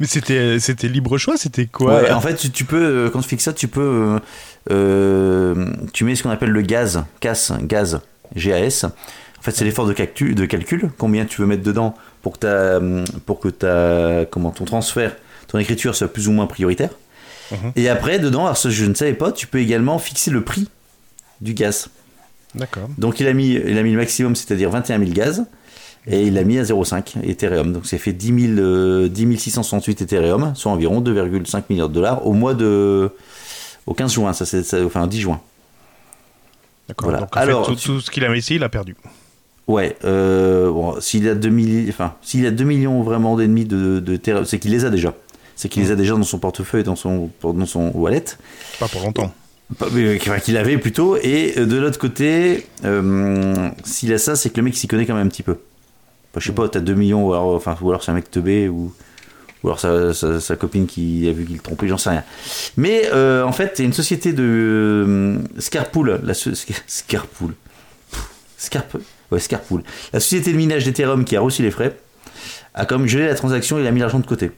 Mais 0.00 0.06
c'était 0.06 0.58
c'était 0.58 0.88
libre 0.88 1.18
choix, 1.18 1.36
c'était 1.36 1.66
quoi 1.66 2.02
Ouais, 2.02 2.10
en 2.10 2.20
fait, 2.20 2.34
tu, 2.34 2.50
tu 2.50 2.64
peux, 2.64 2.82
euh, 2.82 3.10
quand 3.10 3.20
tu 3.20 3.28
fixes 3.28 3.44
ça, 3.44 3.52
tu 3.52 3.68
peux. 3.68 4.18
euh, 4.70 5.66
tu 5.92 6.04
mets 6.04 6.14
ce 6.16 6.22
qu'on 6.24 6.30
appelle 6.30 6.50
le 6.50 6.62
gaz, 6.62 7.04
CAS, 7.20 7.52
gaz, 7.62 8.00
GAS. 8.34 8.84
En 8.84 9.42
fait, 9.42 9.52
c'est 9.52 9.64
l'effort 9.64 9.86
de, 9.86 9.92
calcul, 9.92 10.34
de 10.34 10.46
calcul, 10.46 10.90
combien 10.98 11.24
tu 11.24 11.40
veux 11.40 11.46
mettre 11.46 11.62
dedans 11.62 11.94
pour 12.22 12.32
que, 12.32 12.38
ta, 12.40 12.80
pour 13.24 13.38
que 13.38 13.48
ta, 13.48 14.26
comment, 14.30 14.50
ton 14.50 14.64
transfert, 14.64 15.14
ton 15.48 15.58
écriture 15.58 15.94
soit 15.96 16.08
plus 16.08 16.28
ou 16.28 16.32
moins 16.32 16.46
prioritaire. 16.46 16.90
Mhm. 17.50 17.72
Et 17.76 17.88
après, 17.88 18.18
dedans, 18.18 18.44
alors 18.44 18.56
ça, 18.56 18.70
je 18.70 18.84
ne 18.84 18.94
savais 18.94 19.14
pas, 19.14 19.32
tu 19.32 19.46
peux 19.46 19.58
également 19.58 19.98
fixer 19.98 20.30
le 20.30 20.42
prix 20.44 20.68
du 21.40 21.54
gaz. 21.54 21.88
D'accord. 22.54 22.88
Donc, 22.98 23.20
il 23.20 23.26
a 23.26 23.32
mis, 23.32 23.52
il 23.54 23.76
a 23.78 23.82
mis 23.82 23.92
le 23.92 23.96
maximum, 23.98 24.36
c'est-à-dire 24.36 24.70
21 24.70 24.98
000 24.98 25.10
gaz, 25.12 25.44
et 26.06 26.22
il 26.26 26.36
a 26.38 26.44
mis 26.44 26.58
à 26.58 26.62
0,5 26.64 27.18
Ethereum. 27.22 27.72
Donc, 27.72 27.86
ça 27.86 27.98
fait 27.98 28.12
10, 28.12 28.54
000, 28.56 28.58
euh, 28.60 29.08
10 29.08 29.36
668 29.38 30.02
Ethereum, 30.02 30.52
soit 30.54 30.72
environ 30.72 31.00
2,5 31.00 31.64
milliards 31.70 31.88
de 31.88 31.94
dollars 31.94 32.26
au 32.26 32.32
mois 32.32 32.54
de. 32.54 33.10
au 33.86 33.94
15 33.94 34.12
juin, 34.12 34.32
ça 34.34 34.44
c'est 34.46 34.62
ça- 34.62 34.84
enfin 34.84 35.06
10 35.06 35.20
juin. 35.20 35.40
D'accord. 36.88 37.08
Voilà. 37.08 37.20
Donc 37.20 37.36
en 37.36 37.40
Alors, 37.40 37.66
fait, 37.66 37.72
tout, 37.72 37.78
tu- 37.78 37.86
tout 37.86 38.00
ce 38.00 38.10
qu'il 38.10 38.24
a 38.24 38.28
investi, 38.28 38.56
il 38.56 38.62
a 38.64 38.68
perdu. 38.68 38.96
Ouais, 39.66 39.96
euh, 40.04 40.70
bon, 40.70 40.98
s'il 41.00 41.28
a 41.28 41.34
2 41.34 41.48
millions, 41.50 41.88
enfin, 41.90 42.14
s'il 42.22 42.46
a 42.46 42.50
2 42.50 42.64
millions 42.64 43.02
vraiment 43.02 43.36
d'ennemis 43.36 43.66
de, 43.66 44.00
de 44.00 44.14
Ethereum, 44.14 44.44
c'est 44.46 44.58
qu'il 44.58 44.70
les 44.70 44.84
a 44.86 44.90
déjà. 44.90 45.14
C'est 45.60 45.68
qu'il 45.68 45.82
les 45.82 45.90
a 45.90 45.96
déjà 45.96 46.14
dans 46.14 46.22
son 46.22 46.38
portefeuille, 46.38 46.84
dans 46.84 46.94
son, 46.94 47.30
dans 47.42 47.66
son 47.66 47.90
wallet. 47.92 48.22
Pas 48.78 48.86
pour 48.86 49.02
longtemps. 49.02 49.34
Euh, 49.82 50.16
enfin, 50.20 50.38
qu'il 50.38 50.56
avait 50.56 50.78
plutôt. 50.78 51.16
Et 51.16 51.54
euh, 51.58 51.66
de 51.66 51.76
l'autre 51.76 51.98
côté, 51.98 52.64
euh, 52.84 53.68
s'il 53.84 54.12
a 54.12 54.18
ça, 54.18 54.36
c'est 54.36 54.50
que 54.50 54.56
le 54.58 54.62
mec 54.62 54.76
s'y 54.76 54.86
connaît 54.86 55.04
quand 55.04 55.16
même 55.16 55.26
un 55.26 55.30
petit 55.30 55.42
peu. 55.42 55.56
Enfin, 56.30 56.38
je 56.38 56.46
sais 56.46 56.52
pas, 56.52 56.68
t'as 56.68 56.78
2 56.78 56.94
millions, 56.94 57.26
ou 57.26 57.32
alors, 57.32 57.54
enfin, 57.56 57.76
ou 57.82 57.88
alors 57.90 58.04
c'est 58.04 58.12
un 58.12 58.14
mec 58.14 58.30
teubé, 58.30 58.68
ou, 58.68 58.94
ou 59.64 59.66
alors 59.68 59.80
sa, 59.80 60.14
sa- 60.14 60.38
sa 60.40 60.54
copine 60.54 60.86
qui 60.86 61.28
a 61.28 61.32
vu 61.32 61.44
qu'il 61.44 61.58
trompait, 61.60 61.88
j'en 61.88 61.98
sais 61.98 62.10
rien. 62.10 62.22
Mais 62.76 63.10
euh, 63.12 63.42
en 63.42 63.50
fait, 63.52 63.74
il 63.78 63.82
y 63.82 63.84
a 63.84 63.86
une 63.86 63.92
société 63.92 64.32
de 64.32 64.44
euh, 64.44 65.38
Scarpool, 65.58 66.20
la 66.22 66.34
Scarpool. 66.34 67.54
Scarp, 68.56 68.96
ouais, 69.32 69.40
Scarpool. 69.40 69.82
La 70.12 70.20
société 70.20 70.52
de 70.52 70.56
minage 70.56 70.84
d'Ethereum 70.84 71.24
qui 71.24 71.34
a 71.36 71.40
reçu 71.40 71.62
les 71.62 71.70
frais 71.72 71.96
a 72.74 72.86
comme 72.86 73.06
gelé 73.08 73.26
la 73.26 73.34
transaction 73.34 73.78
et 73.78 73.82
il 73.82 73.86
a 73.88 73.90
mis 73.90 74.00
l'argent 74.00 74.20
de 74.20 74.26
côté. 74.26 74.50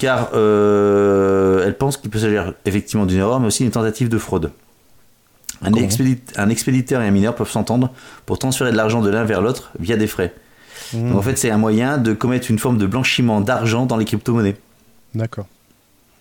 Car 0.00 0.30
euh, 0.34 1.62
elle 1.64 1.76
pense 1.76 1.96
qu'il 1.98 2.10
peut 2.10 2.18
s'agir 2.18 2.54
effectivement 2.64 3.06
d'une 3.06 3.18
erreur, 3.18 3.38
mais 3.38 3.46
aussi 3.46 3.62
d'une 3.62 3.70
tentative 3.72 4.08
de 4.08 4.18
fraude. 4.18 4.50
Un, 5.62 5.70
Comment 5.70 5.86
expédit- 5.86 6.22
un 6.36 6.48
expéditeur 6.48 7.02
et 7.02 7.06
un 7.06 7.10
mineur 7.10 7.34
peuvent 7.34 7.50
s'entendre 7.50 7.90
pour 8.24 8.38
transférer 8.38 8.72
de 8.72 8.76
l'argent 8.76 9.02
de 9.02 9.10
l'un 9.10 9.24
vers 9.24 9.42
l'autre 9.42 9.70
via 9.78 9.96
des 9.98 10.06
frais. 10.06 10.34
Mmh. 10.94 11.10
Donc 11.10 11.18
en 11.18 11.22
fait, 11.22 11.36
c'est 11.36 11.50
un 11.50 11.58
moyen 11.58 11.98
de 11.98 12.14
commettre 12.14 12.50
une 12.50 12.58
forme 12.58 12.78
de 12.78 12.86
blanchiment 12.86 13.42
d'argent 13.42 13.84
dans 13.84 13.98
les 13.98 14.06
crypto-monnaies. 14.06 14.56
D'accord. 15.14 15.46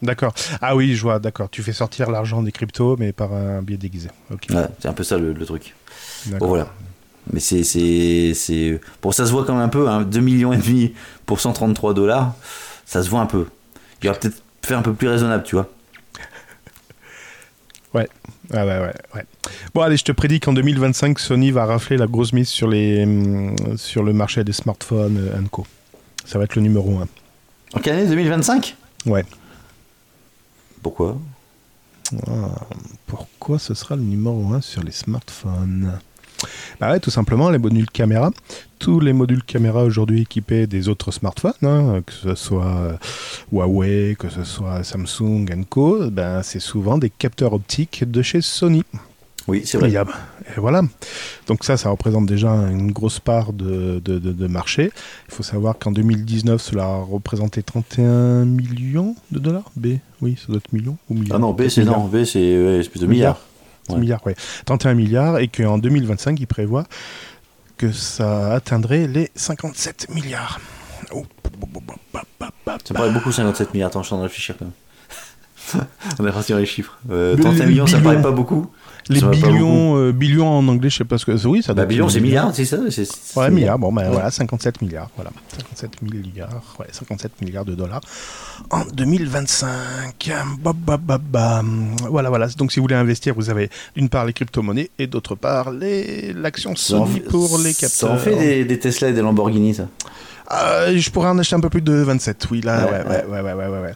D'accord. 0.02 0.34
Ah 0.62 0.76
oui, 0.76 0.94
je 0.96 1.02
vois, 1.02 1.20
d'accord. 1.20 1.50
Tu 1.50 1.64
fais 1.64 1.72
sortir 1.74 2.12
l'argent 2.12 2.44
des 2.44 2.52
cryptos, 2.52 2.98
mais 3.00 3.14
par 3.14 3.34
un 3.34 3.62
biais 3.62 3.78
déguisé. 3.78 4.10
Ok. 4.32 4.48
Ouais, 4.50 4.66
c'est 4.80 4.88
un 4.90 4.94
peu 4.94 5.04
ça 5.04 5.18
le, 5.18 5.32
le 5.34 5.46
truc. 5.46 5.74
Bon, 6.38 6.48
voilà. 6.48 6.68
Mais 7.32 7.40
c'est, 7.40 7.64
c'est, 7.64 8.34
c'est... 8.34 8.80
Bon, 9.02 9.12
ça 9.12 9.26
se 9.26 9.32
voit 9.32 9.46
quand 9.46 9.54
même 9.54 9.62
un 9.64 9.70
peu, 9.70 9.88
hein, 9.88 10.02
2 10.02 10.20
millions 10.20 10.52
et 10.52 10.58
demi 10.58 10.94
pour 11.26 11.40
133 11.40 11.94
dollars, 11.94 12.34
ça 12.86 13.04
se 13.04 13.10
voit 13.10 13.20
un 13.22 13.26
peu. 13.26 13.46
Il 14.02 14.10
aurait 14.10 14.20
peut-être 14.20 14.42
fait 14.64 14.74
un 14.74 14.82
peu 14.82 14.94
plus 14.94 15.08
raisonnable, 15.08 15.44
tu 15.44 15.56
vois. 15.56 15.70
Ouais. 17.94 18.08
Ah 18.54 18.66
ouais, 18.68 18.80
ouais, 18.80 18.94
ouais. 19.16 19.26
Bon, 19.74 19.82
allez, 19.82 19.98
je 19.98 20.04
te 20.04 20.12
prédis 20.12 20.40
qu'en 20.40 20.54
2025, 20.54 21.18
Sony 21.18 21.50
va 21.50 21.66
rafler 21.66 21.98
la 21.98 22.06
grosse 22.06 22.34
mise 22.34 22.48
sur, 22.48 22.68
les, 22.68 23.04
hum, 23.04 23.56
sur 23.78 24.04
le 24.04 24.14
marché 24.14 24.44
des 24.44 24.54
smartphones 24.54 25.18
euh, 25.18 25.42
Co. 25.52 25.66
Ça 26.24 26.38
va 26.38 26.44
être 26.46 26.56
le 26.56 26.62
numéro 26.62 27.00
1. 27.00 27.08
En 27.74 27.80
quelle 27.80 27.96
année 27.96 28.08
2025 28.08 28.76
Ouais. 29.08 29.26
Pourquoi? 30.84 31.18
Pourquoi 33.08 33.60
ce 33.60 33.74
sera 33.74 33.96
le 33.96 34.04
numéro 34.04 34.54
1 34.54 34.62
sur 34.62 34.84
les 34.84 34.92
smartphones? 34.92 36.00
Bah 36.80 36.92
ouais, 36.92 37.00
tout 37.00 37.10
simplement, 37.12 37.50
les 37.50 37.58
modules 37.58 37.90
caméra. 37.90 38.32
Tous 38.80 39.00
les 39.02 39.12
modules 39.14 39.44
caméra 39.44 39.84
aujourd'hui 39.84 40.22
équipés 40.22 40.66
des 40.68 40.88
autres 40.88 41.12
smartphones, 41.12 41.52
hein, 41.64 42.02
que 42.06 42.14
ce 42.14 42.36
soit 42.36 42.66
euh, 42.66 42.94
Huawei, 43.52 44.16
que 44.18 44.30
ce 44.30 44.44
soit 44.44 44.84
Samsung 44.84 45.46
Co, 45.70 46.10
ben, 46.10 46.42
c'est 46.44 46.60
souvent 46.62 46.98
des 46.98 47.10
capteurs 47.10 47.54
optiques 47.54 48.10
de 48.10 48.22
chez 48.22 48.42
Sony. 48.42 48.84
Oui, 49.48 49.64
c'est 49.66 49.78
vrai. 49.80 49.90
et 49.92 50.60
voilà. 50.60 50.84
Donc 51.48 51.64
ça, 51.64 51.76
ça 51.76 51.90
représente 51.90 52.28
déjà 52.28 52.52
une 52.52 52.92
grosse 52.92 53.20
part 53.20 53.52
de, 53.52 54.00
de, 54.04 54.20
de- 54.20 54.32
de 54.32 54.48
marché. 54.48 54.92
Il 55.28 55.34
faut 55.34 55.42
savoir 55.44 55.78
qu'en 55.80 55.92
2019, 55.92 56.62
cela 56.62 56.84
a 56.86 56.98
représenté 57.02 57.64
31 57.64 58.46
millions 58.46 59.16
de 59.32 59.40
dollars. 59.40 59.72
B, 59.76 59.96
oui, 60.22 60.38
ça 60.40 60.48
doit 60.50 60.58
être 60.58 60.72
millions 60.72 60.98
ou 61.10 61.16
milliards. 61.16 61.38
Ah 61.38 61.40
non, 61.40 61.52
B, 61.54 61.68
c'est 61.68 61.82
milliards. 61.82 62.00
non, 62.00 62.06
B, 62.08 62.24
c'est 62.26 62.40
ouais, 62.64 62.82
c'est 62.84 62.90
plutôt 62.90 63.08
milliard. 63.08 63.38
C'est 63.40 63.49
Ouais. 63.94 64.00
milliards, 64.02 64.26
ouais. 64.26 64.36
31 64.66 64.94
milliards 64.94 65.40
et 65.40 65.48
qu'en 65.48 65.78
2025, 65.78 66.40
il 66.40 66.48
prévoit 66.48 66.86
que 67.78 67.92
ça 67.92 68.54
atteindrait 68.54 69.08
les 69.08 69.30
57 69.36 70.08
milliards. 70.10 70.60
Oh, 71.12 71.26
Ça 72.86 72.94
paraît 72.94 73.12
beaucoup 73.12 73.32
57 73.32 73.74
milliards. 73.74 73.90
Attends, 73.90 74.04
je 74.04 74.08
suis 74.08 74.14
en 74.14 74.18
train 74.18 74.26
de 74.26 74.30
réfléchir 74.30 74.56
quand 74.58 74.66
même. 74.66 75.86
On 76.20 76.28
est 76.28 76.32
parti 76.32 76.52
dans 76.52 76.58
les 76.58 76.66
chiffres. 76.66 77.00
Euh, 77.10 77.36
Mais 77.38 77.44
31 77.44 77.64
les 77.64 77.70
millions, 77.72 77.88
ça 77.88 78.00
paraît 78.00 78.22
pas 78.22 78.32
beaucoup. 78.32 78.72
Les 79.08 79.22
Ça 79.22 79.28
billions, 79.30 79.98
euh, 79.98 80.12
billions 80.12 80.48
en 80.48 80.68
anglais, 80.68 80.90
je 80.90 80.98
sais 80.98 81.04
pas 81.06 81.18
ce 81.18 81.26
que 81.26 81.36
c'est. 81.38 81.48
Oui, 81.48 81.64
ça 81.64 81.74
Bah, 81.74 81.86
billions, 81.86 82.10
c'est 82.10 82.20
milliards, 82.20 82.54
c'est 82.54 82.66
ça 82.66 82.78
c'est- 82.90 83.06
c'est 83.06 83.40
Ouais, 83.40 83.50
milliards. 83.50 83.80
Bon, 83.80 83.92
ben 83.92 84.04
Ouais. 84.04 84.10
voilà, 84.14 84.30
57 84.30 84.82
milliards. 84.82 85.10
Voilà, 85.16 85.32
57 85.58 86.02
milliards. 86.02 86.62
Ouais, 86.80 86.88
57 86.92 87.42
milliards 87.42 87.66
de 87.66 87.74
dollars 87.76 88.02
en 88.70 88.84
2025. 89.44 90.32
Bam, 90.62 90.74
bam, 90.78 91.00
bam, 91.02 91.22
bam. 91.32 91.96
Voilà, 92.10 92.30
voilà. 92.30 92.48
Donc, 92.58 92.72
si 92.72 92.80
vous 92.80 92.84
voulez 92.84 92.96
investir, 92.96 93.34
vous 93.36 93.50
avez 93.50 93.70
d'une 93.96 94.10
part 94.10 94.26
les 94.26 94.34
crypto-monnaies 94.34 94.90
et 95.00 95.08
d'autre 95.08 95.36
part 95.36 95.72
les 95.72 96.34
l'action 96.34 96.76
Ça 96.76 96.96
en 96.98 97.06
Sony 97.06 97.20
fait- 97.20 97.28
pour 97.30 97.58
les 97.60 97.74
Ça 97.74 97.88
capteurs. 97.88 98.12
en 98.12 98.18
fait 98.18 98.36
des, 98.38 98.66
des 98.66 98.80
Tesla 98.80 99.10
et 99.10 99.14
des 99.14 99.22
Lamborghini, 99.22 99.74
ça? 99.74 99.88
Euh, 100.52 100.98
je 100.98 101.10
pourrais 101.12 101.30
en 101.30 101.38
acheter 101.38 101.56
un 101.56 101.60
peu 101.60 101.70
plus 101.70 101.82
de 101.82 101.94
27, 101.94 102.48
oui, 102.50 102.62
là, 102.62 102.86
ouais, 102.86 102.92
Ouais, 103.08 103.42
ouais, 103.42 103.42
ouais, 103.54 103.54
ouais, 103.68 103.80
ouais. 103.82 103.94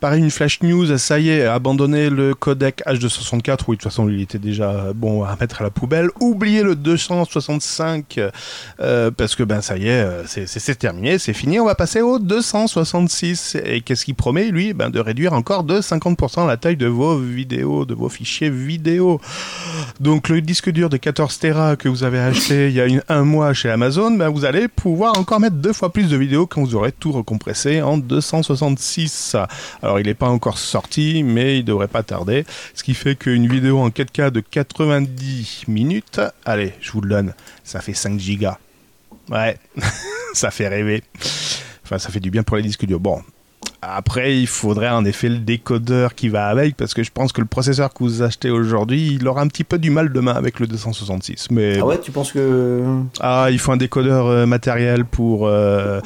Pareil, 0.00 0.20
une 0.20 0.30
flash 0.30 0.60
news, 0.62 0.98
ça 0.98 1.20
y 1.20 1.28
est, 1.30 1.44
abandonner 1.46 2.10
le 2.10 2.34
codec 2.34 2.82
H264, 2.86 3.58
oui, 3.68 3.76
de 3.76 3.82
toute 3.82 3.82
façon, 3.84 4.08
il 4.08 4.20
était 4.20 4.38
déjà 4.38 4.92
bon 4.94 5.22
à 5.22 5.36
mettre 5.40 5.60
à 5.60 5.64
la 5.64 5.70
poubelle. 5.70 6.08
Oubliez 6.20 6.64
le 6.64 6.74
265, 6.74 8.18
euh, 8.80 9.10
parce 9.16 9.36
que, 9.36 9.44
ben, 9.44 9.60
ça 9.60 9.76
y 9.76 9.86
est, 9.86 10.02
euh, 10.02 10.22
c'est- 10.26 10.72
terminé, 10.78 11.18
c'est 11.18 11.34
fini, 11.34 11.60
on 11.60 11.66
va 11.66 11.74
passer 11.76 12.00
au 12.00 12.18
266. 12.18 13.56
Et 13.64 13.80
qu'est-ce 13.82 14.04
qu'il 14.04 14.14
promet, 14.14 14.46
lui? 14.50 14.72
Ben, 14.72 14.90
de 14.90 14.98
réduire 14.98 15.34
encore 15.34 15.62
de 15.64 15.80
50% 15.80 16.46
la 16.46 16.56
taille 16.56 16.76
de 16.76 16.86
vos 16.86 17.16
vidéos, 17.18 17.84
de 17.84 17.94
vos 17.94 18.08
fichiers 18.08 18.50
vidéo. 18.50 19.20
Donc, 20.00 20.28
le 20.30 20.40
disque 20.40 20.70
dur 20.70 20.88
de 20.88 20.96
14 20.96 21.38
Tera 21.38 21.76
que 21.76 21.88
vous 21.88 22.02
avez 22.04 22.18
acheté 22.18 22.68
il 22.68 22.74
y 22.74 22.80
a 22.80 22.86
une- 22.86 23.02
un 23.08 23.22
mois 23.22 23.52
chez 23.52 23.70
Amazon, 23.70 24.10
ben, 24.12 24.28
vous 24.30 24.44
allez 24.44 24.66
pouvoir 24.66 25.16
encore 25.18 25.38
mettre 25.38 25.56
deux 25.56 25.72
fois 25.72 25.91
plus 25.92 26.08
de 26.08 26.16
vidéos 26.16 26.46
quand 26.46 26.62
vous 26.62 26.74
aurez 26.74 26.90
tout 26.90 27.12
recompressé 27.12 27.82
en 27.82 27.98
266. 27.98 29.36
Alors, 29.82 30.00
il 30.00 30.06
n'est 30.06 30.14
pas 30.14 30.28
encore 30.28 30.58
sorti, 30.58 31.22
mais 31.22 31.58
il 31.58 31.64
devrait 31.64 31.88
pas 31.88 32.02
tarder. 32.02 32.44
Ce 32.74 32.82
qui 32.82 32.94
fait 32.94 33.14
qu'une 33.14 33.46
vidéo 33.46 33.78
en 33.78 33.90
4K 33.90 34.30
de 34.30 34.40
90 34.40 35.64
minutes, 35.68 36.20
allez, 36.44 36.72
je 36.80 36.90
vous 36.92 37.00
le 37.00 37.10
donne, 37.10 37.34
ça 37.62 37.80
fait 37.80 37.94
5 37.94 38.18
gigas. 38.18 38.58
Ouais, 39.28 39.56
ça 40.34 40.50
fait 40.50 40.68
rêver. 40.68 41.02
Enfin, 41.84 41.98
ça 41.98 42.10
fait 42.10 42.20
du 42.20 42.30
bien 42.30 42.42
pour 42.42 42.56
les 42.56 42.62
disques 42.62 42.86
durs. 42.86 43.00
Bon. 43.00 43.22
Après, 43.84 44.38
il 44.38 44.46
faudrait 44.46 44.90
en 44.90 45.04
effet 45.04 45.28
le 45.28 45.38
décodeur 45.38 46.14
qui 46.14 46.28
va 46.28 46.46
avec, 46.46 46.76
parce 46.76 46.94
que 46.94 47.02
je 47.02 47.10
pense 47.12 47.32
que 47.32 47.40
le 47.40 47.48
processeur 47.48 47.92
que 47.92 48.04
vous 48.04 48.22
achetez 48.22 48.48
aujourd'hui, 48.48 49.16
il 49.20 49.26
aura 49.26 49.40
un 49.42 49.48
petit 49.48 49.64
peu 49.64 49.76
du 49.76 49.90
mal 49.90 50.12
demain 50.12 50.34
avec 50.34 50.60
le 50.60 50.68
266. 50.68 51.48
Mais 51.50 51.78
Ah 51.80 51.84
ouais, 51.86 51.98
tu 51.98 52.12
penses 52.12 52.30
que. 52.30 52.84
ah, 53.18 53.48
il 53.50 53.58
faut 53.58 53.72
un 53.72 53.76
décodeur 53.76 54.26
euh, 54.28 54.46
matériel 54.46 55.04
pour, 55.04 55.48
euh, 55.48 56.00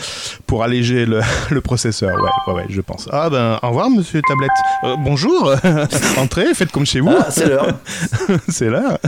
pour 0.47 0.63
alléger 0.65 1.05
le, 1.05 1.21
le 1.51 1.61
processeur. 1.61 2.17
Ouais, 2.17 2.31
ouais, 2.47 2.61
ouais, 2.61 2.67
je 2.71 2.81
pense. 2.81 3.11
Ah 3.13 3.29
ben, 3.29 3.59
au 3.63 3.69
revoir, 3.69 3.91
monsieur 3.91 4.23
Tablette. 4.27 4.51
Euh, 4.85 4.97
bonjour, 5.05 5.55
entrez, 6.17 6.55
faites 6.55 6.73
comme 6.73 6.87
chez 6.87 7.01
vous. 7.01 7.15
Ah, 7.15 7.27
c'est 7.31 7.47
l'heure. 7.47 7.75
c'est 8.49 8.71
là. 8.71 8.99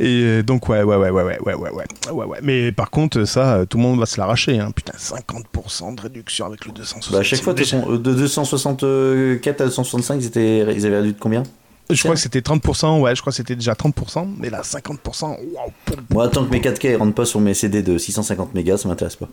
Et 0.00 0.42
donc, 0.42 0.66
ouais, 0.70 0.82
ouais, 0.82 0.96
ouais, 0.96 1.10
ouais, 1.10 1.22
ouais, 1.22 1.38
ouais, 1.44 1.54
ouais, 1.54 1.84
ouais, 2.10 2.24
ouais. 2.24 2.38
Mais 2.42 2.72
par 2.72 2.88
contre, 2.88 3.24
ça, 3.24 3.66
tout 3.68 3.76
le 3.76 3.82
monde 3.82 4.00
va 4.00 4.06
se 4.06 4.18
l'arracher. 4.18 4.58
Hein. 4.58 4.70
Putain, 4.74 4.94
50% 4.96 5.94
de 5.96 6.00
réduction 6.00 6.46
avec 6.46 6.64
le 6.64 6.72
266. 6.72 7.12
Bah, 7.12 7.18
à 7.18 7.22
chaque 7.22 7.42
fois, 7.42 7.52
euh, 7.74 7.98
de 7.98 8.14
264 8.14 9.60
à 9.60 9.64
265, 9.64 10.16
ils, 10.16 10.26
étaient, 10.26 10.58
ils 10.74 10.86
avaient 10.86 10.98
réduit 10.98 11.12
de 11.12 11.18
combien? 11.18 11.42
Je 11.88 12.02
crois 12.02 12.14
que 12.14 12.20
c'était 12.20 12.40
30%, 12.40 13.00
ouais, 13.00 13.14
je 13.14 13.20
crois 13.20 13.30
que 13.30 13.36
c'était 13.36 13.54
déjà 13.54 13.74
30%, 13.74 14.28
mais 14.38 14.50
là, 14.50 14.62
50%, 14.62 15.24
waouh 15.24 15.38
Moi, 16.10 16.28
tant 16.28 16.44
que 16.44 16.50
mes 16.50 16.60
4K 16.60 16.96
rentrent 16.96 17.14
pas 17.14 17.24
sur 17.24 17.40
mes 17.40 17.54
CD 17.54 17.82
de 17.82 17.96
650 17.96 18.54
mégas, 18.54 18.78
ça 18.78 18.88
m'intéresse 18.88 19.16
pas. 19.16 19.28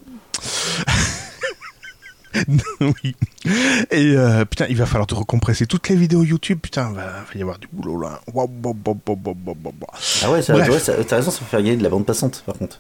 oui. 2.82 3.16
Et 3.92 4.16
euh, 4.16 4.46
putain, 4.46 4.66
il 4.70 4.78
va 4.78 4.86
falloir 4.86 5.08
te 5.08 5.16
recompresser 5.16 5.66
toutes 5.66 5.90
les 5.90 5.96
vidéos 5.96 6.24
YouTube, 6.24 6.60
putain, 6.62 6.92
va, 6.92 7.06
va 7.06 7.26
y 7.36 7.42
avoir 7.42 7.58
du 7.58 7.68
boulot 7.72 8.00
là. 8.02 8.22
Ah 10.24 10.32
ouais, 10.32 10.42
ça, 10.42 10.56
ouais, 10.56 10.80
t'as 10.80 11.16
raison, 11.16 11.32
ça 11.32 11.40
va 11.42 11.48
faire 11.48 11.62
gagner 11.62 11.78
de 11.78 11.84
la 11.84 11.90
bande 11.90 12.06
passante, 12.06 12.44
par 12.46 12.56
contre. 12.56 12.80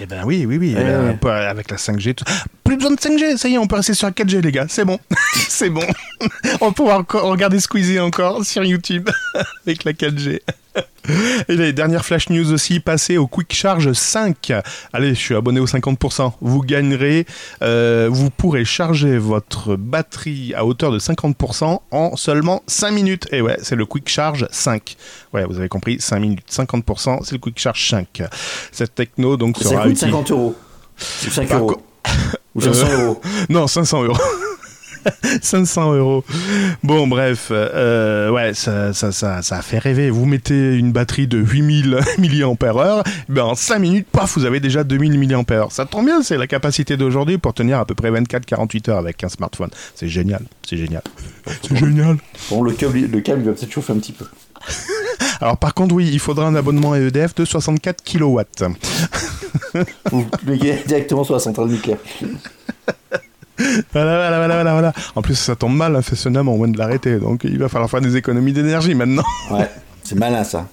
Eh 0.00 0.06
ben 0.06 0.22
oui, 0.24 0.44
oui, 0.46 0.58
oui. 0.58 0.74
Euh, 0.76 1.12
on 1.12 1.16
peut- 1.16 1.30
avec 1.30 1.70
la 1.70 1.76
5G. 1.76 2.14
tout- 2.14 2.24
Plus 2.64 2.76
besoin 2.76 2.92
de 2.92 3.00
5G, 3.00 3.36
ça 3.36 3.48
y 3.48 3.54
est, 3.54 3.58
on 3.58 3.66
peut 3.66 3.76
rester 3.76 3.94
sur 3.94 4.06
la 4.08 4.12
4G, 4.12 4.40
les 4.42 4.50
gars. 4.52 4.66
C'est 4.68 4.84
bon. 4.84 4.98
c'est 5.48 5.70
bon. 5.70 5.84
on 6.60 6.72
encore 6.90 7.28
regarder 7.28 7.60
Squeezie 7.60 8.00
encore 8.00 8.44
sur 8.44 8.64
YouTube 8.64 9.08
avec 9.66 9.84
la 9.84 9.92
4G. 9.92 10.40
Et 11.48 11.56
les 11.56 11.72
dernières 11.72 12.04
flash 12.04 12.28
news 12.28 12.52
aussi, 12.52 12.80
passez 12.80 13.16
au 13.16 13.26
Quick 13.26 13.54
Charge 13.54 13.92
5. 13.92 14.52
Allez, 14.92 15.10
je 15.10 15.18
suis 15.20 15.34
abonné 15.34 15.60
au 15.60 15.66
50%. 15.66 16.32
Vous 16.40 16.60
gagnerez, 16.60 17.26
euh, 17.62 18.08
vous 18.10 18.30
pourrez 18.30 18.64
charger 18.64 19.16
votre 19.18 19.76
batterie 19.76 20.52
à 20.54 20.64
hauteur 20.66 20.92
de 20.92 20.98
50% 20.98 21.80
en 21.90 22.16
seulement 22.16 22.62
5 22.66 22.90
minutes. 22.90 23.26
Et 23.32 23.40
ouais, 23.40 23.56
c'est 23.62 23.76
le 23.76 23.86
Quick 23.86 24.08
Charge 24.08 24.46
5. 24.50 24.96
Ouais, 25.32 25.44
vous 25.44 25.58
avez 25.58 25.68
compris, 25.68 25.98
5 26.00 26.18
minutes, 26.18 26.44
50%, 26.50 27.20
c'est 27.24 27.32
le 27.32 27.38
Quick 27.38 27.58
Charge 27.58 27.88
5. 27.88 28.22
Cette 28.72 28.94
techno 28.94 29.36
donc 29.36 29.56
Ça 29.58 29.64
sera 29.70 29.82
coûte 29.84 29.92
utilisée. 29.92 30.06
50 30.10 30.30
euros. 30.32 30.54
Ou 31.26 31.30
5 31.30 31.48
Par 31.48 31.58
euros. 31.60 31.82
Ou 32.54 32.60
500 32.60 32.86
Euh, 32.88 33.04
euros. 33.06 33.20
Non, 33.48 33.66
500 33.66 34.04
euros. 34.04 34.18
500 35.42 35.94
euros. 35.94 36.24
Bon, 36.82 37.06
bref, 37.06 37.48
euh, 37.50 38.30
ouais, 38.30 38.54
ça, 38.54 38.92
ça, 38.92 39.12
ça, 39.12 39.62
fait 39.62 39.78
rêver. 39.78 40.10
Vous 40.10 40.26
mettez 40.26 40.76
une 40.76 40.92
batterie 40.92 41.26
de 41.26 41.38
8000 41.38 42.00
mAh, 42.18 43.02
ben 43.28 43.42
en 43.42 43.54
5 43.54 43.78
minutes, 43.78 44.06
paf, 44.10 44.36
vous 44.36 44.44
avez 44.44 44.60
déjà 44.60 44.84
2000 44.84 45.18
mAh. 45.18 45.68
Ça 45.70 45.86
tombe 45.86 46.06
bien, 46.06 46.22
c'est 46.22 46.36
la 46.36 46.46
capacité 46.46 46.96
d'aujourd'hui 46.96 47.38
pour 47.38 47.54
tenir 47.54 47.78
à 47.78 47.84
peu 47.84 47.94
près 47.94 48.10
24-48 48.10 48.90
heures 48.90 48.98
avec 48.98 49.22
un 49.24 49.28
smartphone. 49.28 49.70
C'est 49.94 50.08
génial, 50.08 50.42
c'est 50.68 50.76
génial. 50.76 51.02
C'est 51.62 51.76
génial. 51.76 52.16
Bon, 52.50 52.62
le 52.62 52.72
câble, 52.72 52.98
le 52.98 53.20
câble, 53.20 53.42
il 53.42 53.46
va 53.46 53.52
peut-être 53.52 53.72
chauffer 53.72 53.92
un 53.92 53.98
petit 53.98 54.12
peu. 54.12 54.26
Alors, 55.40 55.56
par 55.56 55.74
contre, 55.74 55.94
oui, 55.94 56.08
il 56.12 56.18
faudra 56.18 56.46
un 56.46 56.54
abonnement 56.54 56.92
à 56.92 56.98
EDF 56.98 57.34
de 57.34 57.44
64 57.44 58.02
kW. 58.04 58.40
Ou 60.12 60.24
directement 60.86 61.24
sur 61.24 61.34
la 61.34 61.40
centrale 61.40 61.68
nucléaire. 61.68 61.98
Voilà, 63.92 64.16
voilà, 64.16 64.38
voilà, 64.38 64.54
voilà, 64.54 64.72
voilà. 64.72 64.92
En 65.16 65.22
plus, 65.22 65.34
ça 65.34 65.56
tombe 65.56 65.76
mal, 65.76 65.96
hein, 65.96 66.02
Fessenum, 66.02 66.48
on 66.48 66.56
vient 66.56 66.68
de 66.68 66.78
l'arrêter, 66.78 67.18
donc 67.18 67.44
il 67.44 67.58
va 67.58 67.68
falloir 67.68 67.90
faire 67.90 68.00
des 68.00 68.16
économies 68.16 68.52
d'énergie 68.52 68.94
maintenant. 68.94 69.24
Ouais, 69.50 69.68
c'est 70.04 70.14
malin 70.14 70.44
ça. 70.44 70.68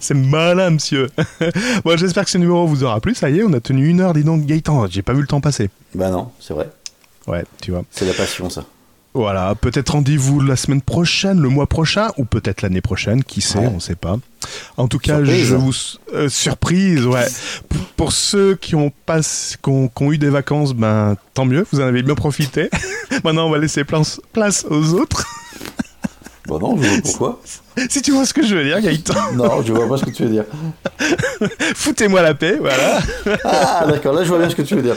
C'est 0.00 0.14
malin, 0.14 0.70
monsieur. 0.70 1.08
bon, 1.84 1.96
j'espère 1.96 2.24
que 2.24 2.30
ce 2.30 2.38
numéro 2.38 2.66
vous 2.66 2.82
aura 2.82 3.00
plu. 3.00 3.14
Ça 3.14 3.30
y 3.30 3.38
est, 3.40 3.42
on 3.44 3.52
a 3.52 3.60
tenu 3.60 3.88
une 3.88 4.00
heure, 4.00 4.14
dis 4.14 4.24
donc, 4.24 4.44
Gaëtan. 4.46 4.86
J'ai 4.88 5.02
pas 5.02 5.12
vu 5.12 5.20
le 5.20 5.26
temps 5.26 5.40
passer. 5.40 5.70
Bah 5.94 6.10
non, 6.10 6.30
c'est 6.40 6.54
vrai. 6.54 6.68
Ouais, 7.26 7.44
tu 7.60 7.72
vois. 7.72 7.84
C'est 7.90 8.06
la 8.06 8.14
passion 8.14 8.48
ça. 8.48 8.64
Voilà, 9.16 9.54
peut-être 9.54 9.94
rendez-vous 9.94 10.40
la 10.42 10.56
semaine 10.56 10.82
prochaine, 10.82 11.40
le 11.40 11.48
mois 11.48 11.66
prochain, 11.66 12.08
ou 12.18 12.26
peut-être 12.26 12.60
l'année 12.60 12.82
prochaine, 12.82 13.24
qui 13.24 13.40
sait, 13.40 13.58
Ouais. 13.60 13.70
on 13.74 13.80
sait 13.80 13.94
pas. 13.96 14.18
En 14.76 14.88
tout 14.88 14.98
cas, 14.98 15.16
Surprise. 15.16 15.46
je 15.46 15.54
vous 15.56 15.72
euh, 16.14 16.28
surprise, 16.28 17.06
ouais. 17.06 17.24
Pour, 17.70 17.80
pour 17.96 18.12
ceux 18.12 18.56
qui 18.56 18.74
ont 18.74 18.92
pas, 19.06 19.20
qui 19.22 19.56
ont, 19.70 19.88
qui 19.88 20.02
ont 20.02 20.12
eu 20.12 20.18
des 20.18 20.28
vacances, 20.28 20.74
ben 20.74 21.16
tant 21.32 21.46
mieux, 21.46 21.66
vous 21.72 21.80
en 21.80 21.84
avez 21.84 22.02
bien 22.02 22.14
profité. 22.14 22.68
Maintenant, 23.24 23.46
on 23.46 23.50
va 23.50 23.56
laisser 23.58 23.84
place, 23.84 24.20
place 24.34 24.66
aux 24.68 24.92
autres. 24.92 25.24
Bon 26.46 26.58
non, 26.60 26.76
je 26.80 26.86
vois 26.86 26.98
pourquoi. 27.02 27.40
si 27.88 28.02
tu 28.02 28.12
vois 28.12 28.26
ce 28.26 28.34
que 28.34 28.46
je 28.46 28.54
veux 28.54 28.64
dire, 28.64 28.80
Gaëtan, 28.82 29.32
Non, 29.34 29.62
je 29.62 29.72
vois 29.72 29.88
pas 29.88 29.96
ce 29.96 30.04
que 30.04 30.10
tu 30.10 30.24
veux 30.24 30.30
dire. 30.30 30.44
foutez-moi 31.74 32.20
la 32.22 32.34
paix, 32.34 32.58
voilà. 32.60 33.00
Ah 33.44 33.86
d'accord, 33.88 34.12
là 34.12 34.22
je 34.24 34.28
vois 34.28 34.38
bien 34.38 34.50
ce 34.50 34.54
que 34.54 34.62
tu 34.62 34.74
veux 34.76 34.82
dire. 34.82 34.96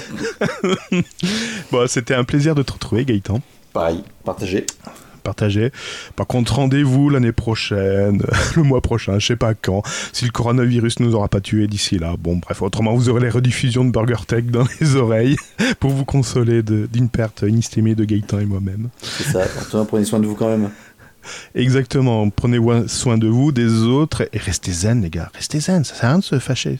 Bon, 1.72 1.88
c'était 1.88 2.14
un 2.16 2.24
plaisir 2.26 2.54
de 2.54 2.64
te 2.64 2.74
retrouver, 2.74 3.06
Gaëtan. 3.06 3.40
Pareil, 3.74 4.04
partagez. 4.24 4.66
Partagez. 5.24 5.72
Par 6.16 6.26
contre, 6.28 6.56
rendez-vous 6.56 7.10
l'année 7.10 7.34
prochaine, 7.34 8.24
le 8.56 8.64
mois 8.64 8.82
prochain, 8.82 9.20
je 9.20 9.28
sais 9.28 9.36
pas 9.36 9.54
quand, 9.54 9.84
si 10.14 10.26
le 10.26 10.32
coronavirus 10.32 11.02
nous 11.02 11.14
aura 11.14 11.28
pas 11.28 11.42
tués 11.42 11.68
d'ici 11.68 12.00
là. 12.00 12.16
Bon, 12.18 12.38
bref, 12.38 12.62
autrement, 12.62 12.96
vous 12.96 13.10
aurez 13.10 13.22
les 13.22 13.30
rediffusions 13.30 13.84
de 13.86 13.92
Burger 13.92 14.24
Tech 14.28 14.46
dans 14.46 14.64
les 14.82 14.96
oreilles 14.96 15.36
pour 15.80 15.92
vous 15.92 16.06
consoler 16.06 16.64
d'une 16.64 17.10
perte 17.10 17.44
inestimée 17.48 17.96
de 17.96 18.06
Gaëtan 18.06 18.40
et 18.40 18.46
moi-même. 18.46 18.90
C'est 19.02 19.26
ça. 19.32 19.42
Prenez 19.88 20.06
soin 20.06 20.20
de 20.20 20.26
vous 20.26 20.36
quand 20.36 20.48
même. 20.50 20.70
Exactement. 21.54 22.30
Prenez 22.30 22.60
soin 22.88 23.18
de 23.18 23.28
vous, 23.28 23.52
des 23.52 23.84
autres, 23.84 24.28
et 24.34 24.38
restez 24.40 24.72
zen, 24.72 25.02
les 25.02 25.10
gars. 25.10 25.30
Restez 25.36 25.60
zen, 25.60 25.84
ça 25.84 25.94
sert 25.96 26.06
à 26.06 26.12
rien 26.14 26.20
de 26.20 26.24
se 26.24 26.40
fâcher. 26.40 26.80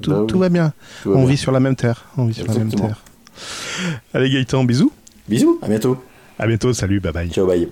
Tout, 0.00 0.10
Bah 0.12 0.20
oui. 0.20 0.26
tout 0.28 0.38
va 0.38 0.48
bien. 0.48 0.72
Tout 1.02 1.10
va 1.10 1.16
On 1.16 1.22
bien. 1.22 1.30
vit 1.30 1.36
sur 1.36 1.52
la 1.52 1.60
même 1.60 1.76
terre. 1.76 2.06
On 2.16 2.26
vit 2.26 2.34
sur 2.34 2.46
la 2.46 2.54
même 2.54 2.72
terre. 2.72 3.02
Allez, 4.14 4.30
Gaëtan, 4.30 4.64
bisous. 4.64 4.92
Bisous, 5.28 5.58
à 5.62 5.68
bientôt. 5.68 6.02
À 6.42 6.46
bientôt, 6.48 6.72
salut, 6.72 6.98
bye 6.98 7.12
bye. 7.12 7.30
Ciao, 7.30 7.46
bye. 7.46 7.68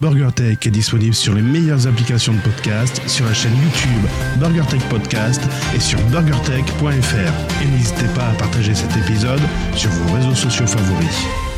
BurgerTech 0.00 0.66
est 0.66 0.70
disponible 0.70 1.12
sur 1.12 1.34
les 1.34 1.42
meilleures 1.42 1.86
applications 1.86 2.32
de 2.32 2.40
podcast, 2.40 3.02
sur 3.06 3.26
la 3.26 3.34
chaîne 3.34 3.52
YouTube 3.52 4.08
BurgerTech 4.38 4.80
Podcast 4.88 5.42
et 5.76 5.78
sur 5.78 6.00
burgertech.fr. 6.06 7.62
Et 7.62 7.66
n'hésitez 7.66 8.08
pas 8.14 8.28
à 8.28 8.34
partager 8.38 8.74
cet 8.74 8.96
épisode 8.96 9.42
sur 9.74 9.90
vos 9.90 10.14
réseaux 10.14 10.34
sociaux 10.34 10.66
favoris. 10.66 11.51